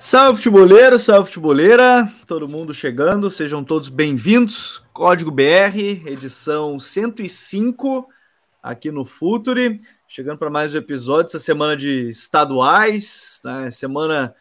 Salve 0.00 0.36
futeboleiro, 0.36 0.96
salve 0.96 1.26
futeboleira, 1.26 2.08
todo 2.24 2.48
mundo 2.48 2.72
chegando, 2.72 3.28
sejam 3.32 3.64
todos 3.64 3.88
bem-vindos. 3.88 4.80
Código 4.92 5.28
BR, 5.28 6.06
edição 6.06 6.78
105, 6.78 8.08
aqui 8.62 8.92
no 8.92 9.04
Futuri, 9.04 9.80
chegando 10.06 10.38
para 10.38 10.48
mais 10.48 10.72
um 10.72 10.78
episódio 10.78 11.26
essa 11.26 11.40
semana 11.40 11.76
de 11.76 12.08
estaduais, 12.10 13.40
né? 13.44 13.72
Semana 13.72 14.32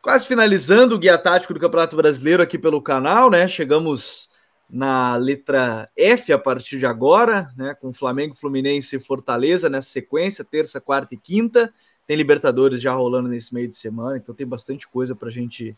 quase 0.00 0.24
finalizando 0.24 0.94
o 0.94 0.98
guia 1.00 1.18
tático 1.18 1.52
do 1.52 1.58
Campeonato 1.58 1.96
Brasileiro 1.96 2.40
aqui 2.40 2.56
pelo 2.56 2.80
canal, 2.80 3.28
né? 3.28 3.48
Chegamos 3.48 4.30
na 4.70 5.16
letra 5.16 5.90
F 5.96 6.32
a 6.32 6.38
partir 6.38 6.78
de 6.78 6.86
agora, 6.86 7.50
né? 7.56 7.74
Com 7.74 7.92
Flamengo, 7.92 8.36
Fluminense 8.36 8.94
e 8.94 9.00
Fortaleza 9.00 9.68
nessa 9.68 9.88
sequência, 9.88 10.44
terça, 10.44 10.80
quarta 10.80 11.12
e 11.12 11.18
quinta. 11.18 11.74
Tem 12.10 12.16
Libertadores 12.16 12.82
já 12.82 12.92
rolando 12.92 13.28
nesse 13.28 13.54
meio 13.54 13.68
de 13.68 13.76
semana, 13.76 14.16
então 14.16 14.34
tem 14.34 14.44
bastante 14.44 14.88
coisa 14.88 15.14
para 15.14 15.28
a 15.28 15.30
gente 15.30 15.76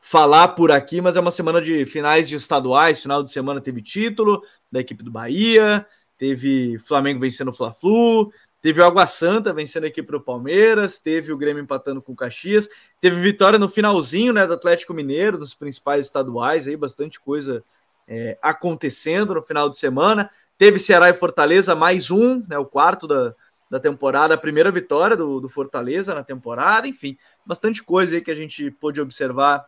falar 0.00 0.48
por 0.48 0.72
aqui, 0.72 0.98
mas 0.98 1.14
é 1.14 1.20
uma 1.20 1.30
semana 1.30 1.60
de 1.60 1.84
finais 1.84 2.26
de 2.26 2.36
estaduais. 2.36 3.00
Final 3.00 3.22
de 3.22 3.30
semana 3.30 3.60
teve 3.60 3.82
título 3.82 4.42
da 4.72 4.80
equipe 4.80 5.04
do 5.04 5.10
Bahia, 5.10 5.86
teve 6.16 6.78
Flamengo 6.78 7.20
vencendo 7.20 7.48
o 7.48 7.52
Fla-Flu, 7.52 8.32
teve 8.62 8.80
o 8.80 8.84
Água 8.86 9.06
Santa 9.06 9.52
vencendo 9.52 9.84
a 9.84 9.88
equipe 9.88 10.10
do 10.10 10.22
Palmeiras, 10.22 11.00
teve 11.00 11.34
o 11.34 11.36
Grêmio 11.36 11.62
empatando 11.62 12.00
com 12.00 12.12
o 12.12 12.16
Caxias, 12.16 12.66
teve 12.98 13.20
vitória 13.20 13.58
no 13.58 13.68
finalzinho 13.68 14.32
né, 14.32 14.46
do 14.46 14.54
Atlético 14.54 14.94
Mineiro, 14.94 15.36
nos 15.36 15.52
principais 15.52 16.06
estaduais, 16.06 16.66
aí 16.66 16.78
bastante 16.78 17.20
coisa 17.20 17.62
é, 18.08 18.38
acontecendo 18.40 19.34
no 19.34 19.42
final 19.42 19.68
de 19.68 19.76
semana. 19.76 20.30
Teve 20.56 20.78
Ceará 20.78 21.10
e 21.10 21.14
Fortaleza, 21.14 21.76
mais 21.76 22.10
um, 22.10 22.42
né, 22.48 22.56
o 22.56 22.64
quarto 22.64 23.06
da, 23.06 23.34
da 23.70 23.78
temporada, 23.78 24.34
a 24.34 24.38
primeira 24.38 24.70
vitória 24.70 25.16
do, 25.16 25.40
do 25.40 25.48
Fortaleza 25.48 26.14
na 26.14 26.24
temporada, 26.24 26.88
enfim, 26.88 27.16
bastante 27.44 27.82
coisa 27.82 28.14
aí 28.14 28.22
que 28.22 28.30
a 28.30 28.34
gente 28.34 28.70
pôde 28.70 29.00
observar 29.00 29.66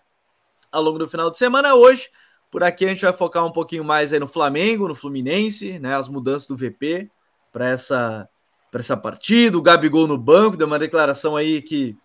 ao 0.72 0.82
longo 0.82 0.98
do 0.98 1.08
final 1.08 1.30
de 1.30 1.36
semana. 1.36 1.74
Hoje, 1.74 2.08
por 2.50 2.62
aqui, 2.62 2.84
a 2.84 2.88
gente 2.88 3.02
vai 3.02 3.12
focar 3.12 3.44
um 3.44 3.52
pouquinho 3.52 3.84
mais 3.84 4.12
aí 4.12 4.18
no 4.18 4.26
Flamengo, 4.26 4.88
no 4.88 4.94
Fluminense, 4.94 5.78
né? 5.78 5.94
As 5.94 6.08
mudanças 6.08 6.48
do 6.48 6.56
VP 6.56 7.10
para 7.52 7.68
essa, 7.68 8.28
essa 8.72 8.96
partida. 8.96 9.56
O 9.56 9.62
Gabigol 9.62 10.06
no 10.06 10.18
banco, 10.18 10.56
deu 10.56 10.66
uma 10.66 10.78
declaração 10.78 11.36
aí 11.36 11.62
que 11.62 11.96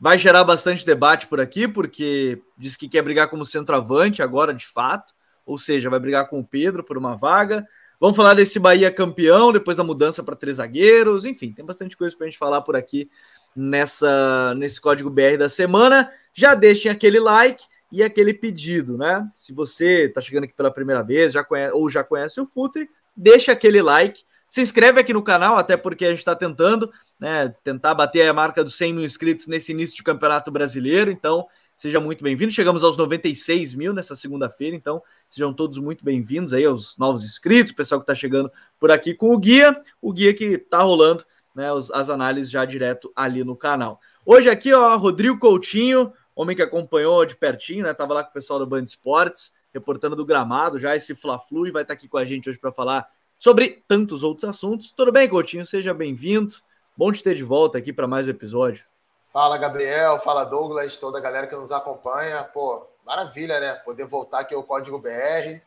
vai 0.00 0.18
gerar 0.18 0.44
bastante 0.44 0.86
debate 0.86 1.26
por 1.26 1.40
aqui, 1.40 1.68
porque 1.68 2.40
diz 2.56 2.76
que 2.76 2.88
quer 2.88 3.02
brigar 3.02 3.28
como 3.28 3.44
centroavante 3.44 4.22
agora, 4.22 4.54
de 4.54 4.66
fato, 4.66 5.12
ou 5.44 5.58
seja, 5.58 5.90
vai 5.90 6.00
brigar 6.00 6.28
com 6.28 6.40
o 6.40 6.46
Pedro 6.46 6.82
por 6.82 6.96
uma 6.96 7.16
vaga. 7.16 7.66
Vamos 8.00 8.16
falar 8.16 8.32
desse 8.32 8.58
Bahia 8.58 8.90
campeão, 8.90 9.52
depois 9.52 9.76
da 9.76 9.84
mudança 9.84 10.22
para 10.22 10.34
três 10.34 10.56
zagueiros, 10.56 11.26
enfim, 11.26 11.52
tem 11.52 11.62
bastante 11.62 11.94
coisa 11.94 12.16
para 12.16 12.26
a 12.26 12.30
gente 12.30 12.38
falar 12.38 12.62
por 12.62 12.74
aqui 12.74 13.10
nessa 13.54 14.54
nesse 14.56 14.80
código 14.80 15.10
BR 15.10 15.36
da 15.38 15.50
semana. 15.50 16.10
Já 16.32 16.54
deixem 16.54 16.90
aquele 16.90 17.20
like 17.20 17.62
e 17.92 18.02
aquele 18.02 18.32
pedido, 18.32 18.96
né? 18.96 19.28
Se 19.34 19.52
você 19.52 20.06
está 20.06 20.18
chegando 20.22 20.44
aqui 20.44 20.54
pela 20.54 20.70
primeira 20.70 21.02
vez, 21.02 21.32
já 21.32 21.44
conhece, 21.44 21.74
ou 21.74 21.90
já 21.90 22.02
conhece 22.02 22.40
o 22.40 22.46
Futre, 22.46 22.88
deixa 23.14 23.52
aquele 23.52 23.82
like, 23.82 24.22
se 24.48 24.62
inscreve 24.62 24.98
aqui 24.98 25.12
no 25.12 25.22
canal, 25.22 25.58
até 25.58 25.76
porque 25.76 26.06
a 26.06 26.08
gente 26.10 26.20
está 26.20 26.34
tentando, 26.34 26.90
né, 27.18 27.54
tentar 27.62 27.94
bater 27.94 28.26
a 28.26 28.32
marca 28.32 28.64
dos 28.64 28.76
100 28.76 28.94
mil 28.94 29.04
inscritos 29.04 29.46
nesse 29.46 29.72
início 29.72 29.94
de 29.94 30.02
campeonato 30.02 30.50
brasileiro, 30.50 31.10
então 31.10 31.46
Seja 31.80 31.98
muito 31.98 32.22
bem-vindo. 32.22 32.52
Chegamos 32.52 32.84
aos 32.84 32.98
96 32.98 33.74
mil 33.74 33.94
nessa 33.94 34.14
segunda-feira, 34.14 34.76
então 34.76 35.02
sejam 35.30 35.50
todos 35.50 35.78
muito 35.78 36.04
bem-vindos 36.04 36.52
aí 36.52 36.66
aos 36.66 36.98
novos 36.98 37.24
inscritos, 37.24 37.72
pessoal 37.72 37.98
que 37.98 38.02
está 38.02 38.14
chegando 38.14 38.52
por 38.78 38.90
aqui 38.90 39.14
com 39.14 39.34
o 39.34 39.38
guia, 39.38 39.74
o 39.98 40.12
guia 40.12 40.34
que 40.34 40.44
está 40.44 40.82
rolando 40.82 41.24
né, 41.54 41.68
as 41.94 42.10
análises 42.10 42.50
já 42.50 42.66
direto 42.66 43.10
ali 43.16 43.42
no 43.42 43.56
canal. 43.56 43.98
Hoje 44.26 44.50
aqui, 44.50 44.74
ó, 44.74 44.94
Rodrigo 44.98 45.38
Coutinho, 45.38 46.12
homem 46.36 46.54
que 46.54 46.60
acompanhou 46.60 47.24
de 47.24 47.34
pertinho, 47.34 47.86
né? 47.86 47.94
Tava 47.94 48.12
lá 48.12 48.24
com 48.24 48.28
o 48.28 48.34
pessoal 48.34 48.58
da 48.58 48.66
Band 48.66 48.84
Esportes, 48.84 49.50
reportando 49.72 50.14
do 50.14 50.26
gramado, 50.26 50.78
já 50.78 50.94
esse 50.94 51.14
Fla-Flu, 51.14 51.66
e 51.66 51.70
vai 51.70 51.80
estar 51.80 51.94
tá 51.94 51.98
aqui 51.98 52.06
com 52.06 52.18
a 52.18 52.26
gente 52.26 52.50
hoje 52.50 52.58
para 52.58 52.72
falar 52.72 53.08
sobre 53.38 53.82
tantos 53.88 54.22
outros 54.22 54.44
assuntos. 54.44 54.92
Tudo 54.92 55.10
bem, 55.10 55.26
Coutinho? 55.26 55.64
Seja 55.64 55.94
bem-vindo. 55.94 56.56
Bom 56.94 57.10
te 57.10 57.24
ter 57.24 57.34
de 57.34 57.42
volta 57.42 57.78
aqui 57.78 57.90
para 57.90 58.06
mais 58.06 58.26
um 58.26 58.30
episódio. 58.30 58.84
Fala, 59.30 59.56
Gabriel. 59.56 60.18
Fala, 60.18 60.42
Douglas, 60.42 60.98
toda 60.98 61.18
a 61.18 61.20
galera 61.20 61.46
que 61.46 61.54
nos 61.54 61.70
acompanha. 61.70 62.42
Pô, 62.42 62.84
maravilha, 63.06 63.60
né? 63.60 63.74
Poder 63.76 64.04
voltar 64.04 64.40
aqui 64.40 64.56
ao 64.56 64.64
Código 64.64 64.98
BR 64.98 65.62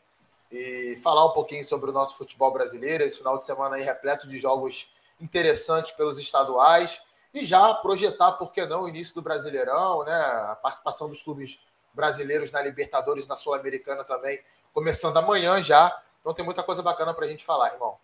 e 0.52 1.00
falar 1.02 1.24
um 1.24 1.30
pouquinho 1.30 1.64
sobre 1.64 1.88
o 1.88 1.92
nosso 1.92 2.18
futebol 2.18 2.52
brasileiro. 2.52 3.02
Esse 3.02 3.16
final 3.16 3.38
de 3.38 3.46
semana 3.46 3.76
aí 3.76 3.82
repleto 3.82 4.28
de 4.28 4.36
jogos 4.36 4.86
interessantes 5.18 5.92
pelos 5.92 6.18
estaduais 6.18 7.00
e 7.32 7.42
já 7.46 7.72
projetar, 7.72 8.32
por 8.32 8.52
que 8.52 8.66
não, 8.66 8.82
o 8.82 8.88
início 8.88 9.14
do 9.14 9.22
Brasileirão, 9.22 10.04
né? 10.04 10.14
A 10.14 10.58
participação 10.62 11.08
dos 11.08 11.22
clubes 11.22 11.58
brasileiros 11.94 12.50
na 12.50 12.60
Libertadores, 12.60 13.26
na 13.26 13.34
Sul-Americana 13.34 14.04
também, 14.04 14.44
começando 14.74 15.16
amanhã 15.16 15.62
já. 15.62 16.02
Então 16.20 16.34
tem 16.34 16.44
muita 16.44 16.62
coisa 16.62 16.82
bacana 16.82 17.14
para 17.14 17.24
a 17.24 17.28
gente 17.28 17.42
falar, 17.42 17.72
irmão. 17.72 17.96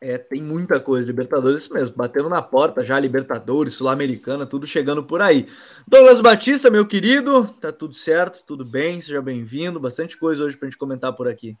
É, 0.00 0.18
tem 0.18 0.42
muita 0.42 0.78
coisa, 0.78 1.06
Libertadores, 1.06 1.62
isso 1.62 1.72
mesmo, 1.72 1.96
batendo 1.96 2.28
na 2.28 2.42
porta 2.42 2.84
já, 2.84 2.98
Libertadores, 2.98 3.74
Sul-Americana, 3.74 4.44
tudo 4.44 4.66
chegando 4.66 5.02
por 5.02 5.22
aí. 5.22 5.48
Douglas 5.88 6.20
Batista, 6.20 6.70
meu 6.70 6.86
querido, 6.86 7.46
tá 7.60 7.72
tudo 7.72 7.94
certo, 7.94 8.44
tudo 8.46 8.64
bem, 8.64 9.00
seja 9.00 9.22
bem-vindo, 9.22 9.80
bastante 9.80 10.18
coisa 10.18 10.44
hoje 10.44 10.56
pra 10.56 10.68
gente 10.68 10.76
comentar 10.76 11.12
por 11.14 11.26
aqui. 11.26 11.56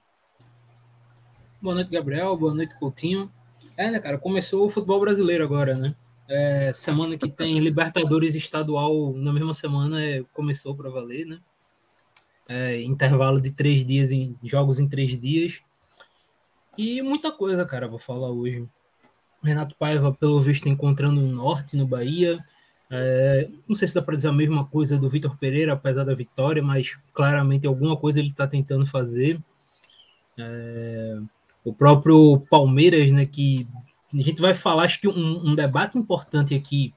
Boa 1.62 1.74
noite, 1.74 1.90
Gabriel, 1.90 2.36
boa 2.36 2.54
noite, 2.54 2.78
Coutinho. 2.78 3.32
É, 3.76 3.90
né, 3.90 3.98
cara, 3.98 4.18
começou 4.18 4.66
o 4.66 4.68
futebol 4.68 5.00
brasileiro 5.00 5.42
agora, 5.42 5.74
né? 5.74 5.94
É, 6.28 6.72
semana 6.74 7.16
que 7.16 7.30
tem 7.30 7.58
Libertadores 7.58 8.34
estadual 8.34 9.12
na 9.14 9.32
mesma 9.32 9.54
semana 9.54 10.02
é, 10.02 10.22
começou 10.32 10.74
para 10.74 10.90
valer, 10.90 11.26
né? 11.26 11.38
É, 12.46 12.82
intervalo 12.82 13.40
de 13.40 13.50
três 13.50 13.84
dias 13.84 14.12
em 14.12 14.36
jogos 14.42 14.78
em 14.78 14.88
três 14.88 15.18
dias. 15.18 15.60
E 16.76 17.00
muita 17.02 17.30
coisa, 17.30 17.64
cara, 17.64 17.88
vou 17.88 17.98
falar 17.98 18.30
hoje. 18.30 18.68
Renato 19.42 19.76
Paiva, 19.76 20.12
pelo 20.12 20.40
visto, 20.40 20.68
encontrando 20.68 21.20
um 21.20 21.30
norte 21.30 21.76
no 21.76 21.86
Bahia. 21.86 22.42
É, 22.90 23.48
não 23.68 23.76
sei 23.76 23.88
se 23.88 23.94
dá 23.94 24.02
para 24.02 24.16
dizer 24.16 24.28
a 24.28 24.32
mesma 24.32 24.64
coisa 24.66 24.98
do 24.98 25.08
Vitor 25.08 25.36
Pereira, 25.36 25.72
apesar 25.72 26.04
da 26.04 26.14
vitória, 26.14 26.62
mas 26.62 26.96
claramente 27.12 27.66
alguma 27.66 27.96
coisa 27.96 28.18
ele 28.18 28.28
está 28.28 28.46
tentando 28.46 28.86
fazer. 28.86 29.38
É, 30.38 31.18
o 31.64 31.72
próprio 31.72 32.40
Palmeiras, 32.50 33.10
né, 33.12 33.24
que 33.24 33.66
a 34.12 34.22
gente 34.22 34.40
vai 34.40 34.54
falar, 34.54 34.84
acho 34.84 35.00
que 35.00 35.08
um, 35.08 35.50
um 35.50 35.54
debate 35.54 35.98
importante 35.98 36.54
aqui 36.54 36.94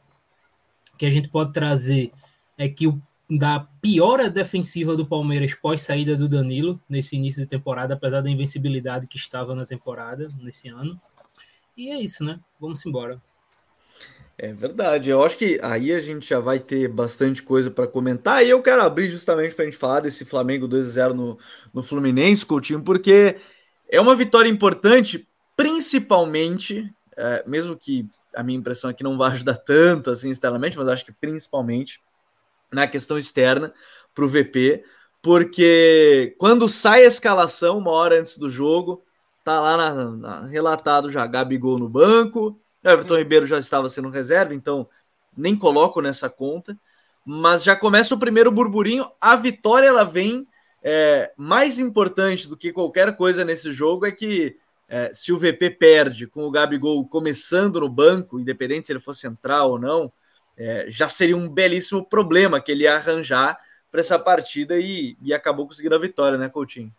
que 0.97 1.05
a 1.05 1.09
gente 1.09 1.29
pode 1.29 1.53
trazer 1.53 2.11
é 2.57 2.67
que 2.67 2.87
o 2.87 3.01
da 3.29 3.67
piora 3.81 4.29
defensiva 4.29 4.95
do 4.95 5.05
Palmeiras 5.05 5.53
pós 5.53 5.81
saída 5.81 6.15
do 6.15 6.29
Danilo 6.29 6.79
nesse 6.89 7.15
início 7.15 7.41
de 7.41 7.49
temporada, 7.49 7.93
apesar 7.93 8.21
da 8.21 8.29
invencibilidade 8.29 9.07
que 9.07 9.17
estava 9.17 9.53
na 9.53 9.65
temporada 9.65 10.29
nesse 10.39 10.69
ano. 10.69 10.99
E 11.75 11.89
é 11.89 12.01
isso, 12.01 12.23
né? 12.23 12.39
Vamos 12.59 12.85
embora. 12.85 13.21
É 14.37 14.53
verdade. 14.53 15.09
Eu 15.09 15.23
acho 15.23 15.37
que 15.37 15.59
aí 15.63 15.91
a 15.91 15.99
gente 15.99 16.29
já 16.29 16.39
vai 16.39 16.59
ter 16.59 16.87
bastante 16.87 17.41
coisa 17.41 17.71
para 17.71 17.87
comentar. 17.87 18.45
E 18.45 18.49
eu 18.49 18.61
quero 18.61 18.81
abrir 18.81 19.09
justamente 19.09 19.55
para 19.55 19.63
a 19.63 19.65
gente 19.65 19.77
falar 19.77 19.99
desse 19.99 20.23
Flamengo 20.23 20.67
2-0 20.67 21.13
no, 21.13 21.37
no 21.73 21.83
Fluminense, 21.83 22.45
Coutinho, 22.45 22.81
porque 22.81 23.37
é 23.89 23.99
uma 23.99 24.15
vitória 24.15 24.47
importante, 24.47 25.27
principalmente, 25.55 26.93
é, 27.15 27.43
mesmo 27.47 27.75
que 27.75 28.07
a 28.33 28.43
minha 28.43 28.59
impressão 28.59 28.89
aqui 28.89 29.03
não 29.03 29.17
vai 29.17 29.31
ajudar 29.33 29.55
tanto 29.55 30.11
assim 30.11 30.29
externamente, 30.29 30.77
mas 30.77 30.87
acho 30.87 31.05
que 31.05 31.11
principalmente 31.11 31.99
na 32.71 32.87
questão 32.87 33.17
externa 33.17 33.73
para 34.13 34.25
o 34.25 34.27
VP, 34.27 34.83
porque 35.21 36.35
quando 36.37 36.67
sai 36.67 37.03
a 37.03 37.07
escalação, 37.07 37.77
uma 37.77 37.91
hora 37.91 38.19
antes 38.19 38.37
do 38.37 38.49
jogo, 38.49 39.03
tá 39.43 39.59
lá 39.59 39.77
na, 39.77 40.05
na, 40.05 40.47
relatado 40.47 41.11
já 41.11 41.25
Gabigol 41.25 41.79
no 41.79 41.89
banco, 41.89 42.59
Everton 42.83 43.17
Ribeiro 43.17 43.47
já 43.47 43.59
estava 43.59 43.89
sendo 43.89 44.09
reserva, 44.09 44.53
então 44.53 44.87
nem 45.35 45.55
coloco 45.55 46.01
nessa 46.01 46.29
conta, 46.29 46.77
mas 47.25 47.63
já 47.63 47.75
começa 47.75 48.15
o 48.15 48.19
primeiro 48.19 48.51
burburinho, 48.51 49.09
a 49.19 49.35
vitória 49.35 49.87
ela 49.87 50.03
vem 50.03 50.47
é, 50.81 51.31
mais 51.35 51.79
importante 51.79 52.47
do 52.47 52.55
que 52.55 52.71
qualquer 52.71 53.15
coisa 53.15 53.43
nesse 53.43 53.71
jogo 53.71 54.05
é 54.05 54.11
que 54.11 54.57
é, 54.87 55.11
se 55.13 55.33
o 55.33 55.37
VP 55.37 55.71
perde 55.71 56.27
com 56.27 56.43
o 56.45 56.51
Gabigol 56.51 57.05
começando 57.07 57.81
no 57.81 57.89
banco, 57.89 58.39
independente 58.39 58.87
se 58.87 58.93
ele 58.93 59.01
for 59.01 59.13
central 59.13 59.71
ou 59.71 59.79
não, 59.79 60.11
é, 60.57 60.85
já 60.89 61.07
seria 61.07 61.37
um 61.37 61.47
belíssimo 61.47 62.03
problema 62.03 62.59
que 62.59 62.71
ele 62.71 62.83
ia 62.83 62.95
arranjar 62.95 63.59
para 63.91 64.01
essa 64.01 64.17
partida 64.17 64.77
e, 64.77 65.15
e 65.21 65.33
acabou 65.33 65.67
conseguindo 65.67 65.95
a 65.95 65.99
vitória, 65.99 66.37
né, 66.37 66.49
Coutinho? 66.49 66.93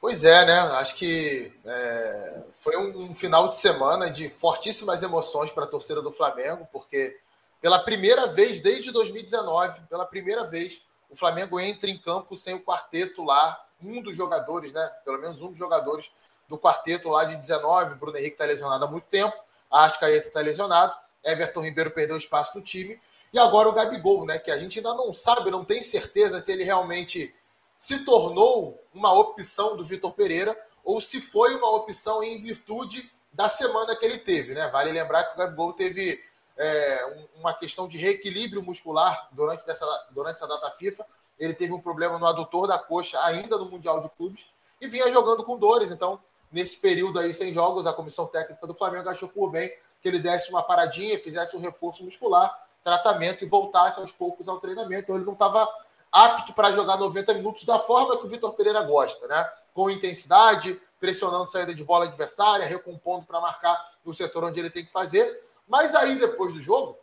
Pois 0.00 0.24
é, 0.24 0.46
né? 0.46 0.58
Acho 0.76 0.94
que 0.94 1.52
é, 1.64 2.42
foi 2.52 2.76
um, 2.76 3.06
um, 3.06 3.12
final 3.12 3.48
de 3.48 3.56
semana 3.56 4.08
de 4.08 4.28
fortíssimas 4.28 5.02
emoções 5.02 5.50
para 5.50 5.64
a 5.64 5.66
torcida 5.66 6.00
do 6.00 6.12
Flamengo, 6.12 6.68
porque 6.72 7.18
pela 7.60 7.80
primeira 7.80 8.28
vez 8.28 8.60
desde 8.60 8.92
2019, 8.92 9.80
pela 9.90 10.06
primeira 10.06 10.44
vez, 10.46 10.80
o 11.10 11.16
Flamengo 11.16 11.58
entra 11.58 11.90
em 11.90 11.98
campo 11.98 12.36
sem 12.36 12.54
o 12.54 12.60
quarteto 12.60 13.24
lá, 13.24 13.60
um 13.82 14.00
dos 14.00 14.16
jogadores, 14.16 14.72
né? 14.72 14.88
Pelo 15.04 15.18
menos 15.18 15.42
um 15.42 15.48
dos 15.48 15.58
jogadores 15.58 16.12
do 16.48 16.56
quarteto 16.56 17.08
lá 17.08 17.24
de 17.24 17.34
19. 17.34 17.96
Bruno 17.96 18.16
Henrique 18.16 18.34
está 18.34 18.44
lesionado 18.44 18.84
há 18.84 18.88
muito 18.88 19.06
tempo, 19.08 19.36
a 19.68 19.84
Ascaeta 19.84 20.28
está 20.28 20.40
lesionado 20.40 20.96
Everton 21.24 21.62
Ribeiro 21.62 21.90
perdeu 21.90 22.16
espaço 22.16 22.56
no 22.56 22.62
time. 22.62 22.98
E 23.32 23.38
agora 23.38 23.68
o 23.68 23.72
Gabigol, 23.72 24.24
né? 24.24 24.38
Que 24.38 24.50
a 24.50 24.58
gente 24.58 24.78
ainda 24.78 24.94
não 24.94 25.12
sabe, 25.12 25.50
não 25.50 25.64
tem 25.64 25.80
certeza 25.80 26.40
se 26.40 26.52
ele 26.52 26.64
realmente 26.64 27.34
se 27.76 28.04
tornou 28.04 28.82
uma 28.92 29.12
opção 29.12 29.76
do 29.76 29.84
Vitor 29.84 30.12
Pereira 30.12 30.58
ou 30.84 31.00
se 31.00 31.20
foi 31.20 31.54
uma 31.54 31.70
opção 31.76 32.22
em 32.22 32.38
virtude 32.38 33.10
da 33.32 33.48
semana 33.48 33.94
que 33.94 34.04
ele 34.04 34.18
teve, 34.18 34.54
né? 34.54 34.68
Vale 34.68 34.90
lembrar 34.90 35.24
que 35.24 35.34
o 35.34 35.36
Gabigol 35.38 35.72
teve 35.72 36.20
é, 36.56 37.28
uma 37.36 37.54
questão 37.54 37.86
de 37.86 37.96
reequilíbrio 37.96 38.62
muscular 38.62 39.28
durante 39.30 39.68
essa, 39.70 39.86
durante 40.10 40.36
essa 40.36 40.48
data 40.48 40.70
FIFA. 40.72 41.06
Ele 41.38 41.54
teve 41.54 41.72
um 41.72 41.80
problema 41.80 42.18
no 42.18 42.26
adutor 42.26 42.66
da 42.66 42.78
coxa 42.78 43.18
ainda 43.24 43.56
no 43.56 43.70
Mundial 43.70 44.00
de 44.00 44.10
Clubes 44.10 44.48
e 44.80 44.88
vinha 44.88 45.10
jogando 45.12 45.44
com 45.44 45.56
dores. 45.56 45.90
Então, 45.90 46.20
nesse 46.50 46.76
período 46.76 47.18
aí 47.18 47.32
sem 47.32 47.52
jogos, 47.52 47.86
a 47.86 47.92
comissão 47.92 48.26
técnica 48.26 48.66
do 48.66 48.74
Flamengo 48.74 49.08
achou 49.08 49.28
por 49.28 49.50
bem 49.50 49.70
que 50.00 50.08
ele 50.08 50.18
desse 50.18 50.50
uma 50.50 50.62
paradinha, 50.62 51.18
fizesse 51.18 51.56
um 51.56 51.60
reforço 51.60 52.02
muscular, 52.02 52.66
tratamento 52.82 53.44
e 53.44 53.46
voltasse 53.46 53.98
aos 53.98 54.12
poucos 54.12 54.48
ao 54.48 54.58
treinamento. 54.58 55.02
Então, 55.02 55.16
ele 55.16 55.24
não 55.24 55.32
estava 55.34 55.68
apto 56.10 56.52
para 56.52 56.72
jogar 56.72 56.96
90 56.96 57.34
minutos 57.34 57.64
da 57.64 57.78
forma 57.78 58.16
que 58.16 58.24
o 58.24 58.28
Vitor 58.28 58.54
Pereira 58.54 58.82
gosta, 58.82 59.26
né? 59.26 59.50
Com 59.74 59.90
intensidade, 59.90 60.80
pressionando 60.98 61.46
saída 61.46 61.74
de 61.74 61.84
bola 61.84 62.06
adversária, 62.06 62.66
recompondo 62.66 63.26
para 63.26 63.40
marcar 63.40 63.92
no 64.04 64.12
setor 64.14 64.44
onde 64.44 64.58
ele 64.58 64.70
tem 64.70 64.84
que 64.84 64.90
fazer. 64.90 65.30
Mas 65.68 65.94
aí, 65.94 66.16
depois 66.16 66.54
do 66.54 66.60
jogo, 66.60 66.96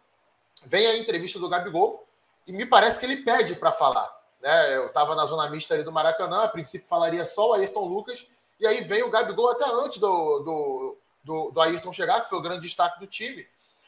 vem 0.64 0.88
a 0.88 0.98
entrevista 0.98 1.40
do 1.40 1.48
Gabigol 1.48 2.06
e 2.48 2.52
me 2.52 2.66
parece 2.66 3.00
que 3.00 3.06
ele 3.06 3.18
pede 3.18 3.56
para 3.56 3.72
falar. 3.72 4.12
Né? 4.42 4.78
Eu 4.78 4.88
estava 4.88 5.16
na 5.16 5.26
zona 5.26 5.50
mista 5.50 5.74
ali 5.74 5.84
do 5.84 5.92
Maracanã, 5.92 6.44
a 6.44 6.48
princípio 6.48 6.88
falaria 6.88 7.24
só 7.24 7.50
o 7.50 7.54
Ayrton 7.54 7.86
Lucas, 7.86 8.26
e 8.60 8.68
aí 8.68 8.82
vem 8.82 9.04
o 9.04 9.10
Gabigol 9.10 9.52
até 9.52 9.66
antes 9.66 9.98
do, 9.98 10.40
do, 10.40 10.98
do, 11.24 11.52
do 11.52 11.62
Ayrton 11.62 11.92
chegar, 11.92 12.22
que 12.22 12.30
foi 12.30 12.38
o 12.38 12.42
grande 12.42 12.62
destaque 12.62 13.00
do 13.00 13.08
time. 13.08 13.46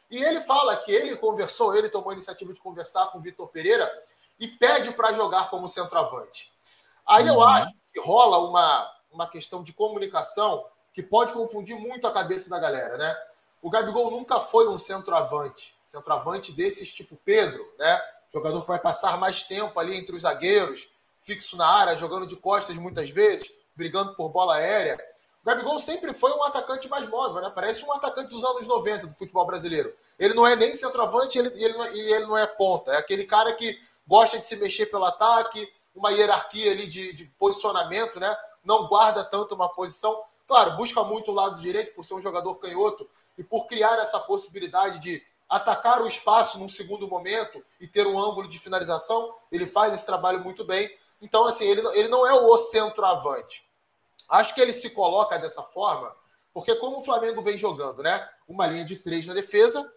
E 0.10 0.24
ele 0.24 0.42
fala 0.42 0.75
que 0.78 0.92
ele 0.92 1.16
conversou, 1.16 1.75
ele 1.75 1.90
tomou 1.90 2.10
a 2.10 2.14
iniciativa 2.14 2.54
de 2.54 2.62
conversar 2.62 3.08
com 3.08 3.18
o 3.18 3.22
Vitor 3.22 3.48
Pereira 3.48 3.92
e 4.40 4.48
pede 4.48 4.92
para 4.92 5.14
jogar 5.14 5.50
como 5.50 5.68
centroavante. 5.68 6.52
Aí 7.06 7.28
eu 7.28 7.36
uhum. 7.36 7.44
acho 7.44 7.74
que 7.94 8.00
rola 8.00 8.40
uma, 8.40 8.92
uma 9.12 9.28
questão 9.28 9.64
de 9.64 9.74
comunicação 9.74 10.66
que 10.94 11.04
pode 11.04 11.34
confundir 11.34 11.78
muito 11.78 12.08
a 12.08 12.12
cabeça 12.12 12.50
da 12.50 12.60
galera, 12.60 12.98
né? 12.98 13.16
O 13.62 13.69
Gabigol 13.69 14.12
nunca 14.12 14.40
foi 14.40 14.68
um 14.68 14.78
centroavante, 14.78 15.75
centroavante 15.84 16.52
desses 16.52 16.92
tipo 16.92 17.18
Pedro, 17.25 17.66
né? 17.78 18.02
Jogador 18.31 18.62
que 18.62 18.68
vai 18.68 18.80
passar 18.80 19.18
mais 19.18 19.44
tempo 19.44 19.80
ali 19.80 19.96
entre 19.96 20.16
os 20.16 20.24
zagueiros, 20.24 20.88
fixo 21.19 21.58
na 21.58 21.68
área, 21.68 21.98
jogando 21.98 22.28
de 22.28 22.36
costas 22.36 22.78
muitas 22.78 23.10
vezes, 23.10 23.52
brigando 23.78 24.16
por 24.16 24.30
bola 24.30 24.56
aérea. 24.56 25.00
O 25.42 25.46
Gabigol 25.46 25.80
sempre 25.80 26.14
foi 26.14 26.32
um 26.34 26.44
atacante 26.44 26.90
mais 26.90 27.08
móvel, 27.08 27.42
né? 27.42 27.50
Parece 27.54 27.86
um 27.86 27.94
atacante 27.94 28.30
dos 28.30 28.44
anos 28.44 28.68
90 28.68 29.08
do 29.08 29.14
futebol 29.14 29.46
brasileiro. 29.46 29.94
Ele 30.20 30.34
não 30.34 30.46
é 30.46 30.56
nem 30.56 30.74
centroavante 30.74 31.38
ele, 31.38 31.50
ele, 31.56 31.74
e 31.94 32.14
ele 32.14 32.26
não 32.26 32.38
é 32.38 32.46
ponta. 32.46 32.92
É 32.92 32.98
aquele 32.98 33.24
cara 33.24 33.54
que 33.54 33.80
gosta 34.06 34.40
de 34.40 34.48
se 34.48 34.58
mexer 34.58 34.88
pelo 34.88 35.06
ataque, 35.06 35.72
uma 35.96 36.12
hierarquia 36.12 36.72
ali 36.72 36.86
de, 36.88 37.14
de 37.14 37.26
posicionamento, 37.40 38.20
né? 38.20 38.36
Não 38.64 38.88
guarda 38.88 39.24
tanto 39.24 39.56
uma 39.56 39.70
posição. 39.70 40.22
Claro, 40.46 40.76
busca 40.76 41.04
muito 41.04 41.32
o 41.32 41.34
lado 41.34 41.62
direito 41.62 41.94
por 41.94 42.04
ser 42.04 42.16
um 42.16 42.22
jogador 42.22 42.56
canhoto 42.56 43.10
e 43.38 43.44
por 43.44 43.68
criar 43.68 43.98
essa 44.00 44.20
possibilidade 44.20 45.00
de 45.00 45.24
atacar 45.50 46.02
o 46.02 46.08
espaço 46.08 46.60
num 46.60 46.68
segundo 46.68 47.08
momento 47.08 47.64
e 47.80 47.88
ter 47.88 48.06
um 48.06 48.20
ângulo 48.20 48.48
de 48.48 48.60
finalização. 48.60 49.34
Ele 49.52 49.66
faz 49.66 49.94
esse 49.94 50.06
trabalho 50.06 50.42
muito 50.42 50.66
bem. 50.66 50.90
Então, 51.22 51.46
assim, 51.46 51.66
ele, 51.66 51.82
ele 51.98 52.08
não 52.08 52.26
é 52.28 52.34
o 52.34 52.58
centroavante. 52.58 53.67
Acho 54.30 54.54
que 54.54 54.62
ele 54.62 54.74
se 54.74 54.90
coloca 54.90 55.38
dessa 55.38 55.64
forma, 55.64 56.14
porque 56.54 56.76
como 56.76 56.98
o 56.98 57.02
Flamengo 57.02 57.42
vem 57.42 57.58
jogando, 57.58 58.04
né? 58.04 58.28
Uma 58.48 58.68
linha 58.68 58.84
de 58.84 58.98
três 58.98 59.28
na 59.28 59.34
defesa, 59.34 59.92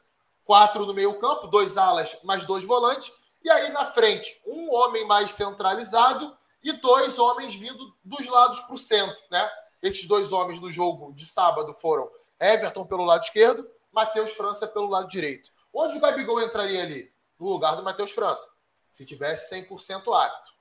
quatro 0.45 0.87
no 0.87 0.95
meio-campo, 0.95 1.47
dois 1.47 1.77
alas 1.77 2.19
mais 2.23 2.45
dois 2.45 2.65
volantes, 2.65 3.13
e 3.43 3.51
aí 3.51 3.71
na 3.71 3.87
frente, 3.87 4.41
um 4.47 4.73
homem 4.75 5.07
mais 5.07 5.31
centralizado 5.31 6.33
e 6.63 6.73
dois 6.73 7.19
homens 7.19 7.55
vindo 7.55 7.97
dos 8.05 8.29
lados 8.29 8.61
para 8.61 8.75
o 8.75 8.79
centro, 8.79 9.17
né? 9.31 9.51
Esses 9.83 10.07
dois 10.07 10.33
homens 10.33 10.61
no 10.61 10.71
jogo 10.71 11.13
de 11.15 11.27
sábado 11.27 11.73
foram 11.73 12.11
Everton 12.39 12.85
pelo 12.87 13.05
lado 13.05 13.23
esquerdo, 13.23 13.67
Matheus 13.91 14.33
França 14.33 14.67
pelo 14.67 14.87
lado 14.87 15.09
direito. 15.09 15.51
Onde 15.73 15.97
o 15.97 16.01
Gabigol 16.01 16.43
entraria 16.43 16.83
ali? 16.83 17.11
No 17.39 17.49
lugar 17.49 17.75
do 17.77 17.83
Matheus 17.83 18.13
França, 18.13 18.49
se 18.91 19.07
tivesse 19.07 19.55
100% 19.55 20.13
apto. 20.13 20.53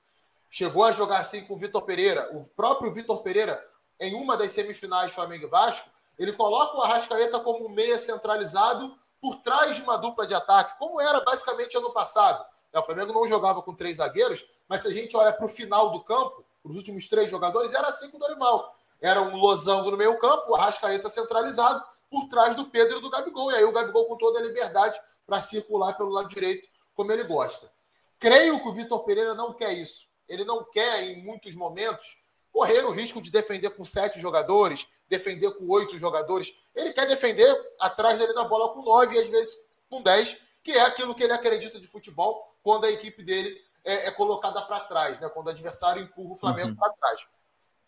Chegou 0.52 0.84
a 0.84 0.90
jogar 0.90 1.18
assim 1.18 1.44
com 1.44 1.54
o 1.54 1.56
Vitor 1.56 1.82
Pereira. 1.82 2.28
O 2.36 2.44
próprio 2.50 2.92
Vitor 2.92 3.22
Pereira, 3.22 3.64
em 4.00 4.14
uma 4.14 4.36
das 4.36 4.50
semifinais 4.50 5.12
Flamengo 5.12 5.46
e 5.46 5.48
Vasco, 5.48 5.88
ele 6.18 6.32
coloca 6.32 6.76
o 6.76 6.82
Arrascaeta 6.82 7.38
como 7.38 7.68
meia 7.68 7.98
centralizado 7.98 8.94
por 9.20 9.36
trás 9.36 9.76
de 9.76 9.82
uma 9.82 9.96
dupla 9.96 10.26
de 10.26 10.34
ataque, 10.34 10.76
como 10.76 11.00
era 11.00 11.20
basicamente 11.20 11.76
ano 11.76 11.92
passado. 11.92 12.44
É, 12.72 12.78
o 12.78 12.82
Flamengo 12.82 13.12
não 13.12 13.28
jogava 13.28 13.62
com 13.62 13.74
três 13.74 13.98
zagueiros, 13.98 14.44
mas 14.68 14.82
se 14.82 14.88
a 14.88 14.92
gente 14.92 15.16
olha 15.16 15.32
para 15.32 15.46
o 15.46 15.48
final 15.48 15.90
do 15.90 16.02
campo, 16.02 16.44
os 16.64 16.76
últimos 16.76 17.06
três 17.06 17.30
jogadores, 17.30 17.72
era 17.72 17.88
assim 17.88 18.10
com 18.10 18.16
o 18.16 18.20
Dorival. 18.20 18.72
Era 19.00 19.22
um 19.22 19.36
losango 19.36 19.90
no 19.90 19.96
meio 19.96 20.18
campo, 20.18 20.50
o 20.50 20.54
Arrascaeta 20.56 21.08
centralizado, 21.08 21.82
por 22.10 22.28
trás 22.28 22.56
do 22.56 22.66
Pedro 22.66 22.98
e 22.98 23.00
do 23.00 23.08
Gabigol. 23.08 23.52
E 23.52 23.56
aí 23.56 23.64
o 23.64 23.72
Gabigol 23.72 24.06
com 24.06 24.16
toda 24.16 24.40
a 24.40 24.42
liberdade 24.42 25.00
para 25.26 25.40
circular 25.40 25.94
pelo 25.94 26.10
lado 26.10 26.28
direito, 26.28 26.68
como 26.94 27.12
ele 27.12 27.24
gosta. 27.24 27.70
Creio 28.18 28.60
que 28.60 28.68
o 28.68 28.72
Vitor 28.72 29.04
Pereira 29.04 29.34
não 29.34 29.54
quer 29.54 29.72
isso. 29.72 30.09
Ele 30.30 30.44
não 30.44 30.64
quer, 30.64 31.02
em 31.02 31.22
muitos 31.22 31.54
momentos, 31.54 32.16
correr 32.52 32.84
o 32.84 32.90
risco 32.90 33.20
de 33.20 33.30
defender 33.30 33.70
com 33.70 33.84
sete 33.84 34.18
jogadores, 34.18 34.86
defender 35.08 35.50
com 35.52 35.68
oito 35.68 35.98
jogadores. 35.98 36.54
Ele 36.74 36.92
quer 36.92 37.06
defender 37.06 37.54
atrás 37.78 38.18
dele 38.18 38.32
da 38.32 38.44
bola 38.44 38.72
com 38.72 38.82
nove 38.82 39.16
e 39.16 39.18
às 39.18 39.28
vezes 39.28 39.56
com 39.88 40.00
dez, 40.02 40.36
que 40.62 40.72
é 40.72 40.82
aquilo 40.82 41.14
que 41.14 41.22
ele 41.22 41.32
acredita 41.32 41.80
de 41.80 41.86
futebol 41.86 42.56
quando 42.62 42.84
a 42.84 42.90
equipe 42.90 43.22
dele 43.22 43.60
é, 43.84 44.06
é 44.06 44.10
colocada 44.10 44.62
para 44.62 44.80
trás, 44.80 45.18
né? 45.18 45.28
quando 45.28 45.48
o 45.48 45.50
adversário 45.50 46.02
empurra 46.02 46.32
o 46.32 46.36
Flamengo 46.36 46.70
uhum. 46.70 46.76
para 46.76 46.92
trás. 46.92 47.26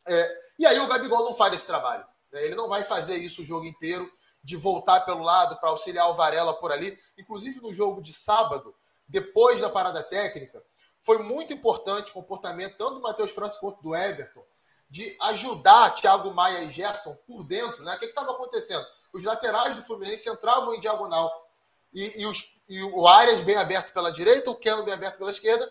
É, 0.09 0.39
e 0.59 0.67
aí 0.67 0.79
o 0.81 0.87
Gabigol 0.89 1.25
não 1.25 1.35
faz 1.35 1.55
esse 1.55 1.67
trabalho. 1.67 2.05
Né? 2.33 2.45
Ele 2.45 2.57
não 2.57 2.69
vai 2.69 2.83
fazer 2.83 3.17
isso 3.17 3.43
o 3.43 3.45
jogo 3.45 3.67
inteiro, 3.67 4.11
de 4.43 4.57
voltar 4.57 5.03
pelo 5.03 5.23
lado 5.23 5.57
para 5.61 5.71
auxiliar 5.71 6.11
o 6.11 6.15
Varela 6.15 6.55
por 6.55 6.73
ali. 6.73 6.99
Inclusive 7.17 7.61
no 7.61 7.73
jogo 7.73 8.03
de 8.03 8.13
sábado, 8.13 8.75
depois 9.07 9.61
da 9.61 9.71
parada 9.71 10.03
técnica, 10.03 10.63
foi 11.03 11.19
muito 11.19 11.53
importante 11.53 12.11
o 12.11 12.15
comportamento 12.15 12.77
tanto 12.79 12.95
do 12.95 13.01
Matheus 13.03 13.33
França 13.33 13.59
quanto 13.61 13.83
do 13.83 13.95
Everton 13.95 14.43
de 14.89 15.17
ajudar 15.23 15.91
Thiago 15.95 16.33
Maia 16.33 16.65
e 16.65 16.71
Gerson 16.71 17.15
por 17.27 17.45
dentro. 17.45 17.83
Né? 17.83 17.95
O 17.95 17.99
que 17.99 18.05
estava 18.05 18.31
acontecendo? 18.31 18.87
Os 19.13 19.25
laterais 19.25 19.75
do 19.75 19.83
Fluminense 19.83 20.29
entravam 20.29 20.75
em 20.75 20.81
diagonal 20.81 21.51
e, 21.93 22.21
e, 22.21 22.27
os, 22.27 22.55
e 22.69 22.83
o 22.83 23.09
Arias 23.09 23.41
bem 23.41 23.57
aberto 23.57 23.93
pela 23.93 24.13
direita, 24.13 24.51
o 24.51 24.55
Keno 24.55 24.85
bem 24.85 24.95
aberto 24.95 25.17
pela 25.17 25.31
esquerda. 25.31 25.67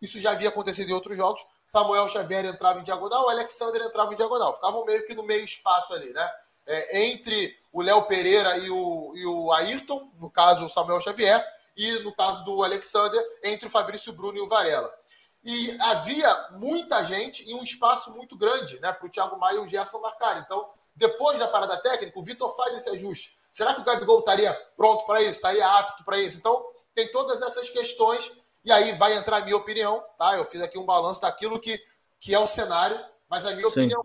Isso 0.00 0.20
já 0.20 0.32
havia 0.32 0.50
acontecido 0.50 0.90
em 0.90 0.92
outros 0.92 1.16
jogos. 1.16 1.42
Samuel 1.64 2.06
Xavier 2.06 2.44
entrava 2.44 2.78
em 2.78 2.82
diagonal, 2.82 3.24
o 3.24 3.30
Alexander 3.30 3.82
entrava 3.82 4.12
em 4.12 4.16
diagonal. 4.16 4.54
Ficavam 4.54 4.84
meio 4.84 5.06
que 5.06 5.14
no 5.14 5.22
meio 5.22 5.42
espaço 5.42 5.94
ali, 5.94 6.12
né? 6.12 6.30
É, 6.66 7.06
entre 7.06 7.56
o 7.72 7.80
Léo 7.80 8.02
Pereira 8.02 8.58
e 8.58 8.68
o, 8.68 9.12
e 9.16 9.24
o 9.24 9.52
Ayrton, 9.52 10.10
no 10.20 10.28
caso 10.28 10.66
o 10.66 10.68
Samuel 10.68 11.00
Xavier, 11.00 11.42
e 11.76 11.98
no 12.00 12.14
caso 12.14 12.44
do 12.44 12.62
Alexander, 12.62 13.22
entre 13.42 13.66
o 13.66 13.70
Fabrício 13.70 14.12
Bruno 14.12 14.38
e 14.38 14.40
o 14.40 14.48
Varela. 14.48 14.92
E 15.44 15.76
havia 15.82 16.48
muita 16.52 17.04
gente 17.04 17.48
em 17.48 17.54
um 17.54 17.62
espaço 17.62 18.10
muito 18.10 18.36
grande 18.36 18.80
né, 18.80 18.92
para 18.92 19.06
o 19.06 19.10
Thiago 19.10 19.38
Maia 19.38 19.56
e 19.56 19.58
o 19.58 19.68
Gerson 19.68 20.00
marcarem. 20.00 20.42
Então, 20.42 20.68
depois 20.94 21.38
da 21.38 21.46
parada 21.46 21.76
técnica, 21.76 22.18
o 22.18 22.24
Vitor 22.24 22.50
faz 22.56 22.74
esse 22.74 22.88
ajuste. 22.90 23.36
Será 23.52 23.74
que 23.74 23.80
o 23.80 23.84
Gabigol 23.84 24.18
estaria 24.20 24.52
pronto 24.76 25.06
para 25.06 25.20
isso? 25.20 25.32
Estaria 25.32 25.64
apto 25.64 26.04
para 26.04 26.18
isso? 26.18 26.38
Então, 26.38 26.66
tem 26.94 27.10
todas 27.12 27.42
essas 27.42 27.70
questões. 27.70 28.32
E 28.64 28.72
aí 28.72 28.92
vai 28.92 29.14
entrar 29.14 29.36
a 29.36 29.40
minha 29.42 29.56
opinião, 29.56 30.04
tá? 30.18 30.36
Eu 30.36 30.44
fiz 30.44 30.60
aqui 30.60 30.78
um 30.78 30.84
balanço 30.84 31.20
daquilo 31.20 31.60
que, 31.60 31.80
que 32.18 32.34
é 32.34 32.38
o 32.38 32.46
cenário, 32.46 32.98
mas 33.28 33.46
a 33.46 33.50
minha 33.50 33.70
Sim. 33.70 33.80
opinião 33.80 34.04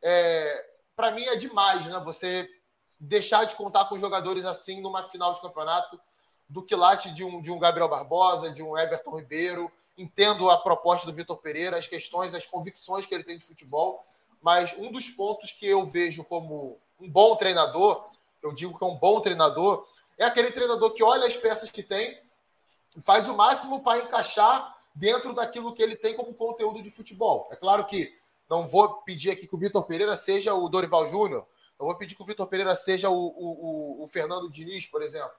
é, 0.00 0.10
é 0.10 0.72
para 0.94 1.10
mim 1.10 1.24
é 1.24 1.34
demais, 1.34 1.86
né? 1.86 1.98
Você 2.04 2.48
deixar 3.00 3.44
de 3.46 3.56
contar 3.56 3.86
com 3.86 3.98
jogadores 3.98 4.44
assim 4.44 4.80
numa 4.80 5.02
final 5.02 5.34
de 5.34 5.40
campeonato 5.40 6.00
do 6.52 6.62
que 6.62 6.76
late 6.76 7.12
de 7.12 7.24
um, 7.24 7.40
de 7.40 7.50
um 7.50 7.58
Gabriel 7.58 7.88
Barbosa, 7.88 8.50
de 8.50 8.62
um 8.62 8.76
Everton 8.76 9.16
Ribeiro. 9.16 9.70
Entendo 9.96 10.50
a 10.50 10.58
proposta 10.58 11.06
do 11.06 11.12
Vitor 11.12 11.36
Pereira, 11.38 11.76
as 11.76 11.86
questões, 11.86 12.34
as 12.34 12.46
convicções 12.46 13.06
que 13.06 13.14
ele 13.14 13.24
tem 13.24 13.36
de 13.36 13.44
futebol, 13.44 14.00
mas 14.40 14.74
um 14.78 14.90
dos 14.90 15.08
pontos 15.10 15.52
que 15.52 15.66
eu 15.66 15.84
vejo 15.86 16.24
como 16.24 16.78
um 17.00 17.10
bom 17.10 17.36
treinador 17.36 18.12
eu 18.42 18.52
digo 18.52 18.76
que 18.76 18.84
é 18.84 18.86
um 18.86 18.96
bom 18.96 19.20
treinador, 19.20 19.86
é 20.18 20.24
aquele 20.24 20.50
treinador 20.50 20.92
que 20.92 21.02
olha 21.02 21.26
as 21.26 21.36
peças 21.36 21.70
que 21.70 21.82
tem 21.82 22.18
e 22.96 23.00
faz 23.00 23.28
o 23.28 23.36
máximo 23.36 23.82
para 23.82 24.02
encaixar 24.02 24.76
dentro 24.94 25.32
daquilo 25.32 25.72
que 25.72 25.82
ele 25.82 25.96
tem 25.96 26.14
como 26.14 26.34
conteúdo 26.34 26.82
de 26.82 26.90
futebol. 26.90 27.48
É 27.50 27.56
claro 27.56 27.86
que 27.86 28.12
não 28.50 28.66
vou 28.66 29.02
pedir 29.02 29.30
aqui 29.30 29.46
que 29.46 29.54
o 29.54 29.58
Vitor 29.58 29.84
Pereira 29.84 30.16
seja 30.16 30.52
o 30.52 30.68
Dorival 30.68 31.08
Júnior, 31.08 31.46
não 31.78 31.86
vou 31.86 31.96
pedir 31.96 32.14
que 32.14 32.22
o 32.22 32.26
Vitor 32.26 32.46
Pereira 32.46 32.74
seja 32.74 33.08
o, 33.08 33.14
o, 33.14 34.02
o, 34.02 34.06
Fernando 34.06 34.50
Diniz, 34.50 34.86
por 34.86 35.02
exemplo. 35.02 35.32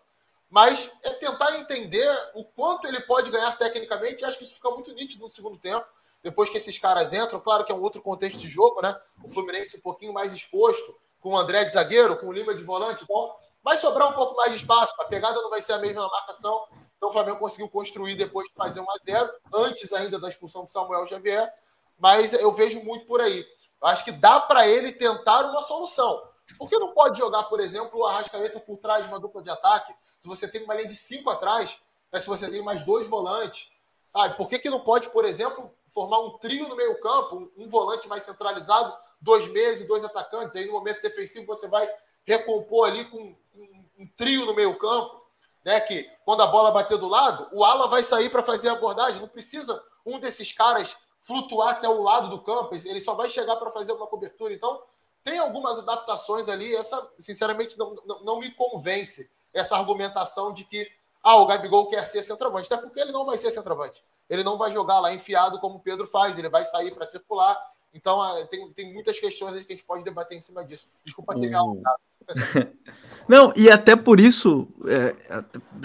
Mas 0.53 0.87
é 1.03 1.09
tentar 1.13 1.57
entender 1.57 2.07
o 2.35 2.45
quanto 2.45 2.87
ele 2.87 3.01
pode 3.01 3.31
ganhar 3.31 3.57
tecnicamente. 3.57 4.23
Acho 4.23 4.37
que 4.37 4.43
isso 4.43 4.53
fica 4.53 4.69
muito 4.69 4.93
nítido 4.93 5.23
no 5.23 5.29
segundo 5.29 5.57
tempo. 5.57 5.83
Depois 6.21 6.47
que 6.47 6.57
esses 6.57 6.77
caras 6.77 7.11
entram, 7.11 7.39
claro 7.39 7.65
que 7.65 7.71
é 7.71 7.75
um 7.75 7.81
outro 7.81 8.03
contexto 8.03 8.37
de 8.37 8.47
jogo, 8.47 8.79
né? 8.79 8.95
O 9.23 9.27
Fluminense 9.27 9.77
um 9.77 9.81
pouquinho 9.81 10.13
mais 10.13 10.31
exposto, 10.31 10.95
com 11.19 11.31
o 11.31 11.37
André 11.37 11.65
de 11.65 11.73
zagueiro, 11.73 12.15
com 12.17 12.27
o 12.27 12.31
Lima 12.31 12.53
de 12.53 12.61
volante. 12.61 13.03
Então, 13.03 13.33
vai 13.63 13.77
sobrar 13.77 14.07
um 14.07 14.13
pouco 14.13 14.35
mais 14.35 14.51
de 14.51 14.57
espaço, 14.57 14.93
a 14.99 15.05
pegada 15.05 15.41
não 15.41 15.49
vai 15.49 15.59
ser 15.59 15.73
a 15.73 15.79
mesma 15.79 16.03
na 16.03 16.07
marcação. 16.07 16.67
Então 16.97 17.09
o 17.09 17.11
Flamengo 17.11 17.39
conseguiu 17.39 17.67
construir 17.67 18.13
depois 18.13 18.47
de 18.47 18.53
fazer 18.53 18.79
1 18.79 18.91
a 18.91 18.95
0 19.03 19.33
antes 19.55 19.91
ainda 19.91 20.19
da 20.19 20.29
expulsão 20.29 20.65
do 20.65 20.71
Samuel 20.71 21.07
Xavier. 21.07 21.51
Mas 21.97 22.31
eu 22.31 22.51
vejo 22.51 22.79
muito 22.83 23.07
por 23.07 23.21
aí. 23.21 23.43
Eu 23.81 23.87
acho 23.87 24.03
que 24.03 24.11
dá 24.11 24.39
para 24.39 24.67
ele 24.67 24.91
tentar 24.91 25.49
uma 25.49 25.63
solução. 25.63 26.31
Por 26.57 26.69
que 26.69 26.77
não 26.77 26.93
pode 26.93 27.17
jogar, 27.17 27.43
por 27.43 27.59
exemplo, 27.59 27.99
o 27.99 28.05
Arrascaeta 28.05 28.59
por 28.59 28.77
trás 28.77 29.03
de 29.03 29.09
uma 29.09 29.19
dupla 29.19 29.41
de 29.41 29.49
ataque? 29.49 29.93
Se 30.19 30.27
você 30.27 30.47
tem 30.47 30.63
uma 30.63 30.75
linha 30.75 30.87
de 30.87 30.95
cinco 30.95 31.29
atrás, 31.29 31.79
né, 32.11 32.19
se 32.19 32.27
você 32.27 32.49
tem 32.49 32.61
mais 32.61 32.83
dois 32.83 33.07
volantes. 33.07 33.71
Ah, 34.13 34.29
por 34.29 34.47
que, 34.47 34.59
que 34.59 34.69
não 34.69 34.79
pode, 34.79 35.09
por 35.09 35.25
exemplo, 35.25 35.71
formar 35.87 36.19
um 36.19 36.37
trio 36.37 36.67
no 36.67 36.75
meio-campo, 36.75 37.51
um, 37.57 37.67
volante 37.67 38.07
mais 38.07 38.23
centralizado, 38.23 38.95
dois 39.19 39.47
meses 39.47 39.81
e 39.83 39.87
dois 39.87 40.03
atacantes? 40.03 40.55
Aí 40.55 40.65
no 40.65 40.73
momento 40.73 41.01
defensivo 41.01 41.47
você 41.47 41.67
vai 41.67 41.89
recompor 42.23 42.87
ali 42.87 43.05
com 43.05 43.35
um, 43.55 43.85
um 43.97 44.07
trio 44.15 44.45
no 44.45 44.53
meio-campo 44.53 45.23
né? 45.63 45.79
Que 45.79 46.09
quando 46.25 46.41
a 46.41 46.47
bola 46.47 46.71
bater 46.71 46.97
do 46.97 47.07
lado, 47.07 47.47
o 47.51 47.63
ala 47.63 47.87
vai 47.87 48.03
sair 48.03 48.29
para 48.29 48.43
fazer 48.43 48.69
a 48.69 48.73
abordagem. 48.73 49.21
Não 49.21 49.27
precisa 49.27 49.81
um 50.05 50.19
desses 50.19 50.51
caras 50.51 50.95
flutuar 51.21 51.69
até 51.69 51.87
o 51.87 52.01
lado 52.01 52.29
do 52.29 52.41
campo, 52.41 52.75
ele 52.75 52.99
só 52.99 53.15
vai 53.15 53.29
chegar 53.29 53.55
para 53.55 53.71
fazer 53.71 53.93
uma 53.93 54.07
cobertura. 54.07 54.53
Então, 54.53 54.81
tem 55.23 55.39
algumas 55.39 55.79
adaptações 55.79 56.49
ali. 56.49 56.75
Essa, 56.75 57.09
sinceramente, 57.17 57.77
não, 57.77 57.95
não, 58.05 58.23
não, 58.23 58.39
me 58.39 58.51
convence 58.51 59.29
essa 59.53 59.75
argumentação 59.77 60.51
de 60.51 60.65
que 60.65 60.89
ah, 61.23 61.37
o 61.37 61.45
Gabigol 61.45 61.87
quer 61.87 62.05
ser 62.05 62.21
centroavante. 62.21 62.71
Até 62.71 62.81
porque 62.81 62.99
ele 62.99 63.11
não 63.11 63.25
vai 63.25 63.37
ser 63.37 63.49
centroavante. 63.49 64.03
Ele 64.29 64.43
não 64.43 64.57
vai 64.57 64.71
jogar 64.71 64.99
lá 64.99 65.13
enfiado 65.13 65.59
como 65.59 65.75
o 65.75 65.79
Pedro 65.79 66.05
faz, 66.05 66.37
ele 66.37 66.49
vai 66.49 66.65
sair 66.65 66.93
para 66.93 67.05
circular. 67.05 67.57
Então, 67.93 68.21
ah, 68.21 68.45
tem, 68.47 68.71
tem 68.73 68.93
muitas 68.93 69.19
questões 69.19 69.63
que 69.63 69.71
a 69.71 69.75
gente 69.75 69.85
pode 69.85 70.03
debater 70.03 70.37
em 70.37 70.41
cima 70.41 70.63
disso. 70.65 70.87
Desculpa 71.03 71.39
ter 71.39 71.47
me 71.47 71.55
alongado. 71.55 71.99
Não, 73.27 73.53
e 73.55 73.69
até 73.69 73.95
por 73.95 74.19
isso, 74.19 74.67
é, 74.85 75.15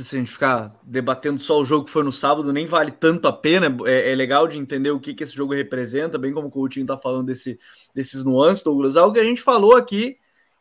se 0.02 0.16
a 0.16 0.18
gente 0.18 0.30
ficar 0.30 0.74
debatendo 0.82 1.38
só 1.38 1.60
o 1.60 1.64
jogo 1.64 1.84
que 1.84 1.90
foi 1.90 2.02
no 2.02 2.10
sábado, 2.10 2.52
nem 2.52 2.66
vale 2.66 2.90
tanto 2.90 3.28
a 3.28 3.32
pena. 3.32 3.74
É, 3.86 4.10
é 4.10 4.14
legal 4.14 4.48
de 4.48 4.58
entender 4.58 4.90
o 4.90 4.98
que, 4.98 5.14
que 5.14 5.22
esse 5.22 5.34
jogo 5.34 5.54
representa, 5.54 6.18
bem 6.18 6.32
como 6.32 6.48
o 6.48 6.50
Coutinho 6.50 6.84
está 6.84 6.98
falando 6.98 7.26
desse, 7.26 7.58
desses 7.94 8.24
nuances, 8.24 8.64
Douglas. 8.64 8.96
Algo 8.96 9.14
que 9.14 9.20
a 9.20 9.24
gente 9.24 9.40
falou 9.40 9.76
aqui 9.76 10.16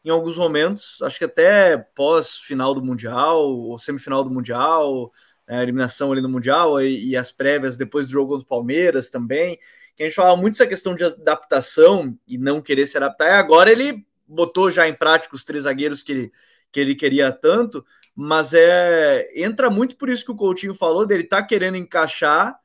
em 0.05 0.09
alguns 0.09 0.37
momentos, 0.37 1.01
acho 1.01 1.17
que 1.17 1.25
até 1.25 1.77
pós-final 1.77 2.73
do 2.73 2.83
Mundial, 2.83 3.39
ou 3.39 3.77
semifinal 3.77 4.23
do 4.23 4.29
Mundial, 4.29 5.11
é, 5.47 5.57
a 5.57 5.63
eliminação 5.63 6.11
ali 6.11 6.21
no 6.21 6.29
Mundial 6.29 6.79
e, 6.81 7.09
e, 7.09 7.17
as 7.17 7.31
prévias 7.31 7.75
depois 7.75 8.07
do 8.07 8.13
jogo 8.13 8.33
contra 8.33 8.45
o 8.45 8.47
Palmeiras 8.47 9.09
também. 9.09 9.57
Que 9.95 10.03
a 10.03 10.05
gente 10.05 10.15
falava 10.15 10.39
muito 10.39 10.53
essa 10.53 10.67
questão 10.67 10.95
de 10.95 11.03
adaptação 11.03 12.17
e 12.27 12.37
não 12.37 12.61
querer 12.61 12.85
se 12.85 12.97
adaptar, 12.97 13.29
e 13.29 13.33
agora 13.33 13.71
ele 13.71 14.05
botou 14.27 14.71
já 14.71 14.87
em 14.87 14.93
prática 14.93 15.35
os 15.35 15.45
três 15.45 15.63
zagueiros 15.63 16.03
que 16.03 16.11
ele, 16.11 16.31
que 16.71 16.79
ele 16.79 16.95
queria 16.95 17.31
tanto, 17.31 17.85
mas 18.15 18.53
é 18.53 19.27
entra 19.35 19.69
muito 19.69 19.95
por 19.97 20.09
isso 20.09 20.25
que 20.25 20.31
o 20.31 20.35
Coutinho 20.35 20.73
falou 20.73 21.05
dele 21.05 21.23
tá 21.23 21.43
querendo 21.43 21.77
encaixar 21.77 22.59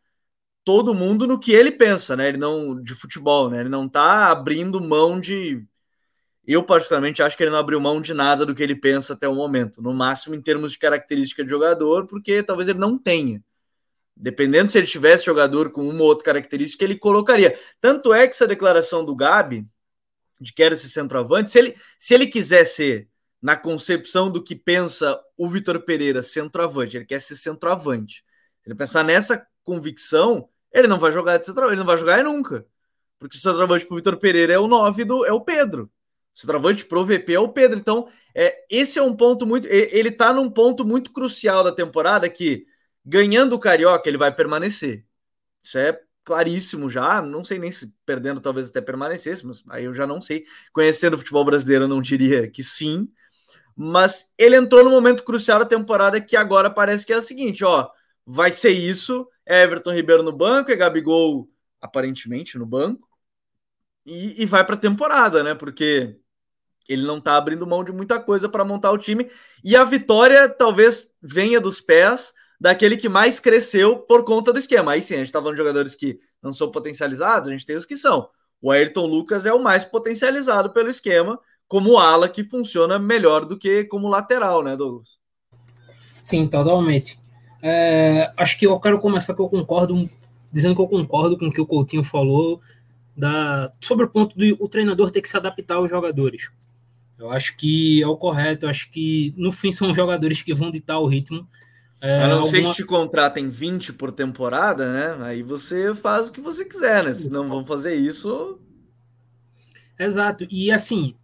todo 0.65 0.95
mundo 0.95 1.27
no 1.27 1.39
que 1.39 1.53
ele 1.53 1.73
pensa, 1.73 2.17
né? 2.17 2.29
Ele 2.29 2.39
não 2.39 2.81
de 2.83 2.95
futebol, 2.95 3.51
né? 3.51 3.61
Ele 3.61 3.69
não 3.69 3.89
tá 3.89 4.31
abrindo 4.31 4.81
mão 4.81 5.21
de 5.21 5.65
eu 6.47 6.63
particularmente 6.65 7.23
acho 7.23 7.37
que 7.37 7.43
ele 7.45 7.51
não 7.51 7.59
abriu 7.59 7.81
mão 7.81 8.01
de 8.01 8.13
nada 8.13 8.45
do 8.45 8.55
que 8.55 8.63
ele 8.63 8.75
pensa 8.75 9.13
até 9.13 9.29
o 9.29 9.35
momento, 9.35 9.81
no 9.81 9.95
máximo 9.95 10.35
em 10.35 10.43
termos 10.43 10.73
de 10.73 10.79
característica 10.79 11.45
de 11.45 11.51
jogador, 11.51 12.07
porque 12.07 12.43
talvez 12.43 12.69
ele 12.69 12.79
não 12.81 12.99
tenha. 12.99 13.43
Dependendo 14.17 14.71
se 14.71 14.79
ele 14.79 14.87
tivesse 14.87 15.25
jogador 15.25 15.71
com 15.71 15.89
uma 15.89 16.03
ou 16.03 16.09
outra 16.09 16.25
característica, 16.25 16.85
ele 16.85 16.97
colocaria. 16.97 17.59
Tanto 17.81 18.13
é 18.13 18.27
que 18.27 18.35
essa 18.35 18.47
declaração 18.47 19.05
do 19.05 19.15
Gabi, 19.15 19.67
de 20.43 20.53
quero 20.53 20.75
ser 20.77 20.89
centroavante, 20.89 21.51
se 21.51 21.59
ele, 21.59 21.77
se 21.99 22.15
ele 22.15 22.27
quiser 22.27 22.65
ser 22.65 23.09
na 23.41 23.57
concepção 23.57 24.31
do 24.31 24.43
que 24.43 24.55
pensa 24.55 25.21
o 25.37 25.49
Vitor 25.49 25.81
Pereira 25.81 26.23
centroavante, 26.23 26.97
ele 26.97 27.07
quer 27.07 27.21
ser 27.21 27.37
centroavante. 27.37 28.25
Ele 28.65 28.75
pensar 28.75 29.03
nessa 29.03 29.47
convicção, 29.65 30.49
ele 30.73 30.87
não 30.87 30.99
vai 30.99 31.11
jogar 31.11 31.39
de 31.39 31.47
centroavante, 31.47 31.75
ele 31.75 31.81
não 31.81 31.87
vai 31.87 31.99
jogar 31.99 32.23
nunca. 32.23 32.67
Porque 33.19 33.37
o 33.37 33.41
centroavante 33.41 33.87
para 33.87 33.95
o 33.95 33.97
Vitor 33.97 34.17
Pereira 34.17 34.53
é 34.53 34.59
o 34.59 34.69
9 34.69 35.05
do 35.05 35.25
é 35.25 35.33
o 35.33 35.41
Pedro. 35.41 35.91
O 36.35 36.41
centroavante 36.41 36.85
pro 36.85 37.05
VP 37.05 37.35
é 37.35 37.39
o 37.39 37.49
Pedro. 37.49 37.79
Então, 37.79 38.09
é, 38.35 38.65
esse 38.71 38.99
é 38.99 39.03
um 39.03 39.15
ponto 39.15 39.47
muito. 39.47 39.67
Ele 39.67 40.09
está 40.09 40.33
num 40.33 40.51
ponto 40.51 40.85
muito 40.85 41.13
crucial 41.13 41.63
da 41.63 41.73
temporada 41.73 42.29
que, 42.29 42.67
ganhando 43.05 43.55
o 43.55 43.59
Carioca, 43.59 44.09
ele 44.09 44.17
vai 44.17 44.35
permanecer. 44.35 45.05
Isso 45.63 45.79
é 45.79 46.01
claríssimo 46.25 46.89
já. 46.89 47.21
Não 47.21 47.45
sei 47.45 47.59
nem 47.59 47.71
se 47.71 47.95
perdendo 48.07 48.41
talvez 48.41 48.71
até 48.71 48.81
permanecesse, 48.81 49.47
mas 49.47 49.63
aí 49.69 49.85
eu 49.85 49.95
já 49.95 50.07
não 50.07 50.21
sei. 50.21 50.45
Conhecendo 50.73 51.15
o 51.15 51.19
futebol 51.19 51.45
brasileiro, 51.45 51.85
eu 51.85 51.89
não 51.89 52.01
diria 52.03 52.49
que 52.51 52.63
sim. 52.63 53.09
Mas 53.77 54.33
ele 54.37 54.57
entrou 54.57 54.85
no 54.85 54.91
momento 54.91 55.25
crucial 55.25 55.59
da 55.59 55.65
temporada 55.65 56.21
que 56.21 56.37
agora 56.37 56.71
parece 56.71 57.07
que 57.07 57.13
é 57.13 57.17
o 57.17 57.23
seguinte: 57.23 57.65
ó, 57.65 57.89
vai 58.27 58.53
ser 58.53 58.71
isso. 58.71 59.27
É 59.45 59.63
Everton 59.63 59.93
Ribeiro 59.93 60.23
no 60.23 60.33
banco, 60.33 60.71
é 60.71 60.77
Gabigol 60.77 61.49
aparentemente 61.81 62.57
no 62.59 62.67
banco. 62.67 63.09
E, 64.07 64.43
e 64.43 64.47
vai 64.47 64.65
para 64.65 64.75
a 64.75 64.79
temporada, 64.79 65.43
né? 65.43 65.55
Porque 65.55 66.17
ele 66.89 67.03
não 67.03 67.21
tá 67.21 67.37
abrindo 67.37 67.67
mão 67.67 67.83
de 67.85 67.93
muita 67.93 68.21
coisa 68.21 68.49
para 68.49 68.65
montar 68.65 68.91
o 68.93 68.99
time. 68.99 69.31
E 69.65 69.77
a 69.77 69.85
vitória 69.85 70.49
talvez 70.49 71.15
venha 71.21 71.61
dos 71.61 71.81
pés 71.81 72.33
daquele 72.63 72.97
que 72.97 73.09
mais 73.09 73.41
cresceu 73.41 73.97
por 73.97 74.25
conta 74.25 74.53
do 74.53 74.59
esquema. 74.61 74.93
Aí 74.93 75.03
sim, 75.03 75.17
a 75.17 75.19
gente 75.19 75.33
tá 75.33 75.41
falando 75.41 75.57
de 75.57 75.61
jogadores 75.61 75.97
que 75.97 76.21
não 76.41 76.53
são 76.53 76.71
potencializados, 76.71 77.49
a 77.49 77.51
gente 77.51 77.67
tem 77.67 77.77
os 77.77 77.85
que 77.85 77.97
são. 77.97 78.29
O 78.61 78.71
Ayrton 78.71 79.05
Lucas 79.05 79.45
é 79.45 79.53
o 79.53 79.61
mais 79.61 79.85
potencializado 79.85 80.71
pelo 80.71 80.89
esquema, 80.89 81.41
como 81.67 81.99
ala 81.99 82.29
que 82.29 82.45
funciona 82.45 83.01
melhor 83.01 83.45
do 83.45 83.59
que 83.59 83.83
como 83.85 84.07
lateral, 84.09 84.63
né, 84.63 84.77
Douglas? 84.77 85.09
Sim, 86.21 86.47
totalmente. 86.47 87.19
É, 87.61 88.33
acho 88.37 88.57
que 88.57 88.65
eu 88.65 88.79
quero 88.79 89.01
começar 89.01 89.35
que 89.35 89.43
eu 89.43 89.49
concordo, 89.49 90.09
dizendo 90.53 90.77
que 90.77 90.83
eu 90.83 90.87
concordo 90.87 91.37
com 91.37 91.49
o 91.49 91.53
que 91.53 91.61
o 91.61 91.67
Coutinho 91.67 92.05
falou 92.05 92.61
da, 93.17 93.73
sobre 93.81 94.05
o 94.05 94.09
ponto 94.09 94.39
do 94.39 94.57
o 94.61 94.69
treinador 94.69 95.11
ter 95.11 95.21
que 95.21 95.29
se 95.29 95.37
adaptar 95.37 95.79
aos 95.79 95.91
jogadores. 95.91 96.49
Eu 97.19 97.29
acho 97.33 97.57
que 97.57 98.01
é 98.01 98.07
o 98.07 98.17
correto, 98.17 98.69
acho 98.69 98.89
que 98.89 99.35
no 99.37 99.51
fim 99.51 99.73
são 99.73 99.93
jogadores 99.93 100.41
que 100.43 100.55
vão 100.55 100.71
ditar 100.71 101.01
o 101.01 101.09
ritmo 101.09 101.45
é, 102.05 102.25
a 102.25 102.27
não 102.27 102.39
alguma... 102.39 102.51
ser 102.51 102.65
que 102.65 102.73
te 102.75 102.85
contratem 102.85 103.49
20 103.49 103.93
por 103.93 104.11
temporada, 104.11 104.93
né? 104.93 105.25
Aí 105.25 105.41
você 105.41 105.95
faz 105.95 106.29
o 106.29 106.33
que 106.33 106.41
você 106.41 106.65
quiser, 106.65 107.05
né? 107.05 107.13
Se 107.13 107.31
não 107.31 107.49
vão 107.49 107.65
fazer 107.65 107.95
isso. 107.95 108.59
Exato. 109.97 110.45
E 110.51 110.73
assim, 110.73 111.15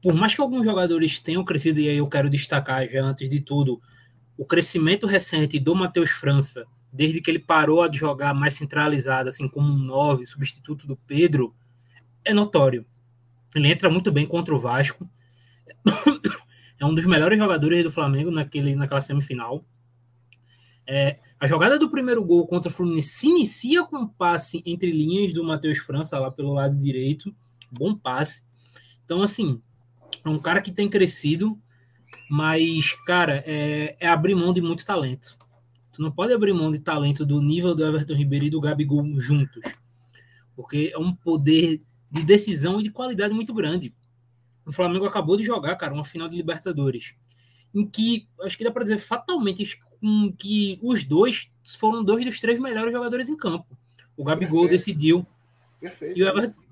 por 0.00 0.14
mais 0.14 0.34
que 0.34 0.40
alguns 0.40 0.64
jogadores 0.64 1.20
tenham 1.20 1.44
crescido, 1.44 1.80
e 1.80 1.90
aí 1.90 1.98
eu 1.98 2.08
quero 2.08 2.30
destacar 2.30 2.88
já 2.88 3.04
antes 3.04 3.28
de 3.28 3.40
tudo, 3.40 3.78
o 4.38 4.46
crescimento 4.46 5.06
recente 5.06 5.58
do 5.58 5.74
Matheus 5.74 6.10
França, 6.10 6.64
desde 6.90 7.20
que 7.20 7.30
ele 7.30 7.38
parou 7.38 7.86
de 7.86 7.98
jogar 7.98 8.32
mais 8.32 8.54
centralizado, 8.54 9.28
assim 9.28 9.46
como 9.46 9.70
um 9.70 9.76
9, 9.76 10.24
substituto 10.24 10.86
do 10.86 10.96
Pedro, 10.96 11.54
é 12.24 12.32
notório. 12.32 12.86
Ele 13.54 13.70
entra 13.70 13.90
muito 13.90 14.10
bem 14.10 14.26
contra 14.26 14.54
o 14.54 14.58
Vasco. 14.58 15.06
É 16.78 16.84
um 16.84 16.94
dos 16.94 17.06
melhores 17.06 17.38
jogadores 17.38 17.82
do 17.82 17.90
Flamengo 17.90 18.30
naquele, 18.30 18.74
naquela 18.74 19.00
semifinal. 19.00 19.64
É, 20.88 21.18
a 21.38 21.46
jogada 21.46 21.78
do 21.78 21.90
primeiro 21.90 22.24
gol 22.24 22.46
contra 22.46 22.70
o 22.70 22.74
Fluminense 22.74 23.08
se 23.08 23.28
inicia 23.28 23.84
com 23.84 23.96
um 23.98 24.08
passe 24.08 24.62
entre 24.64 24.90
linhas 24.90 25.32
do 25.32 25.44
Matheus 25.44 25.78
França 25.78 26.18
lá 26.18 26.30
pelo 26.30 26.52
lado 26.52 26.78
direito. 26.78 27.34
Bom 27.70 27.94
passe. 27.94 28.46
Então, 29.04 29.22
assim, 29.22 29.60
é 30.24 30.28
um 30.28 30.38
cara 30.38 30.60
que 30.60 30.72
tem 30.72 30.88
crescido, 30.88 31.58
mas, 32.30 32.92
cara, 33.04 33.42
é, 33.46 33.96
é 34.00 34.08
abrir 34.08 34.34
mão 34.34 34.52
de 34.52 34.60
muito 34.60 34.84
talento. 34.84 35.36
Tu 35.92 36.02
não 36.02 36.10
pode 36.10 36.32
abrir 36.32 36.52
mão 36.52 36.70
de 36.70 36.78
talento 36.78 37.24
do 37.24 37.40
nível 37.40 37.74
do 37.74 37.84
Everton 37.84 38.14
Ribeiro 38.14 38.44
e 38.44 38.50
do 38.50 38.60
Gabigol 38.60 39.18
juntos. 39.18 39.62
Porque 40.54 40.90
é 40.92 40.98
um 40.98 41.14
poder 41.14 41.82
de 42.10 42.22
decisão 42.24 42.80
e 42.80 42.82
de 42.82 42.90
qualidade 42.90 43.32
muito 43.32 43.54
grande. 43.54 43.94
O 44.66 44.72
Flamengo 44.72 45.06
acabou 45.06 45.36
de 45.36 45.44
jogar, 45.44 45.76
cara, 45.76 45.94
uma 45.94 46.04
final 46.04 46.28
de 46.28 46.36
Libertadores. 46.36 47.14
Em 47.74 47.86
que, 47.86 48.28
acho 48.42 48.58
que 48.58 48.64
dá 48.64 48.70
para 48.70 48.82
dizer 48.82 48.98
fatalmente 48.98 49.62
com 50.00 50.32
que 50.32 50.78
os 50.82 51.04
dois 51.04 51.50
foram 51.78 52.04
dois 52.04 52.24
dos 52.24 52.40
três 52.40 52.58
melhores 52.60 52.92
jogadores 52.92 53.28
em 53.28 53.36
campo. 53.36 53.76
O 54.16 54.24
Gabigol 54.24 54.62
Perfeito. 54.62 54.70
decidiu. 54.70 55.26
Perfeito. 55.80 56.20
Everton... 56.20 56.62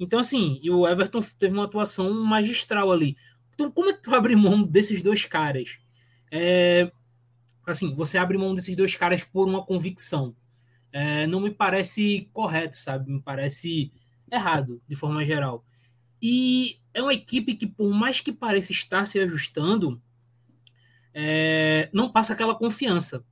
Então, 0.00 0.18
assim, 0.18 0.58
e 0.62 0.70
o 0.70 0.86
Everton 0.86 1.22
teve 1.38 1.54
uma 1.54 1.64
atuação 1.64 2.12
magistral 2.24 2.90
ali. 2.90 3.16
Então, 3.54 3.70
como 3.70 3.90
é 3.90 3.92
que 3.92 4.02
tu 4.02 4.12
abre 4.16 4.34
mão 4.34 4.62
desses 4.62 5.02
dois 5.02 5.24
caras? 5.24 5.78
É... 6.30 6.90
Assim, 7.64 7.94
você 7.94 8.18
abre 8.18 8.36
mão 8.36 8.54
desses 8.54 8.74
dois 8.74 8.96
caras 8.96 9.22
por 9.22 9.48
uma 9.48 9.64
convicção. 9.64 10.34
É... 10.90 11.26
Não 11.28 11.40
me 11.40 11.50
parece 11.50 12.28
correto, 12.32 12.76
sabe? 12.76 13.12
Me 13.12 13.22
parece 13.22 13.92
errado, 14.30 14.82
de 14.88 14.96
forma 14.96 15.24
geral. 15.24 15.64
E 16.20 16.78
é 16.92 17.00
uma 17.00 17.14
equipe 17.14 17.54
que, 17.54 17.66
por 17.66 17.92
mais 17.92 18.20
que 18.20 18.32
pareça 18.32 18.72
estar 18.72 19.06
se 19.06 19.20
ajustando, 19.20 20.01
é, 21.14 21.88
não 21.92 22.10
passa 22.10 22.32
aquela 22.32 22.54
confiança. 22.54 23.24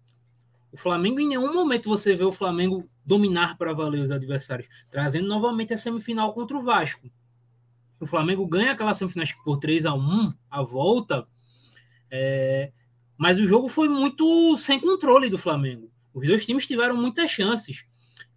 O 0.73 0.77
Flamengo, 0.77 1.21
em 1.21 1.29
nenhum 1.29 1.53
momento 1.53 1.89
você 1.89 2.15
vê 2.15 2.25
o 2.25 2.33
Flamengo 2.33 2.89
dominar 3.05 3.57
para 3.59 3.73
valer 3.73 4.01
os 4.01 4.11
adversários, 4.11 4.69
trazendo 4.91 5.27
novamente 5.27 5.75
a 5.75 5.77
semifinal 5.79 6.33
contra 6.33 6.57
o 6.57 6.63
Vasco. 6.63 7.11
O 7.99 8.07
Flamengo 8.07 8.47
ganha 8.47 8.73
aquela 8.73 8.95
semifinal 8.95 9.27
por 9.45 9.59
3 9.59 9.87
a 9.87 9.95
1 9.95 10.33
a 10.51 10.63
volta, 10.63 11.27
É, 12.11 12.73
mas 13.17 13.39
o 13.39 13.47
jogo 13.47 13.69
foi 13.69 13.89
muito 13.89 14.57
sem 14.57 14.81
controle 14.81 15.29
do 15.29 15.39
Flamengo. 15.39 15.91
Os 16.15 16.27
dois 16.27 16.45
times 16.47 16.67
tiveram 16.67 16.97
muitas 16.97 17.31
chances. 17.31 17.85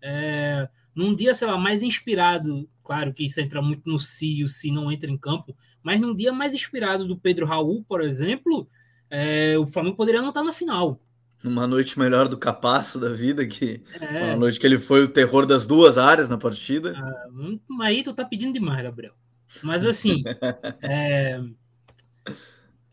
É, 0.01 0.69
num 0.93 1.15
dia, 1.15 1.33
sei 1.33 1.47
lá, 1.47 1.57
mais 1.57 1.81
inspirado, 1.81 2.69
claro 2.83 3.13
que 3.13 3.25
isso 3.25 3.39
entra 3.39 3.61
muito 3.61 3.89
no 3.89 3.97
si 3.97 4.43
o 4.43 4.47
si 4.47 4.71
não 4.71 4.91
entra 4.91 5.09
em 5.09 5.17
campo, 5.17 5.55
mas 5.81 5.99
num 6.01 6.13
dia 6.13 6.31
mais 6.33 6.53
inspirado 6.53 7.07
do 7.07 7.17
Pedro 7.17 7.45
Raul, 7.45 7.83
por 7.85 8.01
exemplo, 8.01 8.67
é, 9.15 9.55
o 9.59 9.67
Flamengo 9.67 9.95
poderia 9.95 10.23
não 10.23 10.29
estar 10.29 10.43
na 10.43 10.51
final. 10.51 10.99
Uma 11.43 11.67
noite 11.67 11.99
melhor 11.99 12.27
do 12.27 12.35
Capasso 12.35 12.99
da 12.99 13.09
vida, 13.09 13.45
que 13.45 13.83
é. 13.99 14.23
uma 14.23 14.37
noite 14.37 14.59
que 14.59 14.65
ele 14.65 14.79
foi 14.79 15.03
o 15.03 15.07
terror 15.07 15.45
das 15.45 15.67
duas 15.67 15.99
áreas 15.99 16.29
na 16.29 16.37
partida. 16.37 16.95
Ah, 16.97 17.27
hum, 17.31 17.59
aí 17.81 18.01
tu 18.01 18.11
tá 18.11 18.25
pedindo 18.25 18.53
demais, 18.53 18.81
Gabriel. 18.81 19.13
Mas 19.61 19.85
assim, 19.85 20.23
é, 20.81 21.39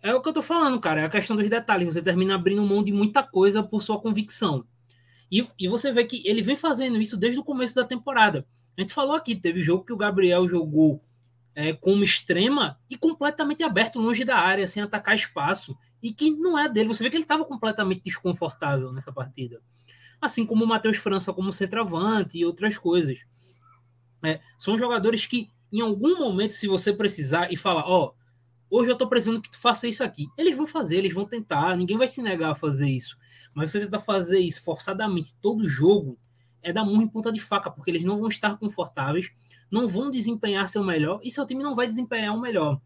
é 0.03 0.15
o 0.15 0.21
que 0.21 0.29
eu 0.29 0.33
tô 0.35 0.43
falando, 0.43 0.79
cara. 0.79 1.01
É 1.01 1.05
a 1.07 1.11
questão 1.11 1.37
dos 1.37 1.49
detalhes. 1.49 1.95
Você 1.95 2.03
termina 2.03 2.35
abrindo 2.35 2.63
mão 2.63 2.85
de 2.85 2.93
muita 2.93 3.23
coisa 3.23 3.63
por 3.63 3.83
sua 3.83 3.99
convicção. 3.99 4.67
E, 5.33 5.49
e 5.59 5.69
você 5.69 5.91
vê 5.91 6.05
que 6.05 6.23
ele 6.27 6.43
vem 6.43 6.57
fazendo 6.57 7.01
isso 7.01 7.17
desde 7.17 7.39
o 7.39 7.45
começo 7.45 7.75
da 7.75 7.85
temporada. 7.85 8.45
A 8.77 8.81
gente 8.83 8.93
falou 8.93 9.15
aqui, 9.15 9.35
teve 9.35 9.63
jogo 9.63 9.87
que 9.87 9.93
o 9.93 9.97
Gabriel 9.97 10.47
jogou 10.47 11.03
é, 11.55 11.73
como 11.73 12.05
extrema 12.05 12.79
e 12.89 12.97
completamente 12.97 13.63
aberto, 13.63 13.99
longe 13.99 14.25
da 14.25 14.37
área, 14.37 14.67
sem 14.67 14.83
atacar 14.83 15.15
espaço. 15.15 15.77
E 16.03 16.13
que 16.13 16.31
não 16.31 16.59
é 16.59 16.69
dele. 16.69 16.89
Você 16.89 17.03
vê 17.03 17.11
que 17.11 17.17
ele 17.17 17.25
estava 17.25 17.45
completamente 17.45 18.03
desconfortável 18.03 18.93
nessa 18.93 19.13
partida. 19.13 19.61
Assim 20.21 20.47
como 20.47 20.65
o 20.65 20.67
Matheus 20.67 20.97
França 20.97 21.33
como 21.33 21.53
centroavante 21.53 22.39
e 22.39 22.45
outras 22.45 22.79
coisas. 22.79 23.19
É, 24.23 24.41
são 24.59 24.79
jogadores 24.79 25.27
que, 25.27 25.51
em 25.73 25.81
algum 25.81 26.19
momento, 26.19 26.53
se 26.53 26.67
você 26.67 26.93
precisar 26.93 27.53
e 27.53 27.57
falar, 27.57 27.85
ó, 27.87 28.07
oh, 28.07 28.21
Hoje 28.71 28.89
eu 28.89 28.93
estou 28.93 29.09
precisando 29.09 29.43
que 29.43 29.51
tu 29.51 29.59
faça 29.59 29.89
isso 29.89 30.05
aqui. 30.05 30.29
Eles 30.39 30.57
vão 30.57 30.65
fazer, 30.65 30.99
eles 30.99 31.13
vão 31.13 31.27
tentar, 31.27 31.77
ninguém 31.77 31.99
vai 31.99 32.07
se 32.07 32.23
negar 32.23 32.53
a 32.53 32.55
fazer 32.55 32.89
isso. 32.89 33.19
Mas 33.53 33.73
você 33.73 33.81
tentar 33.81 33.99
fazer 33.99 34.39
isso 34.39 34.63
forçadamente 34.63 35.35
todo 35.43 35.67
jogo 35.67 36.17
é 36.63 36.73
dar 36.73 36.85
murro 36.85 37.03
em 37.03 37.09
ponta 37.09 37.33
de 37.33 37.41
faca, 37.41 37.69
porque 37.69 37.91
eles 37.91 38.05
não 38.05 38.17
vão 38.17 38.29
estar 38.29 38.57
confortáveis, 38.59 39.33
não 39.71 39.89
vão 39.89 40.11
desempenhar 40.11 40.69
seu 40.69 40.83
melhor 40.83 41.21
e 41.23 41.31
seu 41.31 41.47
time 41.47 41.63
não 41.63 41.75
vai 41.75 41.87
desempenhar 41.87 42.35
o 42.35 42.41
melhor. 42.41 42.81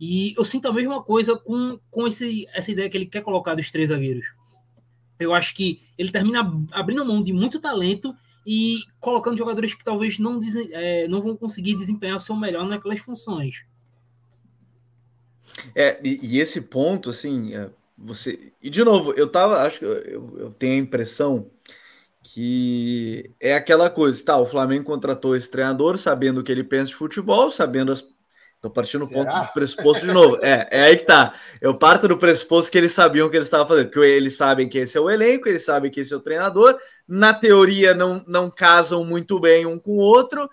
E 0.00 0.34
eu 0.36 0.44
sinto 0.44 0.66
a 0.66 0.72
mesma 0.72 1.02
coisa 1.02 1.36
com, 1.36 1.78
com 1.90 2.06
esse, 2.06 2.46
essa 2.54 2.70
ideia 2.70 2.88
que 2.88 2.96
ele 2.96 3.06
quer 3.06 3.22
colocar 3.22 3.54
dos 3.54 3.70
três 3.70 3.90
zagueiros. 3.90 4.26
Eu 5.18 5.34
acho 5.34 5.54
que 5.54 5.82
ele 5.98 6.10
termina 6.10 6.40
abrindo 6.72 7.04
mão 7.04 7.22
de 7.22 7.32
muito 7.32 7.60
talento 7.60 8.14
e 8.46 8.78
colocando 8.98 9.36
jogadores 9.36 9.74
que 9.74 9.84
talvez 9.84 10.18
não, 10.18 10.40
é, 10.72 11.06
não 11.06 11.20
vão 11.20 11.36
conseguir 11.36 11.76
desempenhar 11.76 12.16
o 12.16 12.20
seu 12.20 12.34
melhor 12.34 12.66
naquelas 12.66 13.00
funções. 13.00 13.64
É, 15.74 16.00
e, 16.02 16.18
e, 16.22 16.40
esse 16.40 16.62
ponto, 16.62 17.10
assim, 17.10 17.54
é, 17.54 17.70
você. 17.98 18.52
E 18.62 18.70
de 18.70 18.82
novo, 18.82 19.12
eu 19.12 19.28
tava. 19.28 19.62
Acho 19.62 19.80
que 19.80 19.84
eu, 19.84 20.38
eu 20.38 20.50
tenho 20.52 20.74
a 20.74 20.84
impressão 20.84 21.50
que 22.32 23.34
é 23.40 23.54
aquela 23.54 23.90
coisa, 23.90 24.24
tá? 24.24 24.38
O 24.38 24.46
Flamengo 24.46 24.84
contratou 24.84 25.34
esse 25.34 25.50
treinador 25.50 25.98
sabendo 25.98 26.40
o 26.40 26.44
que 26.44 26.52
ele 26.52 26.62
pensa 26.62 26.86
de 26.86 26.94
futebol, 26.94 27.50
sabendo 27.50 27.90
as. 27.90 28.04
Tô 28.60 28.70
partindo 28.70 29.06
do 29.06 29.10
ponto 29.10 29.32
do 29.32 29.52
pressuposto 29.54 30.06
de 30.06 30.12
novo. 30.12 30.38
É, 30.42 30.68
é 30.70 30.82
aí 30.82 30.96
que 30.96 31.06
tá. 31.06 31.34
Eu 31.62 31.74
parto 31.74 32.06
do 32.06 32.18
pressuposto 32.18 32.70
que 32.70 32.76
eles 32.76 32.92
sabiam 32.92 33.26
o 33.26 33.30
que 33.30 33.36
eles 33.36 33.46
estavam 33.46 33.66
fazendo, 33.66 33.90
que 33.90 33.98
eles 33.98 34.36
sabem 34.36 34.68
que 34.68 34.78
esse 34.78 34.98
é 34.98 35.00
o 35.00 35.10
elenco, 35.10 35.48
eles 35.48 35.64
sabem 35.64 35.90
que 35.90 36.00
esse 36.00 36.12
é 36.12 36.16
o 36.16 36.20
treinador. 36.20 36.78
Na 37.08 37.32
teoria, 37.32 37.94
não, 37.94 38.22
não 38.28 38.50
casam 38.50 39.02
muito 39.02 39.40
bem 39.40 39.64
um 39.64 39.78
com 39.78 39.92
o 39.92 39.96
outro 39.96 40.48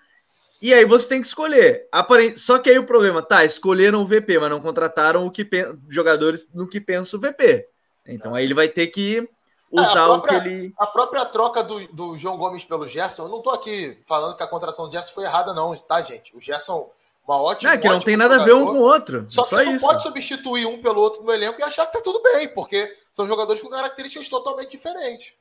e 0.61 0.73
aí 0.73 0.85
você 0.85 1.09
tem 1.09 1.21
que 1.21 1.27
escolher. 1.27 1.87
Aparente... 1.91 2.39
Só 2.39 2.57
que 2.57 2.69
aí 2.69 2.79
o 2.79 2.85
problema, 2.85 3.21
tá, 3.21 3.45
escolheram 3.45 4.01
o 4.01 4.05
VP, 4.05 4.39
mas 4.39 4.49
não 4.49 4.61
contrataram 4.61 5.25
o 5.25 5.31
que 5.31 5.45
pen... 5.45 5.77
jogadores 5.89 6.51
no 6.53 6.67
que 6.67 6.79
pensa 6.79 7.15
o 7.15 7.19
VP. 7.19 7.67
Então 8.07 8.33
aí 8.33 8.45
ele 8.45 8.53
vai 8.53 8.69
ter 8.69 8.87
que 8.87 9.27
usar 9.71 10.03
é, 10.03 10.05
própria, 10.05 10.37
o 10.37 10.41
que 10.41 10.47
ele. 10.47 10.73
A 10.77 10.87
própria 10.87 11.25
troca 11.25 11.63
do, 11.63 11.87
do 11.93 12.17
João 12.17 12.37
Gomes 12.37 12.63
pelo 12.63 12.87
Gerson, 12.87 13.23
eu 13.23 13.29
não 13.29 13.41
tô 13.41 13.49
aqui 13.49 13.99
falando 14.05 14.35
que 14.35 14.43
a 14.43 14.47
contratação 14.47 14.87
do 14.87 14.91
Gerson 14.91 15.13
foi 15.13 15.23
errada, 15.23 15.53
não, 15.53 15.75
tá, 15.75 16.01
gente? 16.01 16.35
O 16.35 16.41
Gerson, 16.41 16.89
uma 17.27 17.41
ótima. 17.41 17.73
É 17.73 17.77
que 17.77 17.87
não 17.87 17.99
tem 17.99 18.17
nada 18.17 18.35
a 18.35 18.43
ver 18.43 18.53
um 18.53 18.65
com 18.65 18.79
o 18.79 18.81
outro. 18.81 19.25
Só 19.27 19.43
que 19.43 19.49
só 19.49 19.55
você 19.57 19.63
isso. 19.63 19.71
não 19.73 19.79
pode 19.79 20.03
substituir 20.03 20.65
um 20.65 20.81
pelo 20.81 21.01
outro 21.01 21.23
no 21.23 21.31
elenco 21.31 21.59
e 21.59 21.63
achar 21.63 21.85
que 21.85 21.93
tá 21.93 22.01
tudo 22.01 22.21
bem, 22.21 22.47
porque 22.49 22.95
são 23.11 23.27
jogadores 23.27 23.61
com 23.61 23.69
características 23.69 24.29
totalmente 24.29 24.71
diferentes. 24.71 25.35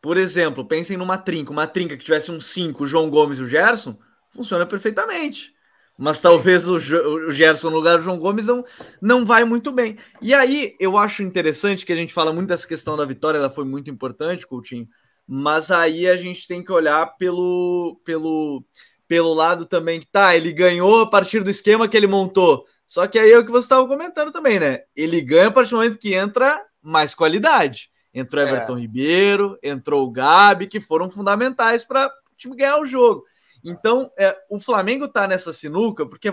Por 0.00 0.16
exemplo, 0.16 0.64
pensem 0.64 0.96
numa 0.96 1.18
trinca, 1.18 1.50
uma 1.50 1.66
trinca 1.66 1.96
que 1.96 2.04
tivesse 2.04 2.30
um 2.30 2.40
5, 2.40 2.84
o 2.84 2.86
João 2.86 3.10
Gomes 3.10 3.38
e 3.38 3.42
o 3.42 3.48
Gerson 3.48 3.96
funciona 4.30 4.64
perfeitamente. 4.64 5.52
Mas 5.98 6.20
talvez 6.20 6.68
o, 6.68 6.76
o 6.76 7.32
Gerson 7.32 7.70
no 7.70 7.76
lugar 7.76 7.98
do 7.98 8.04
João 8.04 8.20
Gomes 8.20 8.46
não, 8.46 8.64
não 9.02 9.26
vai 9.26 9.44
muito 9.44 9.72
bem. 9.72 9.98
E 10.22 10.32
aí 10.32 10.76
eu 10.78 10.96
acho 10.96 11.24
interessante 11.24 11.84
que 11.84 11.92
a 11.92 11.96
gente 11.96 12.12
fala 12.12 12.32
muito 12.32 12.48
dessa 12.48 12.68
questão 12.68 12.96
da 12.96 13.04
vitória, 13.04 13.36
ela 13.36 13.50
foi 13.50 13.64
muito 13.64 13.90
importante, 13.90 14.46
Coutinho. 14.46 14.88
Mas 15.26 15.72
aí 15.72 16.08
a 16.08 16.16
gente 16.16 16.46
tem 16.46 16.62
que 16.62 16.70
olhar 16.70 17.04
pelo, 17.18 18.00
pelo, 18.04 18.64
pelo 19.08 19.34
lado 19.34 19.66
também 19.66 19.98
que 19.98 20.06
tá, 20.06 20.36
ele 20.36 20.52
ganhou 20.52 21.02
a 21.02 21.10
partir 21.10 21.42
do 21.42 21.50
esquema 21.50 21.88
que 21.88 21.96
ele 21.96 22.06
montou. 22.06 22.64
Só 22.86 23.06
que 23.08 23.18
aí 23.18 23.32
é 23.32 23.38
o 23.38 23.44
que 23.44 23.50
você 23.50 23.66
estava 23.66 23.86
comentando 23.86 24.30
também, 24.30 24.60
né? 24.60 24.84
Ele 24.94 25.20
ganha 25.20 25.48
a 25.48 25.50
partir 25.50 25.70
do 25.70 25.78
momento 25.78 25.98
que 25.98 26.14
entra 26.14 26.64
mais 26.80 27.12
qualidade. 27.12 27.90
Entrou 28.14 28.42
é. 28.42 28.48
Everton 28.48 28.78
Ribeiro, 28.78 29.58
entrou 29.62 30.06
o 30.06 30.10
Gabi, 30.10 30.68
que 30.68 30.80
foram 30.80 31.10
fundamentais 31.10 31.84
para 31.84 32.06
o 32.06 32.36
time 32.36 32.56
ganhar 32.56 32.78
o 32.78 32.86
jogo. 32.86 33.24
Então, 33.68 34.10
é, 34.18 34.34
o 34.48 34.58
Flamengo 34.58 35.04
está 35.04 35.26
nessa 35.26 35.52
sinuca 35.52 36.06
porque 36.06 36.32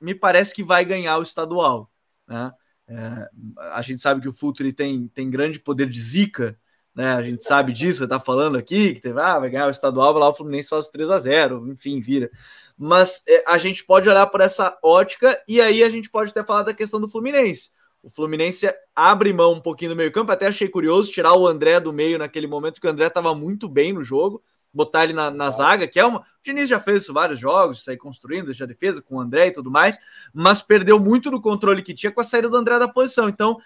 me 0.00 0.14
parece 0.14 0.54
que 0.54 0.64
vai 0.64 0.84
ganhar 0.84 1.18
o 1.18 1.22
estadual. 1.22 1.90
Né? 2.26 2.52
É, 2.88 3.28
a 3.72 3.82
gente 3.82 4.00
sabe 4.00 4.20
que 4.20 4.28
o 4.28 4.32
Futuri 4.32 4.72
tem, 4.72 5.08
tem 5.08 5.30
grande 5.30 5.60
poder 5.60 5.88
de 5.88 6.00
zica, 6.00 6.58
né? 6.94 7.12
A 7.12 7.22
gente 7.22 7.44
sabe 7.44 7.72
disso, 7.72 8.02
está 8.04 8.18
falando 8.18 8.58
aqui, 8.58 8.94
que 8.94 9.00
teve, 9.00 9.20
ah, 9.20 9.38
vai 9.38 9.48
ganhar 9.50 9.68
o 9.68 9.70
estadual, 9.70 10.12
vai 10.12 10.22
lá 10.22 10.28
o 10.28 10.34
Fluminense 10.34 10.70
faz 10.70 10.88
3 10.88 11.10
a 11.10 11.18
0 11.18 11.68
enfim, 11.68 12.00
vira. 12.00 12.30
Mas 12.76 13.22
é, 13.28 13.44
a 13.46 13.58
gente 13.58 13.84
pode 13.84 14.08
olhar 14.08 14.26
por 14.26 14.40
essa 14.40 14.76
ótica 14.82 15.40
e 15.46 15.60
aí 15.60 15.84
a 15.84 15.90
gente 15.90 16.10
pode 16.10 16.30
até 16.30 16.42
falar 16.42 16.64
da 16.64 16.74
questão 16.74 17.00
do 17.00 17.08
Fluminense. 17.08 17.70
O 18.02 18.10
Fluminense 18.10 18.66
abre 18.94 19.32
mão 19.32 19.52
um 19.52 19.60
pouquinho 19.60 19.90
do 19.90 19.96
meio-campo, 19.96 20.32
até 20.32 20.46
achei 20.46 20.68
curioso 20.68 21.12
tirar 21.12 21.34
o 21.34 21.46
André 21.46 21.78
do 21.78 21.92
meio 21.92 22.18
naquele 22.18 22.46
momento, 22.46 22.80
que 22.80 22.86
o 22.86 22.90
André 22.90 23.06
estava 23.06 23.34
muito 23.34 23.68
bem 23.68 23.92
no 23.92 24.02
jogo 24.02 24.42
botar 24.72 25.04
ele 25.04 25.12
na, 25.12 25.30
na 25.30 25.50
zaga, 25.50 25.86
que 25.86 25.98
é 25.98 26.04
uma. 26.04 26.20
O 26.20 26.24
Diniz 26.42 26.68
já 26.68 26.80
fez 26.80 27.02
isso 27.02 27.12
vários 27.12 27.38
jogos, 27.38 27.84
sair 27.84 27.96
construindo, 27.96 28.46
deixar 28.46 28.66
defesa 28.66 29.02
com 29.02 29.16
o 29.16 29.20
André 29.20 29.48
e 29.48 29.52
tudo 29.52 29.70
mais, 29.70 29.98
mas 30.32 30.62
perdeu 30.62 30.98
muito 30.98 31.30
do 31.30 31.40
controle 31.40 31.82
que 31.82 31.94
tinha 31.94 32.10
com 32.10 32.20
a 32.20 32.24
saída 32.24 32.48
do 32.48 32.56
André 32.56 32.78
da 32.78 32.88
posição. 32.88 33.28
Então, 33.28 33.60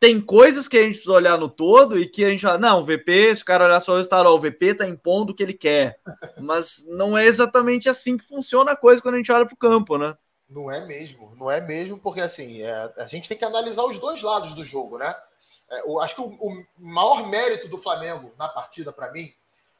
tem 0.00 0.18
coisas 0.18 0.66
que 0.66 0.78
a 0.78 0.82
gente 0.82 0.94
precisa 0.94 1.12
olhar 1.12 1.38
no 1.38 1.48
todo 1.48 1.98
e 1.98 2.08
que 2.08 2.24
a 2.24 2.30
gente 2.30 2.40
fala, 2.40 2.56
não, 2.56 2.80
o 2.80 2.84
VP, 2.84 3.36
se 3.36 3.42
o 3.42 3.44
cara 3.44 3.66
olhar 3.66 3.80
só 3.80 3.92
o 3.92 3.96
resultado, 3.96 4.26
ó, 4.26 4.34
o 4.34 4.40
VP 4.40 4.74
tá 4.76 4.88
impondo 4.88 5.32
o 5.32 5.34
que 5.34 5.42
ele 5.42 5.52
quer. 5.52 6.00
Mas 6.40 6.86
não 6.88 7.18
é 7.18 7.26
exatamente 7.26 7.88
assim 7.88 8.16
que 8.16 8.26
funciona 8.26 8.72
a 8.72 8.76
coisa 8.76 9.02
quando 9.02 9.16
a 9.16 9.18
gente 9.18 9.30
olha 9.30 9.44
para 9.44 9.54
o 9.54 9.58
campo, 9.58 9.98
né? 9.98 10.16
Não 10.48 10.70
é 10.70 10.84
mesmo, 10.84 11.34
não 11.36 11.50
é 11.50 11.60
mesmo, 11.60 11.98
porque 11.98 12.20
assim, 12.20 12.62
é, 12.62 12.92
a 12.96 13.06
gente 13.06 13.28
tem 13.28 13.36
que 13.36 13.44
analisar 13.44 13.84
os 13.84 13.98
dois 13.98 14.22
lados 14.22 14.54
do 14.54 14.64
jogo, 14.64 14.98
né? 14.98 15.14
É, 15.70 15.88
eu 15.88 16.00
acho 16.00 16.16
que 16.16 16.22
o, 16.22 16.28
o 16.28 16.64
maior 16.78 17.28
mérito 17.28 17.68
do 17.68 17.78
Flamengo 17.78 18.32
na 18.38 18.48
partida, 18.48 18.92
para 18.92 19.12
mim, 19.12 19.32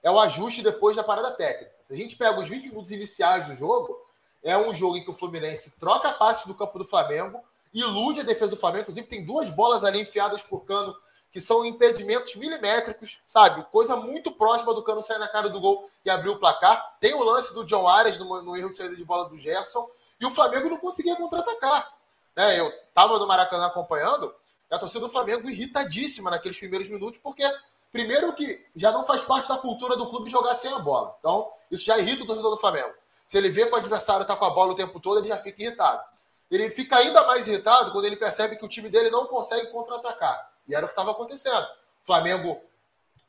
é 0.02 0.10
o 0.10 0.18
ajuste 0.18 0.62
depois 0.62 0.96
da 0.96 1.04
parada 1.04 1.30
técnica. 1.32 1.72
Se 1.82 1.92
a 1.92 1.96
gente 1.96 2.16
pega 2.16 2.38
os 2.38 2.48
20 2.48 2.68
minutos 2.68 2.90
iniciais 2.90 3.46
do 3.46 3.54
jogo, 3.54 3.96
é 4.42 4.56
um 4.56 4.72
jogo 4.74 4.96
em 4.96 5.04
que 5.04 5.10
o 5.10 5.14
Fluminense 5.14 5.72
troca 5.78 6.12
passes 6.12 6.46
do 6.46 6.54
campo 6.54 6.78
do 6.78 6.84
Flamengo, 6.84 7.42
ilude 7.72 8.20
a 8.20 8.24
defesa 8.24 8.50
do 8.50 8.56
Flamengo. 8.56 8.82
Inclusive, 8.82 9.06
tem 9.06 9.24
duas 9.24 9.50
bolas 9.50 9.84
ali 9.84 10.00
enfiadas 10.00 10.42
por 10.42 10.64
cano 10.64 10.94
que 11.32 11.40
são 11.40 11.64
impedimentos 11.64 12.34
milimétricos, 12.34 13.20
sabe? 13.26 13.64
Coisa 13.70 13.96
muito 13.96 14.32
próxima 14.32 14.74
do 14.74 14.82
cano 14.82 15.00
sair 15.00 15.18
na 15.18 15.28
cara 15.28 15.48
do 15.48 15.60
gol 15.60 15.84
e 16.04 16.10
abrir 16.10 16.28
o 16.28 16.38
placar. 16.38 16.96
Tem 16.98 17.14
o 17.14 17.22
lance 17.22 17.54
do 17.54 17.64
John 17.64 17.86
Arias 17.86 18.18
no, 18.18 18.42
no 18.42 18.56
erro 18.56 18.72
de 18.72 18.78
saída 18.78 18.96
de 18.96 19.04
bola 19.04 19.28
do 19.28 19.36
Gerson 19.36 19.88
e 20.20 20.26
o 20.26 20.30
Flamengo 20.30 20.68
não 20.68 20.78
conseguia 20.78 21.14
contra-atacar. 21.14 21.92
Né? 22.36 22.58
Eu 22.58 22.68
estava 22.68 23.16
no 23.18 23.26
Maracanã 23.28 23.66
acompanhando, 23.66 24.34
a 24.70 24.78
torcida 24.78 25.00
do 25.00 25.08
Flamengo 25.08 25.48
irritadíssima 25.50 26.30
naqueles 26.30 26.58
primeiros 26.58 26.88
minutos, 26.88 27.18
porque 27.18 27.44
Primeiro 27.92 28.32
que 28.34 28.66
já 28.74 28.92
não 28.92 29.04
faz 29.04 29.22
parte 29.22 29.48
da 29.48 29.58
cultura 29.58 29.96
do 29.96 30.08
clube 30.08 30.30
jogar 30.30 30.54
sem 30.54 30.72
a 30.72 30.78
bola. 30.78 31.16
Então, 31.18 31.50
isso 31.70 31.84
já 31.84 31.98
irrita 31.98 32.22
o 32.22 32.26
torcedor 32.26 32.50
do 32.50 32.56
Flamengo. 32.56 32.92
Se 33.26 33.36
ele 33.38 33.48
vê 33.48 33.66
que 33.66 33.72
o 33.72 33.76
adversário 33.76 34.22
está 34.22 34.36
com 34.36 34.44
a 34.44 34.50
bola 34.50 34.72
o 34.72 34.76
tempo 34.76 34.98
todo, 35.00 35.18
ele 35.18 35.28
já 35.28 35.36
fica 35.36 35.62
irritado. 35.62 36.02
Ele 36.50 36.68
fica 36.70 36.96
ainda 36.96 37.24
mais 37.26 37.46
irritado 37.46 37.92
quando 37.92 38.04
ele 38.04 38.16
percebe 38.16 38.56
que 38.56 38.64
o 38.64 38.68
time 38.68 38.88
dele 38.88 39.10
não 39.10 39.26
consegue 39.26 39.68
contra-atacar. 39.68 40.50
E 40.68 40.74
era 40.74 40.84
o 40.84 40.88
que 40.88 40.92
estava 40.92 41.12
acontecendo. 41.12 41.64
O 42.02 42.06
Flamengo 42.06 42.60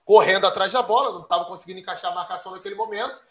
correndo 0.04 0.45
atrás 0.45 0.74
da 0.74 0.82
bola, 0.82 1.12
não 1.12 1.21
estava 1.21 1.45
conseguindo 1.45 1.80
encaixar 1.80 2.12
a 2.12 2.15
marcação 2.15 2.52
naquele 2.52 2.76
momento. 2.76 3.21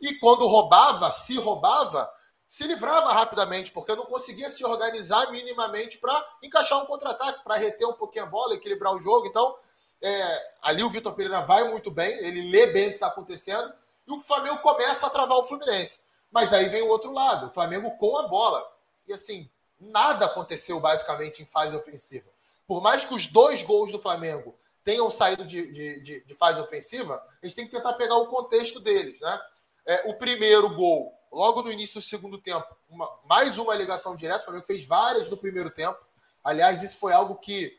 E 0.00 0.14
quando 0.14 0.46
roubava, 0.46 1.10
se 1.10 1.36
roubava, 1.38 2.10
se 2.46 2.66
livrava 2.66 3.12
rapidamente, 3.12 3.72
porque 3.72 3.94
não 3.94 4.06
conseguia 4.06 4.48
se 4.48 4.64
organizar 4.64 5.30
minimamente 5.30 5.98
para 5.98 6.24
encaixar 6.42 6.82
um 6.82 6.86
contra-ataque, 6.86 7.42
para 7.42 7.56
reter 7.56 7.86
um 7.86 7.92
pouquinho 7.92 8.24
a 8.24 8.28
bola, 8.28 8.54
equilibrar 8.54 8.94
o 8.94 8.98
jogo. 8.98 9.26
Então, 9.26 9.56
é, 10.02 10.42
ali 10.62 10.82
o 10.82 10.90
Vitor 10.90 11.14
Pereira 11.14 11.40
vai 11.40 11.68
muito 11.68 11.90
bem, 11.90 12.10
ele 12.24 12.50
lê 12.50 12.68
bem 12.68 12.86
o 12.86 12.90
que 12.90 12.96
está 12.96 13.08
acontecendo, 13.08 13.72
e 14.06 14.12
o 14.12 14.18
Flamengo 14.18 14.58
começa 14.58 15.06
a 15.06 15.10
travar 15.10 15.38
o 15.38 15.44
Fluminense. 15.44 16.00
Mas 16.30 16.52
aí 16.52 16.68
vem 16.68 16.82
o 16.82 16.88
outro 16.88 17.12
lado, 17.12 17.46
o 17.46 17.50
Flamengo 17.50 17.90
com 17.98 18.16
a 18.18 18.28
bola. 18.28 18.66
E 19.06 19.12
assim, 19.12 19.50
nada 19.80 20.26
aconteceu 20.26 20.78
basicamente 20.80 21.42
em 21.42 21.46
fase 21.46 21.74
ofensiva. 21.74 22.28
por 22.66 22.82
mais 22.82 23.04
que 23.04 23.14
os 23.14 23.26
dois 23.26 23.62
gols 23.62 23.90
do 23.90 23.98
Flamengo 23.98 24.54
tenham 24.84 25.10
saído 25.10 25.44
de, 25.44 25.70
de, 25.72 26.00
de, 26.02 26.24
de 26.24 26.34
fase 26.34 26.60
ofensiva, 26.60 27.22
a 27.42 27.46
gente 27.46 27.56
tem 27.56 27.66
que 27.66 27.74
tentar 27.74 27.94
pegar 27.94 28.16
o 28.16 28.26
contexto 28.26 28.78
deles, 28.80 29.18
né? 29.20 29.40
É, 29.86 30.10
o 30.10 30.18
primeiro 30.18 30.74
gol, 30.74 31.14
logo 31.32 31.62
no 31.62 31.72
início 31.72 32.00
do 32.00 32.04
segundo 32.04 32.38
tempo, 32.38 32.66
uma, 32.88 33.20
mais 33.24 33.56
uma 33.56 33.74
ligação 33.74 34.14
direta, 34.14 34.40
o 34.40 34.44
Flamengo 34.44 34.66
fez 34.66 34.84
várias 34.84 35.28
no 35.28 35.36
primeiro 35.36 35.70
tempo. 35.70 35.98
Aliás, 36.44 36.82
isso 36.82 36.98
foi 36.98 37.12
algo 37.12 37.36
que, 37.36 37.78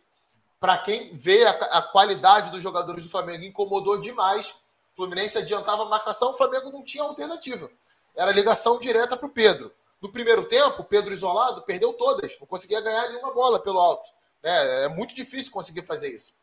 para 0.59 0.77
quem 0.77 1.13
vê 1.15 1.45
a, 1.45 1.51
a, 1.51 1.81
qualidade 1.81 2.51
dos 2.51 2.61
jogadores 2.61 3.03
do 3.03 3.09
Flamengo, 3.09 3.43
incomodou 3.43 3.97
demais. 3.97 4.53
Fluminense 4.93 5.37
adiantava 5.37 5.83
a 5.83 5.85
marcação, 5.85 6.31
o 6.31 6.33
Flamengo 6.33 6.69
não 6.69 6.83
tinha 6.83 7.03
alternativa. 7.03 7.69
Era 8.15 8.31
ligação 8.31 8.77
direta 8.77 9.15
para 9.15 9.27
o 9.27 9.31
Pedro. 9.31 9.71
No 10.01 10.11
primeiro 10.11 10.45
tempo, 10.47 10.81
o 10.81 10.85
Pedro 10.85 11.13
isolado 11.13 11.61
perdeu 11.61 11.93
todas, 11.93 12.37
não 12.39 12.47
conseguia 12.47 12.81
ganhar 12.81 13.07
nenhuma 13.09 13.33
bola 13.33 13.59
pelo 13.59 13.79
alto. 13.79 14.09
É, 14.43 14.85
é 14.85 14.87
muito 14.89 15.13
difícil 15.13 15.51
conseguir 15.51 15.83
fazer 15.83 16.13
isso. 16.13 16.33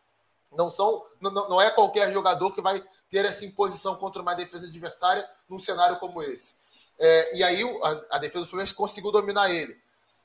Não, 0.52 0.70
são, 0.70 1.02
não, 1.20 1.30
não 1.30 1.60
é 1.60 1.70
qualquer 1.70 2.10
jogador 2.12 2.54
que 2.54 2.62
vai 2.62 2.82
ter 3.10 3.24
essa 3.24 3.44
imposição 3.44 3.96
contra 3.96 4.22
uma 4.22 4.34
defesa 4.34 4.66
adversária 4.66 5.28
num 5.48 5.58
cenário 5.58 5.98
como 5.98 6.22
esse. 6.22 6.56
É, 6.98 7.36
e 7.36 7.44
aí 7.44 7.62
a, 7.82 8.16
a, 8.16 8.18
defesa 8.18 8.44
do 8.44 8.48
Fluminense 8.48 8.74
conseguiu 8.74 9.10
dominar 9.10 9.50
ele. 9.50 9.76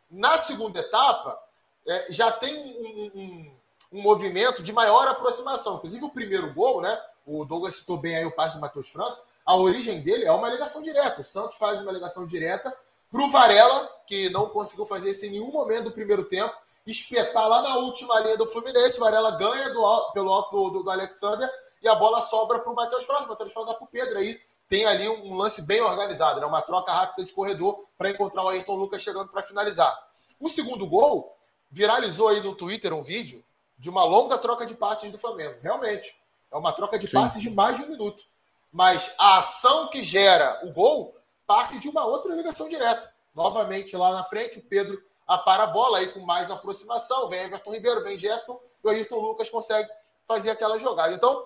Na 0.10 0.38
segunda 0.38 0.80
etapa, 0.80 1.42
é, 1.88 2.12
já 2.12 2.32
tem 2.32 2.56
um, 2.56 3.20
um, 3.20 3.56
um, 3.92 4.02
movimento 4.02 4.62
de 4.62 4.72
maior 4.72 5.08
aproximação. 5.08 5.76
Inclusive, 5.76 6.04
o 6.06 6.10
primeiro 6.10 6.54
gol, 6.54 6.82
né? 6.82 6.98
O 7.26 7.46
Douglas 7.46 7.76
citou 7.76 7.98
bem 7.98 8.16
aí 8.16 8.26
o 8.26 8.32
passe 8.32 8.56
do 8.56 8.62
Matheus 8.62 8.90
França. 8.90 9.22
A 9.46 9.56
origem 9.56 10.02
dele 10.02 10.26
é 10.26 10.32
uma 10.32 10.50
ligação 10.50 10.82
direta. 10.82 11.22
O 11.22 11.24
Santos 11.24 11.58
faz 11.58 11.80
uma 11.80 11.92
ligação 11.92 12.26
direta 12.26 12.76
para 13.12 13.22
o 13.22 13.30
Varela, 13.30 13.90
que 14.08 14.30
não 14.30 14.50
conseguiu 14.50 14.86
fazer 14.86 15.12
isso 15.12 15.26
em 15.26 15.32
nenhum 15.32 15.52
momento 15.52 15.86
do 15.86 15.92
primeiro 15.92 16.24
tempo, 16.24 16.56
espetar 16.88 17.48
lá 17.48 17.62
na 17.62 17.78
última 17.78 18.20
linha 18.22 18.38
do 18.38 18.48
Fluminense. 18.48 18.98
O 18.98 19.02
Varela 19.02 19.32
ganha 19.32 19.70
do, 19.70 20.12
pelo 20.14 20.32
alto 20.32 20.70
do, 20.70 20.84
do, 20.84 20.90
Alexander 20.90 21.50
e 21.82 21.88
a 21.88 21.96
bola 21.96 22.22
sobra 22.22 22.60
para 22.60 22.72
o 22.72 22.76
Matheus 22.76 23.06
França. 23.06 23.26
O 23.26 23.28
Matheus 23.28 23.52
França 23.52 23.68
dá 23.68 23.76
para 23.76 23.86
o 23.86 23.88
Pedro. 23.88 24.18
Aí 24.18 24.40
tem 24.72 24.86
ali 24.86 25.10
um, 25.10 25.36
lance 25.36 25.62
bem 25.62 25.82
organizado, 25.82 26.40
né? 26.40 26.46
uma 26.46 26.62
troca 26.62 26.94
rápida 26.94 27.26
de 27.26 27.34
corredor 27.34 27.78
para 27.98 28.10
encontrar 28.10 28.44
o 28.44 28.48
Ayrton 28.48 28.76
Lucas 28.76 29.02
chegando 29.02 29.28
para 29.28 29.44
finalizar. 29.44 29.94
O 30.40 30.48
segundo 30.48 30.88
gol 30.88 31.36
viralizou 31.70 32.30
aí 32.30 32.40
no 32.40 32.56
Twitter 32.56 32.94
um 32.94 33.02
vídeo 33.02 33.44
de 33.82 33.90
uma 33.90 34.04
longa 34.04 34.38
troca 34.38 34.64
de 34.64 34.76
passes 34.76 35.12
do 35.12 35.18
Flamengo. 35.18 35.58
Realmente, 35.60 36.16
é 36.52 36.56
uma 36.56 36.72
troca 36.72 37.00
de 37.00 37.08
Sim. 37.08 37.14
passes 37.14 37.42
de 37.42 37.50
mais 37.50 37.78
de 37.78 37.84
um 37.84 37.90
minuto. 37.90 38.24
Mas 38.72 39.12
a 39.18 39.40
ação 39.40 39.88
que 39.88 40.04
gera 40.04 40.62
o 40.64 40.72
gol 40.72 41.16
parte 41.48 41.80
de 41.80 41.90
uma 41.90 42.06
outra 42.06 42.36
ligação 42.36 42.70
direta. 42.70 43.12
Novamente 43.34 43.98
lá 43.98 44.14
na 44.14 44.24
frente, 44.24 44.60
o 44.60 44.62
Pedro 44.62 45.02
apara 45.26 45.64
a 45.64 45.68
bola 45.68 45.98
aí 45.98 46.14
com 46.14 46.20
mais 46.20 46.52
aproximação. 46.52 47.28
Vem 47.28 47.42
Everton 47.42 47.72
Ribeiro, 47.72 48.04
vem 48.04 48.20
Gerson, 48.20 48.62
e 48.84 48.88
o 48.88 48.92
Ayrton 48.92 49.20
Lucas 49.20 49.50
consegue 49.50 49.90
fazer 50.28 50.52
aquela 50.52 50.78
jogada. 50.78 51.16
Então, 51.16 51.44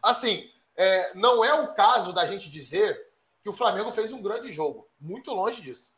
assim, 0.00 0.48
é, 0.76 1.14
não 1.14 1.44
é 1.44 1.52
o 1.52 1.74
caso 1.74 2.12
da 2.12 2.24
gente 2.26 2.48
dizer 2.48 3.10
que 3.42 3.48
o 3.48 3.52
Flamengo 3.52 3.90
fez 3.90 4.12
um 4.12 4.22
grande 4.22 4.52
jogo. 4.52 4.86
Muito 5.00 5.34
longe 5.34 5.60
disso. 5.60 5.90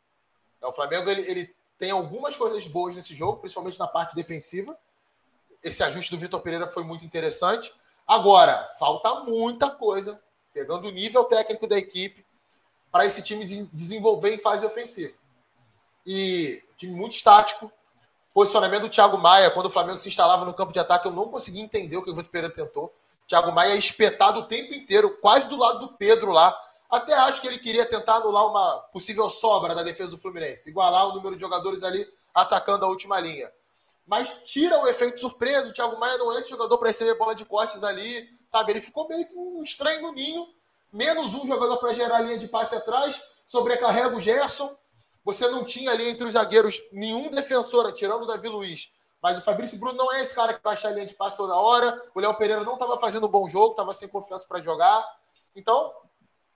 É, 0.59 0.65
o 0.65 0.73
Flamengo 0.73 1.07
ele, 1.11 1.21
ele 1.29 1.55
tem 1.77 1.91
algumas 1.91 2.35
coisas 2.35 2.67
boas 2.67 2.95
nesse 2.95 3.13
jogo, 3.13 3.37
principalmente 3.37 3.77
na 3.77 3.87
parte 3.87 4.15
defensiva. 4.15 4.75
Esse 5.63 5.83
ajuste 5.83 6.11
do 6.11 6.17
Vitor 6.17 6.39
Pereira 6.41 6.67
foi 6.67 6.83
muito 6.83 7.03
interessante. 7.03 7.73
Agora, 8.07 8.67
falta 8.79 9.21
muita 9.21 9.69
coisa, 9.69 10.19
pegando 10.53 10.87
o 10.87 10.91
nível 10.91 11.23
técnico 11.25 11.67
da 11.67 11.77
equipe, 11.77 12.25
para 12.91 13.05
esse 13.05 13.21
time 13.21 13.45
desenvolver 13.71 14.33
em 14.33 14.39
fase 14.39 14.65
ofensiva. 14.65 15.13
E 16.05 16.63
time 16.75 16.93
muito 16.93 17.13
estático. 17.13 17.71
Posicionamento 18.33 18.83
do 18.83 18.89
Thiago 18.89 19.17
Maia, 19.17 19.51
quando 19.51 19.67
o 19.67 19.69
Flamengo 19.69 19.99
se 19.99 20.07
instalava 20.07 20.45
no 20.45 20.53
campo 20.53 20.71
de 20.71 20.79
ataque, 20.79 21.07
eu 21.07 21.11
não 21.11 21.27
consegui 21.27 21.59
entender 21.59 21.97
o 21.97 22.03
que 22.03 22.09
o 22.09 22.15
Vitor 22.15 22.31
Pereira 22.31 22.53
tentou. 22.53 22.93
Thiago 23.27 23.51
Maia 23.51 23.75
espetado 23.75 24.39
o 24.39 24.47
tempo 24.47 24.73
inteiro, 24.73 25.17
quase 25.19 25.49
do 25.49 25.57
lado 25.57 25.79
do 25.79 25.93
Pedro 25.93 26.31
lá. 26.31 26.57
Até 26.89 27.13
acho 27.13 27.41
que 27.41 27.47
ele 27.47 27.59
queria 27.59 27.85
tentar 27.85 28.15
anular 28.15 28.47
uma 28.47 28.79
possível 28.91 29.29
sobra 29.29 29.75
da 29.75 29.83
defesa 29.83 30.11
do 30.11 30.17
Fluminense, 30.17 30.69
igualar 30.69 31.07
o 31.07 31.13
número 31.13 31.35
de 31.35 31.41
jogadores 31.41 31.83
ali 31.83 32.07
atacando 32.33 32.85
a 32.85 32.87
última 32.87 33.19
linha. 33.19 33.51
Mas 34.09 34.33
tira 34.41 34.81
o 34.81 34.87
efeito 34.87 35.21
surpresa, 35.21 35.69
o 35.69 35.71
Thiago 35.71 35.99
Maia 35.99 36.17
não 36.17 36.33
é 36.33 36.39
esse 36.39 36.49
jogador 36.49 36.79
para 36.79 36.87
receber 36.87 37.13
bola 37.13 37.35
de 37.35 37.45
cortes 37.45 37.83
ali, 37.83 38.27
sabe? 38.51 38.71
Ele 38.71 38.81
ficou 38.81 39.07
meio 39.07 39.23
que 39.27 39.35
um 39.35 39.61
estranho 39.61 40.01
no 40.01 40.13
ninho, 40.13 40.47
menos 40.91 41.35
um 41.35 41.45
jogador 41.45 41.77
para 41.77 41.93
gerar 41.93 42.21
linha 42.21 42.35
de 42.35 42.47
passe 42.47 42.75
atrás, 42.75 43.21
sobrecarrega 43.45 44.17
o 44.17 44.19
Gerson. 44.19 44.75
Você 45.23 45.47
não 45.47 45.63
tinha 45.63 45.91
ali 45.91 46.09
entre 46.09 46.27
os 46.27 46.33
zagueiros 46.33 46.81
nenhum 46.91 47.29
defensor, 47.29 47.91
tirando 47.91 48.23
o 48.23 48.25
Davi 48.25 48.47
Luiz. 48.47 48.91
Mas 49.21 49.37
o 49.37 49.41
Fabrício 49.41 49.77
Bruno 49.77 49.99
não 49.99 50.11
é 50.11 50.21
esse 50.21 50.33
cara 50.33 50.55
que 50.55 50.63
vai 50.63 50.73
achar 50.73 50.87
a 50.87 50.91
linha 50.91 51.05
de 51.05 51.13
passe 51.13 51.37
toda 51.37 51.55
hora. 51.55 52.01
O 52.15 52.19
Léo 52.19 52.33
Pereira 52.33 52.63
não 52.63 52.73
estava 52.73 52.97
fazendo 52.97 53.27
um 53.27 53.29
bom 53.29 53.47
jogo, 53.47 53.71
estava 53.71 53.93
sem 53.93 54.07
confiança 54.07 54.47
para 54.47 54.59
jogar. 54.59 55.05
Então, 55.55 55.93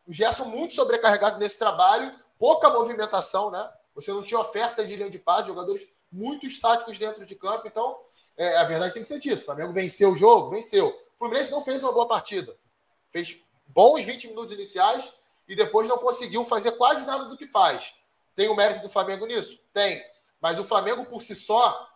o 0.07 0.11
Gerson 0.11 0.45
muito 0.45 0.73
sobrecarregado 0.73 1.37
nesse 1.37 1.59
trabalho, 1.59 2.11
pouca 2.39 2.71
movimentação, 2.71 3.51
né? 3.51 3.69
Você 3.95 4.11
não 4.11 4.23
tinha 4.23 4.39
oferta 4.39 4.85
de 4.85 4.95
linha 4.95 5.09
de 5.09 5.19
passe, 5.19 5.47
jogadores 5.47 5.87
muito 6.11 6.45
estáticos 6.45 6.97
dentro 6.97 7.25
de 7.25 7.35
campo. 7.35 7.67
Então, 7.67 7.97
é, 8.37 8.57
a 8.57 8.63
verdade 8.63 8.93
tem 8.93 9.01
que 9.01 9.07
ser 9.07 9.19
dita. 9.19 9.41
O 9.41 9.45
Flamengo 9.45 9.73
venceu 9.73 10.11
o 10.11 10.15
jogo, 10.15 10.49
venceu. 10.49 10.87
O 10.87 11.17
Fluminense 11.17 11.51
não 11.51 11.63
fez 11.63 11.83
uma 11.83 11.91
boa 11.91 12.07
partida. 12.07 12.55
Fez 13.09 13.37
bons 13.67 14.03
20 14.03 14.27
minutos 14.29 14.53
iniciais 14.53 15.11
e 15.47 15.55
depois 15.55 15.87
não 15.87 15.97
conseguiu 15.97 16.43
fazer 16.43 16.71
quase 16.73 17.05
nada 17.05 17.25
do 17.25 17.37
que 17.37 17.47
faz. 17.47 17.93
Tem 18.35 18.49
o 18.49 18.55
mérito 18.55 18.81
do 18.81 18.89
Flamengo 18.89 19.25
nisso? 19.25 19.59
Tem. 19.73 20.01
Mas 20.41 20.59
o 20.59 20.63
Flamengo, 20.63 21.05
por 21.05 21.21
si 21.21 21.35
só, 21.35 21.87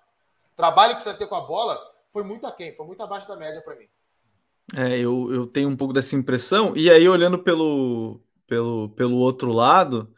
trabalho 0.55 0.91
que 0.91 1.01
precisa 1.01 1.17
ter 1.17 1.27
com 1.27 1.35
a 1.35 1.41
bola, 1.41 1.79
foi 2.09 2.23
muito 2.23 2.45
aquém, 2.45 2.73
foi 2.73 2.85
muito 2.85 3.01
abaixo 3.01 3.27
da 3.27 3.35
média 3.35 3.61
para 3.61 3.75
mim. 3.75 3.87
É, 4.75 4.97
eu, 4.99 5.33
eu 5.33 5.47
tenho 5.47 5.69
um 5.69 5.77
pouco 5.77 5.93
dessa 5.93 6.15
impressão. 6.15 6.75
E 6.75 6.89
aí, 6.89 7.07
olhando 7.07 7.39
pelo, 7.39 8.19
pelo, 8.45 8.89
pelo 8.89 9.17
outro 9.17 9.51
lado, 9.51 10.13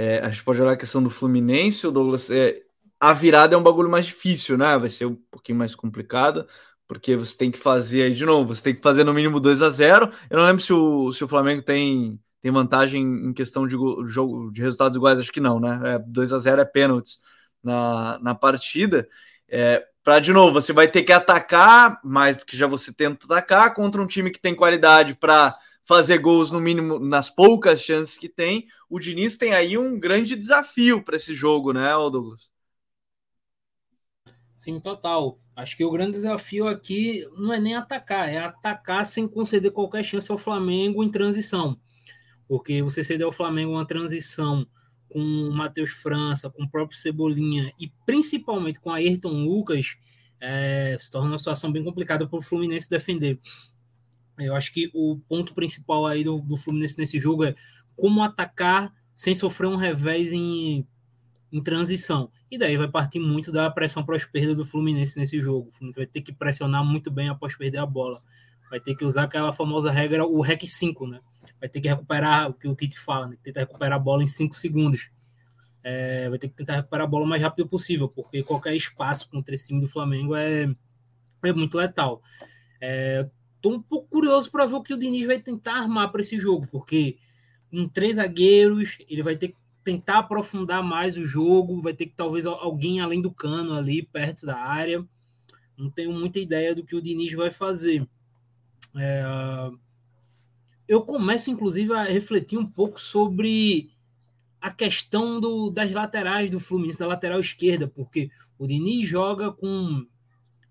é, 0.00 0.18
a 0.20 0.30
gente 0.30 0.42
pode 0.42 0.62
olhar 0.62 0.72
a 0.72 0.76
questão 0.78 1.02
do 1.02 1.10
Fluminense, 1.10 1.86
o 1.86 1.90
Douglas. 1.90 2.30
É, 2.30 2.58
a 2.98 3.12
virada 3.12 3.54
é 3.54 3.58
um 3.58 3.62
bagulho 3.62 3.90
mais 3.90 4.06
difícil, 4.06 4.56
né? 4.56 4.78
Vai 4.78 4.88
ser 4.88 5.04
um 5.04 5.14
pouquinho 5.30 5.58
mais 5.58 5.74
complicado, 5.74 6.48
porque 6.88 7.14
você 7.16 7.36
tem 7.36 7.50
que 7.50 7.58
fazer 7.58 8.04
aí 8.04 8.14
de 8.14 8.24
novo, 8.24 8.54
você 8.54 8.62
tem 8.62 8.74
que 8.74 8.80
fazer 8.80 9.04
no 9.04 9.12
mínimo 9.12 9.38
2 9.38 9.60
a 9.60 9.68
0 9.68 10.10
Eu 10.30 10.38
não 10.38 10.46
lembro 10.46 10.62
se 10.62 10.72
o, 10.72 11.12
se 11.12 11.22
o 11.22 11.28
Flamengo 11.28 11.62
tem, 11.62 12.18
tem 12.40 12.50
vantagem 12.50 13.02
em 13.02 13.34
questão 13.34 13.66
de 13.66 13.76
jogo 14.06 14.50
de 14.50 14.62
resultados 14.62 14.96
iguais, 14.96 15.18
acho 15.18 15.32
que 15.32 15.40
não, 15.40 15.60
né? 15.60 15.78
É, 15.84 15.98
2 15.98 16.32
a 16.32 16.38
0 16.38 16.62
é 16.62 16.64
pênaltis 16.64 17.20
na, 17.62 18.18
na 18.22 18.34
partida. 18.34 19.06
É, 19.48 19.86
para 20.02 20.18
de 20.18 20.32
novo, 20.32 20.54
você 20.54 20.72
vai 20.72 20.88
ter 20.88 21.02
que 21.02 21.12
atacar 21.12 22.00
mais 22.02 22.38
do 22.38 22.46
que 22.46 22.56
já 22.56 22.66
você 22.66 22.90
tenta 22.90 23.26
atacar 23.26 23.74
contra 23.74 24.00
um 24.00 24.06
time 24.06 24.30
que 24.30 24.40
tem 24.40 24.54
qualidade 24.54 25.14
para 25.14 25.54
fazer 25.84 26.18
gols 26.18 26.52
no 26.52 26.60
mínimo 26.60 26.98
nas 26.98 27.30
poucas 27.30 27.80
chances 27.80 28.16
que 28.16 28.28
tem. 28.28 28.66
O 28.88 28.98
Diniz 28.98 29.36
tem 29.36 29.52
aí 29.52 29.76
um 29.76 29.98
grande 29.98 30.36
desafio 30.36 31.02
para 31.02 31.16
esse 31.16 31.34
jogo, 31.34 31.72
né, 31.72 31.90
Douglas? 31.92 32.50
Sim, 34.54 34.78
total. 34.78 35.38
Acho 35.56 35.76
que 35.76 35.84
o 35.84 35.90
grande 35.90 36.12
desafio 36.12 36.68
aqui 36.68 37.26
não 37.36 37.52
é 37.52 37.58
nem 37.58 37.74
atacar, 37.74 38.28
é 38.28 38.38
atacar 38.38 39.06
sem 39.06 39.26
conceder 39.26 39.72
qualquer 39.72 40.04
chance 40.04 40.30
ao 40.30 40.36
Flamengo 40.36 41.02
em 41.02 41.10
transição. 41.10 41.80
Porque 42.46 42.82
você 42.82 43.02
ceder 43.02 43.26
ao 43.26 43.32
Flamengo 43.32 43.72
uma 43.72 43.86
transição 43.86 44.66
com 45.08 45.18
o 45.18 45.52
Matheus 45.52 45.90
França, 45.90 46.50
com 46.50 46.64
o 46.64 46.70
próprio 46.70 46.98
Cebolinha 46.98 47.72
e 47.78 47.88
principalmente 48.04 48.80
com 48.80 48.90
a 48.90 48.96
Ayrton 48.96 49.44
Lucas, 49.44 49.96
é, 50.40 50.96
se 50.98 51.10
torna 51.10 51.28
uma 51.28 51.38
situação 51.38 51.70
bem 51.72 51.84
complicada 51.84 52.26
para 52.26 52.38
o 52.38 52.42
Fluminense 52.42 52.88
defender. 52.88 53.38
Eu 54.46 54.54
acho 54.54 54.72
que 54.72 54.90
o 54.94 55.18
ponto 55.28 55.54
principal 55.54 56.06
aí 56.06 56.24
do, 56.24 56.40
do, 56.40 56.56
Fluminense 56.56 56.98
nesse 56.98 57.18
jogo 57.18 57.44
é 57.44 57.54
como 57.96 58.22
atacar 58.22 58.92
sem 59.14 59.34
sofrer 59.34 59.68
um 59.68 59.76
revés 59.76 60.32
em, 60.32 60.86
em 61.52 61.62
transição. 61.62 62.30
E 62.50 62.58
daí 62.58 62.76
vai 62.76 62.88
partir 62.88 63.18
muito 63.18 63.52
da 63.52 63.70
pressão 63.70 64.04
pós-perda 64.04 64.54
do 64.54 64.64
Fluminense 64.64 65.18
nesse 65.18 65.40
jogo. 65.40 65.68
O 65.68 65.70
Fluminense 65.70 65.98
vai 65.98 66.06
ter 66.06 66.22
que 66.22 66.32
pressionar 66.32 66.84
muito 66.84 67.10
bem 67.10 67.28
após 67.28 67.54
perder 67.54 67.78
a 67.78 67.86
bola. 67.86 68.22
Vai 68.70 68.80
ter 68.80 68.94
que 68.94 69.04
usar 69.04 69.24
aquela 69.24 69.52
famosa 69.52 69.90
regra, 69.90 70.24
o 70.24 70.40
REC 70.40 70.66
5, 70.66 71.06
né? 71.06 71.20
vai 71.60 71.68
ter 71.68 71.80
que 71.80 71.88
recuperar 71.88 72.48
o 72.48 72.54
que 72.54 72.66
o 72.66 72.74
Tite 72.74 72.98
fala, 72.98 73.28
né? 73.28 73.36
tentar 73.42 73.60
recuperar 73.60 73.96
a 73.98 74.02
bola 74.02 74.22
em 74.22 74.26
5 74.26 74.54
segundos. 74.54 75.10
É, 75.82 76.28
vai 76.28 76.38
ter 76.38 76.48
que 76.48 76.54
tentar 76.54 76.76
recuperar 76.76 77.06
a 77.06 77.10
bola 77.10 77.24
o 77.24 77.28
mais 77.28 77.42
rápido 77.42 77.68
possível, 77.68 78.08
porque 78.08 78.42
qualquer 78.42 78.74
espaço 78.74 79.28
contra 79.28 79.54
esse 79.54 79.68
time 79.68 79.80
do 79.80 79.88
Flamengo 79.88 80.34
é, 80.34 80.74
é 81.42 81.52
muito 81.52 81.76
letal. 81.76 82.22
Estou 83.60 83.74
um 83.74 83.82
pouco 83.82 84.08
curioso 84.08 84.50
para 84.50 84.64
ver 84.64 84.74
o 84.74 84.82
que 84.82 84.94
o 84.94 84.98
Diniz 84.98 85.26
vai 85.26 85.38
tentar 85.38 85.74
armar 85.74 86.10
para 86.10 86.22
esse 86.22 86.38
jogo, 86.40 86.66
porque 86.72 87.18
com 87.70 87.86
três 87.86 88.16
zagueiros, 88.16 88.96
ele 89.06 89.22
vai 89.22 89.36
ter 89.36 89.48
que 89.48 89.56
tentar 89.84 90.20
aprofundar 90.20 90.82
mais 90.82 91.18
o 91.18 91.26
jogo, 91.26 91.82
vai 91.82 91.92
ter 91.92 92.06
que 92.06 92.14
talvez 92.16 92.46
alguém 92.46 93.00
além 93.00 93.20
do 93.20 93.30
cano 93.30 93.74
ali, 93.74 94.02
perto 94.02 94.46
da 94.46 94.56
área. 94.58 95.06
Não 95.76 95.90
tenho 95.90 96.10
muita 96.10 96.38
ideia 96.38 96.74
do 96.74 96.82
que 96.82 96.96
o 96.96 97.02
Diniz 97.02 97.34
vai 97.34 97.50
fazer. 97.50 98.08
É, 98.96 99.70
eu 100.88 101.02
começo, 101.02 101.50
inclusive, 101.50 101.92
a 101.92 102.04
refletir 102.04 102.58
um 102.58 102.66
pouco 102.66 102.98
sobre 102.98 103.90
a 104.58 104.70
questão 104.70 105.38
do, 105.38 105.68
das 105.68 105.92
laterais 105.92 106.50
do 106.50 106.58
Fluminense, 106.58 106.98
da 106.98 107.06
lateral 107.06 107.40
esquerda, 107.40 107.86
porque 107.86 108.30
o 108.58 108.66
Diniz 108.66 109.06
joga 109.06 109.52
com 109.52 110.06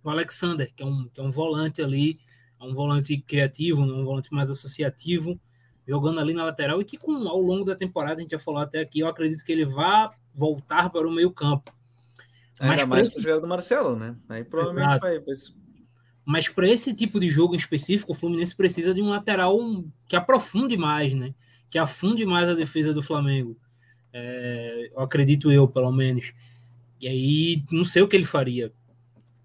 o 0.04 0.10
Alexander, 0.10 0.74
que 0.76 0.82
é 0.82 0.86
um, 0.88 1.08
que 1.08 1.22
é 1.22 1.24
um 1.24 1.30
volante 1.30 1.84
ali, 1.84 2.20
um 2.62 2.74
volante 2.74 3.18
criativo, 3.18 3.82
um 3.82 4.04
volante 4.04 4.34
mais 4.34 4.50
associativo, 4.50 5.40
jogando 5.88 6.20
ali 6.20 6.34
na 6.34 6.46
lateral 6.46 6.82
e 6.82 6.86
que 6.86 6.98
com, 6.98 7.16
ao 7.28 7.42
longo 7.42 7.66
da 7.66 7.76
temporada, 7.76 8.20
a 8.20 8.22
gente 8.22 8.32
já 8.32 8.40
falou 8.40 8.62
até 8.62 8.80
aqui, 8.80 9.00
eu 9.00 9.08
acredito 9.08 9.44
que 9.44 9.52
ele 9.52 9.66
vá 9.66 10.12
voltar 10.34 10.90
para 10.90 11.08
o 11.08 11.12
meio 11.12 11.32
campo. 11.32 11.74
Ainda 12.60 12.86
mais 12.86 13.08
esse... 13.08 13.32
o 13.32 13.42
do 13.42 13.48
Marcelo, 13.48 13.96
né? 13.96 14.16
Aí 14.28 14.44
provavelmente 14.44 14.90
Exato. 14.90 15.26
vai... 15.26 15.60
Mas 16.26 16.48
para 16.48 16.68
esse 16.68 16.94
tipo 16.94 17.20
de 17.20 17.30
jogo 17.30 17.56
em 17.56 17.58
específico, 17.58 18.12
o 18.12 18.16
Fluminense 18.16 18.56
precisa 18.56 18.94
de 18.94 19.02
um 19.02 19.10
lateral 19.10 19.58
que 20.08 20.16
aprofunde 20.16 20.78
mais, 20.78 21.14
né? 21.14 21.34
Que 21.70 21.80
afunde 21.80 22.26
mais 22.26 22.48
a 22.48 22.54
defesa 22.54 22.94
do 22.94 23.02
Flamengo. 23.02 23.58
É, 24.14 24.92
eu 24.94 25.00
acredito 25.00 25.52
eu, 25.52 25.68
pelo 25.68 25.92
menos. 25.92 26.34
E 27.02 27.08
aí, 27.08 27.64
não 27.72 27.84
sei 27.84 28.02
o 28.02 28.08
que 28.08 28.16
ele 28.16 28.26
faria. 28.26 28.72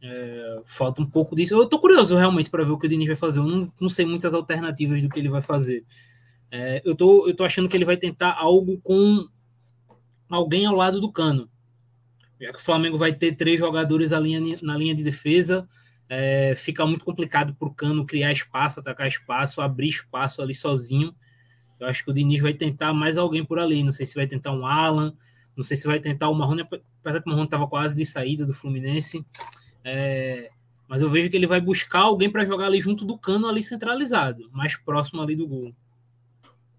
É, 0.07 0.63
falta 0.67 1.01
um 1.01 1.07
pouco 1.07 1.35
disso. 1.35 1.55
Eu 1.55 1.67
tô 1.67 1.79
curioso 1.79 2.15
realmente 2.15 2.51
para 2.51 2.63
ver 2.63 2.73
o 2.73 2.79
que 2.79 2.85
o 2.85 2.89
Diniz 2.89 3.07
vai 3.07 3.17
fazer. 3.17 3.39
Eu 3.39 3.47
não, 3.47 3.73
não 3.81 3.89
sei 3.89 4.05
muitas 4.05 4.35
alternativas 4.35 5.03
do 5.03 5.09
que 5.09 5.19
ele 5.19 5.31
vai 5.31 5.41
fazer. 5.41 5.83
É, 6.51 6.83
eu, 6.85 6.95
tô, 6.95 7.27
eu 7.27 7.35
tô 7.35 7.43
achando 7.43 7.71
que 7.71 7.77
ele 7.77 7.87
vai 7.87 7.97
tentar 7.97 8.37
algo 8.39 8.79
com 8.83 9.27
alguém 10.29 10.67
ao 10.67 10.75
lado 10.75 11.01
do 11.01 11.11
cano. 11.11 11.49
Já 12.39 12.53
que 12.53 12.59
o 12.59 12.63
Flamengo 12.63 12.99
vai 12.99 13.15
ter 13.15 13.33
três 13.33 13.59
jogadores 13.59 14.11
linha, 14.11 14.59
na 14.61 14.77
linha 14.77 14.95
de 14.95 15.03
defesa, 15.03 15.67
é, 16.07 16.55
fica 16.55 16.85
muito 16.85 17.05
complicado 17.05 17.55
para 17.55 17.67
o 17.67 17.75
Cano 17.75 18.05
criar 18.05 18.31
espaço, 18.31 18.81
atacar 18.81 19.09
espaço, 19.09 19.63
abrir 19.63 19.89
espaço 19.89 20.43
ali 20.43 20.55
sozinho. 20.55 21.15
Eu 21.81 21.87
acho 21.87 22.05
que 22.05 22.11
o 22.11 22.15
Diniz 22.15 22.43
vai 22.43 22.53
tentar 22.53 22.93
mais 22.93 23.17
alguém 23.17 23.43
por 23.43 23.59
ali. 23.59 23.83
Não 23.83 23.93
sei 23.93 24.05
se 24.05 24.15
vai 24.15 24.27
tentar 24.27 24.53
um 24.53 24.67
Alan, 24.67 25.15
não 25.57 25.65
sei 25.65 25.77
se 25.77 25.87
vai 25.87 25.99
tentar 25.99 26.29
o 26.29 26.35
Marrone, 26.35 26.63
apesar 26.63 27.23
que 27.23 27.27
o 27.27 27.31
Marrone 27.31 27.47
estava 27.47 27.67
quase 27.67 27.97
de 27.97 28.05
saída 28.05 28.45
do 28.45 28.53
Fluminense. 28.53 29.25
É, 29.85 30.51
mas 30.89 31.03
eu 31.03 31.11
vejo 31.11 31.31
que 31.31 31.37
ele 31.37 31.47
vai 31.47 31.61
buscar 31.61 32.01
alguém 32.01 32.31
para 32.31 32.45
jogar 32.45 32.67
ali 32.67 32.81
junto 32.81 33.05
do 33.05 33.19
Cano, 33.19 33.47
ali 33.47 33.63
centralizado, 33.63 34.49
mais 34.53 34.77
próximo 34.77 35.21
ali 35.21 35.37
do 35.37 35.47
gol. 35.47 35.75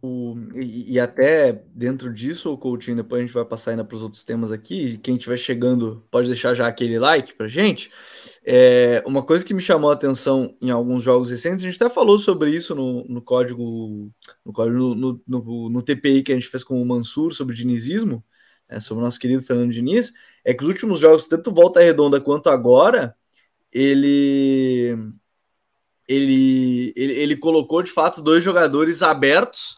O, 0.02 0.38
e, 0.54 0.94
e, 0.94 1.00
até 1.00 1.64
dentro 1.74 2.14
disso, 2.14 2.54
o 2.54 2.58
Coutinho, 2.58 2.98
depois 2.98 3.20
a 3.20 3.26
gente 3.26 3.34
vai 3.34 3.44
passar 3.44 3.72
ainda 3.72 3.84
para 3.84 3.96
os 3.96 4.04
outros 4.04 4.24
temas 4.24 4.52
aqui. 4.52 5.00
Quem 5.00 5.16
estiver 5.16 5.38
chegando 5.38 6.06
pode 6.12 6.28
deixar 6.28 6.54
já 6.54 6.68
aquele 6.68 7.00
like 7.00 7.34
para 7.34 7.48
gente. 7.48 7.92
É, 8.46 9.04
uma 9.08 9.24
coisa 9.24 9.44
que 9.44 9.54
me 9.54 9.62
chamou 9.62 9.90
a 9.90 9.94
atenção 9.94 10.56
em 10.62 10.70
alguns 10.70 11.02
jogos 11.02 11.32
recentes, 11.32 11.64
a 11.66 11.70
gente 11.70 11.82
até 11.82 11.92
falou 11.92 12.20
sobre 12.20 12.52
isso 12.52 12.76
no, 12.76 13.04
no 13.06 13.20
código, 13.20 14.12
no, 14.46 14.54
código 14.54 14.78
no, 14.78 15.20
no, 15.28 15.70
no, 15.70 15.82
TPI 15.82 16.22
que 16.22 16.32
a 16.32 16.36
gente 16.36 16.50
fez 16.50 16.64
com 16.64 16.80
o 16.80 16.86
Mansur 16.86 17.34
sobre 17.34 17.56
dinizismo, 17.56 18.24
é, 18.70 18.80
sobre 18.80 19.02
o 19.02 19.06
nosso 19.06 19.20
querido 19.20 19.44
Fernando 19.44 19.72
Diniz, 19.72 20.12
é 20.44 20.54
que 20.54 20.64
os 20.64 20.70
últimos 20.70 21.00
jogos, 21.00 21.28
tanto 21.28 21.54
Volta 21.54 21.80
Redonda 21.80 22.22
quanto 22.22 22.50
agora, 22.50 23.16
ele, 23.72 24.96
ele, 26.08 26.94
ele, 26.96 27.14
ele 27.14 27.38
colocou 27.38 27.82
de 27.82 27.92
fato 27.92 28.22
dois 28.22 28.44
jogadores 28.44 29.02
abertos 29.02 29.78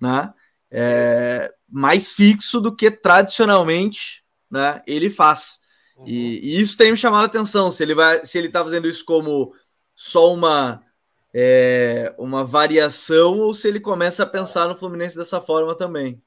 né? 0.00 0.32
É, 0.70 1.52
mais 1.68 2.12
fixo 2.12 2.60
do 2.60 2.74
que 2.74 2.90
tradicionalmente 2.90 4.22
né, 4.50 4.82
ele 4.86 5.10
faz. 5.10 5.60
Uhum. 5.96 6.04
E, 6.06 6.56
e, 6.56 6.60
isso 6.60 6.76
tem 6.76 6.90
me 6.90 6.96
chamado 6.96 7.22
a 7.22 7.26
atenção. 7.26 7.70
Se 7.70 7.82
ele 7.82 7.94
vai, 7.94 8.24
se 8.24 8.38
ele 8.38 8.48
está 8.48 8.62
fazendo 8.62 8.88
isso 8.88 9.04
como 9.04 9.52
só 9.94 10.32
uma 10.32 10.82
é, 11.34 12.14
uma 12.18 12.44
variação 12.44 13.38
ou 13.38 13.52
se 13.52 13.68
ele 13.68 13.80
começa 13.80 14.22
a 14.22 14.26
pensar 14.26 14.68
no 14.68 14.76
Fluminense 14.76 15.16
dessa 15.16 15.40
forma 15.40 15.74
também. 15.74 16.22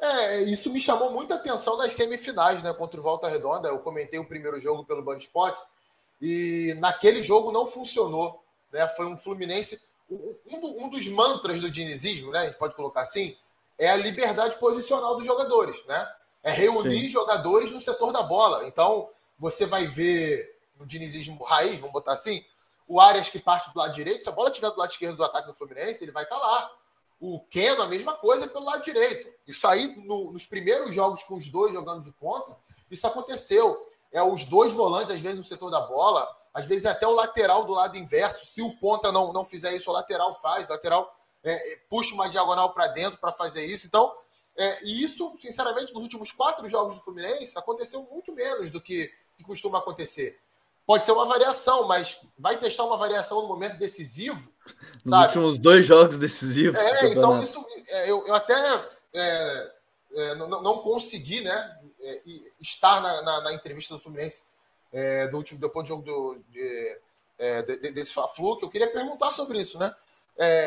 É, 0.00 0.42
isso 0.42 0.70
me 0.70 0.80
chamou 0.80 1.10
muita 1.10 1.34
atenção 1.34 1.76
nas 1.76 1.92
semifinais, 1.92 2.62
né? 2.62 2.72
Contra 2.72 2.98
o 2.98 3.02
Volta 3.02 3.28
Redonda. 3.28 3.68
Eu 3.68 3.78
comentei 3.80 4.18
o 4.18 4.24
primeiro 4.24 4.58
jogo 4.58 4.84
pelo 4.84 5.02
Band 5.02 5.18
Esportes 5.18 5.66
e 6.20 6.74
naquele 6.78 7.22
jogo 7.22 7.52
não 7.52 7.66
funcionou. 7.66 8.42
Né? 8.72 8.86
Foi 8.88 9.06
um 9.06 9.16
Fluminense 9.16 9.80
um, 10.10 10.84
um 10.84 10.88
dos 10.88 11.08
mantras 11.08 11.60
do 11.60 11.70
dinizismo, 11.70 12.32
né, 12.32 12.40
a 12.40 12.44
gente 12.46 12.58
pode 12.58 12.74
colocar 12.74 13.02
assim, 13.02 13.36
é 13.78 13.88
a 13.90 13.96
liberdade 13.96 14.58
posicional 14.58 15.16
dos 15.16 15.24
jogadores, 15.24 15.84
né? 15.86 16.06
É 16.42 16.50
reunir 16.50 17.02
Sim. 17.02 17.08
jogadores 17.08 17.70
no 17.70 17.80
setor 17.80 18.12
da 18.12 18.22
bola. 18.22 18.66
Então, 18.66 19.08
você 19.38 19.66
vai 19.66 19.86
ver 19.86 20.58
no 20.78 20.86
dinizismo 20.86 21.42
raiz, 21.44 21.78
vamos 21.78 21.92
botar 21.92 22.12
assim, 22.12 22.44
o 22.86 23.00
Arias 23.00 23.30
que 23.30 23.38
parte 23.38 23.72
do 23.72 23.78
lado 23.78 23.94
direito, 23.94 24.22
se 24.22 24.28
a 24.28 24.32
bola 24.32 24.48
estiver 24.48 24.70
do 24.70 24.78
lado 24.78 24.90
esquerdo 24.90 25.16
do 25.16 25.24
ataque 25.24 25.46
do 25.46 25.54
Fluminense, 25.54 26.02
ele 26.02 26.12
vai 26.12 26.24
estar 26.24 26.36
tá 26.36 26.42
lá. 26.46 26.70
O 27.20 27.40
Keno, 27.40 27.82
a 27.82 27.86
mesma 27.86 28.14
coisa 28.14 28.48
pelo 28.48 28.64
lado 28.64 28.82
direito. 28.82 29.28
Isso 29.46 29.68
aí, 29.68 29.94
no, 30.06 30.32
nos 30.32 30.46
primeiros 30.46 30.94
jogos 30.94 31.22
com 31.22 31.36
os 31.36 31.48
dois 31.48 31.74
jogando 31.74 32.02
de 32.02 32.10
ponta, 32.12 32.56
isso 32.90 33.06
aconteceu 33.06 33.86
é 34.12 34.22
os 34.22 34.44
dois 34.44 34.72
volantes, 34.72 35.14
às 35.14 35.20
vezes, 35.20 35.38
no 35.38 35.44
setor 35.44 35.70
da 35.70 35.80
bola, 35.80 36.28
às 36.52 36.66
vezes 36.66 36.86
até 36.86 37.06
o 37.06 37.12
lateral 37.12 37.64
do 37.64 37.72
lado 37.72 37.96
inverso. 37.96 38.44
Se 38.44 38.60
o 38.60 38.76
ponta 38.78 39.12
não, 39.12 39.32
não 39.32 39.44
fizer 39.44 39.72
isso, 39.72 39.90
o 39.90 39.92
lateral 39.92 40.34
faz, 40.40 40.64
o 40.64 40.68
lateral 40.68 41.12
é, 41.44 41.72
é 41.72 41.76
puxa 41.88 42.14
uma 42.14 42.28
diagonal 42.28 42.72
para 42.72 42.88
dentro 42.88 43.18
para 43.18 43.32
fazer 43.32 43.64
isso. 43.64 43.86
Então, 43.86 44.12
é, 44.56 44.84
e 44.84 45.04
isso, 45.04 45.32
sinceramente, 45.38 45.94
nos 45.94 46.02
últimos 46.02 46.32
quatro 46.32 46.68
jogos 46.68 46.96
do 46.96 47.00
Fluminense, 47.00 47.56
aconteceu 47.56 48.02
muito 48.10 48.32
menos 48.32 48.70
do 48.70 48.80
que, 48.80 49.12
que 49.36 49.44
costuma 49.44 49.78
acontecer. 49.78 50.38
Pode 50.90 51.06
ser 51.06 51.12
uma 51.12 51.24
variação, 51.24 51.86
mas 51.86 52.18
vai 52.36 52.56
testar 52.56 52.82
uma 52.82 52.96
variação 52.96 53.40
no 53.42 53.46
momento 53.46 53.78
decisivo. 53.78 54.52
Nos 55.04 55.10
sabe? 55.10 55.26
últimos 55.26 55.60
dois 55.60 55.86
jogos 55.86 56.18
decisivos. 56.18 56.76
É, 56.80 57.06
então 57.06 57.40
isso 57.40 57.64
é, 57.90 58.10
eu, 58.10 58.26
eu 58.26 58.34
até 58.34 58.90
é, 59.14 59.72
é, 60.14 60.34
não, 60.34 60.48
não 60.48 60.78
consegui, 60.78 61.42
né? 61.42 61.78
é, 62.00 62.20
estar 62.60 63.00
na, 63.00 63.22
na, 63.22 63.40
na, 63.40 63.52
entrevista 63.52 63.94
do 63.94 64.00
Fluminense 64.00 64.46
é, 64.92 65.28
do 65.28 65.36
último, 65.36 65.60
depois 65.60 65.84
do 65.84 65.90
jogo 65.90 66.02
do, 66.02 66.40
de, 66.48 66.98
é, 67.38 67.62
de, 67.62 67.92
desse 67.92 68.12
Fla-Flu, 68.12 68.56
que 68.56 68.64
eu 68.64 68.68
queria 68.68 68.90
perguntar 68.92 69.30
sobre 69.30 69.60
isso, 69.60 69.78
né? 69.78 69.94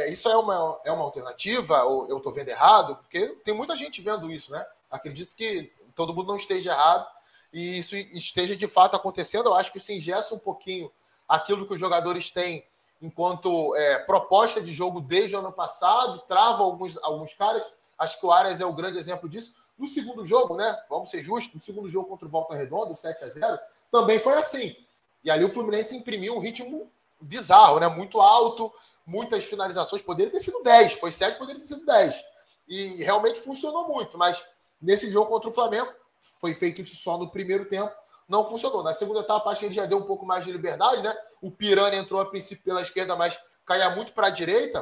Isso 0.07 0.29
é 0.29 0.37
uma, 0.37 0.79
é 0.85 0.91
uma 0.93 1.03
alternativa 1.03 1.83
ou 1.83 2.07
eu 2.07 2.15
estou 2.15 2.31
vendo 2.31 2.47
errado? 2.47 2.95
Porque 2.95 3.27
tem 3.43 3.53
muita 3.53 3.75
gente 3.75 4.01
vendo 4.01 4.31
isso, 4.31 4.53
né? 4.53 4.65
Acredito 4.89 5.35
que 5.35 5.69
todo 5.93 6.13
mundo 6.13 6.27
não 6.27 6.37
esteja 6.37 6.71
errado 6.71 7.05
e 7.53 7.77
isso 7.77 7.95
esteja 7.95 8.55
de 8.55 8.67
fato 8.67 8.95
acontecendo. 8.95 9.47
Eu 9.47 9.53
acho 9.53 9.71
que 9.71 9.77
isso 9.77 9.91
ingessa 9.91 10.33
um 10.33 10.39
pouquinho 10.39 10.91
aquilo 11.29 11.65
que 11.67 11.73
os 11.73 11.79
jogadores 11.79 12.31
têm 12.31 12.65
enquanto 13.01 13.75
é, 13.75 13.99
proposta 13.99 14.61
de 14.61 14.73
jogo 14.73 15.01
desde 15.01 15.35
o 15.35 15.39
ano 15.39 15.51
passado, 15.51 16.19
trava 16.27 16.63
alguns, 16.63 16.97
alguns 17.03 17.33
caras. 17.33 17.69
Acho 17.99 18.19
que 18.19 18.25
o 18.25 18.31
Arias 18.31 18.59
é 18.59 18.65
o 18.65 18.73
grande 18.73 18.97
exemplo 18.97 19.29
disso. 19.29 19.53
No 19.77 19.85
segundo 19.85 20.25
jogo, 20.25 20.55
né? 20.55 20.75
Vamos 20.89 21.09
ser 21.09 21.21
justos, 21.21 21.53
no 21.53 21.59
segundo 21.59 21.89
jogo 21.89 22.07
contra 22.07 22.27
o 22.27 22.31
Volta 22.31 22.55
Redonda, 22.55 22.91
o 22.91 22.95
7 22.95 23.23
a 23.23 23.27
0 23.27 23.59
também 23.91 24.19
foi 24.19 24.33
assim. 24.33 24.75
E 25.23 25.29
ali 25.29 25.43
o 25.43 25.49
Fluminense 25.49 25.95
imprimiu 25.95 26.35
um 26.35 26.39
ritmo 26.39 26.89
bizarro, 27.19 27.79
né? 27.79 27.87
Muito 27.87 28.19
alto, 28.19 28.73
muitas 29.05 29.43
finalizações. 29.45 30.01
Poderia 30.01 30.31
ter 30.31 30.39
sido 30.39 30.63
10, 30.63 30.93
foi 30.93 31.11
7, 31.11 31.37
poderia 31.37 31.61
ter 31.61 31.67
sido 31.67 31.85
10. 31.85 32.23
E 32.67 33.03
realmente 33.03 33.39
funcionou 33.39 33.87
muito, 33.87 34.17
mas 34.17 34.43
nesse 34.81 35.11
jogo 35.11 35.29
contra 35.29 35.49
o 35.49 35.53
Flamengo, 35.53 35.91
foi 36.39 36.53
feito 36.53 36.81
isso 36.81 36.95
só 36.95 37.17
no 37.17 37.29
primeiro 37.29 37.65
tempo, 37.65 37.93
não 38.27 38.45
funcionou. 38.45 38.81
Na 38.83 38.93
segunda 38.93 39.19
etapa, 39.19 39.49
acho 39.49 39.59
que 39.59 39.65
ele 39.65 39.75
já 39.75 39.85
deu 39.85 39.97
um 39.97 40.05
pouco 40.05 40.25
mais 40.25 40.45
de 40.45 40.51
liberdade, 40.51 41.01
né? 41.01 41.15
O 41.41 41.51
Piranha 41.51 41.97
entrou 41.97 42.21
a 42.21 42.25
princípio 42.25 42.63
pela 42.63 42.81
esquerda, 42.81 43.15
mas 43.15 43.39
caía 43.65 43.89
muito 43.89 44.13
para 44.13 44.27
a 44.27 44.29
direita. 44.29 44.79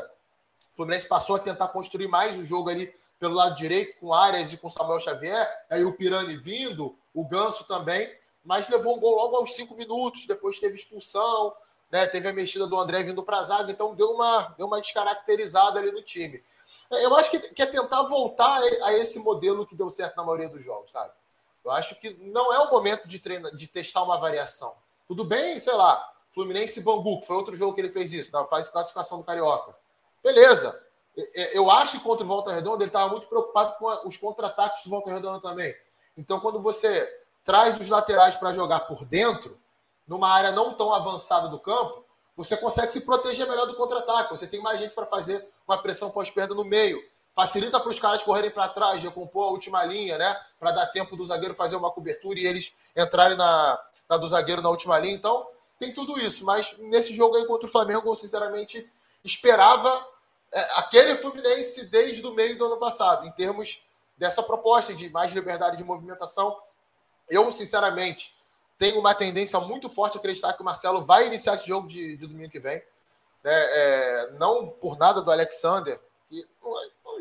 O 0.71 0.75
Fluminense 0.75 1.07
passou 1.07 1.35
a 1.35 1.39
tentar 1.39 1.67
construir 1.69 2.07
mais 2.07 2.37
o 2.37 2.45
jogo 2.45 2.69
ali 2.69 2.91
pelo 3.19 3.35
lado 3.35 3.55
direito, 3.55 3.99
com 3.99 4.13
Arias 4.13 4.53
e 4.53 4.57
com 4.57 4.69
Samuel 4.69 4.99
Xavier, 4.99 5.47
aí 5.69 5.83
o 5.83 5.93
Pirani 5.93 6.37
vindo, 6.37 6.95
o 7.13 7.27
Ganso 7.27 7.65
também, 7.65 8.11
mas 8.43 8.69
levou 8.69 8.95
um 8.95 8.99
gol 8.99 9.15
logo 9.15 9.35
aos 9.35 9.53
cinco 9.53 9.75
minutos, 9.75 10.25
depois 10.25 10.59
teve 10.59 10.75
expulsão, 10.75 11.53
né? 11.91 12.07
Teve 12.07 12.29
a 12.29 12.33
mexida 12.33 12.65
do 12.65 12.79
André 12.79 13.03
vindo 13.03 13.21
para 13.21 13.39
a 13.39 13.43
zaga, 13.43 13.71
então 13.71 13.93
deu 13.93 14.11
uma, 14.11 14.55
deu 14.57 14.65
uma 14.65 14.79
descaracterizada 14.79 15.79
ali 15.79 15.91
no 15.91 16.01
time. 16.01 16.41
Eu 16.89 17.15
acho 17.15 17.29
que, 17.29 17.39
que 17.39 17.61
é 17.61 17.65
tentar 17.65 18.03
voltar 18.03 18.59
a 18.83 18.93
esse 18.93 19.19
modelo 19.19 19.67
que 19.67 19.75
deu 19.75 19.89
certo 19.89 20.15
na 20.15 20.23
maioria 20.23 20.49
dos 20.49 20.63
jogos, 20.63 20.91
sabe? 20.91 21.11
Eu 21.63 21.71
acho 21.71 21.95
que 21.95 22.11
não 22.21 22.53
é 22.53 22.59
o 22.59 22.71
momento 22.71 23.07
de, 23.07 23.19
de 23.19 23.67
testar 23.67 24.03
uma 24.03 24.17
variação. 24.17 24.75
Tudo 25.07 25.23
bem, 25.23 25.59
sei 25.59 25.73
lá, 25.73 26.11
Fluminense 26.31 26.79
e 26.79 26.83
Bangu, 26.83 27.19
que 27.19 27.27
foi 27.27 27.35
outro 27.35 27.55
jogo 27.55 27.73
que 27.73 27.81
ele 27.81 27.91
fez 27.91 28.13
isso, 28.13 28.31
na 28.31 28.45
fase 28.45 28.67
de 28.67 28.71
classificação 28.71 29.17
do 29.17 29.23
Carioca. 29.23 29.75
Beleza. 30.23 30.81
Eu 31.53 31.69
acho 31.69 31.97
que 31.97 32.03
contra 32.03 32.23
o 32.23 32.27
Volta 32.27 32.53
Redonda 32.53 32.83
ele 32.83 32.89
estava 32.89 33.11
muito 33.11 33.27
preocupado 33.27 33.73
com 33.73 34.07
os 34.07 34.15
contra-ataques 34.15 34.83
do 34.85 34.89
Volta 34.89 35.11
Redonda 35.11 35.41
também. 35.41 35.75
Então, 36.17 36.39
quando 36.39 36.61
você 36.61 37.07
traz 37.43 37.79
os 37.79 37.89
laterais 37.89 38.35
para 38.35 38.53
jogar 38.53 38.81
por 38.81 39.03
dentro, 39.05 39.59
numa 40.07 40.29
área 40.29 40.51
não 40.51 40.73
tão 40.73 40.93
avançada 40.93 41.47
do 41.49 41.59
campo, 41.59 42.05
você 42.35 42.55
consegue 42.55 42.91
se 42.93 43.01
proteger 43.01 43.47
melhor 43.47 43.65
do 43.65 43.75
contra-ataque. 43.75 44.31
Você 44.31 44.47
tem 44.47 44.61
mais 44.61 44.79
gente 44.79 44.95
para 44.95 45.05
fazer 45.05 45.45
uma 45.67 45.77
pressão 45.77 46.09
pós-perda 46.09 46.55
no 46.55 46.63
meio. 46.63 47.01
Facilita 47.33 47.79
para 47.79 47.89
os 47.89 47.99
caras 47.99 48.23
correrem 48.23 48.51
para 48.51 48.67
trás, 48.67 49.01
recompor 49.01 49.47
a 49.47 49.51
última 49.51 49.85
linha, 49.85 50.17
né? 50.17 50.39
Para 50.59 50.71
dar 50.71 50.87
tempo 50.87 51.15
do 51.15 51.25
zagueiro 51.25 51.55
fazer 51.55 51.77
uma 51.77 51.91
cobertura 51.91 52.39
e 52.39 52.45
eles 52.45 52.73
entrarem 52.95 53.37
na, 53.37 53.79
na 54.09 54.17
do 54.17 54.27
zagueiro 54.27 54.61
na 54.61 54.69
última 54.69 54.99
linha. 54.99 55.13
Então, 55.13 55.47
tem 55.79 55.93
tudo 55.93 56.19
isso. 56.19 56.43
Mas 56.43 56.75
nesse 56.77 57.13
jogo 57.13 57.35
aí 57.37 57.45
contra 57.45 57.67
o 57.67 57.71
Flamengo, 57.71 58.09
eu 58.09 58.15
sinceramente 58.15 58.89
esperava 59.23 60.07
é, 60.51 60.59
aquele 60.75 61.15
Fluminense 61.15 61.85
desde 61.85 62.25
o 62.25 62.33
meio 62.33 62.57
do 62.57 62.65
ano 62.65 62.77
passado, 62.77 63.25
em 63.25 63.31
termos 63.31 63.81
dessa 64.17 64.43
proposta 64.43 64.93
de 64.93 65.09
mais 65.09 65.31
liberdade 65.31 65.77
de 65.77 65.83
movimentação. 65.83 66.55
Eu, 67.29 67.51
sinceramente, 67.51 68.35
tenho 68.77 68.99
uma 68.99 69.15
tendência 69.15 69.59
muito 69.59 69.87
forte 69.87 70.17
a 70.17 70.19
acreditar 70.19 70.53
que 70.53 70.61
o 70.61 70.65
Marcelo 70.65 71.01
vai 71.01 71.27
iniciar 71.27 71.53
esse 71.53 71.67
jogo 71.67 71.87
de, 71.87 72.17
de 72.17 72.27
domingo 72.27 72.51
que 72.51 72.59
vem. 72.59 72.83
Né? 73.43 73.51
É, 73.51 74.31
não 74.37 74.67
por 74.67 74.97
nada 74.97 75.21
do 75.21 75.31
Alexander, 75.31 75.99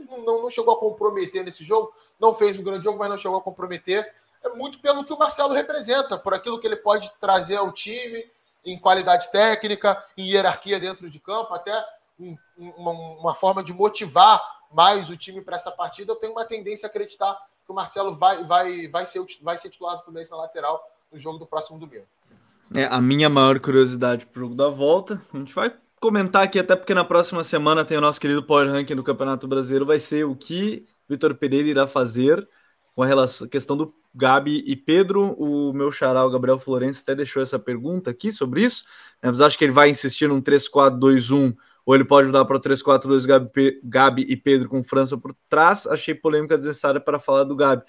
não, 0.08 0.42
não, 0.42 0.50
chegou 0.50 0.74
a 0.74 0.78
comprometer 0.78 1.44
nesse 1.44 1.64
jogo, 1.64 1.92
não 2.18 2.34
fez 2.34 2.58
um 2.58 2.62
grande 2.62 2.84
jogo, 2.84 2.98
mas 2.98 3.08
não 3.08 3.18
chegou 3.18 3.38
a 3.38 3.42
comprometer. 3.42 4.12
É 4.42 4.48
muito 4.50 4.78
pelo 4.80 5.04
que 5.04 5.12
o 5.12 5.18
Marcelo 5.18 5.52
representa, 5.52 6.18
por 6.18 6.34
aquilo 6.34 6.58
que 6.58 6.66
ele 6.66 6.76
pode 6.76 7.10
trazer 7.20 7.56
ao 7.56 7.72
time 7.72 8.24
em 8.64 8.78
qualidade 8.78 9.30
técnica, 9.30 10.02
em 10.16 10.26
hierarquia 10.28 10.78
dentro 10.78 11.08
de 11.08 11.18
campo, 11.18 11.54
até 11.54 11.72
um, 12.18 12.36
uma, 12.56 12.92
uma 12.92 13.34
forma 13.34 13.62
de 13.62 13.72
motivar 13.72 14.40
mais 14.70 15.10
o 15.10 15.16
time 15.16 15.40
para 15.40 15.56
essa 15.56 15.70
partida. 15.70 16.12
Eu 16.12 16.16
tenho 16.16 16.32
uma 16.32 16.44
tendência 16.44 16.86
a 16.86 16.90
acreditar 16.90 17.34
que 17.64 17.72
o 17.72 17.74
Marcelo 17.74 18.14
vai, 18.14 18.44
vai, 18.44 18.88
vai, 18.88 19.06
ser, 19.06 19.24
vai 19.42 19.56
ser 19.56 19.70
titular 19.70 19.96
do 19.96 20.02
Fluminense 20.02 20.30
na 20.30 20.38
lateral 20.38 20.82
no 21.10 21.18
jogo 21.18 21.38
do 21.38 21.46
próximo 21.46 21.78
domingo. 21.78 22.06
É 22.74 22.84
a 22.84 23.00
minha 23.00 23.28
maior 23.28 23.58
curiosidade 23.58 24.26
para 24.26 24.38
o 24.38 24.42
jogo 24.44 24.54
da 24.54 24.68
volta. 24.68 25.20
A 25.34 25.36
gente 25.38 25.54
vai 25.54 25.74
comentar 26.00 26.42
aqui, 26.42 26.58
até 26.58 26.74
porque 26.74 26.94
na 26.94 27.04
próxima 27.04 27.44
semana 27.44 27.84
tem 27.84 27.98
o 27.98 28.00
nosso 28.00 28.18
querido 28.18 28.42
Power 28.42 28.68
Ranking 28.70 28.96
do 28.96 29.04
Campeonato 29.04 29.46
Brasileiro. 29.46 29.84
Vai 29.84 30.00
ser 30.00 30.24
o 30.24 30.34
que 30.34 30.86
Vitor 31.08 31.34
Pereira 31.34 31.68
irá 31.68 31.86
fazer 31.86 32.48
com 32.94 33.02
a 33.02 33.06
relação, 33.06 33.46
questão 33.46 33.76
do 33.76 33.94
Gabi 34.14 34.64
e 34.66 34.74
Pedro. 34.74 35.34
O 35.38 35.72
meu 35.74 35.92
xará, 35.92 36.24
o 36.24 36.30
Gabriel 36.30 36.58
Florencio, 36.58 37.02
até 37.02 37.14
deixou 37.14 37.42
essa 37.42 37.58
pergunta 37.58 38.10
aqui 38.10 38.32
sobre 38.32 38.62
isso. 38.62 38.84
Mas 39.22 39.42
acho 39.42 39.58
que 39.58 39.64
ele 39.64 39.72
vai 39.72 39.90
insistir 39.90 40.26
num 40.26 40.40
3-4-2-1 40.40 41.54
ou 41.84 41.94
ele 41.94 42.04
pode 42.04 42.28
mudar 42.28 42.44
para 42.46 42.56
o 42.56 42.60
3-4-2 42.60 43.26
Gabi, 43.26 43.80
Gabi 43.84 44.26
e 44.28 44.36
Pedro 44.36 44.68
com 44.68 44.82
França 44.82 45.18
por 45.18 45.36
trás. 45.50 45.86
Achei 45.86 46.14
polêmica 46.14 46.56
desnecessária 46.56 47.00
para 47.00 47.18
falar 47.18 47.44
do 47.44 47.54
Gabi. 47.54 47.82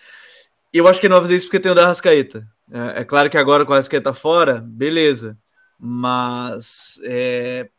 Eu 0.74 0.88
acho 0.88 1.00
que 1.00 1.08
ele 1.08 1.14
não 1.14 1.20
vai 1.20 1.28
fazer 1.28 1.38
isso 1.38 1.48
porque 1.48 1.60
tem 1.60 1.72
o 1.72 1.76
da 1.76 1.86
Rascaeta. 1.86 2.46
É, 2.70 3.02
é, 3.02 3.04
claro 3.04 3.30
que 3.30 3.38
agora 3.38 3.66
com 3.66 3.74
a 3.74 3.78
Rascaeta 3.78 4.14
fora, 4.14 4.62
beleza. 4.66 5.38
Mas 5.78 7.00
é, 7.04 7.70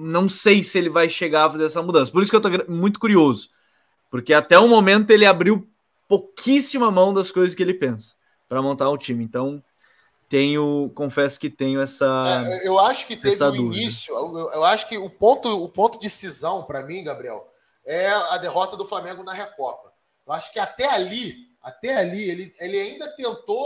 não 0.00 0.28
sei 0.28 0.62
se 0.62 0.78
ele 0.78 0.88
vai 0.88 1.08
chegar 1.08 1.44
a 1.44 1.50
fazer 1.50 1.66
essa 1.66 1.82
mudança. 1.82 2.10
Por 2.10 2.22
isso 2.22 2.30
que 2.30 2.36
eu 2.36 2.50
estou 2.50 2.74
muito 2.74 2.98
curioso. 2.98 3.50
Porque 4.10 4.32
até 4.34 4.58
o 4.58 4.66
momento 4.66 5.10
ele 5.10 5.26
abriu 5.26 5.68
pouquíssima 6.08 6.90
mão 6.90 7.14
das 7.14 7.30
coisas 7.30 7.54
que 7.54 7.62
ele 7.62 7.74
pensa 7.74 8.14
para 8.48 8.60
montar 8.60 8.88
o 8.88 8.98
time. 8.98 9.22
Então, 9.22 9.62
tenho, 10.28 10.90
confesso 10.94 11.38
que 11.38 11.48
tenho 11.48 11.80
essa. 11.80 12.44
É, 12.48 12.66
eu 12.66 12.78
acho 12.80 13.06
que 13.06 13.16
teve 13.16 13.42
o 13.42 13.50
um 13.50 13.72
início. 13.72 14.14
Eu, 14.14 14.50
eu, 14.52 14.64
acho 14.64 14.88
que 14.88 14.98
o 14.98 15.08
ponto, 15.08 15.48
o 15.48 15.68
ponto 15.68 16.00
de 16.00 16.10
cisão 16.10 16.64
para 16.64 16.82
mim, 16.82 17.04
Gabriel, 17.04 17.48
é 17.84 18.08
a 18.08 18.38
derrota 18.38 18.76
do 18.76 18.86
Flamengo 18.86 19.22
na 19.22 19.32
Recopa. 19.32 19.92
Eu 20.26 20.32
acho 20.32 20.52
que 20.52 20.58
até 20.58 20.88
ali, 20.88 21.48
até 21.62 21.96
ali, 21.96 22.28
ele, 22.28 22.52
ele 22.60 22.78
ainda 22.78 23.08
tentou 23.16 23.64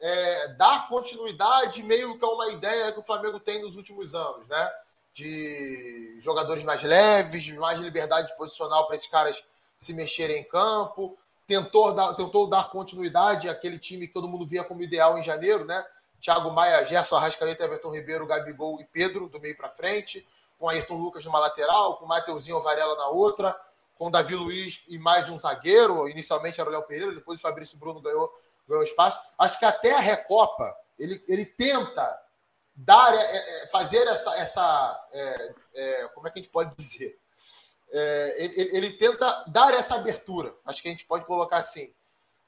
é, 0.00 0.48
dar 0.54 0.88
continuidade, 0.88 1.82
meio 1.82 2.18
que 2.18 2.24
a 2.24 2.28
uma 2.28 2.50
ideia 2.50 2.92
que 2.92 2.98
o 2.98 3.04
Flamengo 3.04 3.38
tem 3.38 3.62
nos 3.62 3.76
últimos 3.76 4.14
anos, 4.14 4.48
né? 4.48 4.70
De 5.14 6.18
jogadores 6.20 6.64
mais 6.64 6.82
leves, 6.82 7.50
mais 7.56 7.80
liberdade 7.80 8.34
posicional 8.36 8.86
para 8.86 8.94
esses 8.94 9.06
caras 9.06 9.44
se 9.76 9.92
mexerem 9.92 10.40
em 10.40 10.44
campo. 10.44 11.16
Tentou 11.46 11.92
dar, 11.92 12.14
tentou 12.14 12.48
dar 12.48 12.70
continuidade 12.70 13.48
àquele 13.48 13.78
time 13.78 14.06
que 14.06 14.12
todo 14.12 14.28
mundo 14.28 14.46
via 14.46 14.64
como 14.64 14.82
ideal 14.82 15.18
em 15.18 15.22
janeiro, 15.22 15.64
né? 15.64 15.84
Thiago 16.20 16.50
Maia, 16.52 16.84
Gerson 16.84 17.16
Arrascaeta, 17.16 17.64
Everton 17.64 17.90
Ribeiro, 17.90 18.26
Gabigol 18.26 18.80
e 18.80 18.84
Pedro, 18.84 19.28
do 19.28 19.40
meio 19.40 19.56
para 19.56 19.68
frente, 19.68 20.26
com 20.58 20.68
Ayrton 20.68 20.94
Lucas 20.94 21.24
numa 21.24 21.40
lateral, 21.40 21.96
com 21.96 22.06
Mateuzinho 22.06 22.60
Varela 22.60 22.94
na 22.94 23.08
outra, 23.08 23.58
com 23.98 24.10
Davi 24.10 24.36
Luiz 24.36 24.84
e 24.88 24.98
mais 24.98 25.28
um 25.28 25.38
zagueiro. 25.38 26.08
Inicialmente 26.08 26.60
era 26.60 26.70
o 26.70 26.72
Léo 26.72 26.84
Pereira, 26.84 27.12
depois 27.12 27.38
o 27.40 27.42
Fabrício 27.42 27.76
Bruno 27.76 28.00
ganhou 28.00 28.32
ganhou 28.68 28.82
espaço. 28.82 29.20
Acho 29.38 29.58
que 29.58 29.64
até 29.64 29.92
a 29.92 29.98
Recopa 29.98 30.74
ele, 30.98 31.22
ele 31.28 31.44
tenta 31.44 32.20
dar, 32.74 33.14
é, 33.14 33.18
é, 33.18 33.66
fazer 33.68 34.06
essa, 34.06 34.34
essa 34.36 35.08
é, 35.12 35.54
é, 35.74 36.08
como 36.14 36.26
é 36.26 36.30
que 36.30 36.38
a 36.38 36.42
gente 36.42 36.52
pode 36.52 36.74
dizer? 36.76 37.18
É, 37.90 38.34
ele, 38.38 38.76
ele, 38.76 38.90
tenta 38.92 39.44
dar 39.48 39.74
essa 39.74 39.96
abertura. 39.96 40.54
Acho 40.64 40.80
que 40.80 40.88
a 40.88 40.90
gente 40.90 41.04
pode 41.04 41.26
colocar 41.26 41.58
assim. 41.58 41.92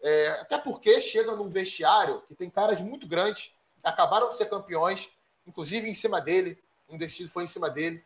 É, 0.02 0.28
até 0.40 0.58
porque 0.58 1.00
chega 1.00 1.34
num 1.34 1.48
vestiário 1.48 2.22
que 2.26 2.34
tem 2.34 2.48
caras 2.48 2.80
muito 2.80 3.06
grandes, 3.06 3.52
que 3.80 3.86
acabaram 3.86 4.28
de 4.28 4.36
ser 4.36 4.46
campeões, 4.46 5.10
inclusive 5.46 5.88
em 5.88 5.94
cima 5.94 6.20
dele. 6.20 6.58
Um 6.88 6.96
desses 6.96 7.30
foi 7.30 7.44
em 7.44 7.46
cima 7.48 7.68
dele. 7.68 8.02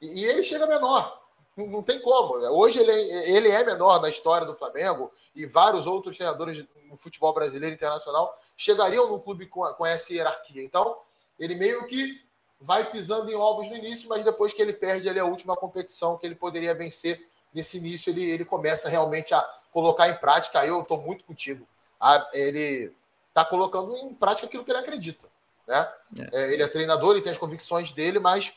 E, 0.00 0.20
e 0.20 0.24
ele 0.24 0.42
chega 0.42 0.66
menor. 0.66 1.20
Não, 1.54 1.82
tem 1.82 2.00
como. 2.00 2.34
Hoje 2.34 2.80
ele, 2.80 2.92
ele 3.30 3.48
é 3.48 3.62
menor 3.62 4.00
na 4.00 4.08
história 4.08 4.46
do 4.46 4.54
Flamengo 4.54 5.12
e 5.34 5.44
vários 5.44 5.86
outros 5.86 6.16
treinadores 6.16 6.64
no 6.88 6.96
futebol 6.96 7.34
brasileiro 7.34 7.74
internacional 7.74 8.34
chegariam 8.56 9.08
no 9.08 9.20
clube 9.20 9.46
com, 9.46 9.62
com 9.74 9.84
essa 9.84 10.12
hierarquia. 10.12 10.62
Então, 10.62 10.98
ele 11.42 11.56
meio 11.56 11.84
que 11.86 12.20
vai 12.60 12.88
pisando 12.88 13.28
em 13.28 13.34
ovos 13.34 13.68
no 13.68 13.74
início, 13.74 14.08
mas 14.08 14.22
depois 14.22 14.52
que 14.52 14.62
ele 14.62 14.72
perde 14.72 15.08
ali 15.08 15.18
a 15.18 15.24
última 15.24 15.56
competição 15.56 16.16
que 16.16 16.24
ele 16.24 16.36
poderia 16.36 16.72
vencer 16.72 17.20
nesse 17.52 17.78
início, 17.78 18.10
ele, 18.10 18.30
ele 18.30 18.44
começa 18.44 18.88
realmente 18.88 19.34
a 19.34 19.42
colocar 19.72 20.08
em 20.08 20.14
prática. 20.14 20.60
Aí 20.60 20.68
eu 20.68 20.80
estou 20.80 20.98
muito 20.98 21.24
contigo. 21.24 21.66
A, 22.00 22.28
ele 22.32 22.94
está 23.28 23.44
colocando 23.44 23.96
em 23.96 24.14
prática 24.14 24.46
aquilo 24.46 24.64
que 24.64 24.70
ele 24.70 24.78
acredita. 24.78 25.28
Né? 25.66 25.92
É. 26.20 26.42
É, 26.42 26.52
ele 26.52 26.62
é 26.62 26.68
treinador, 26.68 27.12
ele 27.12 27.22
tem 27.22 27.32
as 27.32 27.38
convicções 27.38 27.90
dele, 27.90 28.20
mas 28.20 28.54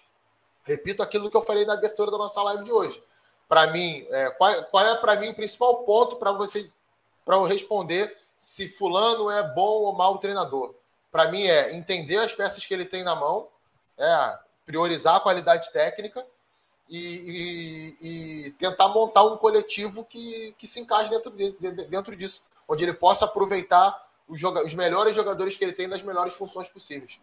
repito 0.63 1.01
aquilo 1.01 1.31
que 1.31 1.37
eu 1.37 1.41
falei 1.41 1.65
na 1.65 1.73
abertura 1.73 2.11
da 2.11 2.17
nossa 2.19 2.41
live 2.43 2.63
de 2.63 2.71
hoje. 2.71 3.01
Para 3.49 3.71
mim, 3.71 4.05
é, 4.11 4.29
qual, 4.29 4.63
qual 4.65 4.85
é 4.85 4.95
para 4.95 5.15
mim 5.15 5.29
o 5.29 5.35
principal 5.35 5.83
ponto 5.83 6.17
para 6.17 6.31
você 6.31 6.69
para 7.25 7.37
eu 7.37 7.43
responder 7.43 8.15
se 8.37 8.67
fulano 8.67 9.31
é 9.31 9.41
bom 9.41 9.81
ou 9.81 9.93
mau 9.93 10.19
treinador. 10.19 10.75
Para 11.15 11.31
mim 11.31 11.43
é 11.43 11.73
entender 11.73 12.17
as 12.17 12.33
peças 12.33 12.65
que 12.65 12.73
ele 12.73 12.83
tem 12.83 13.01
na 13.01 13.15
mão, 13.15 13.47
é 13.97 14.37
priorizar 14.65 15.15
a 15.15 15.19
qualidade 15.21 15.71
técnica 15.71 16.21
e, 16.89 17.95
e, 18.01 18.47
e 18.47 18.51
tentar 18.57 18.89
montar 18.89 19.23
um 19.23 19.37
coletivo 19.37 20.03
que, 20.03 20.53
que 20.57 20.67
se 20.67 20.81
encaixe 20.81 21.09
dentro, 21.11 21.31
de, 21.31 21.87
dentro 21.87 22.13
disso, 22.17 22.41
onde 22.67 22.83
ele 22.83 22.93
possa 22.93 23.23
aproveitar 23.23 23.97
os, 24.27 24.43
os 24.43 24.73
melhores 24.73 25.15
jogadores 25.15 25.55
que 25.55 25.63
ele 25.63 25.71
tem 25.71 25.87
nas 25.87 26.03
melhores 26.03 26.33
funções 26.33 26.67
possíveis. 26.67 27.17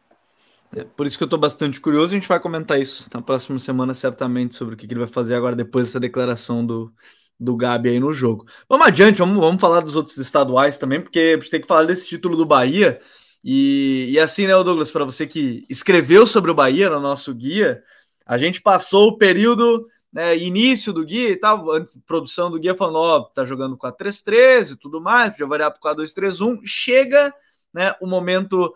É, 0.74 0.84
por 0.84 1.06
isso 1.06 1.18
que 1.18 1.24
eu 1.24 1.26
estou 1.26 1.38
bastante 1.38 1.78
curioso. 1.78 2.14
A 2.14 2.18
gente 2.18 2.26
vai 2.26 2.40
comentar 2.40 2.80
isso 2.80 3.10
na 3.12 3.20
próxima 3.20 3.58
semana, 3.58 3.92
certamente, 3.92 4.54
sobre 4.54 4.74
o 4.74 4.78
que 4.78 4.86
ele 4.86 5.00
vai 5.00 5.06
fazer 5.06 5.34
agora 5.34 5.54
depois 5.54 5.88
dessa 5.88 6.00
declaração 6.00 6.64
do, 6.64 6.90
do 7.38 7.54
Gabi 7.54 7.90
aí 7.90 8.00
no 8.00 8.10
jogo. 8.10 8.46
Vamos 8.66 8.86
adiante, 8.86 9.18
vamos, 9.18 9.38
vamos 9.38 9.60
falar 9.60 9.82
dos 9.82 9.96
outros 9.96 10.16
estaduais 10.16 10.78
também, 10.78 10.98
porque 10.98 11.34
a 11.36 11.38
gente 11.38 11.50
tem 11.50 11.60
que 11.60 11.68
falar 11.68 11.84
desse 11.84 12.08
título 12.08 12.38
do 12.38 12.46
Bahia. 12.46 12.98
E, 13.44 14.10
e 14.10 14.20
assim, 14.20 14.46
né, 14.46 14.52
Douglas, 14.62 14.90
para 14.90 15.04
você 15.04 15.26
que 15.26 15.66
escreveu 15.68 16.26
sobre 16.26 16.50
o 16.50 16.54
Bahia 16.54 16.88
no 16.88 17.00
nosso 17.00 17.34
guia, 17.34 17.82
a 18.24 18.38
gente 18.38 18.62
passou 18.62 19.08
o 19.08 19.18
período, 19.18 19.86
né, 20.12 20.36
início 20.36 20.92
do 20.92 21.04
guia 21.04 21.30
e 21.30 21.36
tal, 21.36 21.70
antes, 21.72 21.96
produção 22.06 22.50
do 22.50 22.58
guia 22.58 22.74
falando, 22.74 22.98
ó, 22.98 23.20
tá 23.20 23.44
jogando 23.44 23.76
4-3-3 23.76 24.72
e 24.72 24.76
tudo 24.76 25.00
mais, 25.00 25.30
podia 25.30 25.46
variar 25.46 25.70
para 25.72 25.80
4-2-3-1. 25.80 26.60
Chega, 26.64 27.34
né, 27.72 27.94
o 28.00 28.06
momento 28.06 28.72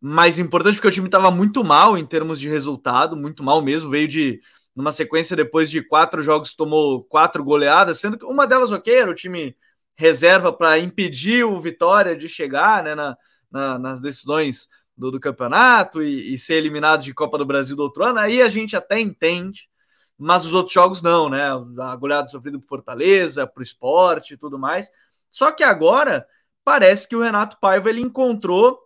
mais 0.00 0.38
importante, 0.38 0.74
porque 0.74 0.88
o 0.88 0.92
time 0.92 1.06
estava 1.06 1.30
muito 1.30 1.64
mal 1.64 1.98
em 1.98 2.06
termos 2.06 2.38
de 2.38 2.48
resultado, 2.48 3.16
muito 3.16 3.42
mal 3.42 3.62
mesmo, 3.62 3.90
veio 3.90 4.06
de 4.06 4.40
numa 4.74 4.92
sequência 4.92 5.36
depois 5.36 5.70
de 5.70 5.82
quatro 5.82 6.22
jogos 6.22 6.54
tomou 6.54 7.04
quatro 7.04 7.44
goleadas, 7.44 8.00
sendo 8.00 8.18
que 8.18 8.24
uma 8.24 8.46
delas 8.46 8.72
ok, 8.72 8.92
era 8.92 9.10
o 9.10 9.14
time 9.14 9.56
reserva 9.96 10.52
para 10.52 10.78
impedir 10.78 11.44
o 11.44 11.60
Vitória 11.60 12.16
de 12.16 12.28
chegar 12.28 12.82
né, 12.82 12.94
na, 12.94 13.16
na, 13.54 13.78
nas 13.78 14.00
decisões 14.00 14.68
do, 14.96 15.12
do 15.12 15.20
campeonato 15.20 16.02
e, 16.02 16.34
e, 16.34 16.38
ser 16.38 16.54
eliminado 16.54 17.02
de 17.04 17.14
Copa 17.14 17.38
do 17.38 17.46
Brasil 17.46 17.76
do 17.76 17.84
outro 17.84 18.04
ano, 18.04 18.18
aí 18.18 18.42
a 18.42 18.48
gente 18.48 18.74
até 18.74 18.98
entende, 18.98 19.68
mas 20.18 20.44
os 20.44 20.52
outros 20.52 20.74
jogos 20.74 21.02
não, 21.02 21.28
né? 21.28 21.42
A 21.78 21.96
goleada 21.96 22.26
sofrida 22.26 22.58
por 22.58 22.66
Fortaleza, 22.66 23.46
para 23.46 23.60
o 23.60 23.62
esporte 23.62 24.34
e 24.34 24.36
tudo 24.36 24.58
mais. 24.58 24.90
Só 25.30 25.52
que 25.52 25.62
agora 25.62 26.26
parece 26.64 27.08
que 27.08 27.16
o 27.16 27.22
Renato 27.22 27.58
Paiva 27.60 27.90
ele 27.90 28.00
encontrou. 28.00 28.78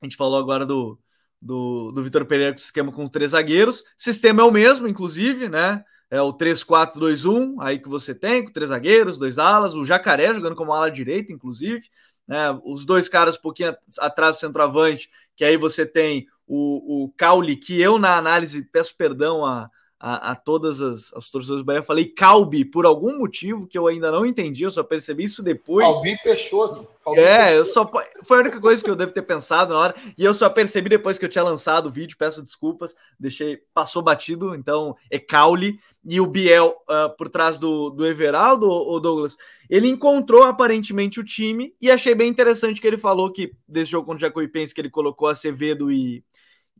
A 0.00 0.06
gente 0.06 0.16
falou 0.16 0.38
agora 0.38 0.64
do, 0.64 0.98
do, 1.40 1.92
do 1.92 2.02
Vitor 2.02 2.24
Pereira 2.24 2.52
com 2.52 2.60
o 2.60 2.62
esquema 2.62 2.92
com 2.92 3.06
três 3.06 3.32
zagueiros. 3.32 3.82
Sistema 3.96 4.42
é 4.42 4.44
o 4.44 4.52
mesmo, 4.52 4.88
inclusive, 4.88 5.48
né? 5.48 5.84
É 6.10 6.20
o 6.22 6.32
3-4-2-1, 6.32 7.56
aí 7.60 7.78
que 7.78 7.88
você 7.88 8.14
tem, 8.14 8.42
com 8.42 8.52
três 8.52 8.70
zagueiros, 8.70 9.18
dois 9.18 9.38
alas, 9.38 9.74
o 9.74 9.84
Jacaré 9.84 10.32
jogando 10.32 10.56
como 10.56 10.72
ala 10.72 10.90
direita, 10.90 11.32
inclusive, 11.34 11.90
né? 12.28 12.50
Os 12.62 12.84
dois 12.84 13.08
caras 13.08 13.36
um 13.36 13.40
pouquinho 13.40 13.74
atrás 13.98 14.36
do 14.36 14.40
centroavante, 14.40 15.10
que 15.34 15.44
aí 15.44 15.56
você 15.56 15.86
tem 15.86 16.26
o, 16.46 17.04
o 17.04 17.12
Caule, 17.16 17.56
que 17.56 17.80
eu, 17.80 17.98
na 17.98 18.16
análise, 18.16 18.62
peço 18.62 18.94
perdão 18.96 19.44
a, 19.44 19.70
a, 20.00 20.30
a 20.30 20.36
todas 20.36 20.80
as, 20.80 21.12
as 21.12 21.30
torcedores 21.30 21.62
do 21.62 21.64
Bahia. 21.64 21.82
Falei 21.82 22.06
Calbi 22.06 22.64
por 22.64 22.86
algum 22.86 23.18
motivo 23.18 23.66
que 23.66 23.76
eu 23.76 23.86
ainda 23.86 24.10
não 24.12 24.24
entendi, 24.24 24.62
eu 24.62 24.70
só 24.70 24.82
percebi 24.82 25.24
isso 25.24 25.42
depois. 25.42 25.86
Calbi 25.86 26.16
Peixoto. 26.22 26.86
Calbi 27.04 27.20
é, 27.20 27.46
Peixoto. 27.46 27.56
eu 27.56 27.66
só 27.66 27.90
foi 28.22 28.38
a 28.38 28.40
única 28.40 28.60
coisa 28.60 28.82
que 28.82 28.90
eu 28.90 28.96
devo 28.96 29.12
ter 29.12 29.22
pensado 29.22 29.74
na 29.74 29.80
hora 29.80 29.94
e 30.16 30.24
eu 30.24 30.32
só 30.32 30.48
percebi 30.48 30.88
depois 30.88 31.18
que 31.18 31.24
eu 31.24 31.28
tinha 31.28 31.42
lançado 31.42 31.86
o 31.86 31.90
vídeo. 31.90 32.16
Peço 32.16 32.42
desculpas, 32.42 32.94
deixei 33.18 33.60
passou 33.74 34.02
batido. 34.02 34.54
Então 34.54 34.96
é 35.10 35.18
Caule 35.18 35.80
e 36.04 36.20
o 36.20 36.26
Biel 36.26 36.76
uh, 36.88 37.14
por 37.16 37.28
trás 37.28 37.58
do, 37.58 37.90
do 37.90 38.06
Everaldo, 38.06 38.68
o 38.68 39.00
Douglas. 39.00 39.36
Ele 39.68 39.88
encontrou 39.88 40.44
aparentemente 40.44 41.18
o 41.20 41.24
time 41.24 41.74
e 41.80 41.90
achei 41.90 42.14
bem 42.14 42.28
interessante 42.28 42.80
que 42.80 42.86
ele 42.86 42.96
falou 42.96 43.32
que 43.32 43.52
desse 43.66 43.90
jogo 43.90 44.06
contra 44.06 44.18
o 44.18 44.28
Jacuipense 44.28 44.74
que 44.74 44.80
ele 44.80 44.90
colocou 44.90 45.28
Acevedo 45.28 45.92
e, 45.92 46.24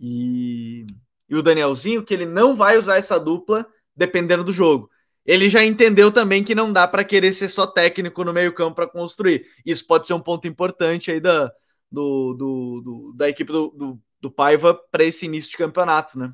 e 0.01 0.87
e 1.29 1.37
o 1.37 1.43
Danielzinho 1.43 2.05
que 2.05 2.15
ele 2.15 2.27
não 2.27 2.57
vai 2.57 2.79
usar 2.79 2.97
essa 2.97 3.19
dupla 3.19 3.67
dependendo 3.95 4.45
do 4.45 4.53
jogo. 4.53 4.91
Ele 5.25 5.49
já 5.49 5.63
entendeu 5.65 6.11
também 6.11 6.43
que 6.43 6.55
não 6.55 6.73
dá 6.73 6.89
para 6.89 7.05
querer 7.05 7.33
ser 7.33 7.49
só 7.49 7.67
técnico 7.67 8.25
no 8.25 8.33
meio-campo 8.33 8.77
para 8.77 8.87
construir. 8.87 9.45
Isso 9.65 9.87
pode 9.87 10.07
ser 10.07 10.15
um 10.15 10.21
ponto 10.21 10.49
importante 10.49 11.11
aí 11.11 11.21
da, 11.21 11.53
do, 11.91 12.35
do, 12.35 12.81
do 12.81 13.13
da 13.15 13.29
equipe 13.29 13.53
do, 13.53 13.69
do, 13.77 14.01
do 14.21 14.31
Paiva 14.31 14.75
para 14.91 15.05
esse 15.05 15.27
início 15.27 15.51
de 15.51 15.59
campeonato, 15.59 16.19
né? 16.19 16.33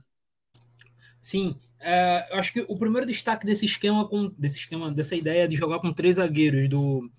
Sim, 1.19 1.59
é, 1.81 2.29
eu 2.31 2.39
acho 2.39 2.53
que 2.53 2.65
o 2.69 2.79
primeiro 2.79 3.07
destaque 3.07 3.45
desse 3.45 3.67
esquema, 3.67 4.09
com, 4.09 4.33
desse 4.39 4.59
esquema, 4.59 4.93
dessa 4.93 5.17
ideia 5.17 5.49
de 5.49 5.57
jogar 5.57 5.81
com 5.81 5.93
três 5.93 6.17
zagueiros 6.17 6.69
do, 6.69 7.11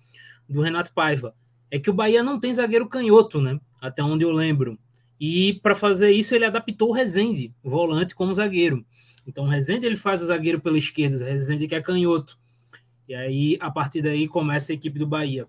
do 0.48 0.60
Renato 0.60 0.92
Paiva, 0.94 1.34
é 1.70 1.78
que 1.78 1.90
o 1.90 1.94
Bahia 1.94 2.22
não 2.22 2.40
tem 2.40 2.54
zagueiro 2.54 2.88
canhoto, 2.88 3.40
né? 3.40 3.60
Até 3.80 4.02
onde 4.02 4.24
eu 4.24 4.32
lembro. 4.32 4.78
E 5.18 5.54
para 5.62 5.74
fazer 5.74 6.10
isso, 6.10 6.34
ele 6.34 6.44
adaptou 6.44 6.90
o 6.90 6.92
Rezende, 6.92 7.54
o 7.62 7.70
volante, 7.70 8.14
como 8.14 8.34
zagueiro. 8.34 8.84
Então, 9.26 9.44
o 9.44 9.48
Rezende 9.48 9.86
ele 9.86 9.96
faz 9.96 10.22
o 10.22 10.26
zagueiro 10.26 10.60
pela 10.60 10.78
esquerda, 10.78 11.16
o 11.16 11.26
Rezende 11.26 11.66
que 11.66 11.74
é 11.74 11.82
canhoto. 11.82 12.38
E 13.08 13.14
aí, 13.14 13.56
a 13.60 13.70
partir 13.70 14.02
daí, 14.02 14.28
começa 14.28 14.72
a 14.72 14.74
equipe 14.74 14.98
do 14.98 15.06
Bahia. 15.06 15.46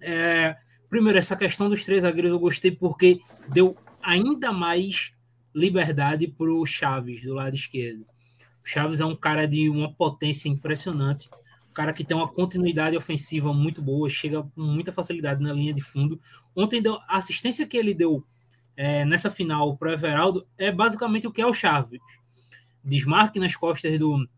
É, 0.00 0.56
primeiro, 0.88 1.18
essa 1.18 1.36
questão 1.36 1.68
dos 1.68 1.84
três 1.84 2.02
zagueiros 2.02 2.30
eu 2.30 2.38
gostei 2.38 2.70
porque 2.70 3.20
deu 3.48 3.76
ainda 4.02 4.52
mais 4.52 5.12
liberdade 5.54 6.26
para 6.26 6.50
o 6.50 6.64
Chaves, 6.64 7.22
do 7.22 7.34
lado 7.34 7.54
esquerdo. 7.54 8.04
O 8.64 8.68
Chaves 8.68 9.00
é 9.00 9.04
um 9.04 9.16
cara 9.16 9.46
de 9.46 9.68
uma 9.68 9.92
potência 9.92 10.48
impressionante, 10.48 11.28
um 11.70 11.72
cara 11.72 11.92
que 11.92 12.04
tem 12.04 12.16
uma 12.16 12.28
continuidade 12.28 12.96
ofensiva 12.96 13.52
muito 13.52 13.80
boa, 13.82 14.08
chega 14.08 14.42
com 14.42 14.60
muita 14.60 14.92
facilidade 14.92 15.42
na 15.42 15.52
linha 15.52 15.72
de 15.72 15.82
fundo. 15.82 16.20
Ontem, 16.54 16.82
a 17.08 17.16
assistência 17.16 17.66
que 17.66 17.76
ele 17.76 17.94
deu 17.94 18.24
é, 18.76 19.04
nessa 19.04 19.30
final 19.30 19.76
para 19.76 19.90
o 19.90 19.92
Everaldo 19.92 20.46
é 20.56 20.70
basicamente 20.70 21.26
o 21.26 21.32
que 21.32 21.40
é 21.40 21.46
o 21.46 21.52
Chaves. 21.52 22.00
Desmarque 22.82 23.38
nas 23.38 23.54
costas 23.54 23.98
do, 23.98 24.28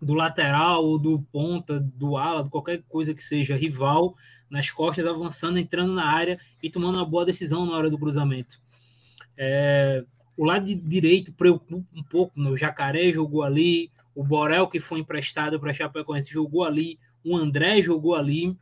do 0.00 0.14
lateral, 0.14 0.98
do 0.98 1.20
ponta, 1.30 1.78
do 1.78 2.16
ala, 2.16 2.42
de 2.42 2.50
qualquer 2.50 2.82
coisa 2.88 3.14
que 3.14 3.22
seja 3.22 3.56
rival, 3.56 4.16
nas 4.50 4.70
costas, 4.70 5.06
avançando, 5.06 5.58
entrando 5.58 5.94
na 5.94 6.04
área 6.04 6.38
e 6.62 6.68
tomando 6.68 6.96
uma 6.96 7.06
boa 7.06 7.24
decisão 7.24 7.64
na 7.64 7.76
hora 7.76 7.88
do 7.88 7.98
cruzamento. 7.98 8.60
É, 9.36 10.04
o 10.36 10.44
lado 10.44 10.74
direito 10.74 11.32
preocupa 11.32 11.86
um 11.94 12.02
pouco, 12.02 12.40
né? 12.40 12.50
o 12.50 12.56
Jacaré 12.56 13.12
jogou 13.12 13.42
ali, 13.42 13.90
o 14.14 14.22
Borel, 14.22 14.68
que 14.68 14.80
foi 14.80 15.00
emprestado 15.00 15.58
para 15.58 15.72
Chapecoense, 15.72 16.30
jogou 16.30 16.64
ali, 16.64 16.98
o 17.24 17.36
André 17.36 17.80
jogou 17.80 18.14
ali, 18.14 18.56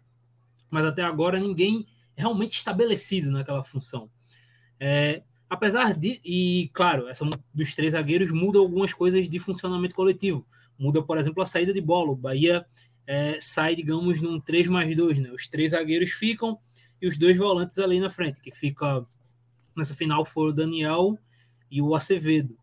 mas 0.71 0.85
até 0.85 1.03
agora 1.03 1.39
ninguém 1.41 1.87
realmente 2.17 2.57
estabelecido 2.57 3.31
naquela 3.31 3.65
função. 3.65 4.11
É, 4.81 5.23
apesar 5.49 5.95
de, 5.95 6.21
e 6.25 6.71
claro, 6.73 7.07
essa 7.07 7.25
dos 7.53 7.75
três 7.75 7.93
zagueiros 7.93 8.31
muda 8.31 8.59
algumas 8.59 8.95
coisas 8.95 9.29
de 9.29 9.39
funcionamento 9.39 9.95
coletivo. 9.95 10.47
Muda, 10.79 11.03
por 11.03 11.19
exemplo, 11.19 11.43
a 11.43 11.47
saída 11.47 11.73
de 11.73 11.81
bola. 11.81 12.11
O 12.11 12.17
Bahia 12.17 12.65
é, 13.07 13.39
sai, 13.41 13.77
digamos, 13.77 14.23
num 14.23 14.41
3 14.41 14.69
mais 14.69 14.97
2, 14.97 15.19
né? 15.19 15.31
Os 15.31 15.47
três 15.47 15.73
zagueiros 15.73 16.11
ficam 16.11 16.59
e 17.01 17.07
os 17.07 17.19
dois 17.19 17.37
volantes 17.37 17.79
ali 17.79 18.01
na 18.01 18.09
frente, 18.09 18.41
que 18.41 18.51
fica 18.51 19.05
nessa 19.77 19.95
final 19.95 20.25
foram 20.25 20.51
o 20.51 20.55
Daniel 20.55 21.19
e 21.71 21.83
o 21.83 21.95
Acevedo. 21.95 22.57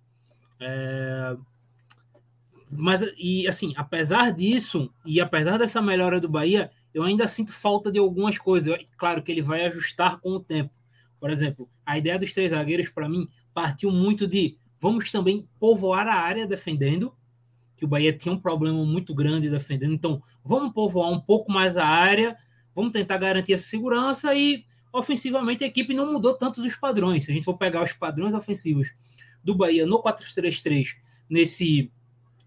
É, 0.60 1.38
mas, 2.70 3.02
e 3.18 3.48
assim, 3.48 3.74
apesar 3.78 4.32
disso, 4.32 4.92
e 5.06 5.22
apesar 5.22 5.58
dessa 5.58 5.82
melhora 5.82 6.20
do 6.20 6.28
Bahia, 6.28 6.72
eu 6.94 7.04
ainda 7.04 7.28
sinto 7.28 7.54
falta 7.54 7.92
de 7.92 8.00
algumas 8.00 8.38
coisas. 8.38 8.78
Claro 8.98 9.22
que 9.24 9.32
ele 9.32 9.42
vai 9.42 9.66
ajustar 9.66 10.20
com 10.20 10.32
o 10.32 10.40
tempo. 10.40 10.72
Por 11.20 11.30
exemplo, 11.30 11.70
a 11.86 11.98
ideia 11.98 12.18
dos 12.18 12.34
três 12.34 12.52
zagueiros, 12.52 12.90
para 12.90 13.10
mim, 13.10 13.28
partiu 13.54 13.92
muito 13.92 14.28
de 14.28 14.58
vamos 14.80 15.12
também 15.12 15.48
povoar 15.60 16.08
a 16.08 16.14
área 16.14 16.46
defendendo, 16.46 17.14
que 17.76 17.86
o 17.86 17.88
Bahia 17.88 18.14
tinha 18.14 18.34
um 18.34 18.40
problema 18.40 18.84
muito 18.86 19.14
grande 19.14 19.50
defendendo. 19.50 19.94
Então, 19.94 20.22
vamos 20.44 20.74
povoar 20.74 21.12
um 21.12 21.20
pouco 21.20 21.52
mais 21.52 21.78
a 21.78 21.86
área, 21.86 22.38
vamos 22.76 22.92
tentar 22.92 23.18
garantir 23.18 23.54
a 23.54 23.58
segurança 23.58 24.34
e 24.36 24.66
ofensivamente 24.92 25.64
a 25.64 25.68
equipe 25.68 25.94
não 25.94 26.12
mudou 26.12 26.34
tantos 26.34 26.64
os 26.64 26.76
padrões. 26.76 27.26
Se 27.26 27.32
a 27.32 27.34
gente 27.34 27.46
for 27.46 27.58
pegar 27.58 27.84
os 27.84 27.94
padrões 27.94 28.34
ofensivos 28.34 28.94
do 29.44 29.56
Bahia 29.56 29.86
no 29.86 30.02
4-3-3, 30.02 30.96
nesse 31.30 31.92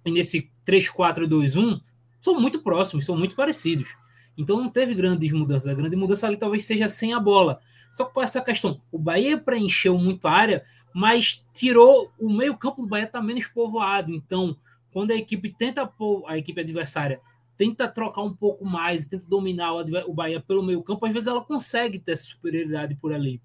nesse 0.05 0.51
3-4-2-1, 0.67 1.81
são 2.21 2.41
muito 2.41 2.61
próximos, 2.61 3.05
são 3.05 3.17
muito 3.17 3.35
parecidos. 3.35 3.95
Então 4.37 4.57
não 4.57 4.71
teve 4.71 4.95
grandes 4.95 5.31
mudanças. 5.33 5.67
A 5.67 5.75
grande 5.75 5.97
mudança 5.97 6.27
ali 6.27 6.37
talvez 6.37 6.65
seja 6.65 6.89
sem 6.89 7.13
a 7.13 7.21
bola. 7.21 7.61
Só 7.91 8.05
com 8.05 8.23
essa 8.23 8.41
questão, 8.41 8.81
o 8.91 8.99
Bahia 8.99 9.37
preencheu 9.37 9.99
muito 9.99 10.27
a 10.29 10.33
área, 10.33 10.65
mas 10.95 11.45
tirou 11.53 12.11
o 12.19 12.33
meio-campo 12.33 12.83
do 12.83 12.89
Bahia 12.89 13.05
está 13.05 13.21
menos 13.21 13.47
povoado. 13.47 14.13
Então, 14.13 14.57
quando 14.93 15.11
a 15.11 15.17
equipe 15.17 15.53
tenta 15.53 15.91
a 16.27 16.39
equipe 16.39 16.61
adversária 16.61 17.21
tenta 17.61 17.87
trocar 17.87 18.23
um 18.23 18.35
pouco 18.35 18.65
mais, 18.65 19.07
tenta 19.07 19.27
dominar 19.27 19.75
o 19.75 20.15
Bahia 20.15 20.41
pelo 20.41 20.63
meio-campo, 20.63 21.05
às 21.05 21.13
vezes 21.13 21.27
ela 21.29 21.45
consegue 21.45 21.99
ter 21.99 22.13
essa 22.13 22.25
superioridade 22.25 22.95
por 22.95 23.13
ali. 23.13 23.39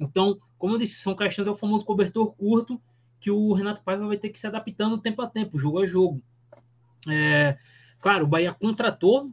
Então, 0.00 0.38
como 0.56 0.72
eu 0.72 0.78
disse, 0.78 0.94
são 1.02 1.14
questões 1.14 1.46
ao 1.46 1.54
famoso 1.54 1.84
cobertor 1.84 2.32
curto 2.32 2.80
que 3.20 3.30
o 3.30 3.52
Renato 3.52 3.82
Paiva 3.82 4.06
vai 4.06 4.16
ter 4.16 4.30
que 4.30 4.38
se 4.38 4.46
adaptando 4.46 4.96
tempo 4.96 5.20
a 5.20 5.26
tempo, 5.26 5.58
jogo 5.58 5.80
a 5.80 5.86
jogo. 5.86 6.22
É, 7.06 7.58
claro, 8.00 8.24
o 8.24 8.26
Bahia 8.26 8.54
contratou 8.54 9.30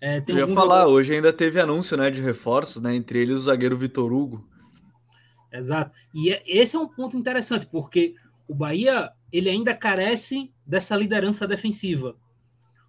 é, 0.00 0.22
Eu 0.26 0.38
ia 0.38 0.48
falar, 0.48 0.80
jogador... 0.80 0.92
hoje 0.92 1.14
ainda 1.14 1.32
teve 1.32 1.60
anúncio 1.60 1.96
né, 1.96 2.10
de 2.10 2.22
reforços, 2.22 2.80
né, 2.80 2.94
entre 2.94 3.20
eles 3.20 3.38
o 3.38 3.42
zagueiro 3.42 3.76
Vitor 3.76 4.12
Hugo. 4.12 4.48
Exato. 5.52 5.90
E 6.14 6.30
é, 6.30 6.42
esse 6.46 6.76
é 6.76 6.78
um 6.78 6.88
ponto 6.88 7.16
interessante, 7.16 7.66
porque 7.66 8.14
o 8.46 8.54
Bahia 8.54 9.10
ele 9.32 9.48
ainda 9.48 9.74
carece 9.74 10.52
dessa 10.64 10.94
liderança 10.96 11.46
defensiva. 11.46 12.16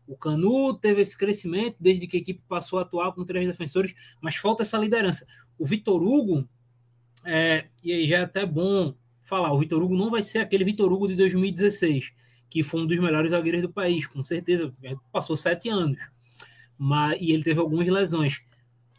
O 0.07 0.15
Canu 0.15 0.73
teve 0.75 1.01
esse 1.01 1.17
crescimento 1.17 1.75
desde 1.79 2.07
que 2.07 2.17
a 2.17 2.19
equipe 2.19 2.41
passou 2.47 2.79
a 2.79 2.83
atuar 2.83 3.11
com 3.13 3.25
três 3.25 3.47
defensores, 3.47 3.93
mas 4.21 4.35
falta 4.35 4.63
essa 4.63 4.77
liderança. 4.77 5.25
O 5.57 5.65
Vitor 5.65 6.01
Hugo, 6.01 6.47
é, 7.25 7.67
e 7.83 7.91
aí 7.91 8.07
já 8.07 8.17
é 8.17 8.21
até 8.21 8.45
bom 8.45 8.93
falar, 9.23 9.51
o 9.53 9.59
Vitor 9.59 9.81
Hugo 9.81 9.95
não 9.95 10.09
vai 10.09 10.21
ser 10.21 10.39
aquele 10.39 10.63
Vitor 10.63 10.91
Hugo 10.91 11.07
de 11.07 11.15
2016, 11.15 12.11
que 12.49 12.63
foi 12.63 12.81
um 12.81 12.87
dos 12.87 12.99
melhores 12.99 13.31
zagueiros 13.31 13.61
do 13.61 13.69
país, 13.69 14.07
com 14.07 14.23
certeza, 14.23 14.73
passou 15.11 15.37
sete 15.37 15.69
anos 15.69 15.99
mas, 16.79 17.17
e 17.19 17.33
ele 17.33 17.43
teve 17.43 17.59
algumas 17.59 17.85
lesões. 17.85 18.41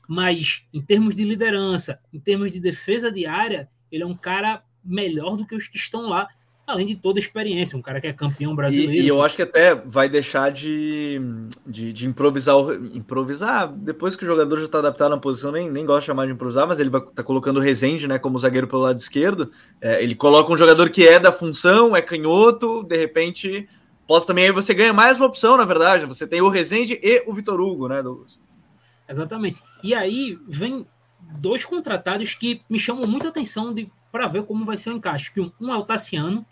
Mas 0.07 0.65
em 0.73 0.83
termos 0.83 1.17
de 1.17 1.25
liderança, 1.25 1.99
em 2.13 2.21
termos 2.21 2.53
de 2.53 2.61
defesa 2.61 3.11
diária, 3.11 3.71
ele 3.91 4.03
é 4.03 4.07
um 4.07 4.17
cara 4.17 4.63
melhor 4.85 5.37
do 5.37 5.47
que 5.47 5.55
os 5.55 5.67
que 5.67 5.79
estão 5.79 6.09
lá, 6.09 6.29
além 6.67 6.87
de 6.87 6.97
toda 6.97 7.19
a 7.19 7.23
experiência, 7.23 7.77
um 7.77 7.83
cara 7.83 8.01
que 8.01 8.07
é 8.07 8.13
campeão 8.13 8.55
brasileiro. 8.55 8.93
E, 8.93 9.01
e 9.03 9.09
eu 9.09 9.23
acho 9.23 9.37
que 9.37 9.43
até 9.43 9.75
vai 9.75 10.09
deixar 10.09 10.51
de, 10.51 11.21
de, 11.67 11.93
de, 11.93 12.07
improvisar, 12.07 12.57
improvisar, 12.93 13.73
depois 13.73 14.15
que 14.15 14.25
o 14.25 14.27
jogador 14.27 14.59
já 14.59 14.65
está 14.65 14.79
adaptado 14.79 15.11
na 15.11 15.19
posição, 15.19 15.53
nem, 15.53 15.71
nem 15.71 15.85
gosta 15.85 16.01
de 16.01 16.07
chamar 16.07 16.27
de 16.27 16.33
improvisar, 16.33 16.67
mas 16.67 16.79
ele 16.79 16.91
vai 16.91 17.01
tá 17.01 17.23
colocando 17.23 17.57
o 17.57 17.61
Rezende, 17.61 18.07
né, 18.07 18.19
como 18.19 18.39
zagueiro 18.39 18.69
pelo 18.69 18.83
lado 18.83 18.99
esquerdo, 18.99 19.51
é, 19.81 20.03
ele 20.03 20.15
coloca 20.15 20.53
um 20.53 20.59
jogador 20.59 20.91
que 20.91 21.07
é 21.07 21.19
da 21.19 21.33
função, 21.33 21.97
é 21.97 22.03
canhoto, 22.03 22.85
de 22.85 22.97
repente 22.97 23.69
Posso 24.11 24.27
também 24.27 24.47
aí 24.47 24.51
você 24.51 24.75
ganha 24.75 24.93
mais 24.93 25.19
uma 25.19 25.27
opção, 25.27 25.57
na 25.57 25.65
verdade. 25.65 26.05
Você 26.05 26.27
tem 26.27 26.41
o 26.41 26.49
Rezende 26.49 26.99
e 27.01 27.23
o 27.29 27.33
Vitor 27.33 27.61
Hugo, 27.61 27.87
né, 27.87 28.03
Douglas? 28.03 28.41
Exatamente. 29.09 29.63
E 29.85 29.95
aí 29.95 30.37
vem 30.49 30.85
dois 31.39 31.65
contratados 31.65 32.35
que 32.35 32.61
me 32.69 32.81
chamam 32.81 33.07
muita 33.07 33.29
atenção 33.29 33.73
para 34.11 34.27
ver 34.27 34.43
como 34.43 34.65
vai 34.65 34.77
ser 34.77 34.91
o 34.91 34.95
encaixe. 34.95 35.33
Que 35.33 35.41
um, 35.41 35.53
um 35.61 35.73
é 35.73 35.77
o 35.77 35.85
Tassiano, 35.85 36.45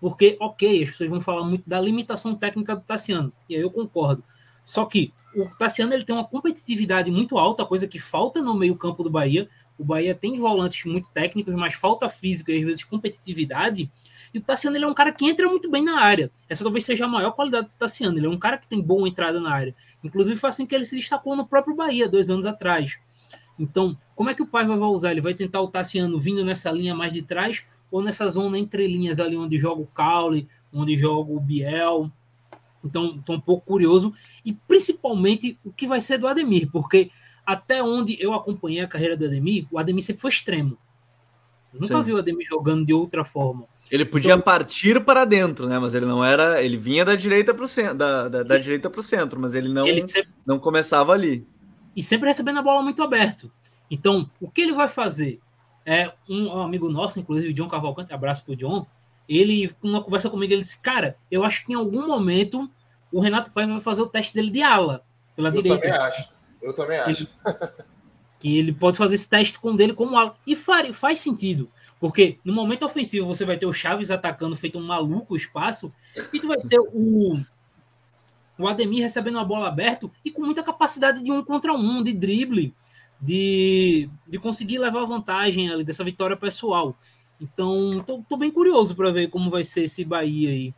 porque, 0.00 0.38
ok, 0.40 0.82
as 0.82 0.92
pessoas 0.92 1.10
vão 1.10 1.20
falar 1.20 1.44
muito 1.44 1.68
da 1.68 1.78
limitação 1.78 2.34
técnica 2.34 2.74
do 2.74 2.80
Tassiano, 2.80 3.30
e 3.50 3.54
aí 3.54 3.60
eu 3.60 3.70
concordo. 3.70 4.24
Só 4.64 4.86
que 4.86 5.12
o 5.36 5.44
Tassiano 5.58 5.92
ele 5.92 6.04
tem 6.04 6.16
uma 6.16 6.24
competitividade 6.24 7.10
muito 7.10 7.36
alta, 7.36 7.66
coisa 7.66 7.86
que 7.86 7.98
falta 7.98 8.40
no 8.40 8.54
meio-campo 8.54 9.04
do 9.04 9.10
Bahia. 9.10 9.46
O 9.76 9.84
Bahia 9.84 10.14
tem 10.14 10.38
volantes 10.38 10.82
muito 10.86 11.10
técnicos, 11.10 11.52
mas 11.52 11.74
falta 11.74 12.08
físico 12.08 12.50
e 12.50 12.60
às 12.60 12.64
vezes 12.64 12.82
competitividade. 12.82 13.92
E 14.34 14.38
o 14.38 14.42
Tassiano 14.42 14.76
ele 14.76 14.84
é 14.84 14.88
um 14.88 14.92
cara 14.92 15.12
que 15.12 15.24
entra 15.24 15.48
muito 15.48 15.70
bem 15.70 15.84
na 15.84 16.00
área. 16.00 16.28
Essa 16.48 16.64
talvez 16.64 16.84
seja 16.84 17.04
a 17.04 17.08
maior 17.08 17.30
qualidade 17.30 17.68
do 17.68 17.72
Tassiano. 17.78 18.18
Ele 18.18 18.26
é 18.26 18.28
um 18.28 18.36
cara 18.36 18.58
que 18.58 18.66
tem 18.66 18.82
boa 18.82 19.08
entrada 19.08 19.38
na 19.38 19.54
área. 19.54 19.72
Inclusive 20.02 20.34
foi 20.34 20.50
assim 20.50 20.66
que 20.66 20.74
ele 20.74 20.84
se 20.84 20.96
destacou 20.96 21.36
no 21.36 21.46
próprio 21.46 21.76
Bahia, 21.76 22.08
dois 22.08 22.28
anos 22.28 22.44
atrás. 22.44 22.98
Então, 23.56 23.96
como 24.16 24.30
é 24.30 24.34
que 24.34 24.42
o 24.42 24.46
Paiva 24.46 24.76
vai 24.76 24.88
usar? 24.88 25.12
Ele 25.12 25.20
vai 25.20 25.34
tentar 25.34 25.60
o 25.60 25.68
Tassiano 25.68 26.18
vindo 26.18 26.44
nessa 26.44 26.72
linha 26.72 26.96
mais 26.96 27.12
de 27.12 27.22
trás 27.22 27.64
ou 27.92 28.02
nessa 28.02 28.28
zona 28.28 28.58
entre 28.58 28.88
linhas 28.88 29.20
ali 29.20 29.36
onde 29.36 29.56
joga 29.56 29.80
o 29.80 29.86
Caule, 29.86 30.48
onde 30.72 30.98
joga 30.98 31.32
o 31.32 31.38
Biel. 31.38 32.10
Então, 32.84 33.14
estou 33.16 33.36
um 33.36 33.40
pouco 33.40 33.64
curioso. 33.64 34.12
E 34.44 34.52
principalmente 34.52 35.56
o 35.64 35.72
que 35.72 35.86
vai 35.86 36.00
ser 36.00 36.18
do 36.18 36.26
Ademir, 36.26 36.68
porque 36.72 37.12
até 37.46 37.80
onde 37.84 38.20
eu 38.20 38.34
acompanhei 38.34 38.80
a 38.80 38.88
carreira 38.88 39.16
do 39.16 39.26
Ademir, 39.26 39.68
o 39.70 39.78
Ademir 39.78 40.02
sempre 40.02 40.22
foi 40.22 40.30
extremo. 40.30 40.76
Eu 41.72 41.82
nunca 41.82 41.98
Sim. 41.98 42.02
vi 42.02 42.12
o 42.14 42.16
Ademir 42.16 42.44
jogando 42.44 42.84
de 42.84 42.92
outra 42.92 43.24
forma. 43.24 43.68
Ele 43.90 44.04
podia 44.04 44.32
então, 44.32 44.40
partir 44.42 45.04
para 45.04 45.24
dentro, 45.24 45.68
né? 45.68 45.78
Mas 45.78 45.94
ele 45.94 46.06
não 46.06 46.24
era. 46.24 46.62
Ele 46.62 46.76
vinha 46.76 47.04
da 47.04 47.14
direita 47.14 47.52
para 47.54 47.64
o 47.64 47.68
centro, 47.68 47.94
da, 47.94 48.28
da, 48.28 48.42
da 48.42 48.58
direita 48.58 48.88
para 48.88 49.00
o 49.00 49.02
centro, 49.02 49.38
mas 49.38 49.54
ele 49.54 49.68
não, 49.68 49.86
ele 49.86 50.00
sempre, 50.00 50.30
não 50.44 50.58
começava 50.58 51.12
ali. 51.12 51.46
E 51.94 52.02
sempre 52.02 52.28
recebendo 52.28 52.58
a 52.58 52.62
bola 52.62 52.82
muito 52.82 53.02
aberto. 53.02 53.52
Então, 53.90 54.28
o 54.40 54.50
que 54.50 54.62
ele 54.62 54.72
vai 54.72 54.88
fazer? 54.88 55.40
É 55.86 56.10
um, 56.28 56.46
um 56.46 56.62
amigo 56.62 56.88
nosso, 56.88 57.20
inclusive 57.20 57.50
o 57.50 57.54
John 57.54 57.68
Cavalcante, 57.68 58.12
abraço 58.12 58.42
pro 58.42 58.56
John. 58.56 58.86
Ele, 59.28 59.70
numa 59.82 60.02
conversa 60.02 60.30
comigo, 60.30 60.52
ele 60.52 60.62
disse: 60.62 60.78
Cara, 60.78 61.16
eu 61.30 61.44
acho 61.44 61.64
que 61.64 61.72
em 61.72 61.76
algum 61.76 62.06
momento 62.06 62.70
o 63.12 63.20
Renato 63.20 63.52
Paiva 63.52 63.72
vai 63.72 63.80
fazer 63.80 64.02
o 64.02 64.06
teste 64.06 64.34
dele 64.34 64.50
de 64.50 64.62
ala 64.62 65.04
pela 65.36 65.48
eu 65.48 65.52
direita. 65.52 65.76
Eu 65.76 65.80
também 65.80 66.06
acho. 66.06 66.32
Eu 66.62 66.74
também 66.74 66.98
acho. 66.98 67.28
que 68.40 68.58
ele 68.58 68.72
pode 68.72 68.98
fazer 68.98 69.14
esse 69.14 69.28
teste 69.28 69.58
com 69.58 69.76
dele 69.76 69.92
como 69.92 70.18
ala. 70.18 70.34
E 70.46 70.56
faz, 70.56 70.96
faz 70.96 71.18
sentido. 71.18 71.70
Porque 72.04 72.38
no 72.44 72.52
momento 72.52 72.84
ofensivo 72.84 73.26
você 73.26 73.46
vai 73.46 73.56
ter 73.56 73.64
o 73.64 73.72
Chaves 73.72 74.10
atacando 74.10 74.54
feito 74.54 74.78
um 74.78 74.86
maluco 74.86 75.34
espaço, 75.34 75.90
e 76.34 76.38
tu 76.38 76.48
vai 76.48 76.58
ter 76.58 76.78
o, 76.78 77.40
o 78.58 78.68
Ademir 78.68 79.02
recebendo 79.02 79.38
a 79.38 79.44
bola 79.44 79.68
aberta 79.68 80.10
e 80.22 80.30
com 80.30 80.44
muita 80.44 80.62
capacidade 80.62 81.22
de 81.22 81.32
um 81.32 81.42
contra 81.42 81.72
um, 81.72 82.02
de 82.02 82.12
drible, 82.12 82.74
de, 83.18 84.10
de 84.28 84.38
conseguir 84.38 84.76
levar 84.76 85.06
vantagem 85.06 85.70
ali 85.70 85.82
dessa 85.82 86.04
vitória 86.04 86.36
pessoal. 86.36 86.94
Então, 87.40 88.04
tô, 88.06 88.22
tô 88.28 88.36
bem 88.36 88.50
curioso 88.50 88.94
para 88.94 89.10
ver 89.10 89.30
como 89.30 89.50
vai 89.50 89.64
ser 89.64 89.84
esse 89.84 90.04
Bahia 90.04 90.50
aí. 90.50 90.74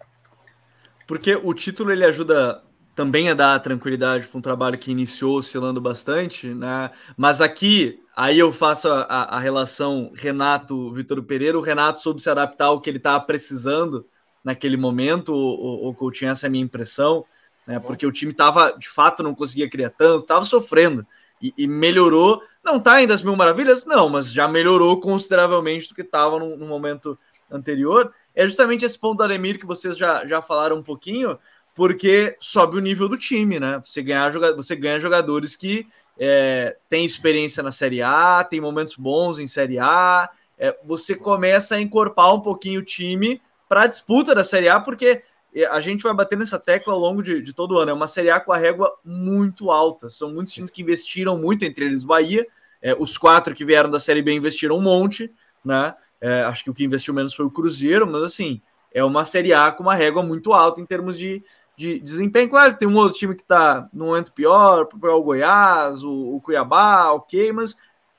Porque 1.09 1.35
o 1.35 1.53
título 1.53 1.91
ele 1.91 2.05
ajuda 2.05 2.63
também 2.95 3.31
a 3.31 3.35
dar 3.35 3.59
tranquilidade 3.59 4.29
para 4.29 4.39
um 4.39 4.43
trabalho 4.43 4.79
que 4.79 4.93
iniciou 4.93 5.39
oscilando 5.39 5.81
bastante, 5.81 6.55
né? 6.55 6.93
Mas 7.17 7.41
aqui, 7.41 7.99
aí 8.17 8.39
eu 8.39 8.51
faço 8.51 8.89
a, 8.89 9.03
a, 9.03 9.37
a 9.37 9.39
relação 9.39 10.11
Renato-Vitor 10.15 11.23
Pereira. 11.23 11.59
O 11.59 11.63
Renato 11.63 12.01
soube 12.01 12.21
se 12.21 12.31
adaptar 12.31 12.67
ao 12.67 12.81
que 12.81 12.91
ele 12.91 12.97
estava 12.97 13.23
precisando 13.23 14.07
naquele 14.43 14.77
momento, 14.77 15.35
ou, 15.35 15.85
ou, 15.85 15.97
ou 15.99 16.11
tinha 16.11 16.31
essa 16.31 16.49
minha 16.49 16.65
impressão, 16.65 17.25
né? 17.67 17.81
Porque 17.81 18.07
o 18.07 18.13
time 18.13 18.31
estava, 18.33 18.71
de 18.79 18.89
fato, 18.89 19.23
não 19.23 19.35
conseguia 19.35 19.69
criar 19.69 19.91
tanto, 19.91 20.23
estava 20.23 20.45
sofrendo. 20.45 21.07
E, 21.43 21.53
e, 21.59 21.67
melhorou. 21.67 22.41
Não 22.65 22.77
está 22.77 22.95
ainda 22.95 23.13
as 23.13 23.23
mil 23.23 23.37
maravilhas? 23.37 23.85
Não, 23.85 24.09
mas 24.09 24.33
já 24.33 24.49
melhorou 24.49 24.99
consideravelmente 25.01 25.89
do 25.89 25.95
que 25.95 26.03
estava 26.03 26.39
no, 26.39 26.57
no 26.57 26.67
momento 26.67 27.19
anterior. 27.51 28.13
É 28.35 28.47
justamente 28.47 28.85
esse 28.85 28.99
ponto 28.99 29.19
do 29.19 29.25
Ademir 29.25 29.59
que 29.59 29.67
vocês 29.67 29.97
já, 29.97 30.25
já 30.27 30.41
falaram 30.41 30.77
um 30.77 30.83
pouquinho, 30.83 31.39
porque 31.75 32.37
sobe 32.41 32.77
o 32.77 32.81
nível 32.81 33.09
do 33.09 33.19
time, 33.19 33.61
né? 33.61 33.83
Você, 33.85 34.03
ganhar, 34.03 34.33
você 34.55 34.75
ganha 34.75 35.01
jogadores 35.01 35.55
que 35.55 35.87
é, 36.19 36.77
têm 36.89 37.05
experiência 37.05 37.63
na 37.63 37.73
Série 37.73 38.03
A, 38.03 38.45
tem 38.45 38.61
momentos 38.61 38.97
bons 38.97 39.39
em 39.39 39.47
Série 39.47 39.79
A, 39.79 40.29
é, 40.59 40.77
você 40.85 41.15
começa 41.15 41.75
a 41.75 41.81
encorpar 41.81 42.35
um 42.35 42.41
pouquinho 42.41 42.81
o 42.81 42.85
time 42.85 43.41
para 43.69 43.83
a 43.83 43.87
disputa 43.87 44.35
da 44.35 44.45
Série 44.45 44.69
A, 44.69 44.81
porque 44.81 45.23
é, 45.55 45.67
a 45.67 45.81
gente 45.81 46.03
vai 46.03 46.15
bater 46.15 46.39
nessa 46.39 46.59
tecla 46.59 46.93
ao 46.93 46.99
longo 46.99 47.23
de, 47.23 47.43
de, 47.43 47.53
todo 47.53 47.75
o 47.75 47.79
ano. 47.79 47.91
É 47.91 47.95
uma 47.95 48.07
Série 48.07 48.31
A 48.31 48.41
com 48.41 48.53
a 48.53 48.57
régua 48.57 48.93
muito 49.05 49.71
alta. 49.71 50.09
São 50.09 50.33
muitos 50.33 50.53
times 50.53 50.71
que 50.71 50.83
investiram 50.83 51.37
muito, 51.37 51.65
entre 51.65 51.85
eles 51.85 52.05
Bahia. 52.05 52.47
É, 52.81 52.95
os 52.95 53.19
quatro 53.19 53.55
que 53.55 53.65
vieram 53.65 53.91
da 53.91 54.01
Série 54.01 54.23
B 54.23 54.33
investiram 54.33 54.77
um 54.77 54.83
monte, 54.83 55.31
né? 55.65 55.95
É, 56.21 56.43
acho 56.45 56.65
que 56.65 56.71
o 56.71 56.75
que 56.75 56.85
investiu 56.85 57.13
menos 57.13 57.35
foi 57.35 57.45
o 57.45 57.51
Cruzeiro, 57.51 58.07
mas 58.07 58.23
assim, 58.23 58.61
é 58.93 59.05
uma 59.05 59.25
Série 59.25 59.53
A 59.53 59.71
com 59.71 59.83
uma 59.83 59.95
régua 59.95 60.23
muito 60.23 60.53
alta 60.53 60.81
em 60.81 60.87
termos 60.87 61.19
de, 61.19 61.45
de 61.77 62.01
desempenho. 62.01 62.49
Claro 62.49 62.73
que 62.73 62.81
tem 62.81 62.89
um 62.89 62.97
outro 62.97 63.19
time 63.19 63.35
que 63.35 63.43
está 63.43 63.89
no 63.93 64.07
momento 64.07 64.33
pior, 64.33 64.89
o 64.93 65.23
Goiás, 65.23 66.03
o, 66.03 66.37
o, 66.37 66.41
Cuiabá, 66.41 67.13
ok, 67.13 67.53
mas 67.53 67.77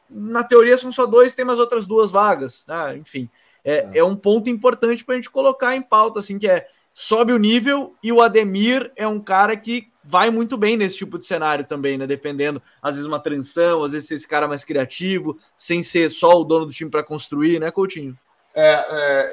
na 0.10 0.44
teoria 0.44 0.78
são 0.78 0.92
só 0.92 1.06
dois, 1.06 1.36
tem 1.36 1.44
mais 1.44 1.60
outras 1.60 1.88
duas 1.88 2.12
vagas, 2.12 2.66
né? 2.68 2.96
Enfim, 2.98 3.30
é, 3.66 3.90
é. 3.94 4.00
é 4.00 4.04
um 4.04 4.16
ponto 4.16 4.50
importante 4.50 5.04
para 5.04 5.16
a 5.16 5.18
gente 5.18 5.30
colocar 5.30 5.76
em 5.76 5.82
pauta, 5.82 6.20
assim, 6.20 6.38
que 6.38 6.48
é 6.48 6.68
sobe 6.94 7.32
o 7.32 7.38
nível 7.38 7.96
e 8.02 8.12
o 8.12 8.22
Ademir 8.22 8.92
é 8.96 9.08
um 9.08 9.20
cara 9.20 9.56
que 9.56 9.92
vai 10.04 10.30
muito 10.30 10.58
bem 10.58 10.78
nesse 10.78 10.98
tipo 10.98 11.18
de 11.18 11.26
cenário 11.26 11.66
também, 11.66 11.98
né? 11.98 12.08
Dependendo, 12.08 12.62
às 12.82 12.96
vezes 12.96 13.08
uma 13.08 13.20
transição, 13.20 13.84
às 13.84 13.92
vezes 13.92 14.08
ser 14.08 14.16
esse 14.16 14.28
cara 14.28 14.48
mais 14.48 14.64
criativo, 14.64 15.38
sem 15.56 15.84
ser 15.84 16.10
só 16.10 16.40
o 16.40 16.44
dono 16.44 16.66
do 16.66 16.72
time 16.72 16.90
para 16.90 17.04
construir, 17.04 17.60
né, 17.60 17.70
Coutinho? 17.70 18.18
É, 18.56 18.86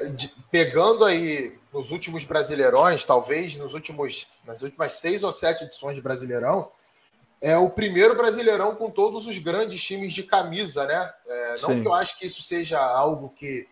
é 0.07 0.09
de, 0.11 0.31
pegando 0.51 1.05
aí 1.05 1.57
nos 1.75 1.91
últimos 1.91 2.23
Brasileirões, 2.23 3.03
talvez 3.03 3.57
nos 3.57 3.73
últimos, 3.73 4.27
nas 4.45 4.61
últimas 4.61 4.93
seis 4.93 5.23
ou 5.23 5.31
sete 5.31 5.65
edições 5.65 5.97
de 5.97 6.01
Brasileirão, 6.01 6.71
é 7.41 7.57
o 7.57 7.69
primeiro 7.69 8.15
Brasileirão 8.15 8.73
com 8.75 8.89
todos 8.89 9.27
os 9.27 9.37
grandes 9.39 9.83
times 9.83 10.13
de 10.13 10.23
camisa, 10.23 10.85
né? 10.85 11.13
É, 11.27 11.57
não 11.61 11.81
que 11.81 11.85
eu 11.85 11.93
acho 11.93 12.17
que 12.17 12.25
isso 12.25 12.41
seja 12.41 12.79
algo 12.79 13.27
que 13.35 13.67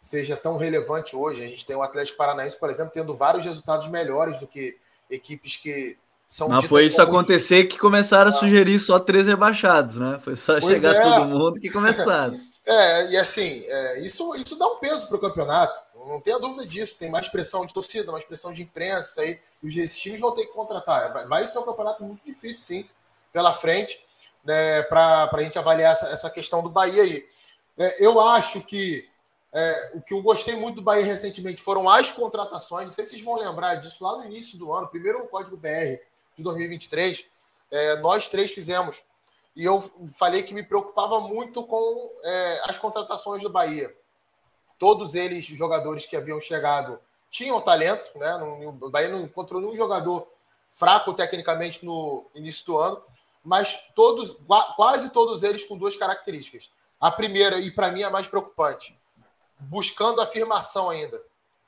seja 0.00 0.36
tão 0.36 0.56
relevante 0.56 1.16
hoje. 1.16 1.42
A 1.42 1.46
gente 1.48 1.66
tem 1.66 1.74
o 1.74 1.82
Atlético 1.82 2.16
Paranaense, 2.16 2.56
por 2.56 2.70
exemplo, 2.70 2.92
tendo 2.94 3.16
vários 3.16 3.44
resultados 3.44 3.88
melhores 3.88 4.38
do 4.38 4.46
que 4.46 4.78
equipes 5.10 5.56
que 5.56 5.98
são. 6.28 6.48
Mas 6.48 6.66
foi 6.66 6.86
isso 6.86 7.02
acontecer 7.02 7.64
que 7.64 7.76
começaram 7.76 8.30
ah. 8.30 8.34
a 8.34 8.38
sugerir 8.38 8.78
só 8.78 9.00
três 9.00 9.26
rebaixados, 9.26 9.96
né? 9.96 10.20
Foi 10.22 10.36
só 10.36 10.60
pois 10.60 10.80
chegar 10.80 10.94
é. 10.94 11.00
todo 11.00 11.26
mundo 11.26 11.60
que 11.60 11.68
começaram. 11.68 12.38
é, 12.64 13.10
e 13.10 13.16
assim, 13.16 13.64
é, 13.66 14.00
isso, 14.00 14.36
isso 14.36 14.56
dá 14.56 14.68
um 14.68 14.76
peso 14.76 15.08
para 15.08 15.16
o 15.16 15.20
campeonato. 15.20 15.89
Não 16.10 16.20
tenha 16.20 16.38
dúvida 16.38 16.66
disso. 16.66 16.98
Tem 16.98 17.08
mais 17.08 17.28
pressão 17.28 17.64
de 17.64 17.72
torcida, 17.72 18.10
mais 18.10 18.24
pressão 18.24 18.52
de 18.52 18.62
imprensa. 18.62 19.20
Aí, 19.20 19.38
e 19.62 19.66
esses 19.80 19.98
times 19.98 20.18
vão 20.18 20.32
ter 20.32 20.46
que 20.46 20.52
contratar. 20.52 21.28
Vai 21.28 21.46
ser 21.46 21.58
um 21.60 21.64
campeonato 21.64 22.02
muito 22.02 22.24
difícil, 22.24 22.82
sim, 22.82 22.90
pela 23.32 23.52
frente, 23.52 24.04
né, 24.44 24.82
para 24.82 25.30
a 25.32 25.42
gente 25.42 25.58
avaliar 25.58 25.92
essa, 25.92 26.06
essa 26.08 26.28
questão 26.28 26.62
do 26.62 26.68
Bahia 26.68 27.02
aí. 27.02 27.26
É, 27.78 28.04
eu 28.04 28.20
acho 28.20 28.60
que 28.62 29.08
é, 29.52 29.92
o 29.94 30.02
que 30.02 30.12
eu 30.12 30.20
gostei 30.20 30.56
muito 30.56 30.76
do 30.76 30.82
Bahia 30.82 31.04
recentemente 31.04 31.62
foram 31.62 31.88
as 31.88 32.10
contratações. 32.10 32.88
Não 32.88 32.94
sei 32.94 33.04
se 33.04 33.10
vocês 33.10 33.22
vão 33.22 33.36
lembrar 33.36 33.76
disso 33.76 34.02
lá 34.02 34.16
no 34.16 34.24
início 34.24 34.58
do 34.58 34.72
ano, 34.72 34.88
primeiro 34.88 35.20
o 35.20 35.28
Código 35.28 35.56
BR 35.56 36.00
de 36.36 36.42
2023. 36.42 37.24
É, 37.70 37.96
nós 37.96 38.26
três 38.26 38.50
fizemos. 38.50 39.04
E 39.54 39.64
eu 39.64 39.80
falei 40.18 40.42
que 40.42 40.54
me 40.54 40.62
preocupava 40.62 41.20
muito 41.20 41.64
com 41.64 42.12
é, 42.24 42.60
as 42.64 42.78
contratações 42.78 43.42
do 43.42 43.50
Bahia 43.50 43.94
todos 44.80 45.14
eles 45.14 45.44
jogadores 45.44 46.06
que 46.06 46.16
haviam 46.16 46.40
chegado 46.40 46.98
tinham 47.30 47.60
talento, 47.60 48.10
né? 48.18 48.34
O 48.36 48.88
Bahia 48.88 49.10
não 49.10 49.20
encontrou 49.20 49.60
nenhum 49.60 49.76
jogador 49.76 50.26
fraco 50.68 51.12
tecnicamente 51.12 51.84
no 51.84 52.24
início 52.34 52.64
do 52.64 52.78
ano, 52.78 53.00
mas 53.44 53.78
todos, 53.94 54.36
quase 54.76 55.10
todos 55.10 55.42
eles 55.42 55.64
com 55.64 55.76
duas 55.76 55.96
características. 55.96 56.70
A 56.98 57.10
primeira, 57.10 57.58
e 57.60 57.70
para 57.70 57.92
mim 57.92 58.02
a 58.02 58.10
mais 58.10 58.26
preocupante, 58.26 58.98
buscando 59.58 60.20
afirmação 60.22 60.88
ainda 60.88 61.22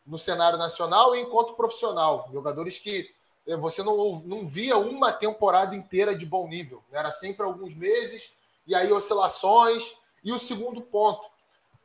no 0.07 0.17
cenário 0.17 0.59
nacional 0.59 1.15
e 1.15 1.21
enquanto 1.21 1.55
profissional. 1.55 2.29
Jogadores 2.33 2.79
que 2.79 3.11
eh, 3.47 3.57
você 3.57 3.83
não, 3.83 4.23
não 4.25 4.47
via 4.47 4.77
uma 4.79 5.13
temporada 5.13 5.77
inteira 5.77 6.15
de 6.15 6.25
bom 6.25 6.49
nível. 6.49 6.83
Né? 6.91 6.99
Era 6.99 7.11
sempre 7.11 7.45
alguns 7.45 7.75
meses, 7.75 8.33
e 8.67 8.75
aí 8.75 8.91
oscilações. 8.91 9.95
E 10.25 10.33
o 10.33 10.39
segundo 10.39 10.81
ponto, 10.81 11.32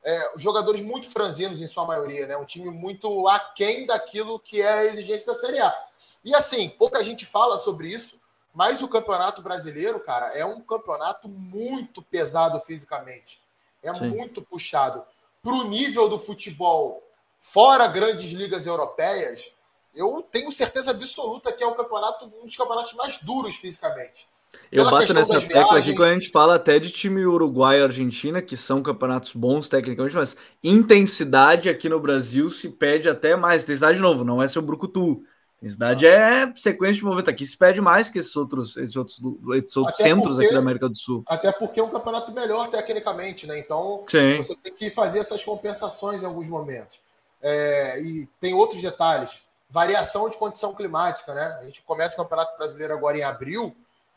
é, 0.04 0.32
jogadores 0.38 0.82
muito 0.82 1.10
franzinos 1.10 1.62
em 1.62 1.68
sua 1.68 1.86
maioria, 1.86 2.28
né? 2.28 2.38
Um 2.38 2.46
time 2.46 2.70
muito 2.70 3.28
aquém 3.28 3.86
daquilo 3.86 4.40
que 4.40 4.62
é 4.62 4.72
a 4.72 4.86
exigência 4.86 5.28
da 5.28 5.34
Série 5.34 5.60
A. 5.60 5.76
E 6.24 6.36
assim, 6.36 6.70
pouca 6.70 7.04
gente 7.04 7.26
fala 7.26 7.58
sobre 7.58 7.90
isso, 7.90 8.20
mas 8.54 8.82
o 8.82 8.88
Campeonato 8.88 9.42
Brasileiro, 9.42 10.00
cara, 10.00 10.28
é 10.38 10.46
um 10.46 10.62
campeonato 10.62 11.30
muito 11.30 12.02
pesado 12.02 12.60
fisicamente. 12.60 13.42
É 13.84 13.94
Sim. 13.94 14.10
muito 14.10 14.42
puxado. 14.42 15.04
Para 15.44 15.54
o 15.54 15.64
nível 15.64 16.10
do 16.10 16.18
futebol 16.18 17.04
fora 17.40 17.88
grandes 17.88 18.32
ligas 18.32 18.66
europeias, 18.66 19.54
eu 19.94 20.22
tenho 20.22 20.52
certeza 20.52 20.92
absoluta 20.92 21.54
que 21.54 21.64
é 21.64 21.68
o 21.68 21.76
campeonato, 21.76 22.26
um 22.42 22.46
dos 22.46 22.56
campeonatos 22.56 22.94
mais 22.94 23.18
duros 23.18 23.56
fisicamente. 23.56 24.28
Eu 24.72 24.90
bato 24.90 25.14
nessa 25.14 25.40
tecla 25.40 25.78
aqui 25.78 25.94
quando 25.94 26.10
a 26.10 26.14
gente 26.14 26.30
fala 26.30 26.56
até 26.56 26.78
de 26.80 26.90
time 26.90 27.26
uruguai 27.26 27.80
e 27.80 27.84
argentina, 27.84 28.42
que 28.42 28.58
são 28.58 28.82
campeonatos 28.82 29.34
bons 29.34 29.70
tecnicamente, 29.70 30.16
mas 30.16 30.36
intensidade 30.64 31.70
aqui 31.70 31.88
no 31.88 32.00
Brasil 32.00 32.50
se 32.50 32.70
pede 32.70 33.10
até 33.10 33.36
mais. 33.36 33.64
Intensidade 33.64 33.98
de 33.98 34.04
novo, 34.04 34.24
não 34.24 34.42
é 34.42 34.48
seu 34.48 34.62
Brucutu. 34.62 35.24
Intensidade 35.58 36.06
ah. 36.06 36.10
é 36.10 36.54
sequência 36.56 36.98
de 36.98 37.04
movimento. 37.04 37.30
Aqui 37.30 37.46
se 37.46 37.58
pede 37.58 37.82
mais 37.82 38.10
que 38.10 38.20
esses 38.20 38.36
outros, 38.36 38.76
esses 38.78 38.96
outros, 38.96 39.22
esses 39.56 39.78
outros 39.78 39.98
centros 39.98 40.32
porque, 40.32 40.46
aqui 40.46 40.54
da 40.54 40.60
América 40.60 40.90
do 40.90 40.98
Sul. 40.98 41.24
Até 41.28 41.52
porque 41.52 41.80
é 41.80 41.84
um 41.84 41.90
campeonato 41.90 42.32
melhor 42.32 42.68
tecnicamente, 42.70 43.48
né? 43.48 43.58
Então 43.58 44.04
Sim. 44.08 44.38
você 44.38 44.56
tem 44.58 44.74
que 44.74 44.90
fazer 44.90 45.20
essas 45.20 45.44
compensações 45.44 46.22
em 46.22 46.26
alguns 46.26 46.48
momentos. 46.48 47.00
É, 47.42 48.02
e 48.02 48.28
tem 48.40 48.54
outros 48.54 48.82
detalhes. 48.82 49.42
Variação 49.70 50.30
de 50.30 50.38
condição 50.38 50.74
climática, 50.74 51.34
né? 51.34 51.58
A 51.60 51.64
gente 51.64 51.82
começa 51.82 52.14
o 52.14 52.24
Campeonato 52.24 52.58
Brasileiro 52.58 52.94
agora 52.94 53.18
em 53.18 53.24
abril 53.24 53.76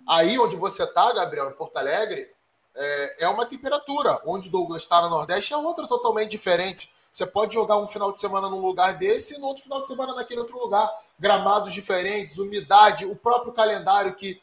Aí 0.08 0.38
onde 0.38 0.56
você 0.56 0.84
está, 0.84 1.12
Gabriel, 1.12 1.50
em 1.50 1.54
Porto 1.54 1.76
Alegre, 1.76 2.30
é, 2.74 3.24
é 3.24 3.28
uma 3.28 3.46
temperatura. 3.46 4.20
Onde 4.24 4.48
o 4.48 4.52
Douglas 4.52 4.82
está 4.82 5.02
no 5.02 5.08
Nordeste 5.08 5.52
é 5.52 5.56
outra 5.56 5.86
totalmente 5.86 6.30
diferente. 6.30 6.90
Você 7.12 7.26
pode 7.26 7.54
jogar 7.54 7.76
um 7.78 7.86
final 7.86 8.12
de 8.12 8.18
semana 8.18 8.48
num 8.48 8.60
lugar 8.60 8.94
desse 8.94 9.34
e 9.34 9.38
no 9.38 9.46
outro 9.46 9.62
final 9.62 9.82
de 9.82 9.88
semana 9.88 10.14
naquele 10.14 10.40
outro 10.40 10.58
lugar. 10.58 10.90
Gramados 11.18 11.72
diferentes, 11.72 12.38
umidade, 12.38 13.04
o 13.04 13.16
próprio 13.16 13.52
calendário 13.52 14.14
que 14.14 14.40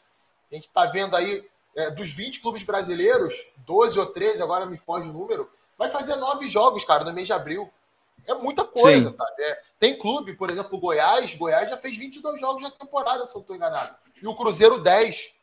a 0.50 0.54
gente 0.54 0.68
está 0.68 0.86
vendo 0.86 1.16
aí 1.16 1.46
é, 1.76 1.90
dos 1.90 2.10
20 2.10 2.40
clubes 2.40 2.62
brasileiros, 2.62 3.46
12 3.58 3.98
ou 3.98 4.06
13, 4.06 4.42
agora 4.42 4.66
me 4.66 4.76
foge 4.76 5.08
o 5.08 5.12
número, 5.12 5.48
vai 5.76 5.88
fazer 5.88 6.16
nove 6.16 6.48
jogos, 6.48 6.84
cara, 6.84 7.04
no 7.04 7.12
mês 7.12 7.26
de 7.26 7.32
abril. 7.32 7.70
É 8.26 8.34
muita 8.34 8.64
coisa, 8.64 9.10
Sim. 9.10 9.16
sabe? 9.16 9.42
É, 9.42 9.62
tem 9.78 9.96
clube, 9.96 10.34
por 10.34 10.50
exemplo, 10.50 10.76
o 10.76 10.80
Goiás. 10.80 11.34
Goiás 11.34 11.70
já 11.70 11.78
fez 11.78 11.96
22 11.96 12.40
jogos 12.40 12.62
na 12.62 12.70
temporada, 12.70 13.26
se 13.26 13.30
eu 13.30 13.34
não 13.36 13.40
estou 13.40 13.56
enganado. 13.56 13.94
E 14.20 14.26
o 14.26 14.34
Cruzeiro 14.34 14.82
10. 14.82 15.34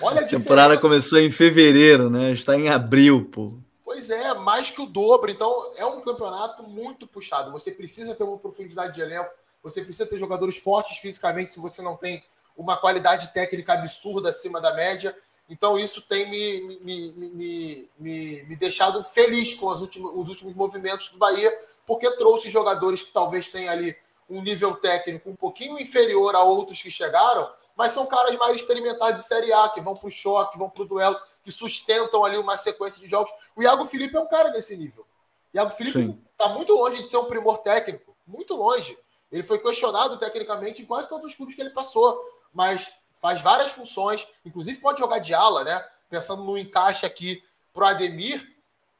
Olha 0.00 0.20
a, 0.20 0.24
a 0.24 0.26
temporada 0.26 0.78
começou 0.78 1.18
em 1.18 1.30
fevereiro, 1.30 2.08
né? 2.08 2.32
Está 2.32 2.56
em 2.56 2.68
abril, 2.68 3.28
pô. 3.30 3.54
Pois 3.84 4.10
é, 4.10 4.34
mais 4.34 4.70
que 4.70 4.80
o 4.80 4.86
dobro. 4.86 5.30
Então, 5.30 5.72
é 5.76 5.86
um 5.86 6.00
campeonato 6.00 6.62
muito 6.62 7.06
puxado. 7.06 7.52
Você 7.52 7.70
precisa 7.70 8.14
ter 8.14 8.24
uma 8.24 8.38
profundidade 8.38 8.94
de 8.94 9.00
elenco, 9.00 9.30
você 9.62 9.82
precisa 9.82 10.06
ter 10.06 10.18
jogadores 10.18 10.58
fortes 10.58 10.98
fisicamente 10.98 11.54
se 11.54 11.60
você 11.60 11.82
não 11.82 11.96
tem 11.96 12.22
uma 12.56 12.76
qualidade 12.76 13.32
técnica 13.32 13.74
absurda 13.74 14.30
acima 14.30 14.60
da 14.60 14.74
média. 14.74 15.16
Então, 15.48 15.78
isso 15.78 16.02
tem 16.02 16.28
me, 16.28 16.78
me, 16.80 17.12
me, 17.12 17.90
me, 17.98 18.42
me 18.42 18.56
deixado 18.56 19.04
feliz 19.04 19.54
com 19.54 19.66
os 19.66 19.80
últimos, 19.80 20.10
os 20.14 20.28
últimos 20.28 20.54
movimentos 20.54 21.08
do 21.08 21.18
Bahia, 21.18 21.52
porque 21.86 22.10
trouxe 22.16 22.50
jogadores 22.50 23.02
que 23.02 23.12
talvez 23.12 23.48
tenham 23.48 23.72
ali 23.72 23.96
um 24.28 24.42
nível 24.42 24.74
técnico 24.74 25.30
um 25.30 25.36
pouquinho 25.36 25.78
inferior 25.78 26.34
a 26.34 26.42
outros 26.42 26.82
que 26.82 26.90
chegaram, 26.90 27.50
mas 27.76 27.92
são 27.92 28.06
caras 28.06 28.34
mais 28.36 28.56
experimentados 28.56 29.22
de 29.22 29.28
Série 29.28 29.52
A, 29.52 29.68
que 29.68 29.80
vão 29.80 29.94
para 29.94 30.08
o 30.08 30.10
choque, 30.10 30.58
vão 30.58 30.68
para 30.68 30.82
o 30.82 30.86
duelo, 30.86 31.18
que 31.42 31.52
sustentam 31.52 32.24
ali 32.24 32.36
uma 32.36 32.56
sequência 32.56 33.00
de 33.00 33.08
jogos. 33.08 33.30
O 33.54 33.62
Iago 33.62 33.86
Felipe 33.86 34.16
é 34.16 34.20
um 34.20 34.28
cara 34.28 34.50
desse 34.50 34.76
nível. 34.76 35.06
O 35.54 35.56
Iago 35.56 35.70
Felipe 35.70 36.18
está 36.32 36.48
muito 36.48 36.72
longe 36.74 37.02
de 37.02 37.08
ser 37.08 37.18
um 37.18 37.26
primor 37.26 37.58
técnico, 37.58 38.16
muito 38.26 38.54
longe. 38.54 38.98
Ele 39.30 39.42
foi 39.42 39.58
questionado 39.58 40.18
tecnicamente 40.18 40.82
em 40.82 40.86
quase 40.86 41.08
todos 41.08 41.26
os 41.26 41.34
clubes 41.34 41.54
que 41.54 41.60
ele 41.60 41.70
passou, 41.70 42.20
mas 42.52 42.92
faz 43.12 43.40
várias 43.40 43.70
funções, 43.70 44.26
inclusive 44.44 44.80
pode 44.80 44.98
jogar 44.98 45.18
de 45.18 45.32
ala, 45.34 45.64
né? 45.64 45.84
Pensando 46.08 46.44
no 46.44 46.58
encaixe 46.58 47.06
aqui 47.06 47.42
para 47.72 47.84
o 47.84 47.88
Ademir, 47.88 48.55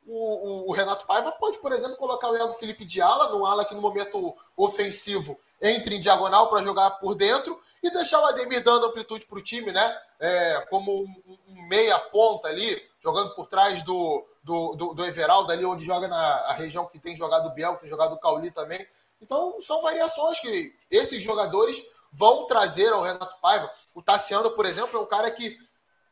o, 0.07 0.71
o, 0.71 0.73
Renato 0.73 1.05
Paiva 1.07 1.33
pode, 1.33 1.59
por 1.59 1.73
exemplo, 1.73 1.97
colocar 1.97 2.31
o 2.31 2.37
Iago 2.37 2.53
Felipe 2.53 2.85
de 2.85 3.01
ala, 3.01 3.31
no 3.31 3.45
ala 3.45 3.65
que 3.65 3.75
no 3.75 3.81
momento 3.81 4.37
ofensivo 4.57 5.39
entre 5.61 5.97
em 5.97 6.01
diagonal 6.01 6.49
para 6.49 6.63
jogar 6.63 6.91
por 6.93 7.15
dentro 7.15 7.59
e 7.83 7.91
deixar 7.91 8.21
o 8.21 8.27
Ademir 8.27 8.63
dando 8.63 8.87
amplitude 8.87 9.27
para 9.27 9.39
o 9.39 9.43
time, 9.43 9.73
né? 9.73 9.99
É, 10.21 10.67
como 10.71 11.03
um, 11.03 11.39
um, 11.49 11.63
meia 11.69 11.99
ponta 11.99 12.49
ali, 12.49 12.81
jogando 13.01 13.35
por 13.35 13.47
trás 13.47 13.83
do, 13.83 14.25
do, 14.45 14.77
do, 14.77 14.95
do 14.95 15.05
Everaldo, 15.05 15.51
ali 15.51 15.65
onde 15.65 15.85
joga 15.85 16.07
na 16.07 16.53
região 16.53 16.87
que 16.87 17.01
tem 17.01 17.17
jogado 17.17 17.49
o 17.49 17.55
Biel, 17.55 17.75
que 17.75 17.81
tem 17.81 17.91
jogado 17.91 18.15
o 18.15 18.21
Cauli 18.21 18.51
também. 18.51 18.87
Então, 19.21 19.61
são 19.61 19.83
variações 19.83 20.39
que 20.41 20.73
esses 20.91 21.21
jogadores 21.23 21.83
vão 22.13 22.47
trazer 22.47 22.93
ao 22.93 23.03
Renato 23.03 23.41
Paiva. 23.41 23.71
O 23.95 24.03
Tassiano, 24.03 24.53
por 24.53 24.67
exemplo, 24.67 24.99
é 24.99 25.03
um 25.03 25.07
cara 25.07 25.31
que, 25.31 25.59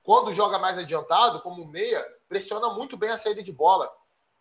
quando 0.03 0.33
joga 0.33 0.59
mais 0.59 0.79
adiantado, 0.79 1.41
como 1.43 1.65
meia, 1.65 2.05
pressiona 2.35 2.69
muito 2.71 2.97
bem 2.97 3.11
a 3.11 3.17
saída 3.17 3.45
de 3.45 3.53
bola. 3.53 3.89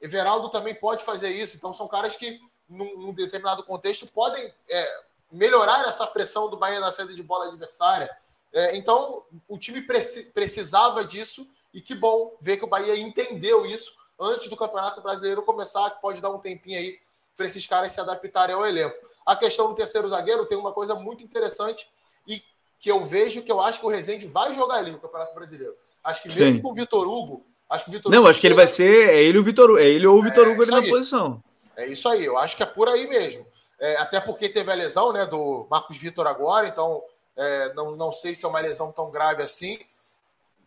Everaldo 0.01 0.49
também 0.49 0.73
pode 0.73 1.03
fazer 1.03 1.29
isso. 1.29 1.55
Então, 1.55 1.71
são 1.71 1.87
caras 1.87 2.15
que, 2.15 2.39
num, 2.67 2.97
num 2.97 3.13
determinado 3.13 3.63
contexto, 3.63 4.07
podem 4.07 4.51
é, 4.67 5.03
melhorar 5.31 5.87
essa 5.87 6.07
pressão 6.07 6.49
do 6.49 6.57
Bahia 6.57 6.79
na 6.79 6.89
saída 6.89 7.13
de 7.13 7.21
bola 7.21 7.49
adversária. 7.49 8.09
É, 8.51 8.75
então, 8.75 9.23
o 9.47 9.59
time 9.59 9.83
preci 9.83 10.23
precisava 10.23 11.05
disso 11.05 11.47
e 11.71 11.79
que 11.79 11.93
bom 11.93 12.35
ver 12.41 12.57
que 12.57 12.65
o 12.65 12.67
Bahia 12.67 12.97
entendeu 12.97 13.63
isso 13.63 13.93
antes 14.19 14.49
do 14.49 14.57
Campeonato 14.57 14.99
Brasileiro 14.99 15.43
começar, 15.43 15.91
que 15.91 16.01
pode 16.01 16.19
dar 16.19 16.31
um 16.31 16.39
tempinho 16.39 16.79
aí 16.79 16.99
para 17.37 17.45
esses 17.45 17.67
caras 17.67 17.91
se 17.91 18.01
adaptarem 18.01 18.55
ao 18.55 18.65
elenco. 18.65 18.95
A 19.23 19.35
questão 19.35 19.67
do 19.67 19.75
terceiro 19.75 20.09
zagueiro 20.09 20.47
tem 20.47 20.57
uma 20.57 20.73
coisa 20.73 20.95
muito 20.95 21.23
interessante 21.23 21.87
e 22.27 22.41
que 22.79 22.89
eu 22.89 23.05
vejo 23.05 23.43
que 23.43 23.51
eu 23.51 23.61
acho 23.61 23.79
que 23.79 23.85
o 23.85 23.89
Rezende 23.89 24.25
vai 24.25 24.51
jogar 24.51 24.77
ali 24.77 24.89
no 24.89 24.99
Campeonato 24.99 25.35
Brasileiro. 25.35 25.75
Acho 26.03 26.23
que 26.23 26.29
mesmo 26.29 26.55
Sim. 26.55 26.61
com 26.61 26.71
o 26.71 26.73
Vitor 26.73 27.07
Hugo, 27.07 27.45
acho 27.69 27.85
que 27.85 27.89
o 27.89 27.93
Vitor 27.93 28.11
Não, 28.11 28.19
Hugo 28.19 28.29
acho 28.29 28.39
chega... 28.39 28.41
que 28.41 28.47
ele 28.47 28.55
vai 28.55 28.67
ser 28.67 29.09
é 29.09 29.23
ele 29.23 29.37
o 29.37 29.43
Vitor, 29.43 29.79
é 29.79 29.85
ele 29.85 30.07
ou 30.07 30.19
o 30.19 30.23
Vitor 30.23 30.47
é, 30.47 30.51
Hugo 30.51 30.61
ali 30.63 30.71
na 30.71 30.81
posição. 30.81 31.43
É 31.75 31.87
isso 31.87 32.07
aí, 32.09 32.25
eu 32.25 32.37
acho 32.37 32.57
que 32.57 32.63
é 32.63 32.65
por 32.65 32.87
aí 32.87 33.07
mesmo. 33.07 33.45
É, 33.79 33.97
até 33.97 34.19
porque 34.19 34.47
teve 34.47 34.71
a 34.71 34.75
lesão, 34.75 35.11
né, 35.11 35.25
do 35.25 35.67
Marcos 35.69 35.97
Vitor 35.97 36.27
agora, 36.27 36.67
então 36.67 37.03
é, 37.35 37.73
não, 37.73 37.95
não 37.95 38.11
sei 38.11 38.35
se 38.35 38.45
é 38.45 38.47
uma 38.47 38.59
lesão 38.59 38.91
tão 38.91 39.09
grave 39.11 39.41
assim. 39.41 39.79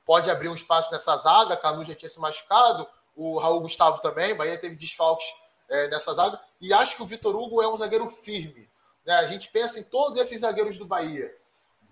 Pode 0.04 0.30
abrir 0.30 0.48
um 0.48 0.54
espaço 0.54 0.90
nessa 0.92 1.16
zaga, 1.16 1.56
Canu 1.56 1.82
já 1.82 1.94
tinha 1.94 2.08
se 2.08 2.20
machucado, 2.20 2.86
o 3.14 3.38
Raul 3.38 3.60
Gustavo 3.60 4.00
também, 4.00 4.34
Bahia 4.34 4.58
teve 4.58 4.76
desfalques 4.76 5.26
é, 5.68 5.88
nessa 5.88 6.12
zaga. 6.12 6.38
E 6.60 6.72
acho 6.72 6.96
que 6.96 7.02
o 7.02 7.06
Vitor 7.06 7.34
Hugo 7.34 7.62
é 7.62 7.68
um 7.68 7.76
zagueiro 7.76 8.06
firme. 8.06 8.68
Né? 9.04 9.14
A 9.14 9.26
gente 9.26 9.48
pensa 9.48 9.78
em 9.80 9.82
todos 9.82 10.18
esses 10.18 10.40
zagueiros 10.40 10.76
do 10.76 10.84
Bahia. 10.84 11.34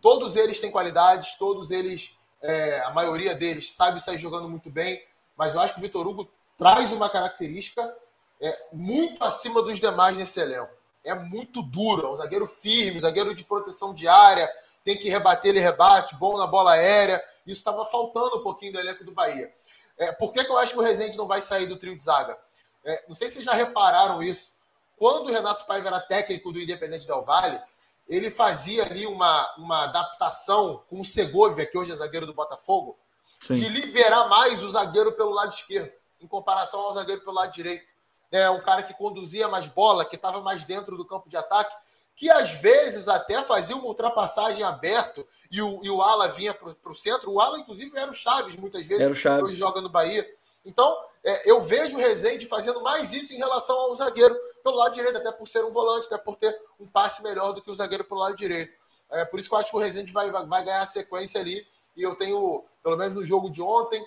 Todos 0.01 0.37
eles 0.37 0.61
têm 0.61 0.71
qualidades, 0.71 1.35
todos 1.35 1.71
eles, 1.71 2.15
é, 2.45 2.81
a 2.81 2.91
maioria 2.91 3.35
deles, 3.35 3.75
sabe 3.75 4.01
sair 4.01 4.19
jogando 4.19 4.49
muito 4.49 4.71
bem. 4.71 5.03
Mas 5.37 5.55
eu 5.55 5.61
acho 5.61 5.73
que 5.73 5.79
o 5.79 5.83
Vitor 5.83 6.07
Hugo 6.07 6.31
traz 6.57 6.93
uma 6.93 7.09
característica 7.09 7.97
é, 8.41 8.69
muito 8.73 9.25
acima 9.25 9.63
dos 9.63 9.81
demais 9.81 10.17
nesse 10.17 10.39
elenco. 10.39 10.73
É 11.03 11.15
muito 11.15 11.63
duro, 11.63 12.07
é 12.07 12.11
um 12.11 12.17
zagueiro 12.17 12.47
firme, 12.47 13.01
zagueiro 13.01 13.35
de 13.35 13.45
proteção 13.45 13.93
diária, 13.93 14.51
tem 14.85 14.97
que 14.97 15.09
rebater, 15.09 15.51
ele 15.51 15.61
rebate, 15.61 16.15
bom 16.17 16.37
na 16.37 16.47
bola 16.47 16.73
aérea. 16.73 17.23
Isso 17.47 17.61
estava 17.61 17.85
faltando 17.87 18.39
um 18.39 18.43
pouquinho 18.43 18.75
do 18.75 18.79
elenco 18.79 19.05
do 19.05 19.13
Bahia. 19.13 19.53
É, 19.97 20.13
por 20.13 20.33
que, 20.33 20.45
que 20.45 20.51
eu 20.51 20.59
acho 20.59 20.73
que 20.73 20.79
o 20.79 20.83
Rezende 20.83 21.17
não 21.17 21.27
vai 21.27 21.41
sair 21.41 21.67
do 21.67 21.77
trio 21.77 21.97
de 21.97 22.03
zaga? 22.03 22.39
É, 22.85 23.05
não 23.09 23.15
sei 23.15 23.29
se 23.29 23.35
vocês 23.35 23.45
já 23.47 23.55
repararam 23.55 24.23
isso. 24.23 24.53
Quando 24.97 25.29
o 25.29 25.33
Renato 25.33 25.67
Paiva 25.67 25.89
era 25.89 26.01
técnico 26.01 26.53
do 26.53 26.61
Independente 26.61 27.07
Del 27.07 27.23
Vale, 27.23 27.61
ele 28.09 28.31
fazia 28.31 28.85
ali 28.85 29.07
uma, 29.07 29.55
uma 29.57 29.85
adaptação 29.85 30.83
com 30.89 31.01
o 31.01 31.05
Segovia, 31.05 31.67
que 31.67 31.77
hoje 31.77 31.93
é 31.93 31.95
zagueiro 31.95 32.27
do 32.27 32.35
Botafogo, 32.35 32.99
Sim. 33.47 33.55
de 33.55 33.69
liberar 33.69 34.29
mais 34.29 34.63
o 34.63 34.71
zagueiro 34.71 35.13
pelo 35.13 35.31
lado 35.31 35.53
esquerdo, 35.53 35.93
em 36.21 36.27
comparação 36.27 36.81
ao 36.81 36.95
zagueiro 36.95 37.23
pelo 37.23 37.37
lado 37.37 37.53
direito. 37.53 37.87
É 38.31 38.51
um 38.51 38.61
cara 38.61 38.83
que 38.83 38.95
conduzia 38.95 39.49
mais 39.49 39.69
bola, 39.69 40.05
que 40.05 40.17
estava 40.17 40.41
mais 40.41 40.65
dentro 40.65 40.97
do 40.97 41.07
campo 41.07 41.29
de 41.29 41.37
ataque, 41.37 41.75
que 42.17 42.31
às 42.31 42.53
vezes 42.53 43.09
até 43.09 43.43
fazia 43.43 43.77
uma 43.77 43.87
ultrapassagem 43.87 44.63
aberto 44.65 45.27
e 45.51 45.61
o, 45.61 45.81
e 45.83 45.91
o 45.91 46.01
Ala 46.01 46.29
vinha 46.29 46.55
para 46.55 46.91
o 46.91 46.95
centro. 46.95 47.33
O 47.33 47.41
Ala, 47.41 47.59
inclusive, 47.59 47.97
era 47.97 48.11
o 48.11 48.15
Chaves, 48.15 48.57
muitas 48.57 48.87
vezes, 48.87 49.05
era 49.05 49.13
o 49.13 49.17
Chaves. 49.17 49.49
hoje 49.49 49.57
joga 49.57 49.81
no 49.81 49.89
Bahia. 49.89 50.29
Então, 50.65 50.97
é, 51.23 51.51
eu 51.51 51.61
vejo 51.61 51.97
o 51.97 52.01
Rezende 52.01 52.47
fazendo 52.47 52.83
mais 52.83 53.13
isso 53.13 53.33
em 53.35 53.37
relação 53.37 53.77
ao 53.77 53.97
zagueiro 53.97 54.35
pelo 54.63 54.77
lado 54.77 54.95
direito, 54.95 55.19
até 55.19 55.31
por 55.31 55.47
ser 55.47 55.65
um 55.65 55.71
volante, 55.71 56.07
até 56.07 56.19
por 56.19 56.37
ter 56.37 56.59
um 56.81 56.87
passe 56.87 57.23
melhor 57.23 57.53
do 57.53 57.61
que 57.61 57.71
o 57.71 57.75
zagueiro 57.75 58.05
pelo 58.05 58.21
lado 58.21 58.35
direito. 58.35 58.73
É, 59.11 59.25
por 59.25 59.39
isso 59.39 59.49
que 59.49 59.55
eu 59.55 59.59
acho 59.59 59.71
que 59.71 59.77
o 59.77 59.81
Rezende 59.81 60.13
vai, 60.13 60.31
vai 60.31 60.65
ganhar 60.65 60.81
a 60.81 60.87
sequência 60.87 61.41
ali. 61.41 61.67
E 61.97 62.03
eu 62.03 62.15
tenho, 62.17 62.65
pelo 62.83 62.97
menos 62.97 63.15
no 63.15 63.25
jogo 63.25 63.51
de 63.51 63.63
ontem, 63.63 64.05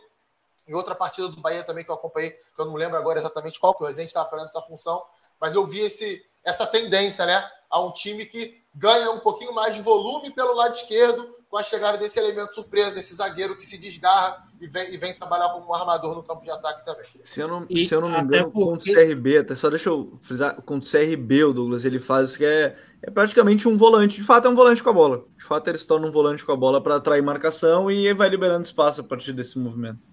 em 0.68 0.74
outra 0.74 0.94
partida 0.94 1.30
do 1.30 1.40
Bahia 1.40 1.64
também 1.64 1.84
que 1.84 1.90
eu 1.90 1.96
acompanhei, 1.96 2.32
que 2.32 2.60
eu 2.60 2.66
não 2.66 2.76
lembro 2.76 2.98
agora 2.98 3.20
exatamente 3.20 3.60
qual, 3.60 3.74
que 3.74 3.84
o 3.84 3.88
Rezende 3.88 4.10
estava 4.10 4.30
fazendo 4.30 4.48
essa 4.48 4.62
função, 4.62 5.04
mas 5.40 5.56
eu 5.56 5.66
vi 5.66 5.80
esse, 5.80 6.24
essa 6.44 6.68
tendência, 6.68 7.26
né? 7.26 7.50
A 7.70 7.82
um 7.82 7.92
time 7.92 8.26
que 8.26 8.62
ganha 8.76 9.10
um 9.12 9.20
pouquinho 9.20 9.54
mais 9.54 9.76
de 9.76 9.82
volume 9.82 10.32
pelo 10.32 10.54
lado 10.54 10.76
esquerdo, 10.76 11.36
com 11.50 11.58
a 11.58 11.64
chegada 11.64 11.98
desse 11.98 12.20
elemento 12.20 12.54
surpresa, 12.54 13.00
esse 13.00 13.16
zagueiro 13.16 13.58
que 13.58 13.66
se 13.66 13.78
desgarra 13.78 14.44
e 14.60 14.68
vem, 14.68 14.94
e 14.94 14.98
vem 14.98 15.14
trabalhar 15.14 15.50
como 15.50 15.68
um 15.68 15.74
armador 15.74 16.16
no 16.16 16.24
campo 16.24 16.44
de 16.44 16.50
ataque 16.50 16.86
também. 16.86 17.06
Se 17.16 17.40
eu 17.42 17.48
não, 17.48 17.66
e 17.70 17.86
se 17.86 17.94
eu 17.94 18.02
não 18.02 18.10
me 18.10 18.20
engano, 18.20 18.52
porque... 18.52 18.66
contra 18.66 18.92
o 18.92 18.96
CRB, 18.96 19.38
até 19.38 19.56
só 19.56 19.70
deixa 19.70 19.90
eu 19.90 20.18
frisar, 20.22 20.56
contra 20.62 20.88
o 20.88 20.92
CRB, 20.92 21.44
o 21.44 21.54
Douglas, 21.54 21.86
ele 21.86 22.00
faz 22.00 22.36
que 22.36 22.46
é, 22.46 22.76
é 23.02 23.12
praticamente 23.12 23.68
um 23.68 23.78
volante, 23.78 24.16
de 24.16 24.24
fato 24.24 24.48
é 24.48 24.50
um 24.50 24.56
volante 24.56 24.84
com 24.84 24.90
a 24.90 24.94
bola. 24.94 25.26
De 25.38 25.44
fato 25.44 25.68
ele 25.68 25.78
se 25.78 25.88
torna 25.88 26.08
um 26.08 26.12
volante 26.12 26.46
com 26.46 26.52
a 26.52 26.56
bola 26.58 26.82
para 26.82 26.96
atrair 26.96 27.22
marcação 27.22 27.92
e 27.92 28.14
vai 28.14 28.30
liberando 28.30 28.62
espaço 28.62 29.02
a 29.02 29.04
partir 29.04 29.34
desse 29.34 29.60
movimento. 29.60 30.08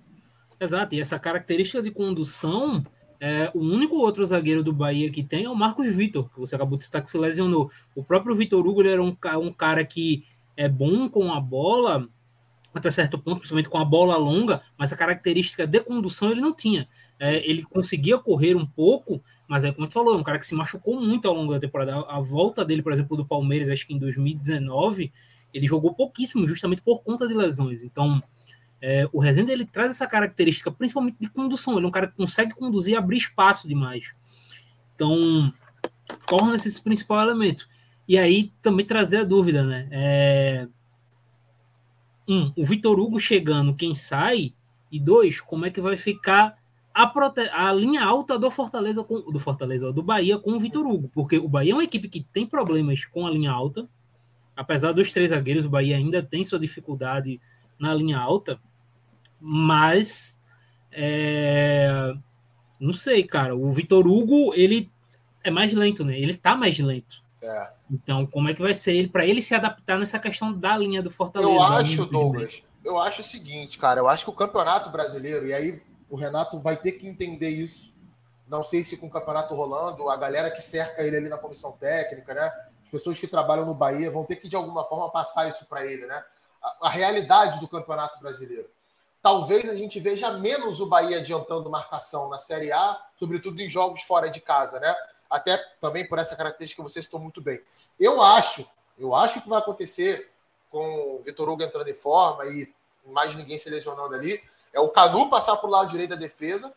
Exato, 0.61 0.95
e 0.95 1.01
essa 1.01 1.19
característica 1.19 1.83
de 1.83 1.91
condução 1.91 2.83
é, 3.21 3.51
o 3.55 3.61
único 3.61 3.97
outro 3.97 4.27
zagueiro 4.27 4.63
do 4.63 4.71
Bahia 4.71 5.11
que 5.11 5.23
tem 5.23 5.45
é 5.45 5.49
o 5.49 5.55
Marcos 5.55 5.95
Vitor, 5.97 6.29
que 6.31 6.39
você 6.39 6.57
acabou 6.57 6.77
de 6.77 6.85
citar 6.85 7.03
que 7.03 7.09
se 7.09 7.17
lesionou. 7.17 7.71
O 7.95 8.05
próprio 8.05 8.35
Vitor 8.35 8.67
Hugo 8.67 8.83
era 8.87 9.03
um, 9.03 9.17
um 9.41 9.51
cara 9.51 9.83
que 9.83 10.25
é 10.57 10.69
bom 10.69 11.09
com 11.09 11.33
a 11.33 11.41
bola, 11.41 12.07
até 12.75 12.91
certo 12.91 13.19
ponto, 13.19 13.39
principalmente 13.39 13.69
com 13.69 13.79
a 13.79 13.85
bola 13.85 14.17
longa, 14.17 14.63
mas 14.77 14.93
a 14.93 14.97
característica 14.97 15.67
de 15.67 15.81
condução 15.81 16.31
ele 16.31 16.41
não 16.41 16.53
tinha. 16.53 16.89
É, 17.19 17.49
ele 17.49 17.63
conseguia 17.63 18.19
correr 18.19 18.57
um 18.57 18.67
pouco, 18.67 19.23
mas 19.47 19.63
é 19.63 19.73
como 19.73 19.87
tu 19.87 19.93
falou, 19.93 20.15
é 20.15 20.19
um 20.19 20.23
cara 20.23 20.39
que 20.39 20.47
se 20.47 20.55
machucou 20.55 21.01
muito 21.01 21.29
ao 21.29 21.35
longo 21.35 21.53
da 21.53 21.61
temporada. 21.61 22.01
A, 22.09 22.21
volta 22.21 22.65
dele, 22.65 22.83
por 22.83 22.93
exemplo, 22.93 23.17
do 23.17 23.25
Palmeiras, 23.25 23.69
acho 23.69 23.87
que 23.87 23.95
em 23.95 23.99
2019, 23.99 25.13
ele 25.53 25.67
jogou 25.67 25.95
pouquíssimo, 25.95 26.47
justamente 26.49 26.83
por 26.83 27.03
conta 27.03 27.29
de 27.29 27.35
lesões. 27.35 27.85
Então, 27.85 28.23
é, 28.81 29.09
o 29.13 29.21
Rezende 29.21 29.53
ele 29.53 29.65
traz 29.65 29.93
essa 29.93 30.07
característica, 30.07 30.71
principalmente 30.71 31.17
de 31.21 31.29
condução. 31.29 31.77
Ele 31.77 31.87
é 31.87 31.89
um 31.89 31.93
cara 31.93 32.09
que 32.09 32.17
consegue 32.17 32.55
conduzir 32.55 32.95
e 32.95 32.97
abrir 32.97 33.19
espaço 33.19 33.69
demais. 33.69 34.13
Então, 34.95 35.53
torna-se 36.27 36.69
esse 36.69 36.83
principal 36.83 37.21
elemento. 37.21 37.69
E 38.07 38.19
aí 38.19 38.53
também 38.61 38.85
trazer 38.85 39.19
a 39.19 39.25
dúvida, 39.25 39.65
né? 39.65 39.89
É... 39.91 40.69
Um, 42.29 42.53
o 42.57 42.65
Vitor 42.65 42.99
Hugo 42.99 43.21
chegando, 43.21 43.75
quem 43.75 43.95
sai, 43.95 44.53
E 44.91 45.01
dois, 45.01 45.41
como 45.41 45.67
é 45.67 45.71
que 45.71 45.81
vai 45.81 45.97
ficar 45.97 46.57
a, 46.95 47.05
prote... 47.05 47.41
a 47.49 47.73
linha 47.73 48.05
alta 48.05 48.39
do 48.39 48.49
Fortaleza, 48.49 49.03
com... 49.03 49.21
do 49.21 49.41
Fortaleza, 49.41 49.93
do 49.93 50.05
Bahia 50.05 50.39
com 50.39 50.53
o 50.53 50.61
Vitor 50.61 50.87
Hugo. 50.87 51.11
Porque 51.13 51.37
o 51.37 51.49
Bahia 51.49 51.73
é 51.73 51.75
uma 51.75 51.83
equipe 51.83 52.09
que 52.09 52.21
tem 52.33 52.47
problemas 52.47 53.05
com 53.05 53.27
a 53.27 53.31
linha 53.31 53.51
alta. 53.51 53.89
Apesar 54.57 54.93
dos 54.93 55.13
três 55.13 55.31
zagueiros, 55.31 55.65
o 55.65 55.69
Bahia 55.69 55.97
ainda 55.97 56.23
tem 56.23 56.45
sua 56.45 56.61
dificuldade 56.61 57.41
na 57.77 57.93
linha 57.93 58.19
alta. 58.19 58.61
Mas 59.41 60.41
é... 60.93 62.15
não 62.79 62.93
sei, 62.93 63.25
cara. 63.25 63.57
O 63.57 63.73
Vitor 63.73 64.07
Hugo, 64.07 64.55
ele 64.55 64.89
é 65.43 65.51
mais 65.51 65.73
lento, 65.73 66.05
né? 66.05 66.17
Ele 66.17 66.35
tá 66.35 66.57
mais 66.57 66.79
lento. 66.79 67.24
É. 67.45 67.73
Então, 67.91 68.27
como 68.27 68.49
é 68.49 68.55
que 68.55 68.63
vai 68.63 68.73
ser 68.73 68.95
ele 68.95 69.09
para 69.09 69.27
ele 69.27 69.43
se 69.43 69.55
adaptar 69.55 69.99
nessa 69.99 70.19
questão 70.19 70.53
da 70.53 70.77
linha 70.77 71.03
do 71.03 71.11
Fortaleza? 71.11 71.53
Eu 71.53 71.63
acho, 71.63 72.07
Douglas, 72.07 72.63
eu 72.83 72.99
acho 72.99 73.21
o 73.21 73.25
seguinte, 73.25 73.77
cara, 73.77 74.01
eu 74.01 74.09
acho 74.09 74.25
que 74.25 74.31
o 74.31 74.35
Campeonato 74.35 74.89
Brasileiro, 74.91 75.47
e 75.47 75.53
aí 75.53 75.83
o 76.09 76.17
Renato 76.17 76.59
vai 76.61 76.77
ter 76.77 76.93
que 76.93 77.07
entender 77.07 77.51
isso. 77.51 77.93
Não 78.47 78.63
sei 78.63 78.85
se 78.85 78.97
com 78.97 79.07
o 79.07 79.11
campeonato 79.11 79.55
rolando, 79.55 80.09
a 80.09 80.17
galera 80.17 80.51
que 80.51 80.61
cerca 80.61 81.03
ele 81.03 81.17
ali 81.17 81.29
na 81.29 81.39
comissão 81.39 81.73
técnica, 81.73 82.35
né? 82.35 82.53
As 82.83 82.91
pessoas 82.91 83.19
que 83.19 83.27
trabalham 83.27 83.65
no 83.65 83.75
Bahia 83.75 84.11
vão 84.11 84.25
ter 84.25 84.37
que, 84.37 84.47
de 84.47 84.55
alguma 84.55 84.85
forma, 84.85 85.11
passar 85.11 85.49
isso 85.49 85.65
para 85.67 85.85
ele, 85.87 86.07
né? 86.07 86.23
A, 86.63 86.87
a, 86.87 86.91
realidade 86.91 87.59
do 87.59 87.67
campeonato 87.67 88.21
brasileiro. 88.21 88.69
Talvez 89.23 89.69
a 89.69 89.75
gente 89.75 89.99
veja 89.99 90.31
menos 90.33 90.81
o 90.81 90.87
Bahia 90.87 91.17
adiantando 91.17 91.71
marcação 91.71 92.29
na 92.29 92.37
Série 92.37 92.71
A, 92.71 93.01
sobretudo 93.17 93.61
em 93.61 93.69
jogos 93.69 94.03
fora 94.03 94.29
de 94.29 94.41
casa, 94.41 94.79
né? 94.79 94.95
Até 95.31 95.57
também 95.81 96.07
por 96.07 96.19
essa 96.19 96.37
característica 96.37 96.83
que 96.83 96.89
você 96.89 97.03
citou 97.03 97.21
muito 97.21 97.41
bem. 97.41 97.61
Eu 97.99 98.23
acho, 98.23 98.69
eu 98.99 99.15
acho 99.15 99.41
que 99.41 99.49
vai 99.49 99.59
acontecer 99.59 100.31
com 100.71 101.17
o 101.17 101.23
Vitor 101.23 101.49
Hugo 101.49 101.63
entrando 101.63 101.89
em 101.89 101.95
forma 101.95 102.45
e 102.47 102.73
mais 103.07 103.35
ninguém 103.35 103.59
se 103.59 103.69
lesionando 103.69 104.15
ali, 104.15 104.43
é 104.73 104.81
o 104.81 104.89
Canu 104.89 105.29
passar 105.29 105.57
para 105.57 105.69
o 105.69 105.71
lado 105.71 105.91
direito 105.91 106.11
da 106.11 106.17
defesa, 106.17 106.73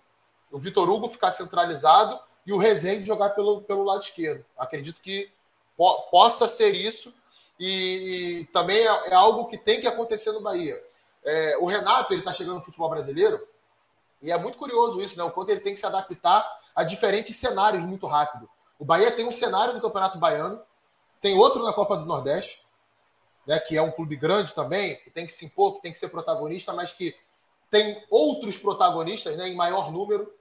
o 0.52 0.58
Vitor 0.58 0.90
Hugo 0.90 1.08
ficar 1.08 1.32
centralizado 1.32 2.20
e 2.46 2.54
o 2.54 2.58
Rezende 2.58 3.06
jogar 3.06 3.32
pelo, 3.32 3.62
pelo 3.62 3.84
lado 3.84 4.02
esquerdo. 4.02 4.46
Acredito 4.58 5.02
que 5.02 5.32
po 5.76 6.04
possa 6.10 6.48
ser 6.48 6.74
isso 6.76 7.14
e, 7.60 8.40
e 8.40 8.46
também 8.46 8.78
é, 8.78 9.10
é, 9.10 9.14
algo 9.14 9.46
que 9.46 9.58
tem 9.58 9.80
que 9.80 9.88
acontecer 9.88 10.32
no 10.32 10.42
Bahia. 10.42 10.82
É, 11.24 11.58
o 11.58 11.66
Renato 11.66 12.14
ele 12.14 12.22
está 12.22 12.32
chegando 12.32 12.58
no 12.58 12.62
futebol 12.62 12.90
brasileiro 12.90 13.46
e 14.22 14.32
é 14.32 14.38
muito 14.38 14.58
curioso 14.58 15.02
isso, 15.02 15.18
né? 15.18 15.24
O 15.24 15.32
quanto 15.32 15.50
ele 15.50 15.60
tem 15.60 15.74
que 15.74 15.80
se 15.80 15.86
adaptar 15.86 16.48
a 16.76 16.84
diferentes 16.84 17.36
cenários 17.36 17.84
muito 17.84 18.08
rápido. 18.08 18.50
O 18.80 18.86
Bahia 18.86 19.12
tem 19.12 19.26
um 19.26 19.32
cenário 19.32 19.74
no 19.74 19.82
Campeonato 19.82 20.18
Baiano, 20.18 20.62
tem 21.22 21.38
outro 21.38 21.64
na 21.64 21.74
Copa 21.74 21.98
do 21.98 22.06
Nordeste, 22.06 22.62
né? 23.46 23.60
Que 23.60 23.78
é 23.78 23.82
um 23.82 23.92
clube 23.92 24.16
grande 24.16 24.54
também, 24.54 24.96
que 24.98 25.10
tem 25.10 25.26
que 25.26 25.32
se 25.32 25.46
impor, 25.46 25.76
que 25.76 25.82
tem 25.82 25.92
que 25.92 25.98
ser 25.98 26.10
protagonista, 26.10 26.74
mas 26.74 26.92
que 26.92 27.16
tem 27.70 28.04
outros 28.10 28.58
protagonistas, 28.58 29.38
né? 29.38 29.48
Em 29.48 29.56
maior 29.56 29.92
número. 29.92 30.32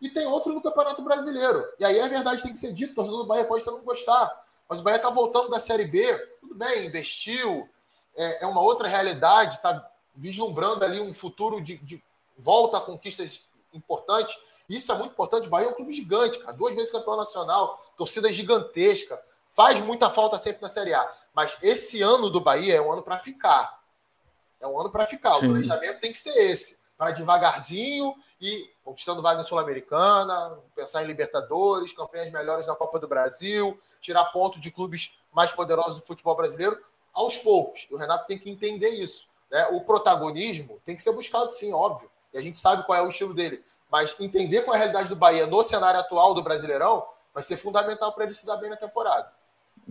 E 0.00 0.08
tem 0.08 0.26
outro 0.26 0.52
no 0.52 0.62
Campeonato 0.62 1.02
Brasileiro. 1.02 1.64
E 1.78 1.84
aí 1.84 2.00
a 2.00 2.08
verdade 2.08 2.42
tem 2.42 2.52
que 2.52 2.58
ser 2.58 2.72
dito, 2.72 2.92
o 2.92 2.94
torcedor 2.94 3.22
do 3.22 3.26
Bahia 3.26 3.44
pode 3.44 3.60
estar 3.60 3.72
não 3.72 3.82
gostar. 3.82 4.44
Mas 4.68 4.80
o 4.80 4.82
Bahia 4.82 4.96
está 4.96 5.10
voltando 5.10 5.50
da 5.50 5.58
Série 5.58 5.86
B, 5.86 6.16
tudo 6.40 6.54
bem, 6.54 6.86
investiu, 6.86 7.68
é, 8.16 8.44
é 8.44 8.46
uma 8.46 8.60
outra 8.60 8.88
realidade, 8.88 9.56
está 9.56 9.90
vislumbrando 10.14 10.84
ali 10.84 11.00
um 11.00 11.12
futuro 11.12 11.60
de, 11.60 11.76
de 11.78 12.02
volta 12.36 12.78
a 12.78 12.80
conquistas 12.80 13.42
importantes. 13.74 14.36
Isso 14.68 14.90
é 14.90 14.94
muito 14.96 15.12
importante. 15.12 15.46
O 15.46 15.50
Bahia 15.50 15.66
é 15.66 15.70
um 15.70 15.74
clube 15.74 15.92
gigante, 15.92 16.38
cara. 16.38 16.56
Duas 16.56 16.74
vezes 16.74 16.90
campeão 16.90 17.16
nacional, 17.16 17.76
torcida 17.96 18.32
gigantesca. 18.32 19.20
Faz 19.46 19.80
muita 19.80 20.08
falta 20.08 20.38
sempre 20.38 20.62
na 20.62 20.68
Série 20.68 20.94
A. 20.94 21.12
Mas 21.34 21.56
esse 21.62 22.00
ano 22.00 22.30
do 22.30 22.40
Bahia 22.40 22.76
é 22.76 22.80
um 22.80 22.92
ano 22.92 23.02
para 23.02 23.18
ficar. 23.18 23.82
É 24.60 24.66
um 24.66 24.78
ano 24.80 24.90
para 24.90 25.06
ficar. 25.06 25.34
Sim. 25.34 25.46
O 25.46 25.50
planejamento 25.50 26.00
tem 26.00 26.12
que 26.12 26.18
ser 26.18 26.34
esse. 26.50 26.78
Para 26.96 27.10
devagarzinho 27.10 28.14
e 28.40 28.70
conquistando 28.82 29.20
vaga 29.20 29.42
Sul-Americana, 29.42 30.58
pensar 30.74 31.02
em 31.02 31.06
Libertadores, 31.06 31.92
campanhas 31.92 32.30
melhores 32.30 32.66
na 32.66 32.74
Copa 32.74 32.98
do 32.98 33.08
Brasil, 33.08 33.78
tirar 34.00 34.26
ponto 34.26 34.60
de 34.60 34.70
clubes 34.70 35.12
mais 35.32 35.50
poderosos 35.50 35.98
do 35.98 36.06
futebol 36.06 36.36
brasileiro, 36.36 36.78
aos 37.12 37.36
poucos. 37.36 37.86
O 37.90 37.96
Renato 37.96 38.26
tem 38.26 38.38
que 38.38 38.50
entender 38.50 38.90
isso. 38.90 39.26
Né? 39.50 39.66
O 39.72 39.80
protagonismo 39.80 40.80
tem 40.84 40.94
que 40.94 41.02
ser 41.02 41.12
buscado, 41.12 41.50
sim, 41.50 41.72
óbvio 41.72 42.10
e 42.34 42.38
a 42.38 42.42
gente 42.42 42.58
sabe 42.58 42.84
qual 42.84 42.98
é 42.98 43.02
o 43.02 43.08
estilo 43.08 43.32
dele. 43.32 43.62
Mas 43.90 44.14
entender 44.18 44.62
qual 44.62 44.74
é 44.74 44.78
a 44.78 44.80
realidade 44.80 45.08
do 45.08 45.16
Bahia 45.16 45.46
no 45.46 45.62
cenário 45.62 46.00
atual 46.00 46.34
do 46.34 46.42
Brasileirão 46.42 47.04
vai 47.32 47.42
ser 47.42 47.56
fundamental 47.56 48.12
para 48.12 48.24
ele 48.24 48.34
se 48.34 48.44
dar 48.44 48.56
bem 48.56 48.68
na 48.68 48.76
temporada. 48.76 49.28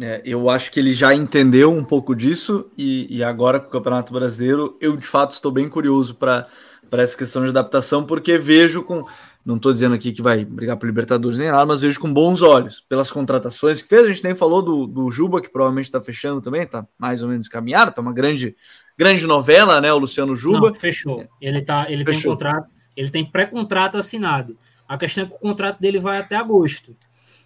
É, 0.01 0.21
eu 0.25 0.49
acho 0.49 0.71
que 0.71 0.79
ele 0.79 0.93
já 0.93 1.13
entendeu 1.13 1.71
um 1.71 1.83
pouco 1.83 2.15
disso 2.15 2.69
e, 2.77 3.17
e 3.17 3.23
agora 3.23 3.59
com 3.59 3.67
o 3.67 3.71
Campeonato 3.71 4.11
Brasileiro 4.11 4.75
eu 4.81 4.97
de 4.97 5.05
fato 5.05 5.31
estou 5.31 5.51
bem 5.51 5.69
curioso 5.69 6.15
para 6.15 6.47
essa 6.91 7.15
questão 7.15 7.43
de 7.43 7.49
adaptação, 7.49 8.05
porque 8.05 8.37
vejo 8.37 8.83
com. 8.83 9.05
Não 9.45 9.57
estou 9.57 9.73
dizendo 9.73 9.93
aqui 9.93 10.13
que 10.13 10.21
vai 10.21 10.45
brigar 10.45 10.77
por 10.77 10.85
Libertadores 10.85 11.37
nem 11.37 11.51
nada, 11.51 11.65
mas 11.65 11.81
vejo 11.81 11.99
com 11.99 12.13
bons 12.13 12.41
olhos 12.41 12.79
pelas 12.87 13.11
contratações 13.11 13.81
que 13.81 13.89
fez. 13.89 14.03
A 14.03 14.07
gente 14.07 14.23
nem 14.23 14.33
falou 14.33 14.61
do, 14.61 14.87
do 14.87 15.11
Juba, 15.11 15.41
que 15.41 15.49
provavelmente 15.49 15.85
está 15.85 16.01
fechando 16.01 16.41
também, 16.41 16.61
está 16.61 16.87
mais 16.97 17.21
ou 17.21 17.27
menos 17.27 17.49
caminhado, 17.49 17.89
está 17.89 18.01
uma 18.01 18.13
grande 18.13 18.55
grande 18.97 19.27
novela, 19.27 19.81
né? 19.81 19.91
O 19.91 19.97
Luciano 19.97 20.35
Juba. 20.35 20.69
Não, 20.69 20.73
fechou. 20.73 21.27
Ele 21.41 21.61
tá, 21.61 21.87
ele 21.89 22.05
fechou. 22.05 22.21
tem 22.21 22.31
contrato, 22.31 22.69
ele 22.95 23.09
tem 23.09 23.25
pré-contrato 23.25 23.97
assinado. 23.97 24.57
A 24.87 24.97
questão 24.97 25.25
é 25.25 25.27
que 25.27 25.33
o 25.33 25.39
contrato 25.39 25.79
dele 25.79 25.99
vai 25.99 26.19
até 26.19 26.37
agosto. 26.37 26.95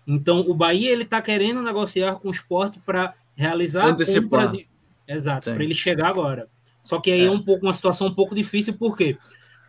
Então 0.05 0.41
o 0.41 0.53
Bahia 0.53 0.91
ele 0.91 1.03
tá 1.03 1.19
querendo 1.21 1.61
negociar 1.63 2.15
com 2.15 2.27
o 2.27 2.31
esporte 2.31 2.79
para 2.79 3.15
realizar 3.35 3.85
Antecipar. 3.85 4.41
a 4.41 4.45
compra 4.45 4.57
de... 4.57 4.67
Exato, 5.07 5.51
para 5.51 5.63
ele 5.63 5.73
chegar 5.73 6.09
agora. 6.09 6.47
Só 6.83 6.99
que 6.99 7.11
aí 7.11 7.21
é. 7.21 7.25
é 7.25 7.31
um 7.31 7.41
pouco 7.41 7.65
uma 7.65 7.73
situação 7.73 8.07
um 8.07 8.13
pouco 8.13 8.35
difícil, 8.35 8.73
por 8.75 8.95
quê? 8.95 9.17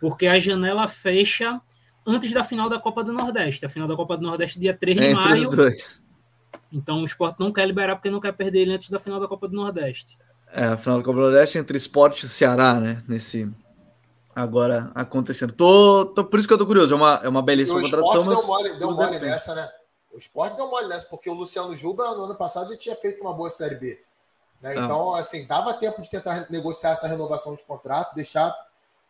Porque 0.01 0.27
a 0.27 0.39
janela 0.39 0.87
fecha 0.87 1.61
antes 2.09 2.33
da 2.33 2.43
final 2.43 2.69
da 2.69 2.81
Copa 2.81 3.05
do 3.05 3.13
Nordeste. 3.13 3.67
A 3.67 3.69
final 3.69 3.87
da 3.87 3.95
Copa 3.95 4.17
do 4.17 4.23
Nordeste 4.23 4.59
dia 4.59 4.75
3 4.75 4.97
de 4.97 5.05
é, 5.05 5.15
maio. 5.15 5.51
Então 6.73 7.03
o 7.03 7.05
esporte 7.05 7.39
não 7.39 7.53
quer 7.53 7.67
liberar 7.67 7.97
porque 7.97 8.11
não 8.11 8.21
quer 8.21 8.33
perder 8.33 8.61
ele 8.63 8.73
antes 8.73 8.89
da 8.89 8.99
final 8.99 9.21
da 9.21 9.29
Copa 9.29 9.47
do 9.47 9.55
Nordeste. 9.55 10.19
É, 10.51 10.65
a 10.65 10.77
final 10.79 10.99
do 10.99 11.05
Copa 11.05 11.19
do 11.19 11.25
Nordeste 11.25 11.59
entre 11.59 11.77
esporte 11.77 12.25
e 12.25 12.29
Ceará, 12.29 12.75
né? 12.75 12.99
Nesse 13.07 13.49
agora 14.35 14.91
acontecendo. 14.95 15.53
Tô, 15.53 16.07
tô, 16.07 16.25
por 16.25 16.39
isso 16.39 16.49
que 16.49 16.55
eu 16.55 16.59
tô 16.59 16.67
curioso. 16.67 16.95
É 16.95 16.97
uma, 16.97 17.21
é 17.25 17.29
uma 17.29 17.43
belíssima 17.43 17.81
contradição. 17.81 18.21
O 18.21 18.21
esporte 18.21 18.37
deu 18.37 18.47
mole, 18.47 18.79
deu 18.79 18.91
mole 18.93 19.19
nessa, 19.19 19.55
né? 19.55 19.69
O 20.13 20.17
esporte 20.17 20.57
deu 20.57 20.69
mole 20.69 20.89
nessa, 20.89 21.07
porque 21.07 21.29
o 21.29 21.35
Luciano 21.35 21.75
Juba, 21.75 22.15
no 22.15 22.25
ano 22.25 22.35
passado, 22.35 22.71
já 22.71 22.77
tinha 22.77 22.97
feito 22.97 23.21
uma 23.21 23.35
boa 23.35 23.51
Série 23.51 23.75
B. 23.75 24.01
Né? 24.63 24.75
Ah. 24.77 24.85
Então, 24.85 25.15
assim, 25.15 25.47
dava 25.47 25.75
tempo 25.75 26.01
de 26.01 26.09
tentar 26.09 26.47
negociar 26.49 26.91
essa 26.91 27.07
renovação 27.07 27.55
de 27.55 27.65
contrato, 27.65 28.15
deixar 28.15 28.55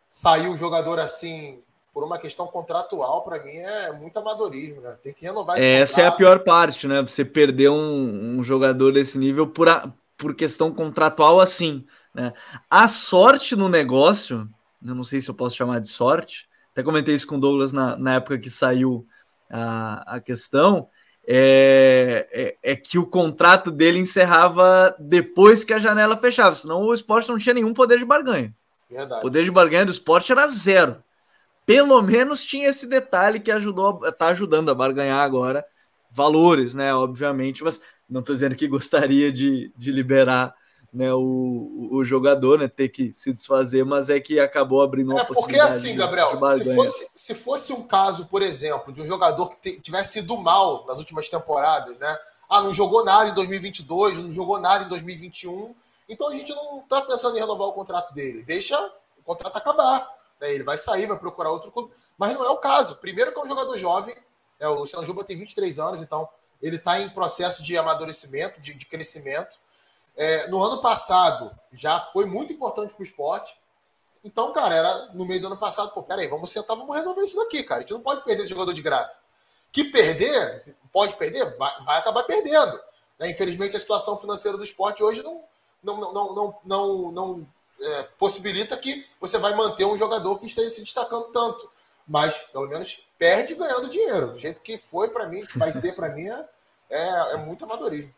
sair 0.09 0.49
o 0.49 0.57
jogador 0.57 0.99
assim 0.99 1.61
por 1.93 2.03
uma 2.03 2.17
questão 2.17 2.47
contratual, 2.47 3.23
para 3.23 3.43
mim 3.43 3.55
é 3.55 3.91
muito 3.93 4.17
amadorismo, 4.17 4.81
né? 4.81 4.97
Tem 5.01 5.13
que 5.13 5.25
renovar 5.25 5.57
esse 5.57 5.67
Essa 5.67 5.95
contrato. 5.95 6.11
é 6.11 6.13
a 6.13 6.17
pior 6.17 6.39
parte, 6.43 6.87
né? 6.87 7.01
Você 7.01 7.25
perder 7.25 7.69
um, 7.69 8.37
um 8.39 8.43
jogador 8.43 8.93
desse 8.93 9.17
nível 9.17 9.47
por, 9.47 9.67
a, 9.67 9.91
por 10.17 10.35
questão 10.35 10.73
contratual 10.73 11.39
assim. 11.39 11.85
Né? 12.13 12.33
A 12.69 12.87
sorte 12.87 13.55
no 13.55 13.67
negócio, 13.67 14.47
eu 14.85 14.95
não 14.95 15.03
sei 15.03 15.19
se 15.21 15.29
eu 15.29 15.35
posso 15.35 15.55
chamar 15.55 15.79
de 15.79 15.87
sorte, 15.87 16.47
até 16.71 16.83
comentei 16.83 17.15
isso 17.15 17.27
com 17.27 17.35
o 17.35 17.39
Douglas 17.39 17.73
na, 17.73 17.97
na 17.97 18.15
época 18.15 18.37
que 18.37 18.49
saiu 18.49 19.05
a, 19.49 20.15
a 20.15 20.19
questão, 20.21 20.87
é, 21.27 22.27
é, 22.31 22.71
é, 22.71 22.75
que 22.75 22.97
o 22.97 23.05
contrato 23.05 23.71
dele 23.71 23.99
encerrava 23.99 24.95
depois 24.99 25.63
que 25.63 25.73
a 25.73 25.79
janela 25.79 26.17
fechava, 26.17 26.55
senão 26.55 26.81
o 26.81 26.93
esporte 26.93 27.29
não 27.29 27.37
tinha 27.37 27.53
nenhum 27.53 27.73
poder 27.73 27.99
de 27.99 28.05
barganha. 28.05 28.53
Verdade. 28.89 29.19
O 29.19 29.21
poder 29.21 29.43
de 29.43 29.51
barganha 29.51 29.85
do 29.85 29.91
esporte 29.91 30.31
era 30.31 30.47
zero. 30.47 31.03
Pelo 31.69 32.01
menos 32.01 32.43
tinha 32.43 32.67
esse 32.67 32.87
detalhe 32.87 33.39
que 33.39 33.51
ajudou, 33.51 33.99
tá 34.13 34.29
ajudando 34.29 34.71
a 34.71 34.73
barganhar 34.73 35.19
agora 35.19 35.63
valores, 36.09 36.73
né? 36.73 36.91
Obviamente, 36.95 37.63
mas 37.63 37.79
não 38.09 38.21
estou 38.21 38.33
dizendo 38.33 38.55
que 38.55 38.67
gostaria 38.67 39.31
de, 39.31 39.71
de 39.77 39.91
liberar 39.91 40.55
né, 40.91 41.13
o, 41.13 41.89
o 41.91 42.03
jogador, 42.03 42.57
né, 42.57 42.67
ter 42.67 42.89
que 42.89 43.13
se 43.13 43.31
desfazer, 43.31 43.85
mas 43.85 44.09
é 44.09 44.19
que 44.19 44.39
acabou 44.39 44.81
abrindo 44.81 45.11
uma 45.11 45.21
é, 45.21 45.25
Porque 45.25 45.59
assim, 45.59 45.95
Gabriel, 45.95 46.31
se 46.57 46.73
fosse, 46.73 47.07
se 47.13 47.35
fosse 47.35 47.71
um 47.71 47.83
caso, 47.83 48.25
por 48.25 48.41
exemplo, 48.41 48.91
de 48.91 49.03
um 49.03 49.05
jogador 49.05 49.55
que 49.55 49.79
tivesse 49.79 50.17
ido 50.17 50.35
mal 50.39 50.87
nas 50.87 50.97
últimas 50.97 51.29
temporadas, 51.29 51.99
né? 51.99 52.17
Ah, 52.49 52.63
não 52.63 52.73
jogou 52.73 53.05
nada 53.05 53.29
em 53.29 53.33
2022, 53.35 54.17
não 54.17 54.31
jogou 54.31 54.59
nada 54.59 54.85
em 54.85 54.89
2021, 54.89 55.75
então 56.09 56.29
a 56.29 56.33
gente 56.33 56.49
não 56.55 56.79
está 56.79 56.99
pensando 57.03 57.37
em 57.37 57.39
renovar 57.39 57.67
o 57.67 57.73
contrato 57.73 58.11
dele. 58.11 58.41
Deixa 58.41 58.75
o 59.19 59.21
contrato 59.23 59.55
acabar. 59.55 60.17
Né? 60.39 60.53
Ele 60.53 60.63
vai 60.63 60.77
sair, 60.77 61.07
vai 61.07 61.17
procurar 61.17 61.51
outro 61.51 61.71
clube, 61.71 61.93
mas 62.17 62.33
não 62.33 62.43
é 62.43 62.49
o 62.49 62.57
caso. 62.57 62.95
Primeiro 62.97 63.31
que 63.31 63.39
é 63.39 63.43
um 63.43 63.47
jogador 63.47 63.77
jovem, 63.77 64.15
é, 64.59 64.67
o 64.67 64.79
Luciano 64.79 65.05
Juba 65.05 65.23
tem 65.23 65.37
23 65.37 65.79
anos, 65.79 66.01
então 66.01 66.27
ele 66.61 66.75
está 66.75 66.99
em 66.99 67.09
processo 67.09 67.63
de 67.63 67.77
amadurecimento, 67.77 68.59
de, 68.59 68.73
de 68.73 68.85
crescimento. 68.85 69.57
É, 70.15 70.47
no 70.47 70.61
ano 70.61 70.81
passado 70.81 71.57
já 71.71 71.99
foi 71.99 72.25
muito 72.25 72.51
importante 72.51 72.93
para 72.93 73.01
o 73.01 73.03
esporte. 73.03 73.57
Então, 74.21 74.51
cara, 74.51 74.75
era 74.75 75.05
no 75.13 75.25
meio 75.25 75.39
do 75.39 75.47
ano 75.47 75.57
passado, 75.57 75.93
pô, 75.93 76.03
peraí, 76.03 76.27
vamos 76.27 76.51
sentar, 76.51 76.75
vamos 76.75 76.93
resolver 76.93 77.23
isso 77.23 77.37
daqui, 77.37 77.63
cara. 77.63 77.79
A 77.79 77.81
gente 77.81 77.93
não 77.93 78.01
pode 78.01 78.23
perder 78.25 78.41
esse 78.41 78.49
jogador 78.49 78.73
de 78.73 78.81
graça. 78.81 79.21
Que 79.71 79.85
perder, 79.85 80.57
pode 80.91 81.15
perder, 81.15 81.57
vai, 81.57 81.83
vai 81.83 81.99
acabar 81.99 82.23
perdendo. 82.23 82.77
Né? 83.17 83.29
Infelizmente, 83.29 83.77
a 83.77 83.79
situação 83.79 84.17
financeira 84.17 84.57
do 84.57 84.63
esporte 84.63 85.01
hoje 85.01 85.23
não, 85.23 85.41
não, 85.81 86.13
não, 86.13 86.35
não, 86.35 86.59
não, 86.65 87.11
não 87.11 87.47
é, 87.81 88.03
possibilita 88.17 88.77
que 88.77 89.05
você 89.19 89.37
vai 89.37 89.55
manter 89.55 89.85
um 89.85 89.97
jogador 89.97 90.39
que 90.39 90.47
esteja 90.47 90.69
se 90.69 90.81
destacando 90.81 91.25
tanto. 91.31 91.69
Mas, 92.07 92.41
pelo 92.51 92.67
menos, 92.67 93.05
perde 93.17 93.55
ganhando 93.55 93.87
dinheiro. 93.87 94.31
Do 94.31 94.37
jeito 94.37 94.61
que 94.61 94.77
foi 94.77 95.09
para 95.09 95.27
mim, 95.27 95.45
que 95.45 95.57
vai 95.57 95.71
ser 95.71 95.93
para 95.93 96.09
mim, 96.09 96.27
é, 96.27 96.45
é, 96.89 97.33
é 97.33 97.37
muito 97.37 97.65
amadorismo. 97.65 98.13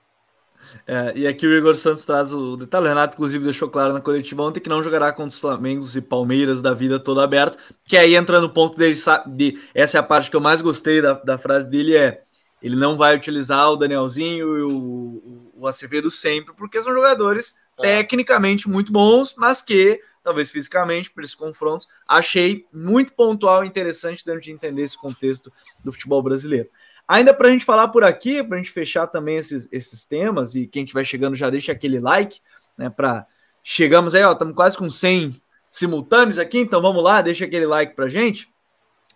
É, 0.87 1.11
e 1.15 1.27
aqui 1.27 1.45
o 1.45 1.53
Igor 1.53 1.75
Santos 1.75 2.05
traz 2.05 2.31
o 2.31 2.55
detalhe. 2.55 2.85
O 2.85 2.89
Renato, 2.89 3.15
inclusive, 3.15 3.43
deixou 3.43 3.69
claro 3.69 3.93
na 3.93 3.99
coletiva 3.99 4.43
ontem 4.43 4.59
que 4.59 4.69
não 4.69 4.83
jogará 4.83 5.11
contra 5.11 5.29
os 5.29 5.37
Flamengos 5.37 5.95
e 5.95 6.01
Palmeiras 6.01 6.61
da 6.61 6.73
vida 6.73 6.99
toda 6.99 7.23
aberta. 7.23 7.57
Que 7.83 7.97
aí 7.97 8.15
entra 8.15 8.39
no 8.39 8.49
ponto 8.49 8.77
dele. 8.77 8.97
De, 9.27 9.61
essa 9.73 9.97
é 9.97 9.99
a 9.99 10.03
parte 10.03 10.29
que 10.29 10.35
eu 10.35 10.41
mais 10.41 10.61
gostei 10.61 11.01
da, 11.01 11.13
da 11.13 11.37
frase 11.37 11.67
dele: 11.67 11.97
é 11.97 12.23
ele 12.61 12.75
não 12.75 12.95
vai 12.95 13.15
utilizar 13.15 13.71
o 13.71 13.75
Danielzinho 13.75 14.57
e 14.57 14.61
o, 14.61 15.51
o 15.55 15.67
Acevedo 15.67 16.11
sempre, 16.11 16.53
porque 16.53 16.81
são 16.81 16.93
jogadores. 16.93 17.55
Tecnicamente 17.79 18.69
muito 18.69 18.91
bons, 18.91 19.35
mas 19.37 19.61
que, 19.61 20.01
talvez 20.23 20.49
fisicamente, 20.49 21.11
por 21.11 21.23
esses 21.23 21.35
confrontos, 21.35 21.87
achei 22.07 22.65
muito 22.71 23.13
pontual 23.13 23.63
e 23.63 23.67
interessante 23.67 24.25
dentro 24.25 24.41
de 24.41 24.51
entender 24.51 24.83
esse 24.83 24.97
contexto 24.97 25.51
do 25.83 25.91
futebol 25.91 26.21
brasileiro. 26.21 26.69
Ainda 27.07 27.33
para 27.33 27.47
a 27.47 27.51
gente 27.51 27.65
falar 27.65 27.89
por 27.89 28.03
aqui, 28.03 28.43
para 28.43 28.55
a 28.55 28.61
gente 28.61 28.71
fechar 28.71 29.07
também 29.07 29.37
esses, 29.37 29.67
esses 29.71 30.05
temas, 30.05 30.55
e 30.55 30.67
quem 30.67 30.83
estiver 30.83 31.03
chegando 31.03 31.35
já 31.35 31.49
deixa 31.49 31.71
aquele 31.71 31.99
like, 31.99 32.39
né? 32.77 32.89
Para 32.89 33.25
chegamos 33.63 34.15
aí, 34.15 34.23
ó, 34.23 34.31
estamos 34.31 34.55
quase 34.55 34.77
com 34.77 34.89
100 34.89 35.41
simultâneos 35.69 36.37
aqui, 36.37 36.59
então 36.59 36.81
vamos 36.81 37.03
lá, 37.03 37.21
deixa 37.21 37.45
aquele 37.45 37.65
like 37.65 37.95
para 37.95 38.09
gente. 38.09 38.49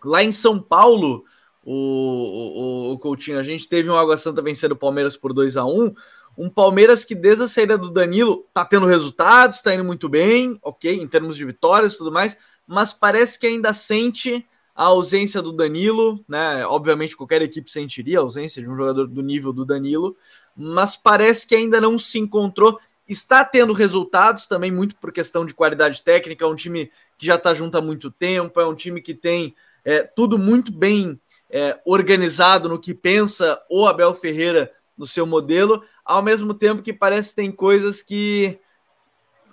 Lá 0.03 0.23
em 0.23 0.31
São 0.31 0.59
Paulo, 0.59 1.23
o, 1.63 1.73
o, 1.73 2.93
o 2.93 2.99
Coutinho, 2.99 3.39
a 3.39 3.43
gente 3.43 3.67
teve 3.67 3.89
um 3.89 3.95
Água 3.95 4.17
Santa 4.17 4.41
vencendo 4.41 4.73
o 4.73 4.77
Palmeiras 4.77 5.17
por 5.17 5.33
2 5.33 5.57
a 5.57 5.65
1 5.65 5.93
um 6.37 6.49
Palmeiras 6.49 7.05
que 7.05 7.15
desde 7.15 7.43
a 7.43 7.47
saída 7.47 7.77
do 7.77 7.89
Danilo 7.89 8.45
tá 8.53 8.65
tendo 8.65 8.85
resultados, 8.85 9.61
tá 9.61 9.73
indo 9.73 9.83
muito 9.83 10.09
bem, 10.09 10.59
ok, 10.61 10.93
em 10.93 11.07
termos 11.07 11.35
de 11.35 11.45
vitórias 11.45 11.93
e 11.93 11.97
tudo 11.97 12.11
mais, 12.11 12.37
mas 12.67 12.91
parece 12.91 13.39
que 13.39 13.47
ainda 13.47 13.73
sente 13.73 14.45
a 14.75 14.85
ausência 14.85 15.41
do 15.41 15.53
Danilo, 15.53 16.23
né? 16.27 16.65
Obviamente 16.67 17.15
qualquer 17.15 17.41
equipe 17.41 17.71
sentiria 17.71 18.19
a 18.19 18.21
ausência 18.21 18.61
de 18.61 18.69
um 18.69 18.75
jogador 18.75 19.07
do 19.07 19.21
nível 19.21 19.53
do 19.53 19.65
Danilo, 19.65 20.17
mas 20.55 20.97
parece 20.97 21.47
que 21.47 21.55
ainda 21.55 21.79
não 21.79 21.97
se 21.97 22.19
encontrou. 22.19 22.77
Está 23.07 23.45
tendo 23.45 23.71
resultados 23.71 24.47
também 24.47 24.71
muito 24.71 24.95
por 24.97 25.13
questão 25.13 25.45
de 25.45 25.53
qualidade 25.53 26.01
técnica. 26.01 26.43
É 26.43 26.47
um 26.47 26.55
time 26.55 26.91
que 27.17 27.25
já 27.25 27.35
está 27.35 27.53
junto 27.53 27.77
há 27.77 27.81
muito 27.81 28.11
tempo, 28.11 28.59
é 28.59 28.65
um 28.65 28.75
time 28.75 29.01
que 29.01 29.13
tem 29.13 29.55
é, 29.85 30.03
tudo 30.03 30.37
muito 30.37 30.73
bem 30.73 31.19
é, 31.49 31.79
organizado 31.85 32.67
no 32.67 32.79
que 32.79 32.93
pensa 32.93 33.61
o 33.69 33.87
Abel 33.87 34.13
Ferreira 34.13 34.73
no 34.97 35.05
seu 35.05 35.25
modelo, 35.25 35.83
ao 36.05 36.21
mesmo 36.21 36.53
tempo 36.53 36.83
que 36.83 36.93
parece 36.93 37.29
que 37.31 37.35
tem 37.37 37.51
coisas 37.51 38.01
que 38.01 38.59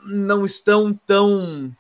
não 0.05 0.45
estão 0.45 0.93
tão 1.07 1.75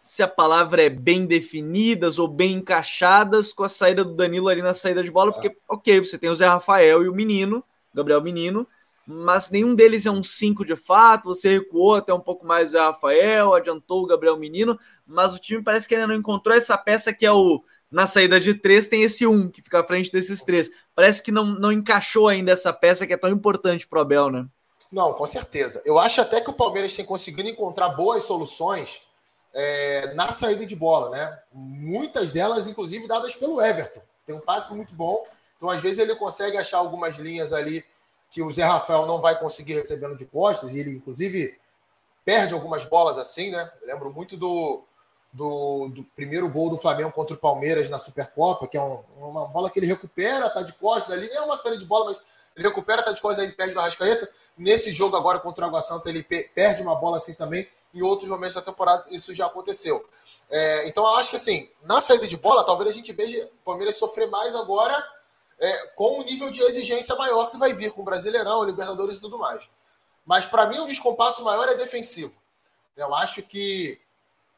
se 0.00 0.22
a 0.22 0.28
palavra 0.28 0.82
é 0.82 0.90
bem 0.90 1.24
definidas 1.24 2.18
ou 2.18 2.26
bem 2.26 2.54
encaixadas 2.54 3.52
com 3.52 3.62
a 3.62 3.68
saída 3.68 4.04
do 4.04 4.14
Danilo 4.14 4.48
ali 4.48 4.60
na 4.60 4.74
saída 4.74 5.04
de 5.04 5.10
bola, 5.10 5.32
porque, 5.32 5.56
ok, 5.68 6.00
você 6.00 6.18
tem 6.18 6.28
o 6.28 6.34
Zé 6.34 6.48
Rafael 6.48 7.04
e 7.04 7.08
o 7.08 7.14
Menino, 7.14 7.62
Gabriel 7.94 8.20
Menino, 8.20 8.66
mas 9.06 9.50
nenhum 9.50 9.74
deles 9.74 10.06
é 10.06 10.10
um 10.10 10.22
5 10.22 10.64
de 10.64 10.74
fato. 10.74 11.26
Você 11.26 11.48
recuou 11.50 11.96
até 11.96 12.12
um 12.14 12.20
pouco 12.20 12.46
mais 12.46 12.70
o 12.70 12.72
Zé 12.72 12.80
Rafael, 12.80 13.54
adiantou 13.54 14.02
o 14.02 14.06
Gabriel 14.06 14.36
Menino, 14.36 14.78
mas 15.06 15.34
o 15.34 15.38
time 15.38 15.62
parece 15.62 15.86
que 15.86 15.94
ainda 15.94 16.06
não 16.06 16.14
encontrou 16.14 16.56
essa 16.56 16.76
peça 16.78 17.12
que 17.12 17.26
é 17.26 17.32
o. 17.32 17.62
Na 17.90 18.06
saída 18.06 18.38
de 18.38 18.54
três 18.54 18.86
tem 18.86 19.02
esse 19.02 19.26
um 19.26 19.48
que 19.48 19.60
fica 19.60 19.80
à 19.80 19.84
frente 19.84 20.12
desses 20.12 20.42
três. 20.44 20.70
Parece 20.94 21.22
que 21.22 21.32
não, 21.32 21.44
não 21.44 21.72
encaixou 21.72 22.28
ainda 22.28 22.52
essa 22.52 22.72
peça 22.72 23.06
que 23.06 23.12
é 23.12 23.16
tão 23.16 23.30
importante 23.30 23.86
para 23.86 23.98
o 23.98 24.02
Abel, 24.02 24.30
né? 24.30 24.46
Não, 24.92 25.12
com 25.12 25.26
certeza. 25.26 25.82
Eu 25.84 25.98
acho 25.98 26.20
até 26.20 26.40
que 26.40 26.50
o 26.50 26.54
Palmeiras 26.54 26.94
tem 26.94 27.04
conseguido 27.04 27.48
encontrar 27.48 27.90
boas 27.90 28.22
soluções 28.22 29.02
é, 29.52 30.14
na 30.14 30.28
saída 30.28 30.64
de 30.64 30.76
bola, 30.76 31.10
né? 31.10 31.38
Muitas 31.52 32.30
delas, 32.30 32.68
inclusive, 32.68 33.08
dadas 33.08 33.34
pelo 33.34 33.60
Everton. 33.60 34.02
Tem 34.24 34.34
um 34.34 34.40
passe 34.40 34.72
muito 34.72 34.94
bom. 34.94 35.24
Então, 35.56 35.68
às 35.68 35.80
vezes, 35.80 35.98
ele 35.98 36.14
consegue 36.14 36.56
achar 36.56 36.78
algumas 36.78 37.16
linhas 37.18 37.52
ali 37.52 37.84
que 38.30 38.42
o 38.42 38.50
Zé 38.50 38.64
Rafael 38.64 39.06
não 39.06 39.20
vai 39.20 39.38
conseguir 39.38 39.74
recebendo 39.74 40.16
de 40.16 40.24
costas, 40.24 40.72
e 40.72 40.78
ele, 40.78 40.94
inclusive, 40.94 41.58
perde 42.24 42.54
algumas 42.54 42.84
bolas 42.84 43.18
assim, 43.18 43.50
né? 43.50 43.70
Eu 43.82 43.88
lembro 43.88 44.12
muito 44.12 44.36
do, 44.36 44.84
do, 45.32 45.88
do, 45.88 46.04
primeiro 46.16 46.48
gol 46.48 46.70
do 46.70 46.76
Flamengo 46.76 47.12
contra 47.12 47.34
o 47.34 47.38
Palmeiras 47.38 47.88
na 47.88 47.98
Supercopa, 47.98 48.66
que 48.66 48.76
é 48.76 48.82
um, 48.82 49.00
uma 49.18 49.46
bola 49.46 49.70
que 49.70 49.78
ele 49.78 49.86
recupera, 49.86 50.50
tá 50.50 50.62
de 50.62 50.72
costas 50.72 51.16
ali, 51.16 51.28
nem 51.28 51.36
é 51.36 51.40
uma 51.40 51.56
série 51.56 51.76
de 51.76 51.86
bola, 51.86 52.06
mas 52.06 52.20
ele 52.56 52.66
recupera, 52.66 53.02
tá 53.02 53.12
de 53.12 53.20
costas 53.20 53.44
aí, 53.44 53.52
perde 53.52 53.74
do 53.74 53.80
Arrascaeta. 53.80 54.28
Nesse 54.58 54.90
jogo 54.90 55.16
agora 55.16 55.38
contra 55.38 55.64
o 55.64 55.68
Água 55.68 55.82
Santa, 55.82 56.08
ele 56.08 56.22
perde 56.22 56.82
uma 56.82 56.96
bola 56.96 57.16
assim 57.16 57.34
também 57.34 57.68
em 57.92 58.02
outros 58.02 58.28
momentos 58.28 58.54
da 58.54 58.62
temporada 58.62 59.06
isso 59.10 59.34
já 59.34 59.46
aconteceu. 59.46 60.04
É, 60.48 60.88
então 60.88 61.04
eu 61.04 61.16
acho 61.16 61.30
que 61.30 61.36
assim, 61.36 61.70
na 61.84 62.00
saída 62.00 62.26
de 62.26 62.36
bola, 62.36 62.64
talvez 62.64 62.90
a 62.90 62.92
gente 62.92 63.12
veja 63.12 63.44
o 63.46 63.64
Palmeiras 63.64 63.96
sofrer 63.96 64.28
mais 64.28 64.54
agora 64.54 64.94
é, 65.58 65.86
com 65.88 66.20
um 66.20 66.24
nível 66.24 66.50
de 66.50 66.60
exigência 66.62 67.14
maior 67.14 67.50
que 67.50 67.56
vai 67.56 67.72
vir 67.72 67.92
com 67.92 68.02
o 68.02 68.04
Brasileirão, 68.04 68.64
Libertadores 68.64 69.16
e 69.16 69.20
tudo 69.20 69.38
mais. 69.38 69.68
Mas 70.24 70.46
para 70.46 70.66
mim 70.66 70.78
o 70.78 70.84
um 70.84 70.86
descompasso 70.86 71.44
maior 71.44 71.68
é 71.68 71.74
defensivo. 71.74 72.36
Eu 72.96 73.14
acho 73.14 73.42
que 73.42 74.00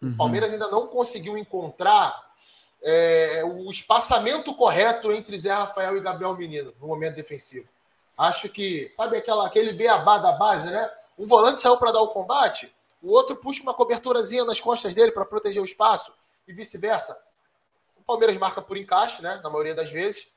uhum. 0.03 0.11
o 0.11 0.17
Palmeiras 0.17 0.53
ainda 0.53 0.69
não 0.69 0.87
conseguiu 0.87 1.39
encontrar 1.39 2.33
é, 2.83 3.43
o 3.45 3.71
espaçamento 3.71 4.55
correto 4.55 5.13
entre 5.13 5.39
Zé 5.39 5.53
Rafael 5.53 5.97
e 5.97 6.01
Gabriel 6.01 6.37
Menino 6.37 6.75
no 6.81 6.89
momento 6.89 7.15
defensivo. 7.15 7.73
Acho 8.19 8.49
que, 8.49 8.89
sabe 8.93 9.17
aquela, 9.17 9.47
aquele 9.47 9.73
beabá 9.73 10.19
da 10.19 10.33
base, 10.33 10.71
né? 10.71 10.91
Um 11.19 11.27
volante 11.27 11.61
saiu 11.61 11.77
para 11.77 11.93
dar 11.93 12.01
o 12.01 12.09
combate, 12.09 12.73
o 13.03 13.11
outro 13.11 13.37
puxa 13.37 13.63
uma 13.63 13.75
coberturazinha 13.75 14.45
nas 14.45 14.61
costas 14.61 14.95
dele 14.95 15.13
para 15.13 15.25
proteger 15.25 15.61
o 15.61 15.65
espaço 15.65 16.13
e 16.47 16.53
vice-versa. 16.53 17.19
O 17.97 18.03
Palmeiras 18.03 18.37
marca 18.37 18.61
por 18.61 18.77
encaixe, 18.77 19.23
né? 19.23 19.41
Na 19.43 19.51
maioria 19.51 19.75
das 19.75 19.91
vezes. 19.91 20.29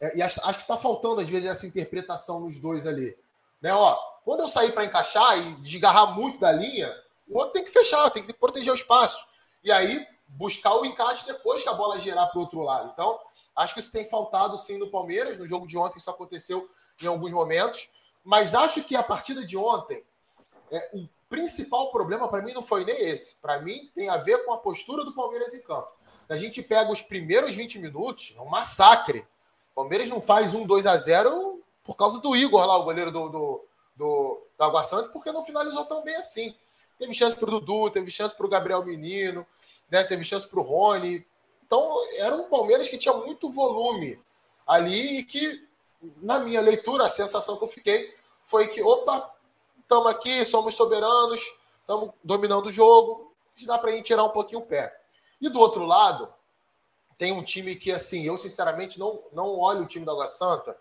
É, 0.00 0.16
e 0.16 0.22
acho, 0.22 0.40
acho 0.44 0.58
que 0.58 0.64
está 0.64 0.76
faltando, 0.76 1.20
às 1.20 1.28
vezes, 1.28 1.48
essa 1.48 1.66
interpretação 1.66 2.40
nos 2.40 2.58
dois 2.58 2.86
ali. 2.86 3.16
Né? 3.60 3.72
Ó, 3.72 3.96
quando 4.24 4.40
eu 4.40 4.48
sair 4.48 4.72
para 4.72 4.84
encaixar 4.84 5.38
e 5.38 5.54
desgarrar 5.56 6.12
muito 6.14 6.40
da 6.40 6.50
linha, 6.50 6.92
o 7.32 7.38
outro 7.38 7.52
tem 7.52 7.64
que 7.64 7.70
fechar, 7.70 8.10
tem 8.10 8.22
que 8.22 8.32
proteger 8.32 8.72
o 8.72 8.76
espaço. 8.76 9.24
E 9.64 9.72
aí, 9.72 10.06
buscar 10.28 10.74
o 10.74 10.84
encaixe 10.84 11.26
depois 11.26 11.62
que 11.62 11.68
a 11.68 11.74
bola 11.74 11.98
girar 11.98 12.30
para 12.30 12.38
o 12.38 12.42
outro 12.42 12.60
lado. 12.60 12.90
Então, 12.92 13.18
acho 13.56 13.74
que 13.74 13.80
isso 13.80 13.90
tem 13.90 14.04
faltado 14.04 14.56
sim 14.58 14.78
no 14.78 14.90
Palmeiras. 14.90 15.38
No 15.38 15.46
jogo 15.46 15.66
de 15.66 15.76
ontem, 15.76 15.98
isso 15.98 16.10
aconteceu 16.10 16.68
em 17.00 17.06
alguns 17.06 17.32
momentos. 17.32 17.88
Mas 18.24 18.54
acho 18.54 18.84
que 18.84 18.94
a 18.94 19.02
partida 19.02 19.44
de 19.44 19.56
ontem, 19.56 20.04
é, 20.70 20.90
o 20.94 21.08
principal 21.28 21.90
problema 21.90 22.28
para 22.28 22.42
mim 22.42 22.52
não 22.52 22.62
foi 22.62 22.84
nem 22.84 22.94
esse. 22.94 23.36
Para 23.36 23.60
mim 23.60 23.90
tem 23.94 24.08
a 24.08 24.18
ver 24.18 24.44
com 24.44 24.52
a 24.52 24.58
postura 24.58 25.04
do 25.04 25.14
Palmeiras 25.14 25.54
em 25.54 25.62
campo. 25.62 25.88
A 26.28 26.36
gente 26.36 26.62
pega 26.62 26.90
os 26.90 27.02
primeiros 27.02 27.54
20 27.54 27.78
minutos, 27.78 28.34
é 28.36 28.40
um 28.40 28.48
massacre. 28.48 29.26
O 29.72 29.74
Palmeiras 29.76 30.08
não 30.08 30.20
faz 30.20 30.54
um 30.54 30.66
2 30.66 30.86
a 30.86 30.96
0 30.96 31.62
por 31.82 31.96
causa 31.96 32.20
do 32.20 32.36
Igor 32.36 32.64
lá, 32.66 32.76
o 32.76 32.84
goleiro 32.84 33.10
do, 33.10 33.28
do, 33.28 33.64
do, 33.96 34.46
do 34.56 34.64
Água 34.64 34.82
porque 35.12 35.32
não 35.32 35.42
finalizou 35.44 35.84
tão 35.86 36.02
bem 36.04 36.14
assim. 36.16 36.54
Teve 37.02 37.14
chance 37.14 37.36
para 37.36 37.48
o 37.48 37.58
Dudu, 37.58 37.90
teve 37.90 38.12
chance 38.12 38.32
para 38.32 38.46
o 38.46 38.48
Gabriel 38.48 38.84
Menino, 38.84 39.44
né? 39.90 40.04
teve 40.04 40.22
chance 40.22 40.46
para 40.46 40.60
o 40.60 40.62
Rony. 40.62 41.26
Então, 41.66 41.96
era 42.18 42.36
um 42.36 42.44
Palmeiras 42.44 42.88
que 42.88 42.96
tinha 42.96 43.12
muito 43.12 43.50
volume 43.50 44.22
ali 44.64 45.18
e 45.18 45.24
que, 45.24 45.68
na 46.18 46.38
minha 46.38 46.60
leitura, 46.60 47.04
a 47.04 47.08
sensação 47.08 47.56
que 47.56 47.64
eu 47.64 47.68
fiquei 47.68 48.14
foi 48.40 48.68
que, 48.68 48.80
opa, 48.80 49.34
estamos 49.80 50.06
aqui, 50.06 50.44
somos 50.44 50.76
soberanos, 50.76 51.40
estamos 51.80 52.12
dominando 52.22 52.66
o 52.66 52.70
jogo, 52.70 53.34
dá 53.66 53.76
para 53.78 53.90
a 53.90 53.94
gente 53.94 54.04
tirar 54.04 54.22
um 54.22 54.30
pouquinho 54.30 54.60
o 54.60 54.64
pé. 54.64 54.96
E 55.40 55.48
do 55.48 55.58
outro 55.58 55.84
lado, 55.84 56.32
tem 57.18 57.32
um 57.32 57.42
time 57.42 57.74
que, 57.74 57.90
assim, 57.90 58.22
eu 58.22 58.36
sinceramente 58.36 58.96
não, 58.96 59.20
não 59.32 59.58
olho 59.58 59.82
o 59.82 59.86
time 59.86 60.06
da 60.06 60.12
Água 60.12 60.28
Santa 60.28 60.78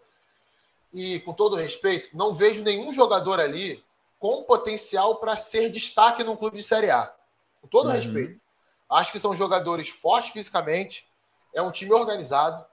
e, 0.94 1.20
com 1.22 1.34
todo 1.34 1.56
respeito, 1.56 2.16
não 2.16 2.32
vejo 2.32 2.62
nenhum 2.62 2.94
jogador 2.94 3.40
ali 3.40 3.84
com 4.22 4.44
potencial 4.44 5.16
para 5.16 5.36
ser 5.36 5.72
destaque 5.72 6.24
num 6.24 6.36
clube 6.36 6.58
de 6.58 6.64
Série 6.64 6.92
A. 6.92 7.12
Com 7.60 7.68
todo 7.68 7.88
uhum. 7.88 7.96
respeito. 7.96 8.40
Acho 8.88 9.12
que 9.12 9.20
são 9.20 9.36
jogadores 9.36 9.90
fortes 9.90 10.30
fisicamente, 10.30 11.10
é 11.56 11.62
um 11.62 11.72
time 11.72 11.92
organizado, 11.92 12.64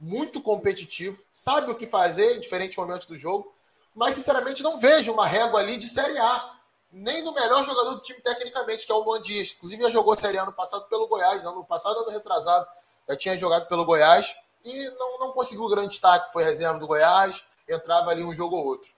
muito 0.00 0.42
competitivo, 0.42 1.22
sabe 1.30 1.70
o 1.70 1.76
que 1.76 1.86
fazer 1.86 2.36
em 2.36 2.40
diferentes 2.40 2.76
momentos 2.76 3.06
do 3.06 3.14
jogo, 3.14 3.52
mas 3.94 4.16
sinceramente 4.16 4.60
não 4.60 4.76
vejo 4.78 5.12
uma 5.12 5.24
régua 5.24 5.60
ali 5.60 5.76
de 5.76 5.88
Série 5.88 6.18
A, 6.18 6.56
nem 6.90 7.22
do 7.22 7.32
melhor 7.32 7.62
jogador 7.64 7.94
do 7.94 8.00
time 8.00 8.20
tecnicamente, 8.20 8.84
que 8.84 8.90
é 8.90 8.94
o 8.94 8.98
Luan 8.98 9.22
Dias. 9.22 9.54
Inclusive 9.56 9.82
já 9.84 9.90
jogou 9.90 10.16
Série 10.16 10.38
A 10.38 10.46
no 10.46 10.52
passado 10.52 10.88
pelo 10.88 11.06
Goiás, 11.06 11.44
ano 11.44 11.64
passado, 11.64 12.00
ano 12.00 12.10
retrasado, 12.10 12.66
já 13.08 13.16
tinha 13.16 13.38
jogado 13.38 13.68
pelo 13.68 13.84
Goiás 13.84 14.34
e 14.64 14.90
não, 14.98 15.18
não 15.20 15.32
conseguiu 15.32 15.68
grande 15.68 15.90
destaque, 15.90 16.32
foi 16.32 16.42
reserva 16.42 16.76
do 16.76 16.88
Goiás, 16.88 17.44
entrava 17.68 18.10
ali 18.10 18.24
um 18.24 18.34
jogo 18.34 18.56
ou 18.56 18.66
outro. 18.66 18.97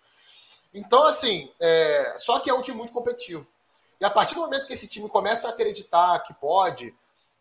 Então, 0.72 1.04
assim, 1.04 1.52
é... 1.60 2.14
só 2.18 2.38
que 2.38 2.50
é 2.50 2.54
um 2.54 2.62
time 2.62 2.78
muito 2.78 2.92
competitivo. 2.92 3.50
E 4.00 4.04
a 4.04 4.10
partir 4.10 4.34
do 4.34 4.40
momento 4.40 4.66
que 4.66 4.72
esse 4.72 4.86
time 4.86 5.08
começa 5.08 5.46
a 5.46 5.50
acreditar 5.50 6.18
que 6.20 6.32
pode, 6.34 6.94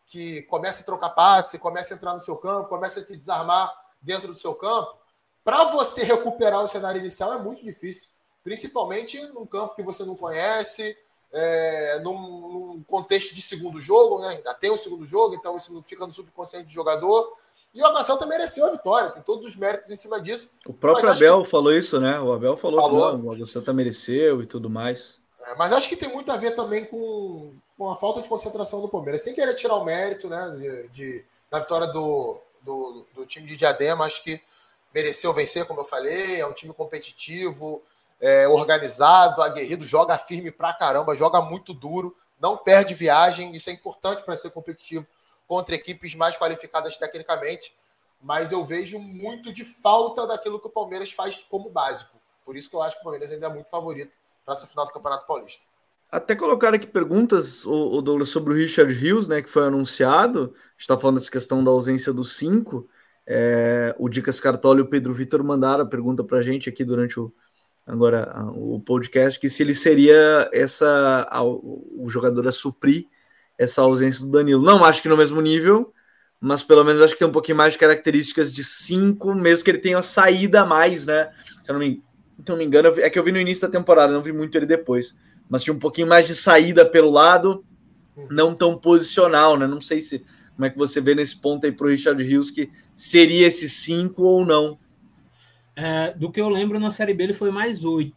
que 0.06 0.42
começa 0.44 0.82
a 0.82 0.86
trocar 0.86 1.12
passe, 1.12 1.58
começa 1.58 1.94
a 1.94 1.96
entrar 1.96 2.14
no 2.14 2.20
seu 2.20 2.36
campo, 2.36 2.68
começa 2.68 3.00
a 3.00 3.06
te 3.06 3.16
desarmar 3.16 3.72
dentro 4.02 4.28
do 4.28 4.36
seu 4.36 4.54
campo, 4.54 4.98
para 5.44 5.66
você 5.66 6.04
recuperar 6.04 6.62
o 6.62 6.68
cenário 6.68 7.00
inicial 7.00 7.34
é 7.34 7.38
muito 7.38 7.64
difícil, 7.64 8.10
principalmente 8.44 9.22
num 9.28 9.46
campo 9.46 9.76
que 9.76 9.84
você 9.84 10.04
não 10.04 10.16
conhece, 10.16 10.98
é, 11.32 12.00
num, 12.00 12.14
num, 12.14 12.84
contexto 12.84 13.34
de 13.34 13.42
segundo 13.42 13.80
jogo, 13.80 14.20
né? 14.22 14.30
Ainda 14.30 14.54
tem 14.54 14.70
o 14.70 14.74
um 14.74 14.78
segundo 14.78 15.06
jogo, 15.06 15.36
então 15.36 15.56
isso 15.56 15.74
não 15.74 15.82
fica 15.82 16.06
no 16.06 16.12
subconsciente 16.12 16.66
do 16.66 16.72
jogador. 16.72 17.32
E 17.74 17.82
o 17.82 17.86
Abel 17.86 18.04
também 18.18 18.38
mereceu 18.38 18.66
a 18.66 18.72
vitória, 18.72 19.12
tem 19.12 19.22
todos 19.22 19.46
os 19.46 19.56
méritos 19.56 19.92
em 19.92 19.96
cima 19.96 20.20
disso. 20.20 20.52
O 20.66 20.74
próprio 20.74 21.12
Abel 21.12 21.44
que... 21.44 21.52
falou 21.52 21.72
isso, 21.72 22.00
né? 22.00 22.20
O 22.20 22.32
Abel 22.32 22.58
falou, 22.58 22.82
falou. 22.82 23.12
que 23.12 23.18
não, 23.18 23.26
o 23.26 23.32
Aguacelta 23.32 23.72
mereceu 23.72 24.42
e 24.42 24.48
tudo 24.48 24.70
mais. 24.70 25.18
É, 25.42 25.56
mas 25.56 25.72
acho 25.72 25.88
que 25.88 25.96
tem 25.96 26.10
muito 26.10 26.32
a 26.32 26.38
ver 26.38 26.52
também 26.52 26.86
com, 26.86 27.54
com 27.78 27.90
a 27.90 27.96
falta 27.96 28.22
de 28.22 28.30
concentração 28.30 28.82
do 28.82 28.90
Palmeiras. 28.90 29.22
Sem 29.24 29.34
querer 29.34 29.54
tirar 29.54 29.76
o 29.76 29.86
mérito 29.86 30.28
né, 30.28 30.50
de, 30.58 30.88
de 30.90 31.26
da 31.50 31.60
vitória 31.60 31.88
do, 31.88 32.40
do, 32.62 33.06
do, 33.14 33.26
time 33.26 33.46
de 33.46 33.56
Diadema, 33.56 34.06
acho 34.06 34.24
que 34.24 34.42
mereceu 34.94 35.32
vencer, 35.32 35.66
como 35.66 35.82
eu 35.82 35.86
falei. 35.86 36.42
É 36.42 36.46
um 36.48 36.54
time 36.54 36.74
competitivo, 36.74 37.84
é, 38.20 38.48
organizado, 38.48 39.44
aguerrido, 39.44 39.86
joga 39.86 40.18
firme 40.18 40.52
pra 40.52 40.74
caramba, 40.74 41.16
joga 41.16 41.40
muito 41.40 41.74
duro, 41.74 42.16
não 42.40 42.58
perde 42.58 42.96
viagem. 42.96 43.56
Isso 43.56 43.70
é 43.70 43.74
importante 43.74 44.24
para 44.24 44.36
ser 44.36 44.50
competitivo 44.50 45.08
contra 45.50 45.74
equipes 45.74 46.14
mais 46.14 46.38
qualificadas 46.38 46.96
tecnicamente. 46.96 47.76
Mas 48.22 48.52
eu 48.52 48.64
vejo 48.64 49.00
muito 49.00 49.52
de 49.52 49.66
falta 49.66 50.28
daquilo 50.28 50.60
que 50.60 50.68
o 50.68 50.72
Palmeiras 50.72 51.12
faz 51.12 51.44
como 51.50 51.72
básico. 51.72 52.22
Por 52.46 52.56
isso 52.56 52.70
que 52.70 52.76
eu 52.76 52.84
acho 52.84 52.96
que 52.96 53.02
o 53.02 53.04
Palmeiras 53.04 53.32
ainda 53.32 53.48
é 53.48 53.50
muito 53.50 53.70
favorito 53.70 54.16
para 54.46 54.54
essa 54.54 54.68
final 54.68 54.86
do 54.86 54.92
Campeonato 54.92 55.26
Paulista. 55.26 55.66
Até 56.12 56.36
colocaram 56.36 56.76
aqui 56.76 56.88
perguntas, 56.88 57.66
o, 57.66 58.02
Douglas, 58.02 58.30
sobre 58.30 58.54
o 58.54 58.56
Richard 58.56 58.92
Rios, 58.94 59.28
né, 59.28 59.42
que 59.42 59.50
foi 59.50 59.64
anunciado. 59.66 60.54
está 60.78 60.98
falando 60.98 61.18
dessa 61.18 61.32
questão 61.32 61.64
da 61.64 61.72
ausência 61.72 62.14
dos 62.14 62.36
cinco. 62.36 62.88
É, 63.26 63.96
o 63.98 64.10
Dicas 64.10 64.40
Cartola 64.40 64.80
e 64.80 64.84
o 64.84 64.90
Pedro 64.90 65.14
Vitor 65.14 65.44
mandaram 65.44 65.84
a 65.84 65.88
pergunta 65.88 66.24
para 66.24 66.40
a 66.40 66.42
gente 66.42 66.68
aqui 66.68 66.84
durante 66.84 67.20
o, 67.20 67.34
agora 67.86 68.46
o 68.56 68.80
podcast, 68.80 69.40
que 69.40 69.50
se 69.50 69.64
ele 69.64 69.76
seria 69.76 70.50
essa 70.52 71.28
a, 71.30 71.44
o 71.44 72.06
jogador 72.08 72.48
a 72.48 72.52
suprir 72.52 73.08
essa 73.60 73.84
ausência 73.84 74.26
do 74.26 74.32
Danilo. 74.32 74.64
Não 74.64 74.84
acho 74.84 75.04
que 75.04 75.10
no 75.10 75.18
mesmo 75.18 75.40
nível, 75.40 75.94
mas 76.42 76.64
pelo 76.64 76.84
menos 76.84 77.02
acho 77.02 77.14
que 77.14 77.20
tem 77.20 77.28
um 77.28 77.32
pouquinho 77.32 77.58
mais 77.58 77.74
de 77.74 77.80
características 77.80 78.52
de 78.52 78.64
cinco, 78.64 79.36
mesmo 79.36 79.64
que 79.64 79.70
ele 79.70 79.78
tenha 79.78 79.98
uma 79.98 80.04
saída 80.04 80.62
a 80.62 80.66
mais, 80.66 81.06
né? 81.06 81.30
Se 81.62 81.70
eu 81.70 81.74
não 81.74 81.80
me, 81.80 82.02
não 82.48 82.58
me 82.58 82.66
engano, 82.66 82.88
é 82.98 83.10
que 83.10 83.20
eu 83.20 83.24
vi 83.24 83.32
no 83.32 83.40
início 83.40 83.68
da 83.68 83.72
temporada, 83.72 84.14
não 84.14 84.24
vi 84.24 84.32
muito 84.32 84.58
ele 84.58 84.66
depois 84.66 85.14
mas 85.50 85.64
tinha 85.64 85.74
um 85.74 85.80
pouquinho 85.80 86.08
mais 86.08 86.28
de 86.28 86.36
saída 86.36 86.86
pelo 86.86 87.10
lado, 87.10 87.66
não 88.30 88.54
tão 88.54 88.78
posicional, 88.78 89.58
né? 89.58 89.66
Não 89.66 89.82
sei 89.82 90.00
se 90.00 90.24
como 90.56 90.66
é 90.66 90.70
que 90.70 90.78
você 90.78 91.02
vê 91.02 91.16
nesse 91.16 91.36
ponto 91.36 91.66
aí 91.66 91.72
para 91.72 91.88
o 91.88 91.90
Richard 91.90 92.22
Rios 92.24 92.52
que 92.52 92.70
seria 92.96 93.48
esse 93.48 93.68
5 93.68 94.22
ou 94.22 94.46
não. 94.46 94.78
É, 95.76 96.14
do 96.14 96.32
que 96.32 96.40
eu 96.40 96.50
lembro 96.50 96.80
na 96.80 96.92
Série 96.92 97.14
B 97.14 97.24
ele 97.24 97.34
foi 97.34 97.50
mais 97.50 97.84
8, 97.84 98.14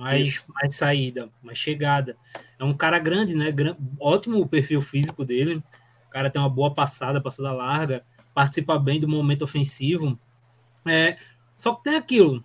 mais, 0.00 0.46
mais 0.48 0.74
saída, 0.74 1.28
mais 1.42 1.58
chegada. 1.58 2.16
É 2.58 2.64
um 2.64 2.72
cara 2.72 2.98
grande, 2.98 3.34
né? 3.34 3.54
ótimo 4.00 4.40
o 4.40 4.48
perfil 4.48 4.80
físico 4.80 5.26
dele. 5.26 5.62
O 6.06 6.10
cara 6.10 6.30
tem 6.30 6.40
uma 6.40 6.48
boa 6.48 6.74
passada, 6.74 7.20
passada 7.20 7.52
larga, 7.52 8.02
participa 8.34 8.78
bem 8.78 8.98
do 8.98 9.06
momento 9.06 9.42
ofensivo. 9.42 10.18
É, 10.86 11.18
só 11.54 11.74
que 11.74 11.84
tem 11.84 11.96
aquilo, 11.96 12.42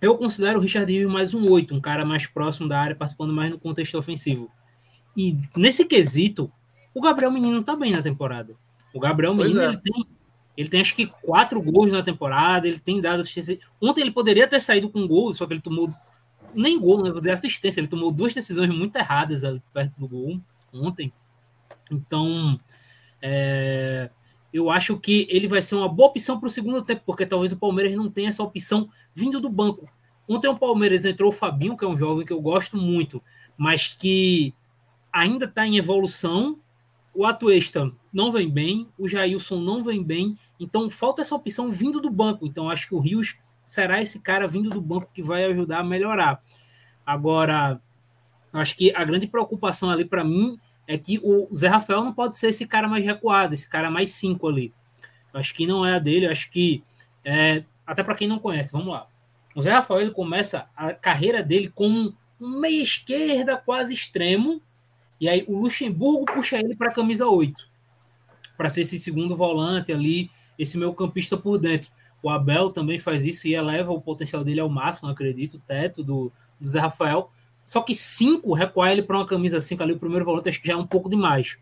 eu 0.00 0.16
considero 0.16 0.58
o 0.58 0.62
Richard 0.62 0.92
Rios 0.92 1.10
mais 1.10 1.32
um 1.32 1.48
8, 1.48 1.72
um 1.72 1.80
cara 1.80 2.04
mais 2.04 2.26
próximo 2.26 2.68
da 2.68 2.80
área, 2.80 2.96
participando 2.96 3.32
mais 3.32 3.50
no 3.50 3.58
contexto 3.58 3.96
ofensivo. 3.96 4.50
E 5.16 5.36
nesse 5.56 5.84
quesito, 5.84 6.50
o 6.92 7.00
Gabriel 7.00 7.30
Menino 7.30 7.62
tá 7.62 7.76
bem 7.76 7.92
na 7.92 8.02
temporada. 8.02 8.56
O 8.92 8.98
Gabriel 8.98 9.32
Menino, 9.32 9.60
é. 9.60 9.66
ele, 9.66 9.76
tem, 9.76 10.06
ele 10.56 10.68
tem 10.68 10.80
acho 10.80 10.96
que 10.96 11.06
quatro 11.06 11.62
gols 11.62 11.92
na 11.92 12.02
temporada, 12.02 12.66
ele 12.66 12.80
tem 12.80 13.00
dado 13.00 13.20
assistência. 13.20 13.60
Ontem 13.80 14.00
ele 14.00 14.10
poderia 14.10 14.48
ter 14.48 14.60
saído 14.60 14.90
com 14.90 15.06
gol, 15.06 15.32
só 15.32 15.46
que 15.46 15.52
ele 15.52 15.60
tomou 15.60 15.94
nem 16.54 16.78
gol, 16.78 17.02
né? 17.02 17.10
Vou 17.10 17.20
dizer 17.20 17.32
assistência. 17.32 17.80
Ele 17.80 17.88
tomou 17.88 18.10
duas 18.10 18.34
decisões 18.34 18.68
muito 18.70 18.96
erradas 18.96 19.44
ali 19.44 19.62
perto 19.72 19.98
do 19.98 20.08
gol 20.08 20.40
ontem. 20.72 21.12
Então, 21.90 22.58
é, 23.20 24.10
eu 24.52 24.70
acho 24.70 24.98
que 24.98 25.26
ele 25.30 25.48
vai 25.48 25.62
ser 25.62 25.74
uma 25.74 25.88
boa 25.88 26.08
opção 26.08 26.38
para 26.38 26.46
o 26.46 26.50
segundo 26.50 26.82
tempo, 26.82 27.02
porque 27.04 27.26
talvez 27.26 27.52
o 27.52 27.58
Palmeiras 27.58 27.94
não 27.94 28.10
tenha 28.10 28.28
essa 28.28 28.42
opção 28.42 28.88
vindo 29.14 29.40
do 29.40 29.48
banco. 29.48 29.88
Ontem 30.28 30.48
o 30.48 30.56
Palmeiras 30.56 31.04
entrou 31.04 31.30
o 31.30 31.32
Fabinho, 31.32 31.76
que 31.76 31.84
é 31.84 31.88
um 31.88 31.98
jovem 31.98 32.24
que 32.24 32.32
eu 32.32 32.40
gosto 32.40 32.76
muito, 32.76 33.22
mas 33.56 33.88
que 33.88 34.54
ainda 35.12 35.44
está 35.44 35.66
em 35.66 35.76
evolução. 35.76 36.58
O 37.12 37.26
Atuesta 37.26 37.92
não 38.12 38.30
vem 38.30 38.48
bem, 38.48 38.86
o 38.96 39.08
Jailson 39.08 39.60
não 39.60 39.82
vem 39.82 40.02
bem, 40.02 40.38
então 40.60 40.88
falta 40.88 41.22
essa 41.22 41.34
opção 41.34 41.72
vindo 41.72 42.00
do 42.00 42.08
banco. 42.08 42.46
Então 42.46 42.70
acho 42.70 42.86
que 42.86 42.94
o 42.94 43.00
Rios 43.00 43.36
será 43.70 44.02
esse 44.02 44.18
cara 44.18 44.48
vindo 44.48 44.68
do 44.68 44.80
banco 44.80 45.08
que 45.14 45.22
vai 45.22 45.44
ajudar 45.44 45.78
a 45.78 45.84
melhorar. 45.84 46.42
Agora, 47.06 47.80
acho 48.52 48.76
que 48.76 48.92
a 48.96 49.04
grande 49.04 49.28
preocupação 49.28 49.88
ali 49.90 50.04
para 50.04 50.24
mim 50.24 50.58
é 50.88 50.98
que 50.98 51.20
o 51.22 51.48
Zé 51.54 51.68
Rafael 51.68 52.02
não 52.02 52.12
pode 52.12 52.36
ser 52.36 52.48
esse 52.48 52.66
cara 52.66 52.88
mais 52.88 53.04
recuado, 53.04 53.54
esse 53.54 53.70
cara 53.70 53.88
mais 53.88 54.10
cinco 54.10 54.48
ali. 54.48 54.74
Acho 55.32 55.54
que 55.54 55.68
não 55.68 55.86
é 55.86 55.94
a 55.94 55.98
dele, 56.00 56.26
acho 56.26 56.50
que 56.50 56.82
é, 57.24 57.62
até 57.86 58.02
para 58.02 58.16
quem 58.16 58.26
não 58.26 58.40
conhece, 58.40 58.72
vamos 58.72 58.88
lá. 58.88 59.06
O 59.54 59.62
Zé 59.62 59.70
Rafael 59.70 60.00
ele 60.00 60.10
começa 60.10 60.68
a 60.76 60.92
carreira 60.92 61.40
dele 61.40 61.70
como 61.72 62.12
um 62.40 62.58
meia 62.58 62.82
esquerda 62.82 63.56
quase 63.56 63.94
extremo, 63.94 64.60
e 65.20 65.28
aí 65.28 65.44
o 65.46 65.56
Luxemburgo 65.56 66.24
puxa 66.24 66.58
ele 66.58 66.74
para 66.74 66.88
a 66.88 66.94
camisa 66.94 67.28
8, 67.28 67.68
para 68.56 68.68
ser 68.68 68.80
esse 68.80 68.98
segundo 68.98 69.36
volante 69.36 69.92
ali, 69.92 70.28
esse 70.58 70.76
meio 70.76 70.92
campista 70.92 71.36
por 71.36 71.56
dentro. 71.56 71.88
O 72.22 72.28
Abel 72.28 72.70
também 72.70 72.98
faz 72.98 73.24
isso 73.24 73.48
e 73.48 73.54
eleva 73.54 73.92
o 73.92 74.00
potencial 74.00 74.44
dele 74.44 74.60
ao 74.60 74.68
máximo, 74.68 75.08
acredito, 75.08 75.54
o 75.54 75.60
teto 75.60 76.02
do, 76.02 76.32
do 76.60 76.68
Zé 76.68 76.78
Rafael. 76.78 77.30
Só 77.64 77.80
que 77.80 77.94
5, 77.94 78.52
recuar 78.52 78.92
ele 78.92 79.02
para 79.02 79.16
uma 79.16 79.26
camisa 79.26 79.60
5 79.60 79.82
ali, 79.82 79.92
o 79.92 79.98
primeiro 79.98 80.24
volante, 80.24 80.48
acho 80.48 80.60
que 80.60 80.66
já 80.66 80.74
é 80.74 80.76
um 80.76 80.86
pouco 80.86 81.08
demais. 81.08 81.56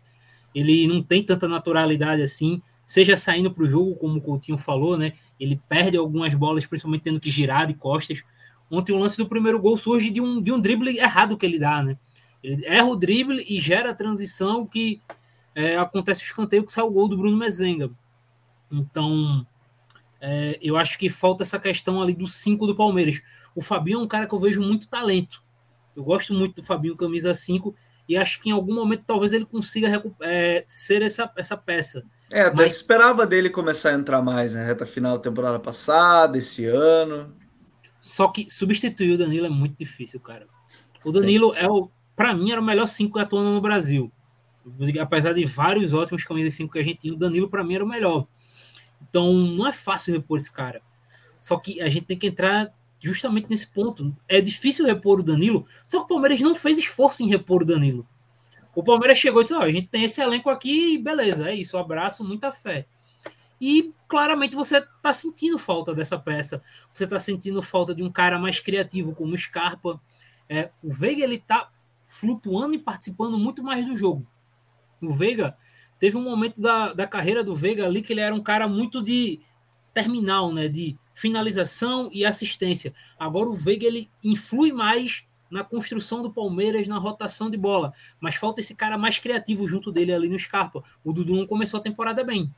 Ele 0.53 0.87
não 0.87 1.01
tem 1.01 1.23
tanta 1.23 1.47
naturalidade 1.47 2.21
assim, 2.21 2.61
seja 2.85 3.15
saindo 3.15 3.51
para 3.51 3.63
o 3.63 3.67
jogo, 3.67 3.95
como 3.95 4.17
o 4.17 4.21
Coutinho 4.21 4.57
falou, 4.57 4.97
né? 4.97 5.13
Ele 5.39 5.61
perde 5.69 5.95
algumas 5.95 6.33
bolas, 6.33 6.65
principalmente 6.65 7.03
tendo 7.03 7.19
que 7.19 7.29
girar 7.29 7.67
de 7.67 7.73
costas. 7.73 8.23
Ontem 8.69 8.91
o 8.91 8.97
lance 8.97 9.17
do 9.17 9.27
primeiro 9.27 9.59
gol 9.59 9.77
surge 9.77 10.09
de 10.09 10.19
um, 10.19 10.41
de 10.41 10.51
um 10.51 10.59
drible 10.59 10.97
errado 10.97 11.37
que 11.37 11.45
ele 11.45 11.59
dá, 11.59 11.83
né? 11.83 11.97
Ele 12.43 12.65
erra 12.65 12.87
o 12.87 12.95
drible 12.95 13.45
e 13.47 13.59
gera 13.59 13.91
a 13.91 13.95
transição 13.95 14.65
que 14.65 15.01
é, 15.53 15.77
acontece 15.77 16.23
o 16.23 16.25
escanteio 16.25 16.63
que 16.63 16.71
sai 16.71 16.83
o 16.83 16.91
gol 16.91 17.07
do 17.07 17.17
Bruno 17.17 17.37
Mezenga. 17.37 17.91
Então, 18.71 19.45
é, 20.21 20.57
eu 20.61 20.77
acho 20.77 20.97
que 20.97 21.09
falta 21.09 21.43
essa 21.43 21.59
questão 21.59 22.01
ali 22.01 22.13
do 22.13 22.27
5 22.27 22.67
do 22.67 22.75
Palmeiras. 22.75 23.21
O 23.55 23.61
Fabinho 23.61 23.99
é 23.99 24.03
um 24.03 24.07
cara 24.07 24.27
que 24.27 24.33
eu 24.33 24.39
vejo 24.39 24.61
muito 24.61 24.87
talento. 24.87 25.43
Eu 25.95 26.03
gosto 26.03 26.33
muito 26.33 26.55
do 26.55 26.63
Fabinho 26.63 26.95
camisa 26.95 27.33
5 27.33 27.75
e 28.07 28.17
acho 28.17 28.41
que 28.41 28.49
em 28.49 28.51
algum 28.51 28.73
momento 28.73 29.03
talvez 29.05 29.33
ele 29.33 29.45
consiga 29.45 30.01
é, 30.21 30.63
ser 30.65 31.01
essa, 31.01 31.31
essa 31.35 31.55
peça. 31.55 32.03
É, 32.29 32.41
até 32.41 32.55
Mas... 32.55 32.75
esperava 32.75 33.25
dele 33.25 33.49
começar 33.49 33.91
a 33.91 33.93
entrar 33.93 34.21
mais 34.21 34.53
na 34.53 34.61
né? 34.61 34.65
reta 34.65 34.85
final 34.85 35.17
da 35.17 35.23
temporada 35.23 35.59
passada, 35.59 36.37
esse 36.37 36.65
ano. 36.65 37.33
Só 37.99 38.27
que 38.29 38.49
substituir 38.49 39.11
o 39.11 39.17
Danilo 39.17 39.45
é 39.45 39.49
muito 39.49 39.77
difícil, 39.77 40.19
cara. 40.19 40.47
O 41.03 41.11
Danilo 41.11 41.53
Sim. 41.53 41.59
é 41.59 41.67
o, 41.69 41.89
para 42.15 42.33
mim, 42.33 42.51
era 42.51 42.61
o 42.61 42.63
melhor 42.63 42.87
5 42.87 43.19
atuando 43.19 43.51
no 43.51 43.61
Brasil. 43.61 44.11
Apesar 44.99 45.33
de 45.33 45.45
vários 45.45 45.93
ótimos 45.93 46.23
camisas 46.23 46.53
5 46.55 46.71
que 46.71 46.79
a 46.79 46.83
gente 46.83 46.99
tinha, 46.99 47.13
o 47.13 47.17
Danilo 47.17 47.49
para 47.49 47.63
mim 47.63 47.75
era 47.75 47.83
o 47.83 47.87
melhor. 47.87 48.27
Então 49.01 49.33
não 49.33 49.67
é 49.67 49.73
fácil 49.73 50.13
repor 50.13 50.37
esse 50.37 50.51
cara. 50.51 50.81
Só 51.37 51.57
que 51.57 51.81
a 51.81 51.89
gente 51.89 52.05
tem 52.05 52.17
que 52.17 52.27
entrar 52.27 52.73
justamente 52.99 53.49
nesse 53.49 53.67
ponto. 53.67 54.15
É 54.27 54.41
difícil 54.41 54.85
repor 54.85 55.19
o 55.19 55.23
Danilo, 55.23 55.65
só 55.85 55.99
que 55.99 56.05
o 56.05 56.07
Palmeiras 56.07 56.41
não 56.41 56.53
fez 56.53 56.77
esforço 56.77 57.23
em 57.23 57.29
repor 57.29 57.61
o 57.61 57.65
Danilo. 57.65 58.07
O 58.75 58.83
Palmeiras 58.83 59.17
chegou 59.17 59.41
e 59.41 59.43
disse: 59.45 59.53
oh, 59.53 59.61
a 59.61 59.71
gente 59.71 59.87
tem 59.87 60.03
esse 60.03 60.21
elenco 60.21 60.49
aqui, 60.49 60.97
beleza, 60.97 61.49
é 61.49 61.55
isso, 61.55 61.77
abraço, 61.77 62.23
muita 62.23 62.51
fé. 62.51 62.85
E 63.59 63.93
claramente 64.07 64.55
você 64.55 64.77
está 64.77 65.11
sentindo 65.11 65.57
falta 65.57 65.93
dessa 65.93 66.17
peça. 66.17 66.63
Você 66.93 67.03
está 67.03 67.19
sentindo 67.19 67.61
falta 67.61 67.93
de 67.93 68.01
um 68.01 68.09
cara 68.09 68.39
mais 68.39 68.59
criativo 68.59 69.13
como 69.13 69.33
o 69.33 69.37
Scarpa. 69.37 70.01
É, 70.47 70.71
o 70.81 70.89
Veiga 70.89 71.23
ele 71.23 71.35
está 71.35 71.69
flutuando 72.07 72.73
e 72.73 72.79
participando 72.79 73.37
muito 73.37 73.61
mais 73.61 73.85
do 73.85 73.95
jogo. 73.97 74.25
O 75.01 75.13
Veiga 75.13 75.57
teve 75.99 76.17
um 76.17 76.23
momento 76.23 76.59
da, 76.59 76.93
da 76.93 77.07
carreira 77.07 77.43
do 77.43 77.55
Veiga 77.55 77.85
ali 77.85 78.01
que 78.01 78.13
ele 78.13 78.21
era 78.21 78.33
um 78.33 78.41
cara 78.41 78.67
muito 78.67 79.03
de 79.03 79.39
terminal, 79.93 80.51
né? 80.53 80.67
De 80.67 80.97
finalização 81.13 82.09
e 82.13 82.25
assistência. 82.25 82.93
Agora 83.19 83.49
o 83.49 83.53
Veiga 83.53 83.85
ele 83.85 84.09
influi 84.23 84.71
mais 84.71 85.25
na 85.51 85.63
construção 85.63 86.21
do 86.21 86.31
Palmeiras, 86.31 86.87
na 86.87 86.97
rotação 86.97 87.49
de 87.49 87.57
bola, 87.57 87.93
mas 88.19 88.35
falta 88.35 88.61
esse 88.61 88.75
cara 88.75 88.97
mais 88.97 89.17
criativo 89.17 89.67
junto 89.67 89.91
dele 89.91 90.13
ali 90.13 90.29
no 90.29 90.37
Scarpa. 90.37 90.83
O 91.03 91.11
Dudu 91.11 91.35
não 91.35 91.47
começou 91.47 91.79
a 91.79 91.83
temporada 91.83 92.23
bem. 92.23 92.53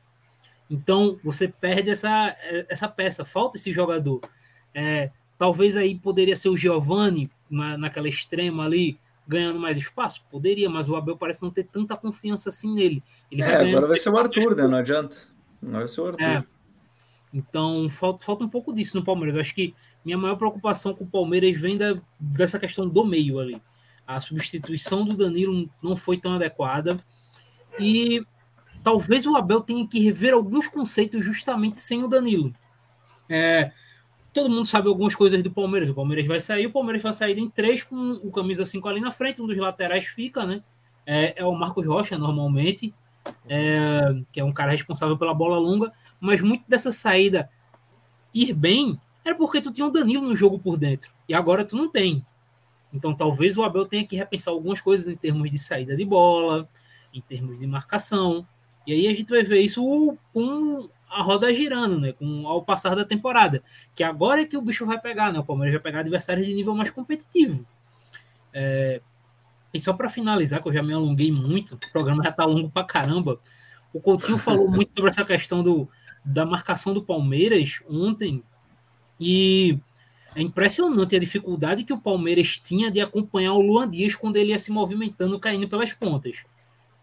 Então 0.70 1.18
você 1.24 1.48
perde 1.48 1.90
essa, 1.90 2.36
essa 2.68 2.88
peça, 2.88 3.24
falta 3.24 3.56
esse 3.56 3.72
jogador. 3.72 4.20
É, 4.74 5.10
talvez 5.38 5.76
aí 5.76 5.98
poderia 5.98 6.36
ser 6.36 6.48
o 6.48 6.56
Giovani 6.56 7.30
na, 7.50 7.76
naquela 7.76 8.08
extrema 8.08 8.64
ali, 8.64 8.98
ganhando 9.26 9.58
mais 9.58 9.76
espaço? 9.76 10.24
Poderia, 10.30 10.68
mas 10.68 10.88
o 10.88 10.96
Abel 10.96 11.16
parece 11.16 11.42
não 11.42 11.50
ter 11.50 11.64
tanta 11.64 11.96
confiança 11.96 12.48
assim 12.48 12.74
nele. 12.74 13.02
Ele 13.30 13.42
é, 13.42 13.46
vai 13.46 13.70
agora 13.70 13.86
vai 13.86 13.98
ser 13.98 14.10
o 14.10 14.16
Arthur, 14.16 14.56
né? 14.56 14.66
Não 14.66 14.78
adianta. 14.78 15.16
Agora 15.62 15.78
vai 15.78 15.88
ser 15.88 16.00
o 16.00 16.06
Arthur. 16.06 16.22
É. 16.22 16.44
Então, 17.32 17.88
falta, 17.88 18.24
falta 18.24 18.44
um 18.44 18.48
pouco 18.48 18.74
disso 18.74 18.96
no 18.96 19.04
Palmeiras. 19.04 19.34
Eu 19.34 19.40
acho 19.40 19.54
que 19.54 19.74
minha 20.04 20.18
maior 20.18 20.36
preocupação 20.36 20.92
com 20.92 21.04
o 21.04 21.10
Palmeiras 21.10 21.58
vem 21.58 21.78
da, 21.78 21.98
dessa 22.20 22.58
questão 22.58 22.86
do 22.86 23.04
meio 23.04 23.38
ali. 23.38 23.60
a 24.06 24.20
substituição 24.20 25.04
do 25.04 25.16
Danilo 25.16 25.70
não 25.82 25.96
foi 25.96 26.18
tão 26.18 26.34
adequada. 26.34 27.02
E 27.78 28.22
talvez 28.82 29.26
o 29.26 29.34
Abel 29.34 29.62
tenha 29.62 29.86
que 29.86 29.98
rever 29.98 30.34
alguns 30.34 30.68
conceitos 30.68 31.24
justamente 31.24 31.78
sem 31.78 32.04
o 32.04 32.08
Danilo. 32.08 32.52
É, 33.30 33.72
todo 34.32 34.48
mundo 34.48 34.66
sabe 34.66 34.88
algumas 34.88 35.14
coisas 35.14 35.42
do 35.42 35.50
Palmeiras. 35.50 35.90
O 35.90 35.94
Palmeiras 35.94 36.26
vai 36.26 36.40
sair, 36.40 36.66
o 36.66 36.72
Palmeiras 36.72 37.02
vai 37.02 37.12
sair 37.12 37.38
em 37.38 37.48
três 37.48 37.82
com 37.82 38.12
o 38.22 38.30
camisa 38.30 38.64
5 38.64 38.88
ali 38.88 39.00
na 39.00 39.10
frente, 39.10 39.42
um 39.42 39.46
dos 39.46 39.56
laterais 39.56 40.06
fica, 40.06 40.44
né? 40.44 40.62
É, 41.06 41.42
é 41.42 41.44
o 41.44 41.54
Marcos 41.54 41.86
Rocha, 41.86 42.16
normalmente, 42.16 42.94
é, 43.48 44.00
que 44.32 44.40
é 44.40 44.44
um 44.44 44.52
cara 44.52 44.72
responsável 44.72 45.16
pela 45.16 45.34
bola 45.34 45.58
longa, 45.58 45.92
mas 46.20 46.40
muito 46.40 46.64
dessa 46.68 46.92
saída 46.92 47.50
ir 48.32 48.52
bem 48.54 48.98
era 49.24 49.34
porque 49.34 49.60
tu 49.60 49.72
tinha 49.72 49.86
o 49.86 49.90
Danilo 49.90 50.26
no 50.26 50.34
jogo 50.34 50.58
por 50.58 50.76
dentro, 50.76 51.12
e 51.28 51.34
agora 51.34 51.64
tu 51.64 51.76
não 51.76 51.88
tem. 51.88 52.24
Então 52.92 53.14
talvez 53.14 53.56
o 53.56 53.62
Abel 53.62 53.86
tenha 53.86 54.06
que 54.06 54.16
repensar 54.16 54.52
algumas 54.52 54.80
coisas 54.80 55.06
em 55.06 55.16
termos 55.16 55.50
de 55.50 55.58
saída 55.58 55.96
de 55.96 56.04
bola, 56.04 56.68
em 57.12 57.20
termos 57.20 57.58
de 57.58 57.66
marcação, 57.66 58.46
e 58.86 58.92
aí 58.92 59.06
a 59.06 59.14
gente 59.14 59.28
vai 59.28 59.42
ver 59.42 59.60
isso 59.60 60.16
com 60.32 60.88
a 61.12 61.22
roda 61.22 61.52
girando, 61.52 62.00
né? 62.00 62.12
Com 62.12 62.46
ao 62.46 62.62
passar 62.62 62.96
da 62.96 63.04
temporada. 63.04 63.62
Que 63.94 64.02
agora 64.02 64.42
é 64.42 64.44
que 64.44 64.56
o 64.56 64.62
bicho 64.62 64.86
vai 64.86 64.98
pegar, 64.98 65.32
né? 65.32 65.38
O 65.38 65.44
Palmeiras 65.44 65.74
vai 65.74 65.82
pegar 65.82 66.00
adversários 66.00 66.46
de 66.46 66.54
nível 66.54 66.74
mais 66.74 66.90
competitivo. 66.90 67.64
É... 68.52 69.00
E 69.72 69.80
só 69.80 69.92
para 69.92 70.08
finalizar, 70.08 70.62
que 70.62 70.68
eu 70.68 70.72
já 70.72 70.82
me 70.82 70.92
alonguei 70.92 71.32
muito, 71.32 71.74
o 71.74 71.92
programa 71.92 72.22
já 72.22 72.32
tá 72.32 72.44
longo 72.44 72.70
pra 72.70 72.84
caramba. 72.84 73.40
O 73.92 74.00
Coutinho 74.00 74.36
falou 74.38 74.70
muito 74.70 74.92
sobre 74.94 75.10
essa 75.10 75.24
questão 75.24 75.62
do, 75.62 75.88
da 76.24 76.44
marcação 76.44 76.92
do 76.92 77.02
Palmeiras 77.02 77.80
ontem. 77.88 78.42
E 79.20 79.78
é 80.34 80.42
impressionante 80.42 81.14
a 81.14 81.18
dificuldade 81.18 81.84
que 81.84 81.92
o 81.92 82.00
Palmeiras 82.00 82.58
tinha 82.58 82.90
de 82.90 83.00
acompanhar 83.00 83.52
o 83.52 83.60
Luan 83.60 83.88
Dias 83.88 84.14
quando 84.14 84.36
ele 84.36 84.50
ia 84.50 84.58
se 84.58 84.72
movimentando, 84.72 85.38
caindo 85.38 85.68
pelas 85.68 85.92
pontas. 85.92 86.44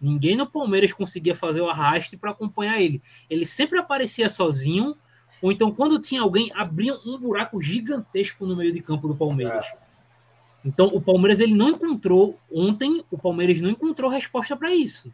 Ninguém 0.02 0.36
no 0.36 0.48
Palmeiras 0.48 0.94
conseguia 0.94 1.36
fazer 1.36 1.62
o 1.62 1.70
arraste 1.70 2.16
para 2.16 2.32
acompanhar 2.32 2.82
ele. 2.82 3.02
Ele 3.30 3.46
sempre 3.46 3.78
aparecia 3.78 4.30
sozinho, 4.30 4.96
ou 5.42 5.52
então 5.52 5.72
quando 5.72 6.00
tinha 6.00 6.22
alguém, 6.22 6.52
abria 6.56 6.94
um 7.06 7.18
buraco 7.18 7.62
gigantesco 7.62 8.46
no 8.46 8.56
meio 8.56 8.72
de 8.72 8.82
campo 8.82 9.08
do 9.08 9.16
Palmeiras. 9.16 9.66
É. 9.66 9.78
Então 10.64 10.88
o 10.88 11.02
Palmeiras 11.02 11.40
ele 11.40 11.54
não 11.54 11.70
encontrou 11.70 12.40
ontem, 12.52 13.04
o 13.10 13.18
Palmeiras 13.18 13.62
não 13.62 13.70
encontrou 13.70 14.10
resposta 14.10 14.56
para 14.56 14.74
isso. 14.74 15.14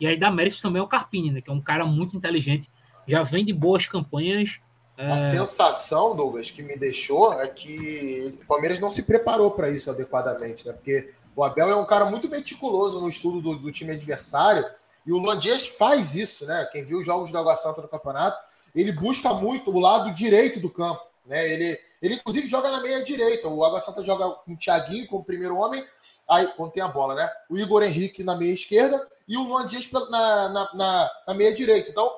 E 0.00 0.06
aí 0.06 0.16
dá 0.16 0.30
mérito 0.30 0.60
também 0.60 0.80
ao 0.80 0.88
Carpini, 0.88 1.30
né, 1.30 1.40
que 1.40 1.50
é 1.50 1.52
um 1.52 1.60
cara 1.60 1.84
muito 1.84 2.16
inteligente, 2.16 2.70
já 3.06 3.22
vem 3.22 3.44
de 3.44 3.52
boas 3.52 3.86
campanhas 3.86 4.60
a 4.96 5.14
é... 5.14 5.18
sensação, 5.18 6.14
Douglas, 6.14 6.50
que 6.50 6.62
me 6.62 6.76
deixou 6.76 7.32
é 7.40 7.46
que 7.48 8.38
o 8.42 8.46
Palmeiras 8.46 8.78
não 8.78 8.90
se 8.90 9.02
preparou 9.02 9.50
para 9.50 9.70
isso 9.70 9.90
adequadamente, 9.90 10.66
né? 10.66 10.72
Porque 10.72 11.08
o 11.34 11.42
Abel 11.42 11.70
é 11.70 11.76
um 11.76 11.86
cara 11.86 12.04
muito 12.06 12.28
meticuloso 12.28 13.00
no 13.00 13.08
estudo 13.08 13.40
do, 13.40 13.56
do 13.56 13.72
time 13.72 13.92
adversário 13.92 14.64
e 15.06 15.12
o 15.12 15.18
Luan 15.18 15.36
Dias 15.36 15.66
faz 15.66 16.14
isso, 16.14 16.46
né? 16.46 16.66
Quem 16.70 16.84
viu 16.84 16.98
os 16.98 17.06
jogos 17.06 17.32
da 17.32 17.40
Água 17.40 17.56
Santa 17.56 17.82
no 17.82 17.88
campeonato, 17.88 18.38
ele 18.74 18.92
busca 18.92 19.34
muito 19.34 19.70
o 19.70 19.80
lado 19.80 20.12
direito 20.12 20.60
do 20.60 20.70
campo, 20.70 21.02
né? 21.26 21.50
Ele, 21.50 21.78
ele 22.00 22.14
inclusive 22.14 22.46
joga 22.46 22.70
na 22.70 22.80
meia 22.80 23.02
direita. 23.02 23.48
O 23.48 23.64
Água 23.64 23.80
Santa 23.80 24.02
joga 24.02 24.28
com 24.30 24.52
o 24.52 24.56
Thiaguinho 24.56 25.06
como 25.08 25.24
primeiro 25.24 25.56
homem, 25.56 25.84
aí 26.28 26.46
quando 26.56 26.72
tem 26.72 26.82
a 26.82 26.88
bola, 26.88 27.14
né? 27.14 27.28
O 27.50 27.58
Igor 27.58 27.82
Henrique 27.82 28.22
na 28.22 28.36
meia 28.36 28.52
esquerda 28.52 29.04
e 29.26 29.36
o 29.36 29.42
Luan 29.42 29.66
Dias 29.66 29.88
na, 29.90 30.48
na, 30.48 30.74
na, 30.74 31.10
na 31.28 31.34
meia 31.34 31.52
direita. 31.52 31.90
Então, 31.90 32.08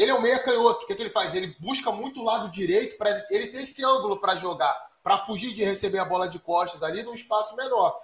ele 0.00 0.10
é 0.10 0.14
um 0.14 0.20
meia 0.20 0.38
canhoto. 0.38 0.84
O 0.84 0.86
que, 0.86 0.92
é 0.92 0.96
que 0.96 1.02
ele 1.02 1.10
faz? 1.10 1.34
Ele 1.34 1.54
busca 1.60 1.92
muito 1.92 2.20
o 2.20 2.24
lado 2.24 2.50
direito 2.50 2.96
para 2.96 3.10
ele 3.30 3.48
ter 3.48 3.62
esse 3.62 3.84
ângulo 3.84 4.18
para 4.18 4.34
jogar, 4.34 4.74
para 5.02 5.18
fugir 5.18 5.52
de 5.52 5.62
receber 5.62 5.98
a 5.98 6.04
bola 6.04 6.26
de 6.26 6.38
costas 6.38 6.82
ali 6.82 7.02
num 7.02 7.12
espaço 7.12 7.54
menor. 7.54 7.98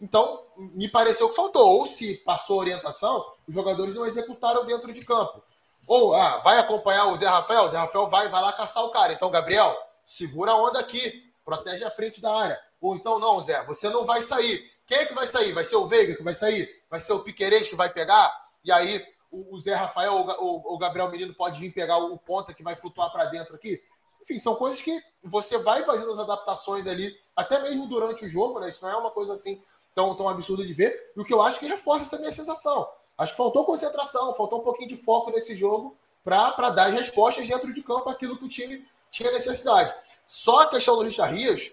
Então, 0.00 0.42
me 0.56 0.88
pareceu 0.88 1.28
que 1.28 1.36
faltou. 1.36 1.68
Ou 1.68 1.86
se 1.86 2.16
passou 2.18 2.58
orientação, 2.58 3.24
os 3.46 3.54
jogadores 3.54 3.94
não 3.94 4.06
executaram 4.06 4.64
dentro 4.64 4.92
de 4.92 5.04
campo. 5.04 5.42
Ou, 5.86 6.14
ah, 6.14 6.38
vai 6.38 6.58
acompanhar 6.58 7.06
o 7.06 7.16
Zé 7.16 7.26
Rafael, 7.26 7.64
o 7.64 7.68
Zé 7.68 7.76
Rafael 7.76 8.08
vai, 8.08 8.28
vai 8.28 8.40
lá 8.40 8.52
caçar 8.52 8.84
o 8.84 8.90
cara. 8.90 9.12
Então, 9.12 9.30
Gabriel, 9.30 9.76
segura 10.02 10.52
a 10.52 10.56
onda 10.56 10.80
aqui, 10.80 11.30
protege 11.44 11.84
a 11.84 11.90
frente 11.90 12.20
da 12.20 12.34
área. 12.34 12.58
Ou 12.80 12.96
então, 12.96 13.18
não, 13.18 13.40
Zé, 13.40 13.62
você 13.64 13.90
não 13.90 14.04
vai 14.04 14.22
sair. 14.22 14.70
Quem 14.86 14.98
é 14.98 15.06
que 15.06 15.14
vai 15.14 15.26
sair? 15.26 15.52
Vai 15.52 15.64
ser 15.64 15.76
o 15.76 15.86
Veiga 15.86 16.16
que 16.16 16.22
vai 16.22 16.34
sair? 16.34 16.68
Vai 16.90 16.98
ser 16.98 17.12
o 17.12 17.20
Piquerez 17.20 17.68
que 17.68 17.76
vai 17.76 17.92
pegar? 17.92 18.32
E 18.64 18.72
aí, 18.72 19.04
o, 19.32 19.58
Zé 19.58 19.74
Rafael 19.74 20.12
ou 20.38 20.62
o 20.64 20.78
Gabriel 20.78 21.10
Menino 21.10 21.34
pode 21.34 21.58
vir 21.58 21.72
pegar 21.72 21.96
o 21.96 22.18
ponta 22.18 22.52
que 22.52 22.62
vai 22.62 22.76
flutuar 22.76 23.10
para 23.10 23.24
dentro 23.24 23.54
aqui. 23.54 23.82
Enfim, 24.20 24.38
são 24.38 24.54
coisas 24.54 24.80
que 24.80 25.02
você 25.24 25.58
vai 25.58 25.82
fazendo 25.84 26.12
as 26.12 26.18
adaptações 26.18 26.86
ali, 26.86 27.18
até 27.34 27.60
mesmo 27.60 27.86
durante 27.86 28.24
o 28.24 28.28
jogo, 28.28 28.60
né? 28.60 28.68
Isso 28.68 28.84
não 28.84 28.90
é 28.90 28.96
uma 28.96 29.10
coisa 29.10 29.32
assim 29.32 29.60
tão, 29.94 30.14
tão 30.14 30.28
absurda 30.28 30.64
de 30.64 30.72
ver. 30.72 31.12
E 31.16 31.20
o 31.20 31.24
que 31.24 31.32
eu 31.32 31.40
acho 31.40 31.58
que 31.58 31.66
reforça 31.66 32.04
essa 32.04 32.18
minha 32.18 32.32
sensação. 32.32 32.88
Acho 33.16 33.32
que 33.32 33.38
faltou 33.38 33.64
concentração, 33.64 34.34
faltou 34.34 34.60
um 34.60 34.62
pouquinho 34.62 34.88
de 34.88 34.96
foco 34.96 35.30
nesse 35.30 35.56
jogo 35.56 35.96
para 36.22 36.70
dar 36.70 36.84
as 36.84 36.94
respostas 36.94 37.48
dentro 37.48 37.72
de 37.72 37.82
campo 37.82 38.08
aquilo 38.08 38.36
que 38.36 38.44
o 38.44 38.48
time 38.48 38.86
tinha 39.10 39.30
necessidade. 39.30 39.94
Só 40.26 40.60
a 40.60 40.68
questão 40.68 40.96
do 40.96 41.02
Richard 41.02 41.34
Rios, 41.34 41.72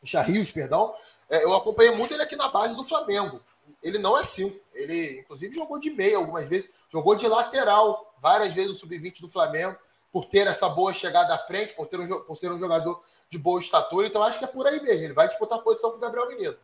Richard 0.00 0.30
Rios, 0.30 0.52
perdão, 0.52 0.94
é, 1.28 1.44
eu 1.44 1.54
acompanhei 1.54 1.94
muito 1.94 2.14
ele 2.14 2.22
aqui 2.22 2.36
na 2.36 2.48
base 2.48 2.76
do 2.76 2.84
Flamengo 2.84 3.40
ele 3.82 3.98
não 3.98 4.18
é 4.18 4.24
cinco. 4.24 4.56
Ele, 4.74 5.20
inclusive, 5.20 5.54
jogou 5.54 5.78
de 5.78 5.90
meia 5.90 6.16
algumas 6.16 6.48
vezes, 6.48 6.68
jogou 6.90 7.14
de 7.14 7.26
lateral 7.26 8.14
várias 8.20 8.54
vezes 8.54 8.70
no 8.70 8.74
sub-20 8.74 9.20
do 9.20 9.28
Flamengo, 9.28 9.76
por 10.12 10.26
ter 10.26 10.46
essa 10.46 10.68
boa 10.68 10.92
chegada 10.92 11.34
à 11.34 11.38
frente, 11.38 11.74
por, 11.74 11.86
ter 11.86 11.98
um, 11.98 12.06
por 12.06 12.36
ser 12.36 12.52
um 12.52 12.58
jogador 12.58 13.00
de 13.28 13.38
boa 13.38 13.58
estatura. 13.58 14.06
Então, 14.06 14.22
acho 14.22 14.38
que 14.38 14.44
é 14.44 14.48
por 14.48 14.66
aí 14.66 14.80
mesmo. 14.82 15.04
Ele 15.04 15.12
vai 15.12 15.26
disputar 15.26 15.58
a 15.58 15.62
posição 15.62 15.90
com 15.90 15.96
o 15.96 16.00
Gabriel 16.00 16.28
Menino. 16.28 16.54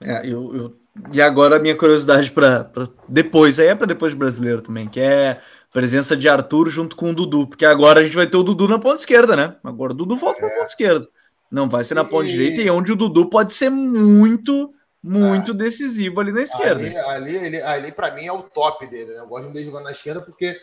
É, 0.00 0.24
eu, 0.24 0.54
eu, 0.54 0.76
e 1.12 1.20
agora 1.20 1.56
a 1.56 1.58
minha 1.58 1.76
curiosidade 1.76 2.30
para 2.30 2.70
depois, 3.08 3.58
aí 3.58 3.66
é 3.66 3.74
para 3.74 3.86
depois 3.86 4.12
do 4.12 4.18
brasileiro 4.18 4.62
também, 4.62 4.88
que 4.88 5.00
é 5.00 5.40
presença 5.72 6.16
de 6.16 6.28
Arthur 6.28 6.68
junto 6.68 6.94
com 6.94 7.10
o 7.10 7.14
Dudu, 7.14 7.48
porque 7.48 7.66
agora 7.66 8.00
a 8.00 8.04
gente 8.04 8.14
vai 8.14 8.28
ter 8.28 8.36
o 8.36 8.44
Dudu 8.44 8.68
na 8.68 8.78
ponta 8.78 9.00
esquerda, 9.00 9.34
né? 9.34 9.56
Agora 9.62 9.92
o 9.92 9.96
Dudu 9.96 10.16
volta 10.16 10.38
é. 10.38 10.40
para 10.40 10.48
a 10.48 10.58
ponta 10.58 10.70
esquerda. 10.70 11.08
Não 11.50 11.68
vai 11.68 11.82
ser 11.82 11.94
na 11.94 12.04
ponta 12.04 12.26
direita, 12.26 12.60
e 12.60 12.70
onde 12.70 12.92
o 12.92 12.96
Dudu 12.96 13.28
pode 13.28 13.52
ser 13.52 13.70
muito 13.70 14.72
muito 15.02 15.52
ah, 15.52 15.54
decisivo 15.54 16.20
ali 16.20 16.32
na 16.32 16.42
esquerda. 16.42 16.82
Ali, 16.82 16.96
ali, 16.96 17.38
ali, 17.38 17.62
ali 17.62 17.92
para 17.92 18.10
mim, 18.12 18.26
é 18.26 18.32
o 18.32 18.42
top 18.42 18.86
dele. 18.86 19.12
Né? 19.12 19.20
Eu 19.20 19.26
gosto 19.26 19.52
de 19.52 19.62
jogando 19.62 19.84
na 19.84 19.90
esquerda 19.90 20.20
porque 20.20 20.58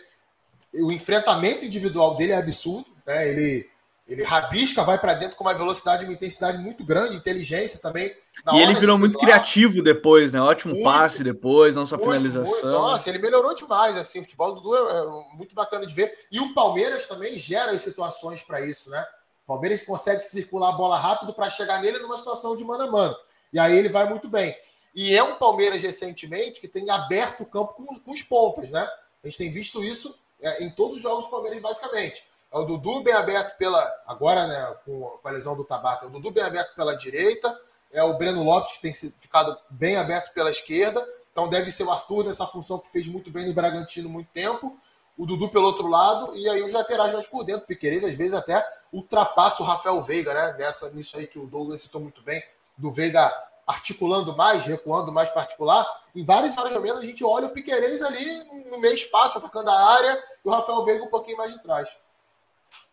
o 0.74 0.92
enfrentamento 0.92 1.64
individual 1.64 2.16
dele 2.16 2.32
é 2.32 2.36
absurdo. 2.36 2.86
Né? 3.06 3.30
Ele, 3.30 3.68
ele 4.06 4.22
rabisca, 4.22 4.84
vai 4.84 4.98
para 4.98 5.14
dentro 5.14 5.36
com 5.36 5.44
uma 5.44 5.54
velocidade 5.54 6.02
e 6.02 6.06
uma 6.06 6.12
intensidade 6.12 6.58
muito 6.58 6.84
grande, 6.84 7.16
inteligência 7.16 7.80
também. 7.80 8.14
e 8.52 8.60
ele 8.60 8.74
virou 8.74 8.98
muito 8.98 9.18
criativo 9.18 9.82
depois, 9.82 10.32
né? 10.32 10.40
Ótimo 10.40 10.74
muito, 10.74 10.84
passe 10.84 11.24
depois, 11.24 11.74
não 11.74 11.86
só 11.86 11.98
finalização. 11.98 12.44
Muito. 12.44 12.66
Nossa, 12.66 13.08
ele 13.08 13.18
melhorou 13.18 13.54
demais. 13.54 13.96
Assim, 13.96 14.20
o 14.20 14.22
futebol 14.22 14.54
do 14.54 14.60
Dudu 14.60 14.76
é, 14.76 14.98
é 14.98 15.36
muito 15.36 15.54
bacana 15.54 15.86
de 15.86 15.94
ver. 15.94 16.12
E 16.30 16.38
o 16.38 16.52
Palmeiras 16.52 17.06
também 17.06 17.38
gera 17.38 17.72
as 17.72 17.80
situações 17.80 18.42
para 18.42 18.60
isso, 18.60 18.90
né? 18.90 19.04
O 19.44 19.46
Palmeiras 19.46 19.80
consegue 19.80 20.22
circular 20.22 20.70
a 20.70 20.72
bola 20.72 20.98
rápido 20.98 21.32
para 21.32 21.48
chegar 21.48 21.80
nele 21.80 21.98
numa 22.00 22.18
situação 22.18 22.54
de 22.54 22.64
mano 22.64 22.84
a 22.84 22.90
mano. 22.90 23.16
E 23.52 23.58
aí 23.58 23.76
ele 23.76 23.88
vai 23.88 24.08
muito 24.08 24.28
bem. 24.28 24.56
E 24.94 25.14
é 25.14 25.22
um 25.22 25.36
Palmeiras 25.36 25.82
recentemente 25.82 26.60
que 26.60 26.66
tem 26.66 26.88
aberto 26.90 27.42
o 27.42 27.46
campo 27.46 27.74
com, 27.74 27.86
com 28.00 28.12
os 28.12 28.22
pontas, 28.22 28.70
né? 28.70 28.88
A 29.22 29.28
gente 29.28 29.38
tem 29.38 29.52
visto 29.52 29.84
isso 29.84 30.14
é, 30.40 30.64
em 30.64 30.70
todos 30.70 30.96
os 30.96 31.02
jogos 31.02 31.24
do 31.24 31.30
Palmeiras, 31.30 31.60
basicamente. 31.60 32.24
É 32.52 32.58
o 32.58 32.64
Dudu 32.64 33.02
bem 33.02 33.12
aberto 33.12 33.56
pela. 33.58 33.84
Agora, 34.06 34.46
né, 34.46 34.76
com 34.84 35.18
a 35.22 35.30
lesão 35.30 35.54
do 35.54 35.64
Tabata, 35.64 36.06
é 36.06 36.08
o 36.08 36.10
Dudu 36.10 36.30
bem 36.30 36.44
aberto 36.44 36.74
pela 36.74 36.96
direita. 36.96 37.54
É 37.92 38.02
o 38.02 38.14
Breno 38.14 38.42
Lopes, 38.42 38.72
que 38.72 38.80
tem 38.80 38.94
ficado 38.94 39.56
bem 39.68 39.96
aberto 39.96 40.32
pela 40.32 40.50
esquerda. 40.50 41.06
Então 41.30 41.48
deve 41.48 41.70
ser 41.70 41.84
o 41.84 41.90
Arthur 41.90 42.24
nessa 42.24 42.46
função 42.46 42.78
que 42.78 42.90
fez 42.90 43.06
muito 43.06 43.30
bem 43.30 43.46
no 43.46 43.52
Bragantino 43.52 44.08
muito 44.08 44.30
tempo. 44.32 44.74
O 45.16 45.26
Dudu 45.26 45.50
pelo 45.50 45.66
outro 45.66 45.86
lado, 45.88 46.36
e 46.36 46.48
aí 46.48 46.62
os 46.62 46.72
laterais 46.72 47.12
mais 47.12 47.26
por 47.26 47.42
dentro. 47.42 47.66
Piqueires, 47.66 48.04
às 48.04 48.14
vezes, 48.14 48.34
até 48.34 48.66
ultrapassa 48.92 49.62
o 49.62 49.66
Rafael 49.66 50.02
Veiga, 50.02 50.32
né? 50.32 50.56
Nessa, 50.58 50.90
nisso 50.90 51.16
aí 51.16 51.26
que 51.26 51.38
o 51.38 51.46
Douglas 51.46 51.80
citou 51.80 52.00
muito 52.00 52.22
bem 52.22 52.42
do 52.76 52.90
Veiga 52.90 53.32
articulando 53.66 54.36
mais, 54.36 54.64
recuando 54.64 55.12
mais 55.12 55.28
particular, 55.30 55.84
em 56.14 56.24
vários 56.24 56.54
vários 56.54 56.74
momentos 56.74 56.98
a 57.00 57.06
gente 57.06 57.24
olha 57.24 57.46
o 57.46 57.50
Piquerez 57.50 58.00
ali 58.00 58.24
no 58.70 58.78
meio 58.78 58.94
espaço, 58.94 59.38
atacando 59.38 59.70
a 59.70 59.94
área, 59.96 60.22
e 60.44 60.48
o 60.48 60.52
Rafael 60.52 60.84
Veiga 60.84 61.04
um 61.04 61.10
pouquinho 61.10 61.36
mais 61.36 61.52
de 61.52 61.60
trás. 61.62 61.96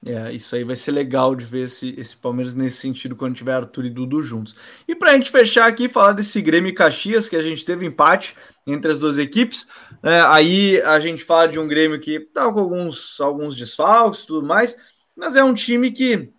É, 0.05 0.33
isso 0.33 0.53
aí 0.53 0.65
vai 0.65 0.75
ser 0.75 0.91
legal 0.91 1.33
de 1.33 1.45
ver 1.45 1.65
esse, 1.65 1.95
esse 1.97 2.17
Palmeiras 2.17 2.53
nesse 2.53 2.77
sentido 2.77 3.15
quando 3.15 3.35
tiver 3.35 3.53
Arthur 3.53 3.85
e 3.85 3.89
Dudu 3.89 4.21
juntos. 4.21 4.53
E 4.85 4.93
para 4.93 5.11
a 5.11 5.13
gente 5.13 5.31
fechar 5.31 5.65
aqui, 5.65 5.87
falar 5.87 6.11
desse 6.11 6.41
Grêmio 6.41 6.69
e 6.69 6.75
Caxias, 6.75 7.29
que 7.29 7.37
a 7.37 7.41
gente 7.41 7.63
teve 7.63 7.85
empate 7.85 8.35
entre 8.67 8.91
as 8.91 8.99
duas 8.99 9.17
equipes. 9.17 9.65
É, 10.01 10.19
aí 10.21 10.81
a 10.81 10.99
gente 10.99 11.23
fala 11.23 11.47
de 11.47 11.57
um 11.57 11.67
Grêmio 11.67 12.01
que 12.01 12.19
tá 12.19 12.51
com 12.51 12.59
alguns, 12.59 13.21
alguns 13.21 13.55
desfalques 13.55 14.21
e 14.21 14.27
tudo 14.27 14.45
mais, 14.45 14.75
mas 15.15 15.37
é 15.37 15.43
um 15.43 15.53
time 15.53 15.89
que 15.89 16.33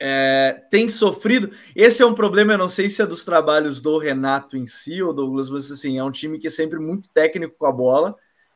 é, 0.00 0.62
tem 0.70 0.88
sofrido. 0.88 1.50
Esse 1.74 2.02
é 2.02 2.06
um 2.06 2.14
problema, 2.14 2.54
eu 2.54 2.58
não 2.58 2.68
sei 2.68 2.90
se 2.90 3.02
é 3.02 3.06
dos 3.06 3.24
trabalhos 3.24 3.80
do 3.80 3.98
Renato 3.98 4.56
em 4.56 4.66
si 4.66 5.02
ou 5.02 5.12
Douglas, 5.12 5.48
mas 5.50 5.70
assim, 5.70 5.98
é 5.98 6.04
um 6.04 6.10
time 6.10 6.38
que 6.38 6.46
é 6.46 6.50
sempre 6.50 6.78
muito 6.78 7.08
técnico 7.10 7.56
com 7.58 7.66
a 7.66 7.72
bola 7.72 8.14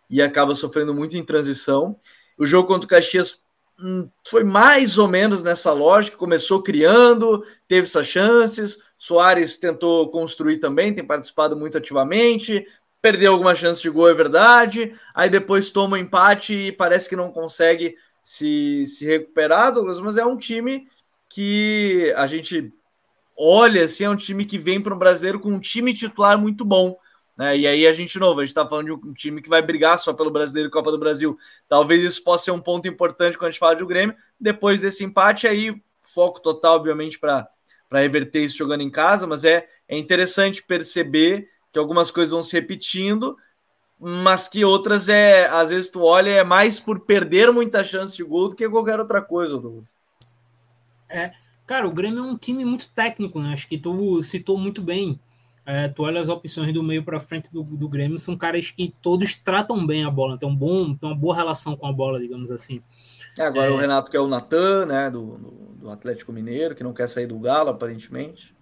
e 0.08 0.20
acaba 0.20 0.54
sofrendo 0.54 0.92
muito 0.92 1.16
em 1.16 1.24
transição. 1.24 1.96
O 2.38 2.44
jogo 2.44 2.68
contra 2.68 2.86
o 2.86 2.88
Caxias 2.88 3.42
hum, 3.78 4.08
foi 4.26 4.44
mais 4.44 4.98
ou 4.98 5.08
menos 5.08 5.42
nessa 5.42 5.72
lógica, 5.72 6.16
começou 6.16 6.62
criando, 6.62 7.44
teve 7.68 7.86
suas 7.86 8.06
chances, 8.06 8.78
Soares 8.98 9.56
tentou 9.56 10.10
construir 10.10 10.58
também, 10.58 10.94
tem 10.94 11.06
participado 11.06 11.56
muito 11.56 11.78
ativamente, 11.78 12.66
perdeu 13.00 13.32
alguma 13.32 13.54
chance 13.54 13.80
de 13.80 13.88
gol, 13.88 14.10
é 14.10 14.14
verdade. 14.14 14.94
Aí 15.14 15.30
depois 15.30 15.70
toma 15.70 15.96
um 15.96 16.00
empate 16.00 16.52
e 16.54 16.72
parece 16.72 17.08
que 17.08 17.16
não 17.16 17.32
consegue 17.32 17.96
se, 18.22 18.84
se 18.84 19.06
recuperar, 19.06 19.72
Douglas, 19.72 19.98
mas 20.00 20.18
é 20.18 20.24
um 20.24 20.36
time 20.36 20.86
que 21.30 22.12
a 22.16 22.26
gente 22.26 22.72
olha 23.38 23.84
assim, 23.84 24.04
é 24.04 24.10
um 24.10 24.16
time 24.16 24.44
que 24.44 24.58
vem 24.58 24.80
para 24.80 24.94
um 24.94 24.98
brasileiro 24.98 25.40
com 25.40 25.50
um 25.50 25.60
time 25.60 25.94
titular 25.94 26.36
muito 26.36 26.64
bom. 26.64 26.98
Né? 27.38 27.56
E 27.56 27.66
aí 27.66 27.86
a 27.86 27.92
gente, 27.94 28.18
novo, 28.18 28.40
a 28.40 28.44
gente 28.44 28.50
está 28.50 28.68
falando 28.68 28.86
de 28.86 28.92
um 28.92 29.14
time 29.14 29.40
que 29.40 29.48
vai 29.48 29.62
brigar 29.62 29.98
só 29.98 30.12
pelo 30.12 30.30
brasileiro 30.30 30.68
e 30.68 30.70
Copa 30.70 30.90
do 30.90 30.98
Brasil. 30.98 31.38
Talvez 31.66 32.02
isso 32.02 32.22
possa 32.22 32.46
ser 32.46 32.50
um 32.50 32.60
ponto 32.60 32.86
importante 32.86 33.38
quando 33.38 33.48
a 33.48 33.50
gente 33.50 33.60
fala 33.60 33.76
de 33.76 33.82
um 33.82 33.86
Grêmio. 33.86 34.14
Depois 34.38 34.80
desse 34.80 35.04
empate, 35.04 35.46
aí 35.46 35.74
foco 36.14 36.40
total, 36.40 36.76
obviamente, 36.76 37.18
para 37.18 37.48
reverter 37.92 38.44
isso 38.44 38.58
jogando 38.58 38.82
em 38.82 38.90
casa, 38.90 39.26
mas 39.26 39.44
é, 39.44 39.66
é 39.88 39.96
interessante 39.96 40.62
perceber 40.62 41.48
que 41.72 41.78
algumas 41.78 42.10
coisas 42.10 42.32
vão 42.32 42.42
se 42.42 42.52
repetindo, 42.52 43.36
mas 43.98 44.48
que 44.48 44.64
outras 44.64 45.08
é, 45.08 45.46
às 45.48 45.70
vezes 45.70 45.90
tu 45.90 46.02
olha, 46.02 46.30
é 46.30 46.44
mais 46.44 46.80
por 46.80 47.00
perder 47.00 47.52
muita 47.52 47.84
chance 47.84 48.16
de 48.16 48.24
gol 48.24 48.48
do 48.48 48.56
que 48.56 48.68
qualquer 48.68 48.98
outra 48.98 49.22
coisa, 49.22 49.56
Douglas. 49.56 49.99
É, 51.10 51.32
Cara, 51.70 51.86
o 51.86 51.92
Grêmio 51.92 52.18
é 52.18 52.26
um 52.26 52.36
time 52.36 52.64
muito 52.64 52.88
técnico, 52.88 53.38
né? 53.38 53.52
Acho 53.52 53.68
que 53.68 53.78
tu 53.78 54.20
citou 54.24 54.58
muito 54.58 54.82
bem. 54.82 55.20
É, 55.64 55.86
tu 55.86 56.02
olha 56.02 56.20
as 56.20 56.28
opções 56.28 56.74
do 56.74 56.82
meio 56.82 57.04
para 57.04 57.20
frente 57.20 57.52
do, 57.52 57.62
do 57.62 57.88
Grêmio, 57.88 58.18
são 58.18 58.36
caras 58.36 58.72
que 58.72 58.92
todos 59.00 59.36
tratam 59.36 59.86
bem 59.86 60.04
a 60.04 60.10
bola, 60.10 60.36
tem, 60.36 60.48
um 60.48 60.56
bom, 60.56 60.96
tem 60.96 61.08
uma 61.08 61.14
boa 61.14 61.32
relação 61.32 61.76
com 61.76 61.86
a 61.86 61.92
bola, 61.92 62.18
digamos 62.18 62.50
assim. 62.50 62.82
É, 63.38 63.42
agora 63.44 63.68
é... 63.68 63.70
o 63.70 63.76
Renato 63.76 64.10
que 64.10 64.16
é 64.16 64.20
o 64.20 64.26
Natan, 64.26 64.86
né, 64.86 65.08
do, 65.08 65.38
do, 65.38 65.50
do, 65.76 65.90
Atlético 65.90 66.32
Mineiro, 66.32 66.74
que 66.74 66.82
não 66.82 66.92
quer 66.92 67.08
sair 67.08 67.28
do 67.28 67.38
Galo, 67.38 67.70
aparentemente. 67.70 68.52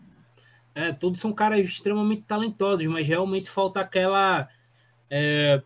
É, 0.74 0.92
todos 0.92 1.18
são 1.18 1.32
caras 1.32 1.60
extremamente 1.60 2.24
talentosos, 2.24 2.84
mas 2.88 3.08
realmente 3.08 3.48
falta 3.48 3.80
aquela. 3.80 4.50
É, 5.08 5.62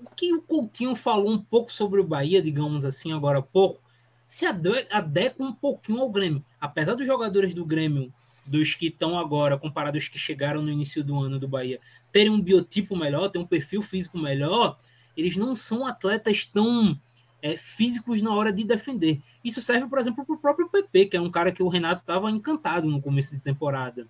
o 0.00 0.10
que 0.10 0.34
o 0.34 0.42
Coutinho 0.42 0.96
falou 0.96 1.30
um 1.30 1.38
pouco 1.38 1.70
sobre 1.70 2.00
o 2.00 2.04
Bahia, 2.04 2.42
digamos 2.42 2.84
assim, 2.84 3.12
agora 3.12 3.38
há 3.38 3.42
pouco, 3.42 3.80
se 4.26 4.44
adequa 4.44 5.44
um 5.44 5.52
pouquinho 5.52 6.00
ao 6.00 6.10
Grêmio. 6.10 6.44
Apesar 6.60 6.94
dos 6.94 7.06
jogadores 7.06 7.54
do 7.54 7.64
Grêmio, 7.64 8.12
dos 8.46 8.74
que 8.74 8.86
estão 8.86 9.18
agora, 9.18 9.58
comparados 9.58 10.02
aos 10.02 10.08
que 10.08 10.18
chegaram 10.18 10.62
no 10.62 10.70
início 10.70 11.02
do 11.02 11.18
ano 11.18 11.38
do 11.38 11.48
Bahia, 11.48 11.80
terem 12.12 12.30
um 12.30 12.40
biotipo 12.40 12.96
melhor, 12.96 13.28
terem 13.28 13.44
um 13.44 13.48
perfil 13.48 13.82
físico 13.82 14.18
melhor, 14.18 14.78
eles 15.16 15.36
não 15.36 15.54
são 15.54 15.86
atletas 15.86 16.44
tão 16.44 16.98
é, 17.40 17.56
físicos 17.56 18.20
na 18.20 18.34
hora 18.34 18.52
de 18.52 18.64
defender. 18.64 19.20
Isso 19.44 19.60
serve, 19.60 19.88
por 19.88 19.98
exemplo, 19.98 20.24
para 20.24 20.34
o 20.34 20.38
próprio 20.38 20.68
PP, 20.68 21.06
que 21.06 21.16
é 21.16 21.20
um 21.20 21.30
cara 21.30 21.52
que 21.52 21.62
o 21.62 21.68
Renato 21.68 22.00
estava 22.00 22.30
encantado 22.30 22.88
no 22.88 23.00
começo 23.00 23.32
de 23.32 23.40
temporada. 23.40 24.06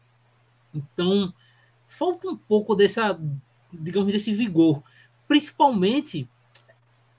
Então, 0.75 1.33
falta 1.87 2.29
um 2.29 2.37
pouco 2.37 2.75
dessa, 2.75 3.19
digamos, 3.73 4.13
desse 4.13 4.33
vigor. 4.33 4.83
Principalmente 5.29 6.29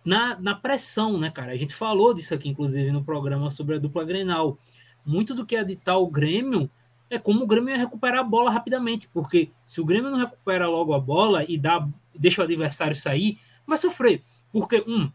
na, 0.08 0.40
na 0.40 0.56
pressão, 0.56 1.18
né, 1.18 1.30
cara? 1.30 1.52
A 1.52 1.58
gente 1.58 1.76
falou 1.76 2.14
disso 2.14 2.34
aqui, 2.34 2.48
inclusive, 2.48 2.92
no 2.92 3.04
programa 3.04 3.50
sobre 3.50 3.76
a 3.76 3.78
dupla 3.78 4.06
Grenal. 4.06 4.58
Muito 5.06 5.36
do 5.36 5.46
que 5.46 5.54
é 5.54 5.60
editar 5.60 5.98
o 5.98 6.08
Grêmio 6.08 6.70
é 7.10 7.20
como 7.20 7.44
o 7.44 7.48
Grêmio 7.48 7.72
ia 7.72 7.78
recuperar 7.78 8.22
a 8.22 8.24
bola 8.24 8.50
rapidamente, 8.50 9.10
porque 9.10 9.52
se 9.66 9.82
o 9.82 9.86
Grêmio 9.86 10.10
não 10.10 10.18
recupera 10.18 10.66
logo 10.68 10.94
a 10.94 11.00
bola 11.00 11.44
e 11.46 11.58
dá, 11.58 11.86
deixa 12.16 12.42
o 12.42 12.44
adversário 12.46 12.96
sair, 12.96 13.38
vai 13.66 13.78
sofrer. 13.78 14.24
Porque, 14.50 14.82
um, 14.88 15.12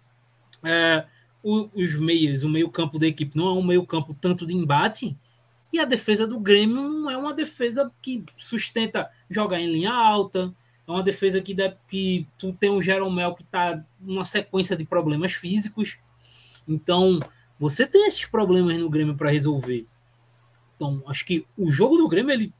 é, 0.62 1.06
o, 1.43 1.70
os 1.74 1.97
meias, 1.97 2.44
o 2.44 2.48
meio-campo 2.48 2.98
da 2.98 3.06
equipe 3.06 3.36
não 3.36 3.48
é 3.48 3.52
um 3.52 3.62
meio-campo 3.62 4.14
tanto 4.20 4.47
de 4.47 4.55
embate, 4.55 5.16
e 5.73 5.78
a 5.78 5.86
defesa 5.86 6.27
do 6.27 6.39
Grêmio 6.39 6.82
não 6.82 7.10
é 7.10 7.16
uma 7.16 7.32
defesa 7.32 7.90
que 8.02 8.23
sustenta 8.36 9.10
jogar 9.31 9.59
em 9.59 9.73
linha 9.73 9.93
alta, 9.93 10.55
é 10.93 10.97
uma 10.97 11.02
defesa 11.02 11.40
que, 11.40 11.55
deve, 11.55 11.77
que 11.89 12.27
tu 12.39 12.52
tem 12.52 12.70
um 12.70 12.82
Jeromel 12.82 13.35
que 13.35 13.43
está 13.43 13.82
numa 14.01 14.24
sequência 14.24 14.77
de 14.77 14.85
problemas 14.85 15.32
físicos. 15.32 15.98
Então, 16.66 17.20
você 17.59 17.86
tem 17.86 18.06
esses 18.06 18.27
problemas 18.27 18.78
no 18.78 18.90
Grêmio 18.90 19.16
para 19.16 19.31
resolver. 19.31 19.86
Então, 20.77 21.02
acho 21.06 21.24
que 21.24 21.47
o 21.56 21.70
jogo 21.70 21.97
do 21.97 22.09
Grêmio, 22.09 22.32
ele, 22.32 22.52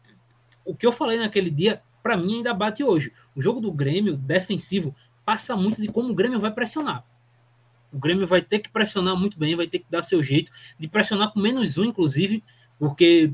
o 0.65 0.75
que 0.75 0.87
eu 0.87 0.93
falei 0.93 1.19
naquele 1.19 1.51
dia, 1.51 1.83
para 2.03 2.17
mim 2.17 2.37
ainda 2.37 2.55
bate 2.55 2.83
hoje. 2.83 3.13
O 3.35 3.41
jogo 3.41 3.61
do 3.61 3.73
Grêmio 3.73 4.17
defensivo 4.17 4.95
passa 5.25 5.57
muito 5.57 5.81
de 5.81 5.89
como 5.89 6.11
o 6.11 6.15
Grêmio 6.15 6.41
vai 6.41 6.51
pressionar. 6.51 7.05
O 7.93 7.99
Grêmio 7.99 8.27
vai 8.27 8.41
ter 8.41 8.59
que 8.61 8.71
pressionar 8.71 9.17
muito 9.17 9.39
bem, 9.39 9.55
vai 9.55 9.67
ter 9.67 9.81
que 9.81 9.87
dar 9.91 10.03
seu 10.03 10.23
jeito 10.23 10.51
de 10.79 10.89
pressionar 10.89 11.33
com 11.33 11.41
menos 11.41 11.77
um, 11.77 11.85
inclusive, 11.85 12.43
porque 12.79 13.33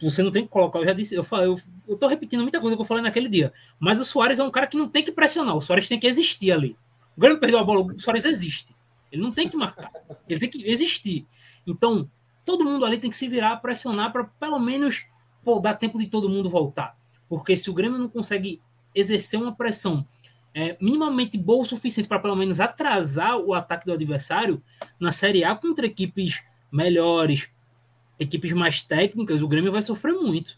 você 0.00 0.22
não 0.22 0.30
tem 0.30 0.44
que 0.44 0.48
colocar. 0.48 0.78
Eu 0.78 0.84
já 0.84 0.92
disse, 0.92 1.14
eu, 1.14 1.24
falei, 1.24 1.46
eu, 1.46 1.60
eu 1.86 1.96
tô 1.96 2.06
repetindo 2.06 2.42
muita 2.42 2.60
coisa 2.60 2.76
que 2.76 2.82
eu 2.82 2.86
falei 2.86 3.02
naquele 3.02 3.28
dia. 3.28 3.52
Mas 3.78 3.98
o 3.98 4.04
Soares 4.04 4.38
é 4.38 4.44
um 4.44 4.50
cara 4.50 4.66
que 4.66 4.76
não 4.76 4.88
tem 4.88 5.02
que 5.02 5.12
pressionar. 5.12 5.56
O 5.56 5.60
Soares 5.60 5.88
tem 5.88 5.98
que 5.98 6.06
existir 6.06 6.52
ali. 6.52 6.76
O 7.16 7.20
Grêmio 7.20 7.40
perdeu 7.40 7.58
a 7.58 7.64
bola, 7.64 7.80
o 7.80 7.98
Soares 7.98 8.24
existe. 8.24 8.74
Ele 9.10 9.22
não 9.22 9.30
tem 9.30 9.48
que 9.48 9.56
marcar. 9.56 9.90
Ele 10.28 10.38
tem 10.38 10.48
que 10.48 10.68
existir. 10.68 11.26
Então, 11.66 12.08
todo 12.44 12.64
mundo 12.64 12.84
ali 12.84 12.98
tem 12.98 13.10
que 13.10 13.16
se 13.16 13.28
virar, 13.28 13.56
pressionar 13.56 14.12
para 14.12 14.24
pelo 14.24 14.58
menos 14.58 15.06
pô, 15.44 15.58
dar 15.58 15.74
tempo 15.74 15.98
de 15.98 16.06
todo 16.06 16.28
mundo 16.28 16.48
voltar. 16.48 16.96
Porque 17.28 17.56
se 17.56 17.70
o 17.70 17.74
Grêmio 17.74 17.98
não 17.98 18.08
consegue 18.08 18.60
exercer 18.94 19.40
uma 19.40 19.54
pressão 19.54 20.06
é, 20.54 20.76
minimamente 20.80 21.36
boa 21.38 21.62
o 21.62 21.66
suficiente 21.66 22.08
para 22.08 22.18
pelo 22.18 22.36
menos 22.36 22.58
atrasar 22.60 23.36
o 23.36 23.54
ataque 23.54 23.86
do 23.86 23.92
adversário 23.92 24.62
na 24.98 25.12
Série 25.12 25.44
A 25.44 25.54
contra 25.54 25.86
equipes 25.86 26.42
melhores, 26.70 27.48
equipes 28.18 28.52
mais 28.52 28.82
técnicas, 28.82 29.42
o 29.42 29.48
Grêmio 29.48 29.72
vai 29.72 29.82
sofrer 29.82 30.12
muito. 30.12 30.56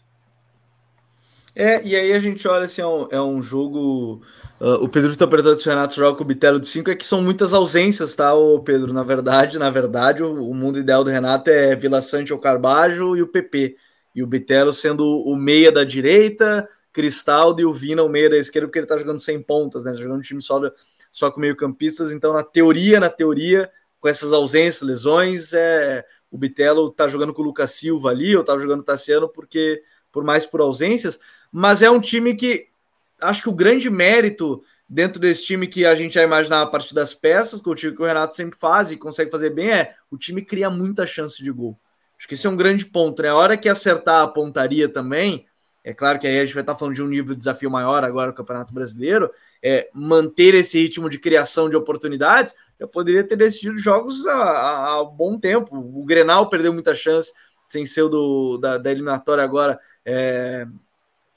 É, 1.55 1.83
e 1.83 1.95
aí 1.95 2.13
a 2.13 2.19
gente 2.19 2.47
olha 2.47 2.65
assim, 2.65 2.81
é 2.81 2.87
um, 2.87 3.07
é 3.11 3.21
um 3.21 3.43
jogo. 3.43 4.21
Uh, 4.59 4.75
o 4.83 4.87
Pedro 4.87 5.11
está 5.11 5.27
perguntando 5.27 5.57
se 5.57 5.67
o 5.67 5.69
Renato 5.69 5.95
joga 5.95 6.17
com 6.17 6.23
o 6.23 6.27
Bitelo 6.27 6.59
de 6.59 6.67
5, 6.67 6.91
é 6.91 6.95
que 6.95 7.05
são 7.05 7.21
muitas 7.21 7.53
ausências, 7.53 8.15
tá, 8.15 8.33
o 8.33 8.59
Pedro? 8.59 8.93
Na 8.93 9.03
verdade, 9.03 9.59
na 9.59 9.69
verdade, 9.69 10.23
o, 10.23 10.49
o, 10.49 10.53
mundo 10.53 10.79
ideal 10.79 11.03
do 11.03 11.09
Renato 11.09 11.49
é 11.49 11.75
Vila 11.75 12.01
Sante 12.01 12.31
ou 12.31 12.39
Carbajo 12.39 13.17
e 13.17 13.21
o 13.21 13.27
PP. 13.27 13.75
E 14.15 14.23
o 14.23 14.27
Bitelo 14.27 14.71
sendo 14.71 15.03
o 15.05 15.35
meia 15.35 15.71
da 15.71 15.83
direita, 15.83 16.67
Cristaldo 16.93 17.61
e 17.61 17.65
o 17.65 17.73
Vina 17.73 18.03
o 18.03 18.09
meia 18.09 18.29
da 18.29 18.37
esquerda, 18.37 18.67
porque 18.67 18.79
ele 18.79 18.87
tá 18.87 18.97
jogando 18.97 19.19
sem 19.19 19.41
pontas, 19.41 19.85
né? 19.85 19.91
Tá 19.91 19.97
jogando 19.97 20.19
um 20.19 20.21
time 20.21 20.41
só, 20.41 20.61
só 21.11 21.31
com 21.31 21.39
meio-campistas. 21.39 22.11
Então, 22.11 22.33
na 22.33 22.43
teoria, 22.43 22.99
na 22.99 23.09
teoria, 23.09 23.69
com 23.99 24.07
essas 24.07 24.31
ausências, 24.31 24.81
lesões, 24.81 25.53
é, 25.53 26.05
o 26.31 26.37
Bitelo 26.37 26.89
tá 26.89 27.07
jogando 27.07 27.33
com 27.33 27.41
o 27.41 27.45
Lucas 27.45 27.71
Silva 27.71 28.09
ali, 28.09 28.31
eu 28.31 28.43
tava 28.43 28.61
jogando 28.61 28.79
o 28.79 28.83
Tassiano, 28.83 29.27
porque 29.27 29.83
por 30.11 30.23
mais 30.23 30.45
por 30.45 30.61
ausências, 30.61 31.19
mas 31.51 31.81
é 31.81 31.91
um 31.91 31.99
time 31.99 32.33
que 32.33 32.67
acho 33.21 33.43
que 33.43 33.49
o 33.49 33.53
grande 33.53 33.89
mérito 33.89 34.63
dentro 34.87 35.21
desse 35.21 35.45
time 35.45 35.67
que 35.67 35.85
a 35.85 35.95
gente 35.95 36.15
já 36.15 36.23
imaginava 36.23 36.63
a 36.63 36.71
partir 36.71 36.93
das 36.93 37.13
peças, 37.13 37.61
que 37.61 37.69
o 37.69 37.75
time 37.75 37.95
que 37.95 38.01
o 38.01 38.05
Renato 38.05 38.35
sempre 38.35 38.59
faz 38.59 38.91
e 38.91 38.97
consegue 38.97 39.31
fazer 39.31 39.49
bem, 39.51 39.71
é 39.71 39.95
o 40.09 40.17
time 40.17 40.41
cria 40.41 40.69
muita 40.69 41.05
chance 41.05 41.41
de 41.41 41.51
gol. 41.51 41.79
Acho 42.17 42.27
que 42.27 42.33
esse 42.33 42.45
é 42.45 42.49
um 42.49 42.57
grande 42.57 42.85
ponto, 42.85 43.21
né? 43.21 43.29
A 43.29 43.35
hora 43.35 43.57
que 43.57 43.69
acertar 43.69 44.21
a 44.21 44.27
pontaria 44.27 44.89
também, 44.89 45.45
é 45.83 45.93
claro 45.93 46.19
que 46.19 46.27
aí 46.27 46.39
a 46.39 46.45
gente 46.45 46.53
vai 46.53 46.61
estar 46.61 46.75
falando 46.75 46.95
de 46.95 47.01
um 47.01 47.07
nível 47.07 47.33
de 47.33 47.39
desafio 47.39 47.71
maior 47.71 48.03
agora 48.03 48.27
no 48.27 48.35
Campeonato 48.35 48.73
Brasileiro, 48.73 49.31
é 49.63 49.89
manter 49.93 50.53
esse 50.53 50.77
ritmo 50.77 51.09
de 51.09 51.17
criação 51.17 51.69
de 51.69 51.75
oportunidades, 51.75 52.53
eu 52.81 52.87
poderia 52.87 53.23
ter 53.23 53.35
decidido 53.35 53.77
jogos 53.77 54.25
há, 54.25 54.97
há 54.97 55.03
bom 55.03 55.37
tempo. 55.37 55.77
O 55.77 56.03
Grenal 56.03 56.49
perdeu 56.49 56.73
muita 56.73 56.95
chance, 56.95 57.31
sem 57.69 57.85
ser 57.85 58.01
o 58.01 58.09
do, 58.09 58.57
da, 58.57 58.79
da 58.79 58.89
eliminatória 58.89 59.43
agora, 59.43 59.79
é, 60.03 60.65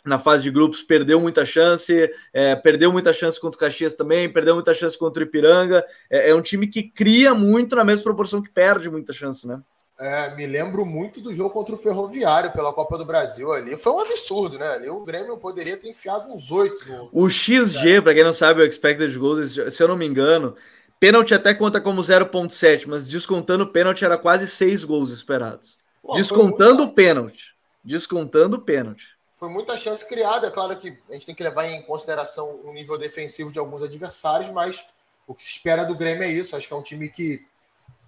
na 0.02 0.18
fase 0.18 0.42
de 0.42 0.50
grupos, 0.50 0.82
perdeu 0.82 1.20
muita 1.20 1.44
chance, 1.44 2.10
é, 2.32 2.56
perdeu 2.56 2.90
muita 2.90 3.12
chance 3.12 3.38
contra 3.38 3.58
o 3.58 3.60
Caxias 3.60 3.94
também, 3.94 4.32
perdeu 4.32 4.54
muita 4.54 4.72
chance 4.72 4.96
contra 4.98 5.22
o 5.22 5.26
Ipiranga. 5.26 5.84
É, 6.08 6.30
é 6.30 6.34
um 6.34 6.40
time 6.40 6.66
que 6.66 6.82
cria 6.82 7.34
muito 7.34 7.76
na 7.76 7.84
mesma 7.84 8.04
proporção 8.04 8.40
que 8.40 8.50
perde 8.50 8.88
muita 8.88 9.12
chance, 9.12 9.46
né? 9.46 9.60
É, 10.00 10.34
me 10.34 10.46
lembro 10.46 10.84
muito 10.86 11.20
do 11.20 11.32
jogo 11.32 11.50
contra 11.50 11.74
o 11.74 11.78
Ferroviário 11.78 12.50
pela 12.52 12.72
Copa 12.72 12.96
do 12.96 13.04
Brasil 13.04 13.52
ali. 13.52 13.76
Foi 13.76 13.92
um 13.92 14.00
absurdo, 14.00 14.58
né? 14.58 14.66
Ali 14.72 14.88
o 14.88 15.04
Grêmio 15.04 15.36
poderia 15.36 15.76
ter 15.76 15.90
enfiado 15.90 16.32
uns 16.32 16.50
oito. 16.50 16.88
No... 16.88 17.10
O 17.12 17.28
XG, 17.28 18.00
para 18.02 18.14
quem 18.14 18.24
não 18.24 18.32
sabe, 18.32 18.62
o 18.62 18.66
Expected 18.66 19.16
Goals, 19.16 19.52
se 19.52 19.82
eu 19.82 19.86
não 19.86 19.96
me 19.96 20.06
engano, 20.06 20.56
pênalti 20.98 21.34
até 21.34 21.54
conta 21.54 21.80
como 21.80 22.00
0,7, 22.00 22.86
mas 22.86 23.08
descontando 23.08 23.64
o 23.64 23.72
pênalti 23.72 24.04
era 24.04 24.18
quase 24.18 24.46
seis 24.46 24.84
gols 24.84 25.10
esperados. 25.10 25.78
Pô, 26.02 26.14
descontando 26.14 26.84
o 26.84 26.92
pênalti. 26.92 27.54
Descontando 27.82 28.56
o 28.56 28.60
pênalti. 28.60 29.14
Foi 29.32 29.48
muita 29.48 29.76
chance 29.76 30.06
criada. 30.06 30.46
É 30.46 30.50
claro 30.50 30.76
que 30.78 30.96
a 31.10 31.12
gente 31.12 31.26
tem 31.26 31.34
que 31.34 31.42
levar 31.42 31.66
em 31.66 31.82
consideração 31.82 32.60
o 32.64 32.72
nível 32.72 32.96
defensivo 32.96 33.50
de 33.50 33.58
alguns 33.58 33.82
adversários, 33.82 34.50
mas 34.50 34.86
o 35.26 35.34
que 35.34 35.42
se 35.42 35.50
espera 35.50 35.84
do 35.84 35.94
Grêmio 35.94 36.22
é 36.22 36.28
isso. 36.28 36.56
Acho 36.56 36.68
que 36.68 36.74
é 36.74 36.76
um 36.76 36.82
time 36.82 37.08
que 37.08 37.44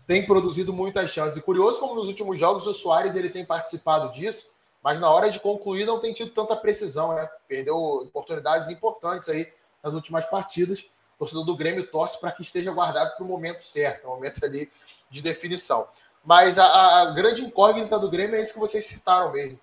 tem 0.07 0.25
produzido 0.25 0.73
muitas 0.73 1.11
chances. 1.11 1.37
E 1.37 1.43
curioso 1.43 1.81
como 1.81 1.95
nos 1.95 2.09
últimos 2.09 2.39
jogos 2.39 2.67
o 2.67 2.73
Soares 2.73 3.17
ele 3.17 3.29
tem 3.29 3.45
participado 3.45 4.09
disso, 4.11 4.47
mas 4.83 5.01
na 5.01 5.11
hora 5.11 5.29
de 5.29 5.41
concluir 5.41 5.85
não 5.85 5.99
tem 5.99 6.13
tido 6.13 6.31
tanta 6.31 6.55
precisão, 6.57 7.15
né? 7.15 7.29
Perdeu 7.49 7.77
oportunidades 7.77 8.71
importantes 8.71 9.29
aí 9.29 9.51
nas 9.83 9.95
últimas 9.95 10.25
partidas. 10.27 10.87
Torcedor 11.19 11.45
do 11.45 11.57
Grêmio 11.57 11.87
torce 11.87 12.21
para 12.21 12.33
que 12.33 12.43
esteja 12.43 12.73
guardado 12.73 13.17
para 13.17 13.25
o 13.25 13.29
momento 13.29 13.63
certo, 13.63 14.07
o 14.07 14.11
momento 14.11 14.45
ali 14.45 14.71
de 15.09 15.23
definição. 15.23 15.89
Mas 16.25 16.59
a, 16.59 17.03
a 17.03 17.11
grande 17.13 17.43
incógnita 17.43 17.99
do 17.99 18.11
Grêmio 18.11 18.37
é 18.37 18.43
isso 18.43 18.53
que 18.53 18.59
vocês 18.59 18.85
citaram 18.87 19.33
mesmo. 19.33 19.59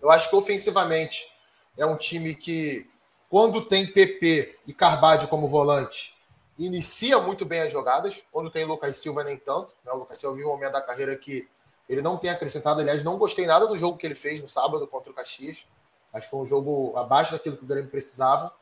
Eu 0.00 0.10
acho 0.10 0.30
que 0.30 0.36
ofensivamente 0.36 1.30
é 1.76 1.84
um 1.84 1.96
time 1.96 2.34
que, 2.34 2.88
quando 3.28 3.60
tem 3.60 3.90
PP 3.92 4.58
e 4.66 4.72
Carvalho 4.72 5.28
como 5.28 5.46
volante, 5.46 6.14
inicia 6.58 7.20
muito 7.20 7.44
bem 7.44 7.60
as 7.60 7.72
jogadas. 7.72 8.22
Quando 8.30 8.50
tem 8.50 8.64
Lucas 8.64 8.96
Silva, 8.96 9.24
nem 9.24 9.36
tanto. 9.36 9.74
Né? 9.84 9.92
O 9.92 9.98
Lucas 9.98 10.18
Silva 10.18 10.36
vive 10.36 10.48
um 10.48 10.52
momento 10.52 10.72
da 10.72 10.80
carreira 10.80 11.16
que 11.16 11.48
ele 11.88 12.00
não 12.00 12.16
tem 12.16 12.30
acrescentado. 12.30 12.80
Aliás, 12.80 13.02
não 13.02 13.18
gostei 13.18 13.46
nada 13.46 13.66
do 13.66 13.76
jogo 13.76 13.98
que 13.98 14.06
ele 14.06 14.14
fez 14.14 14.40
no 14.40 14.48
sábado 14.48 14.86
contra 14.86 15.10
o 15.10 15.14
Caxias. 15.14 15.66
Acho 16.12 16.24
que 16.24 16.30
foi 16.30 16.40
um 16.40 16.46
jogo 16.46 16.96
abaixo 16.96 17.32
daquilo 17.32 17.56
que 17.56 17.64
o 17.64 17.66
Grêmio 17.66 17.90
precisava. 17.90 18.52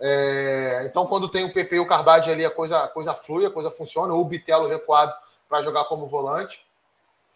É, 0.00 0.84
então, 0.86 1.06
quando 1.06 1.28
tem 1.28 1.44
o 1.44 1.52
PP 1.52 1.76
e 1.76 1.80
o 1.80 1.86
Carvalho 1.86 2.30
ali, 2.30 2.44
a 2.44 2.50
coisa, 2.50 2.84
a 2.84 2.88
coisa 2.88 3.14
flui, 3.14 3.44
a 3.44 3.50
coisa 3.50 3.70
funciona. 3.70 4.12
Ou 4.12 4.20
o 4.20 4.24
Bitelo 4.24 4.68
recuado 4.68 5.12
para 5.48 5.62
jogar 5.62 5.84
como 5.84 6.06
volante. 6.06 6.62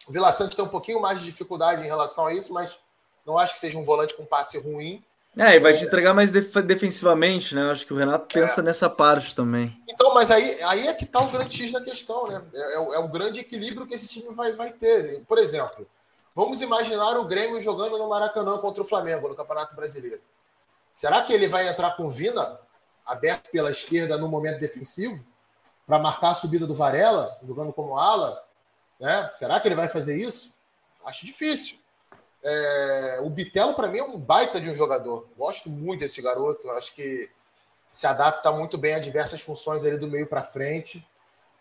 O 0.07 0.11
Vila 0.11 0.31
Sante 0.31 0.55
tem 0.55 0.63
um 0.63 0.69
pouquinho 0.69 1.01
mais 1.01 1.19
de 1.19 1.25
dificuldade 1.25 1.83
em 1.83 1.87
relação 1.87 2.27
a 2.27 2.33
isso, 2.33 2.53
mas 2.53 2.77
não 3.25 3.37
acho 3.37 3.53
que 3.53 3.59
seja 3.59 3.77
um 3.77 3.83
volante 3.83 4.15
com 4.15 4.25
passe 4.25 4.57
ruim. 4.57 5.03
É, 5.37 5.55
e 5.55 5.59
vai 5.59 5.73
é... 5.73 5.77
te 5.77 5.85
entregar 5.85 6.13
mais 6.13 6.31
def 6.31 6.55
defensivamente, 6.57 7.55
né? 7.55 7.71
Acho 7.71 7.85
que 7.85 7.93
o 7.93 7.97
Renato 7.97 8.31
pensa 8.31 8.61
é. 8.61 8.63
nessa 8.63 8.89
parte 8.89 9.35
também. 9.35 9.75
Então, 9.89 10.13
mas 10.13 10.29
aí, 10.29 10.63
aí 10.65 10.87
é 10.87 10.93
que 10.93 11.05
tá 11.05 11.19
o 11.21 11.31
grande 11.31 11.57
X 11.57 11.71
da 11.71 11.81
questão, 11.81 12.27
né? 12.27 12.41
É, 12.53 12.59
é, 12.59 12.75
é, 12.75 12.99
o 12.99 13.07
grande 13.07 13.39
equilíbrio 13.39 13.87
que 13.87 13.95
esse 13.95 14.07
time 14.07 14.31
vai, 14.33 14.53
vai 14.53 14.71
ter. 14.71 15.21
Por 15.27 15.39
exemplo, 15.39 15.87
vamos 16.35 16.61
imaginar 16.61 17.17
o 17.17 17.25
Grêmio 17.25 17.59
jogando 17.59 17.97
no 17.97 18.07
Maracanã 18.07 18.59
contra 18.59 18.83
o 18.83 18.85
Flamengo 18.85 19.27
no 19.27 19.35
Campeonato 19.35 19.75
Brasileiro. 19.75 20.21
Será 20.93 21.21
que 21.23 21.33
ele 21.33 21.47
vai 21.47 21.67
entrar 21.67 21.97
com 21.97 22.09
Vina 22.09 22.59
aberto 23.03 23.49
pela 23.49 23.71
esquerda 23.71 24.17
no 24.17 24.29
momento 24.29 24.59
defensivo 24.59 25.25
para 25.87 25.99
marcar 25.99 26.29
a 26.29 26.35
subida 26.35 26.67
do 26.67 26.75
Varela, 26.75 27.37
jogando 27.43 27.73
como 27.73 27.97
ala? 27.97 28.41
Né? 28.99 29.27
Será 29.31 29.59
que 29.59 29.67
ele 29.67 29.75
vai 29.75 29.89
fazer 29.89 30.15
isso? 30.15 30.53
Acho 31.03 31.25
difícil. 31.25 31.79
É, 32.43 33.19
o 33.21 33.29
Bitelo, 33.29 33.73
para 33.73 33.87
mim, 33.87 33.97
é 33.97 34.03
um 34.03 34.17
baita 34.17 34.61
de 34.61 34.69
um 34.69 34.75
jogador. 34.75 35.27
Gosto 35.35 35.69
muito 35.69 36.01
desse 36.01 36.21
garoto. 36.21 36.69
Acho 36.71 36.93
que 36.93 37.29
se 37.87 38.05
adapta 38.05 38.51
muito 38.51 38.77
bem 38.77 38.93
a 38.93 38.99
diversas 38.99 39.41
funções 39.41 39.83
ali 39.85 39.97
do 39.97 40.07
meio 40.07 40.27
para 40.27 40.43
frente. 40.43 41.05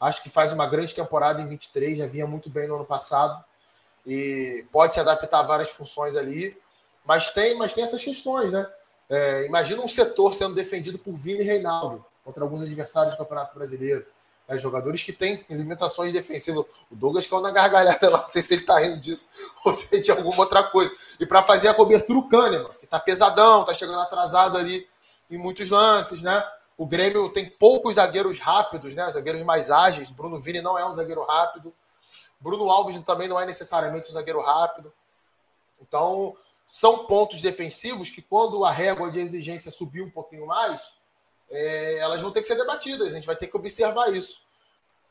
Acho 0.01 0.23
que 0.23 0.29
faz 0.29 0.53
uma 0.53 0.67
grande 0.67 0.95
temporada 0.95 1.41
em 1.41 1.47
23, 1.47 1.99
já 1.99 2.07
vinha 2.07 2.27
muito 2.27 2.51
bem 2.51 2.67
no 2.67 2.75
ano 2.75 2.85
passado. 2.85 3.43
E 4.05 4.67
pode 4.73 4.95
se 4.95 5.01
adaptar 5.01 5.41
a 5.41 5.45
várias 5.45 5.71
funções 5.71 6.17
ali. 6.17 6.57
Mas 7.05 7.31
tem, 7.31 7.57
mas 7.57 7.73
tem 7.73 7.85
essas 7.85 8.05
questões, 8.05 8.53
né? 8.53 8.69
É, 9.13 9.45
imagina 9.45 9.83
um 9.83 9.89
setor 9.89 10.33
sendo 10.33 10.55
defendido 10.55 10.99
por 10.99 11.15
Vini 11.15 11.43
Reinaldo 11.43 12.03
contra 12.25 12.43
alguns 12.43 12.63
adversários 12.63 13.15
do 13.15 13.19
Campeonato 13.19 13.55
Brasileiro. 13.55 14.07
É, 14.49 14.57
jogadores 14.57 15.03
que 15.03 15.13
têm 15.13 15.45
limitações 15.51 16.15
defensivas. 16.15 16.65
O 16.91 16.97
Douglas 16.97 17.27
caiu 17.27 17.43
na 17.43 17.51
gargalhada 17.51 18.09
lá, 18.09 18.23
não 18.23 18.31
sei 18.31 18.41
se 18.41 18.55
ele 18.55 18.63
está 18.63 18.79
rindo 18.79 18.99
disso 18.99 19.29
ou 19.67 19.75
se 19.75 19.95
é 19.95 20.01
de 20.01 20.11
alguma 20.11 20.39
outra 20.39 20.65
coisa. 20.65 20.91
E 21.21 21.27
para 21.27 21.43
fazer 21.43 21.69
a 21.69 21.75
cobertura, 21.75 22.19
o 22.21 22.27
Kahneman, 22.27 22.71
que 22.79 22.87
está 22.87 22.99
pesadão, 22.99 23.61
está 23.61 23.75
chegando 23.75 24.01
atrasado 24.01 24.57
ali 24.57 24.89
em 25.31 25.37
muitos 25.37 25.69
lances, 25.69 26.23
né? 26.23 26.43
O 26.79 26.87
Grêmio 26.87 27.29
tem 27.29 27.51
poucos 27.51 27.97
zagueiros 27.97 28.39
rápidos, 28.39 28.95
né? 28.95 29.11
Zagueiros 29.11 29.43
mais 29.43 29.71
ágeis. 29.71 30.11
Bruno 30.11 30.41
Vini 30.41 30.63
não 30.63 30.79
é 30.79 30.89
um 30.89 30.93
zagueiro 30.93 31.23
rápido. 31.23 31.73
Bruno 32.41 32.71
Alves 32.71 33.01
também 33.03 33.29
não 33.29 33.39
é 33.39 33.45
necessariamente 33.45 34.09
um 34.09 34.15
zagueiro 34.15 34.41
rápido. 34.41 34.91
Então, 35.83 36.35
são 36.65 37.07
pontos 37.07 37.43
defensivos 37.43 38.11
que, 38.11 38.23
quando 38.23 38.65
a 38.65 38.71
régua 38.71 39.11
de 39.11 39.19
exigência 39.19 39.71
subir 39.71 40.03
um 40.03 40.11
pouquinho 40.11 40.47
mais, 40.47 40.93
é, 41.51 41.99
elas 41.99 42.21
vão 42.21 42.31
ter 42.31 42.41
que 42.41 42.47
ser 42.47 42.57
debatidas. 42.57 43.09
A 43.09 43.15
gente 43.15 43.27
vai 43.27 43.37
ter 43.37 43.47
que 43.47 43.57
observar 43.57 44.13
isso. 44.13 44.41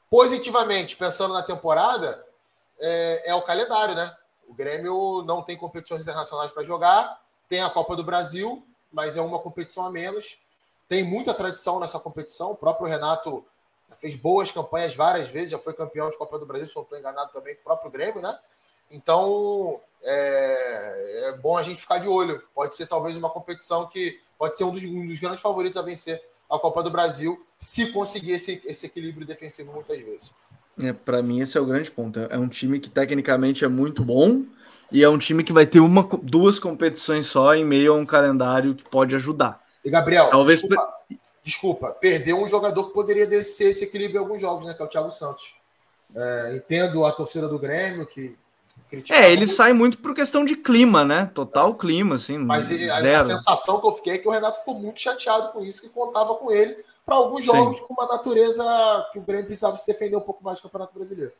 Positivamente, 0.10 0.96
pensando 0.96 1.34
na 1.34 1.44
temporada, 1.44 2.26
é, 2.80 3.30
é 3.30 3.36
o 3.36 3.42
calendário, 3.42 3.96
né? 3.96 4.16
O 4.48 4.54
Grêmio 4.54 5.24
não 5.24 5.42
tem 5.42 5.56
competições 5.56 6.02
internacionais 6.02 6.52
para 6.52 6.64
jogar, 6.64 7.22
tem 7.48 7.62
a 7.62 7.70
Copa 7.70 7.96
do 7.96 8.04
Brasil, 8.04 8.66
mas 8.92 9.16
é 9.16 9.22
uma 9.22 9.40
competição 9.40 9.86
a 9.86 9.92
menos. 9.92 10.40
Tem 10.88 11.04
muita 11.04 11.34
tradição 11.34 11.80
nessa 11.80 12.00
competição. 12.00 12.52
O 12.52 12.56
próprio 12.56 12.88
Renato 12.88 13.46
fez 13.96 14.16
boas 14.16 14.52
campanhas 14.52 14.96
várias 14.96 15.30
vezes, 15.30 15.52
já 15.52 15.60
foi 15.60 15.74
campeão 15.74 16.10
de 16.10 16.18
Copa 16.18 16.38
do 16.40 16.46
Brasil, 16.46 16.68
se 16.68 16.76
não 16.76 16.84
estou 16.84 16.98
enganado 16.98 17.32
também, 17.32 17.54
o 17.54 17.64
próprio 17.64 17.92
Grêmio, 17.92 18.22
né? 18.22 18.38
Então, 18.92 19.80
é, 20.04 21.30
é, 21.30 21.38
bom 21.38 21.58
a 21.58 21.64
gente 21.64 21.82
ficar 21.82 21.98
de 21.98 22.08
olho. 22.08 22.42
Pode 22.54 22.76
ser 22.76 22.86
talvez 22.86 23.18
uma 23.18 23.30
competição 23.30 23.88
que 23.88 24.18
pode 24.38 24.58
ser 24.58 24.64
um 24.64 24.72
dos, 24.72 24.84
um 24.84 25.06
dos 25.06 25.20
grandes 25.20 25.42
favoritos 25.42 25.78
a 25.78 25.82
vencer 25.82 26.22
a 26.50 26.60
Copa 26.60 26.84
do 26.84 26.92
Brasil, 26.92 27.42
se 27.58 27.94
conseguir 27.94 28.34
esse, 28.34 28.62
esse 28.66 28.86
equilíbrio 28.86 29.26
defensivo 29.26 29.72
muitas 29.72 30.00
vezes. 30.02 30.32
É, 30.82 30.92
Para 30.92 31.24
mim, 31.24 31.40
esse 31.40 31.58
é 31.58 31.62
o 31.62 31.66
grande 31.66 31.90
ponto. 31.90 32.20
É 32.20 32.38
um 32.38 32.48
time 32.48 32.80
que 32.80 32.90
tecnicamente 32.90 33.64
é 33.64 33.68
muito 33.70 34.04
bom 34.04 34.44
e 34.92 35.02
é 35.04 35.08
um 35.08 35.18
time 35.18 35.44
que 35.44 35.54
vai 35.54 35.66
ter 35.66 35.80
uma, 35.80 36.08
duas 36.22 36.60
competições 36.60 37.28
só 37.28 37.56
em 37.56 37.64
meio 37.64 37.94
a 37.94 37.96
um 37.96 38.06
calendário 38.06 38.76
que 38.76 38.84
pode 38.84 39.16
ajudar. 39.16 39.62
E 39.84 39.90
Gabriel, 39.90 40.30
Talvez... 40.30 40.60
desculpa, 40.60 40.94
desculpa 41.42 41.92
perdeu 41.92 42.38
um 42.38 42.48
jogador 42.48 42.88
que 42.88 42.94
poderia 42.94 43.26
descer 43.26 43.70
esse 43.70 43.86
equilíbrio 43.86 44.20
em 44.20 44.24
alguns 44.24 44.42
jogos, 44.42 44.66
né? 44.66 44.74
Que 44.74 44.82
é 44.82 44.86
o 44.86 44.90
Thiago 44.90 45.10
Santos. 45.10 45.56
É, 46.14 46.56
entendo 46.58 47.06
a 47.06 47.12
torcida 47.12 47.48
do 47.48 47.58
Grêmio, 47.58 48.06
que 48.06 48.38
é, 49.10 49.28
ele 49.28 49.46
muito. 49.46 49.54
sai 49.54 49.74
muito 49.74 49.98
por 50.00 50.14
questão 50.14 50.44
de 50.44 50.56
clima, 50.56 51.06
né? 51.06 51.32
Total 51.34 51.74
clima, 51.76 52.16
assim. 52.16 52.38
Mas 52.38 52.70
a, 52.90 53.18
a, 53.18 53.22
sensação 53.22 53.80
que 53.80 53.88
eu 53.88 53.92
fiquei 53.94 54.14
é 54.14 54.18
que 54.18 54.28
o 54.28 54.32
Renato 54.32 54.60
ficou 54.60 54.76
muito 54.76 55.00
chateado 55.00 55.50
com 55.50 55.64
isso, 55.64 55.82
que 55.82 55.90
contava 55.90 56.36
com 56.36 56.52
ele 56.52 56.76
para 57.06 57.16
alguns 57.16 57.46
jogos 57.46 57.78
Sim. 57.78 57.84
com 57.88 57.94
uma 57.94 58.06
natureza 58.06 58.64
que 59.14 59.20
o 59.20 59.22
Grêmio 59.22 59.46
precisava 59.46 59.78
se 59.78 59.88
defender 59.88 60.18
um 60.18 60.22
pouco 60.22 60.44
mais 60.44 60.60
do 60.60 60.64
Campeonato 60.64 60.94
Brasileiro. 60.94 61.32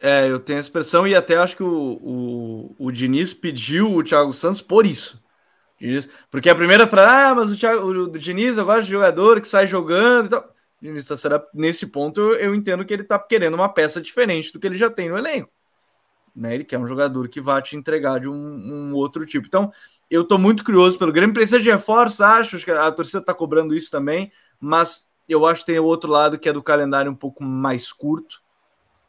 É, 0.00 0.28
eu 0.28 0.40
tenho 0.40 0.58
a 0.58 0.60
expressão 0.60 1.06
e 1.06 1.14
até 1.14 1.36
acho 1.36 1.56
que 1.56 1.62
o, 1.62 2.00
o, 2.02 2.74
o 2.78 2.90
Diniz 2.90 3.32
pediu 3.32 3.94
o 3.94 4.02
Thiago 4.02 4.32
Santos 4.32 4.60
por 4.60 4.84
isso. 4.84 5.22
Porque 6.30 6.50
a 6.50 6.54
primeira 6.54 6.86
frase, 6.86 7.10
ah, 7.10 7.34
mas 7.34 7.52
o, 7.52 7.56
Thiago, 7.56 7.86
o, 7.86 8.02
o 8.04 8.18
Diniz, 8.18 8.58
eu 8.58 8.64
gosto 8.64 8.84
de 8.84 8.90
jogador 8.90 9.40
que 9.40 9.48
sai 9.48 9.66
jogando 9.66 10.26
e 10.26 10.30
tal. 10.30 10.48
Diniz, 10.82 11.06
tá, 11.06 11.16
será, 11.16 11.42
nesse 11.54 11.86
ponto 11.86 12.20
eu, 12.20 12.34
eu 12.34 12.54
entendo 12.54 12.84
que 12.84 12.92
ele 12.92 13.04
tá 13.04 13.18
querendo 13.18 13.54
uma 13.54 13.68
peça 13.68 14.00
diferente 14.00 14.52
do 14.52 14.58
que 14.58 14.66
ele 14.66 14.76
já 14.76 14.90
tem 14.90 15.08
no 15.08 15.16
elenco 15.16 15.50
né? 16.36 16.54
Ele 16.54 16.64
quer 16.64 16.78
um 16.78 16.86
jogador 16.86 17.28
que 17.28 17.40
vá 17.40 17.62
te 17.62 17.76
entregar 17.76 18.20
de 18.20 18.28
um, 18.28 18.34
um 18.34 18.92
outro 18.92 19.24
tipo. 19.24 19.46
Então, 19.46 19.72
eu 20.10 20.20
estou 20.20 20.38
muito 20.38 20.62
curioso 20.62 20.98
pelo 20.98 21.12
Grêmio. 21.12 21.34
Precisa 21.34 21.58
de 21.58 21.70
reforço, 21.70 22.22
acho, 22.22 22.58
que 22.58 22.70
a 22.70 22.92
torcida 22.92 23.20
está 23.20 23.32
cobrando 23.32 23.74
isso 23.74 23.90
também, 23.90 24.30
mas 24.60 25.10
eu 25.26 25.46
acho 25.46 25.60
que 25.60 25.72
tem 25.72 25.78
o 25.78 25.84
outro 25.84 26.10
lado 26.10 26.38
que 26.38 26.48
é 26.48 26.52
do 26.52 26.62
calendário 26.62 27.10
um 27.10 27.14
pouco 27.14 27.42
mais 27.42 27.90
curto, 27.90 28.42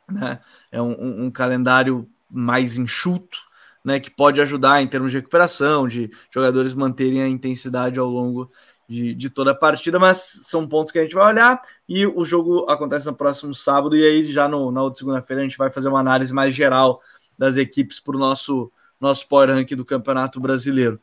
né? 0.10 0.40
É 0.72 0.82
um, 0.82 0.92
um, 0.92 1.26
um 1.26 1.32
calendário 1.32 2.10
mais 2.32 2.78
enxuto, 2.78 3.40
né? 3.84 4.00
Que 4.00 4.10
pode 4.10 4.40
ajudar 4.40 4.82
em 4.82 4.88
termos 4.88 5.12
de 5.12 5.18
recuperação, 5.18 5.88
de 5.88 6.10
jogadores 6.32 6.74
manterem 6.74 7.22
a 7.22 7.28
intensidade 7.28 8.00
ao 8.00 8.08
longo 8.08 8.50
de, 8.88 9.14
de, 9.14 9.30
toda 9.30 9.52
a 9.52 9.56
partida, 9.56 10.00
mas 10.00 10.18
são 10.44 10.66
pontos 10.66 10.94
que 10.94 11.00
a 11.00 11.02
gente 11.02 11.14
vai 11.14 11.28
olhar 11.34 11.62
e 11.90 12.08
o 12.08 12.24
jogo 12.24 12.66
acontece 12.70 13.06
no 13.06 13.14
próximo 13.14 13.54
sábado, 13.54 13.98
e 13.98 14.04
aí 14.04 14.24
já 14.32 14.48
no, 14.48 14.72
na 14.72 14.82
outra 14.82 15.00
segunda-feira 15.00 15.42
a 15.42 15.44
gente 15.44 15.58
vai 15.58 15.70
fazer 15.70 15.90
uma 15.90 16.00
análise 16.00 16.34
mais 16.34 16.56
geral 16.56 17.02
das 17.38 17.58
equipes 17.58 18.00
para 18.00 18.16
o 18.16 18.20
nosso, 18.20 18.72
nosso 19.00 19.28
Power 19.28 19.50
Rank 19.50 19.70
do 19.72 19.86
Campeonato 19.86 20.40
Brasileiro. 20.40 21.00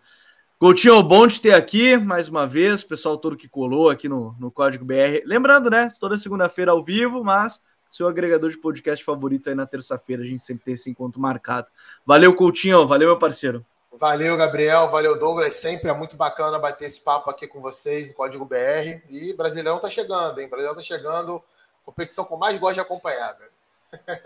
Coutinho, 0.59 1.03
bom 1.03 1.27
de 1.27 1.41
ter 1.41 1.53
aqui 1.53 1.97
mais 1.97 2.29
uma 2.29 2.47
vez, 2.47 2.83
pessoal 2.83 3.19
todo 3.19 3.37
que 3.37 3.49
colou 3.49 3.91
aqui 3.91 4.09
no, 4.09 4.35
no 4.39 4.51
Código 4.51 4.85
BR. 4.85 5.23
Lembrando, 5.25 5.69
né? 5.69 5.89
Toda 6.01 6.17
segunda-feira 6.17 6.73
ao 6.73 6.83
vivo, 6.83 7.23
mas 7.23 7.61
seu 7.91 8.09
agregador 8.09 8.51
de 8.51 8.59
podcast 8.59 9.05
favorito 9.05 9.49
aí 9.49 9.55
na 9.55 9.67
terça-feira, 9.67 10.23
a 10.23 10.27
gente 10.27 10.43
sempre 10.43 10.65
tem 10.65 10.75
esse 10.75 10.91
encontro 10.91 11.21
marcado. 11.21 11.69
Valeu, 12.05 12.35
Coutinho, 12.35 12.87
valeu, 12.87 13.09
meu 13.09 13.19
parceiro. 13.19 13.65
Valeu, 13.93 14.37
Gabriel, 14.37 14.89
valeu, 14.89 15.17
Douglas. 15.17 15.55
Sempre 15.55 15.89
é 15.89 15.93
muito 15.93 16.17
bacana 16.17 16.59
bater 16.59 16.87
esse 16.87 17.01
papo 17.01 17.31
aqui 17.31 17.47
com 17.47 17.61
vocês 17.61 18.09
do 18.09 18.15
Código 18.15 18.45
BR. 18.45 19.01
E 19.09 19.33
Brasileirão 19.35 19.79
tá 19.79 19.89
chegando, 19.89 20.41
hein? 20.41 20.49
Brasileirão 20.49 20.75
tá 20.75 20.83
chegando, 20.83 21.41
competição 21.85 22.25
com 22.25 22.37
mais 22.37 22.59
gosto 22.59 22.75
de 22.75 22.81
acompanhar, 22.81 23.33
velho. 23.35 23.54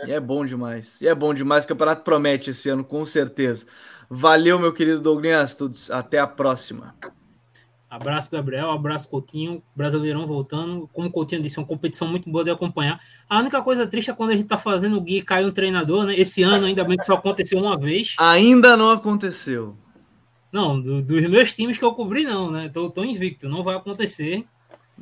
E 0.07 0.13
é 0.13 0.21
bom 0.21 0.45
demais. 0.45 1.01
E 1.01 1.09
é 1.09 1.15
bom 1.15 1.33
demais. 1.35 1.65
O 1.65 1.69
campeonato 1.69 2.03
promete 2.03 2.51
esse 2.51 2.69
ano, 2.69 2.85
com 2.85 3.05
certeza. 3.05 3.67
Valeu, 4.09 4.59
meu 4.59 4.73
querido 4.73 5.01
Douglas. 5.01 5.55
Todos. 5.55 5.91
Até 5.91 6.19
a 6.19 6.27
próxima. 6.27 6.95
Abraço, 7.91 8.31
Gabriel. 8.31 8.71
Abraço, 8.71 9.09
Coutinho. 9.09 9.63
Brasileirão 9.75 10.27
voltando. 10.27 10.89
Como 10.93 11.09
o 11.09 11.11
Coutinho 11.11 11.43
disse, 11.43 11.59
é 11.59 11.63
uma 11.63 11.69
competição 11.69 12.07
muito 12.07 12.31
boa 12.31 12.45
de 12.45 12.51
acompanhar. 12.51 13.01
A 13.29 13.39
única 13.39 13.63
coisa 13.63 13.87
triste 13.87 14.11
é 14.11 14.15
quando 14.15 14.31
a 14.31 14.37
gente 14.37 14.47
tá 14.47 14.59
fazendo 14.59 14.99
o 14.99 15.01
Gui 15.01 15.23
cair 15.23 15.47
um 15.47 15.53
treinador, 15.53 16.05
né? 16.05 16.15
Esse 16.15 16.43
ano, 16.43 16.67
ainda 16.67 16.85
bem 16.85 16.99
que 16.99 17.05
só 17.05 17.15
aconteceu 17.15 17.59
uma 17.59 17.79
vez. 17.79 18.15
Ainda 18.19 18.77
não 18.77 18.91
aconteceu. 18.91 19.75
Não, 20.53 20.81
do, 20.81 21.03
dos 21.03 21.29
meus 21.29 21.55
times 21.55 21.79
que 21.79 21.85
eu 21.85 21.93
cobri, 21.93 22.25
não, 22.25 22.51
né? 22.51 22.69
Tô, 22.69 22.91
tô 22.91 23.03
invicto. 23.05 23.49
Não 23.49 23.63
vai 23.63 23.77
acontecer. 23.77 24.45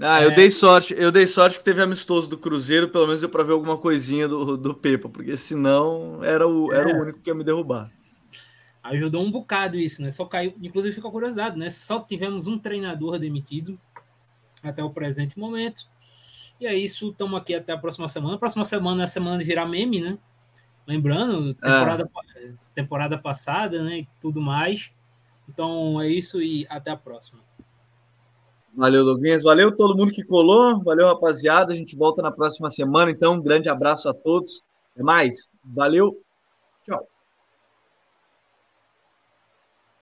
Ah, 0.00 0.22
eu 0.22 0.30
é... 0.30 0.34
dei 0.34 0.50
sorte. 0.50 0.94
Eu 0.96 1.10
dei 1.10 1.26
sorte 1.26 1.58
que 1.58 1.64
teve 1.64 1.82
amistoso 1.82 2.28
do 2.28 2.38
Cruzeiro, 2.38 2.88
pelo 2.88 3.06
menos 3.06 3.20
deu 3.20 3.30
para 3.30 3.42
ver 3.42 3.52
alguma 3.52 3.78
coisinha 3.78 4.28
do, 4.28 4.56
do 4.56 4.74
Pepa, 4.74 5.08
porque 5.08 5.36
senão 5.36 6.22
era 6.22 6.46
o, 6.46 6.72
era 6.72 6.90
é. 6.90 6.94
o 6.94 7.02
único 7.02 7.20
que 7.20 7.30
ia 7.30 7.34
me 7.34 7.44
derrubar. 7.44 7.90
Ajudou 8.82 9.24
um 9.24 9.30
bocado 9.30 9.78
isso, 9.78 10.00
né? 10.02 10.10
Só 10.10 10.24
caiu, 10.26 10.54
inclusive 10.62 10.94
fica 10.94 11.10
curiosidade, 11.10 11.58
né? 11.58 11.70
Só 11.70 11.98
tivemos 11.98 12.46
um 12.46 12.58
treinador 12.58 13.18
demitido 13.18 13.78
até 14.62 14.82
o 14.82 14.90
presente 14.90 15.38
momento. 15.38 15.86
E 16.60 16.66
é 16.66 16.74
isso, 16.74 17.10
estamos 17.10 17.38
aqui 17.38 17.54
até 17.54 17.72
a 17.72 17.78
próxima 17.78 18.08
semana. 18.08 18.38
próxima 18.38 18.64
semana 18.64 19.02
é 19.02 19.04
a 19.04 19.08
semana 19.08 19.38
de 19.38 19.44
virar 19.44 19.66
meme, 19.66 20.00
né? 20.00 20.18
Lembrando, 20.86 21.52
temporada, 21.54 22.08
é. 22.36 22.52
temporada 22.74 23.18
passada, 23.18 23.82
né? 23.82 23.98
E 24.00 24.08
tudo 24.20 24.40
mais. 24.40 24.92
Então 25.48 26.00
é 26.00 26.08
isso 26.08 26.40
e 26.40 26.66
até 26.68 26.90
a 26.90 26.96
próxima. 26.96 27.40
Valeu, 28.76 29.04
Douglas. 29.04 29.42
Valeu 29.42 29.74
todo 29.74 29.96
mundo 29.96 30.12
que 30.12 30.22
colou. 30.22 30.82
Valeu, 30.84 31.06
rapaziada. 31.06 31.72
A 31.72 31.76
gente 31.76 31.96
volta 31.96 32.20
na 32.20 32.30
próxima 32.30 32.68
semana. 32.68 33.10
Então, 33.10 33.34
um 33.34 33.42
grande 33.42 33.68
abraço 33.70 34.08
a 34.08 34.12
todos. 34.14 34.62
Até 34.92 35.02
mais. 35.02 35.48
Valeu. 35.64 36.25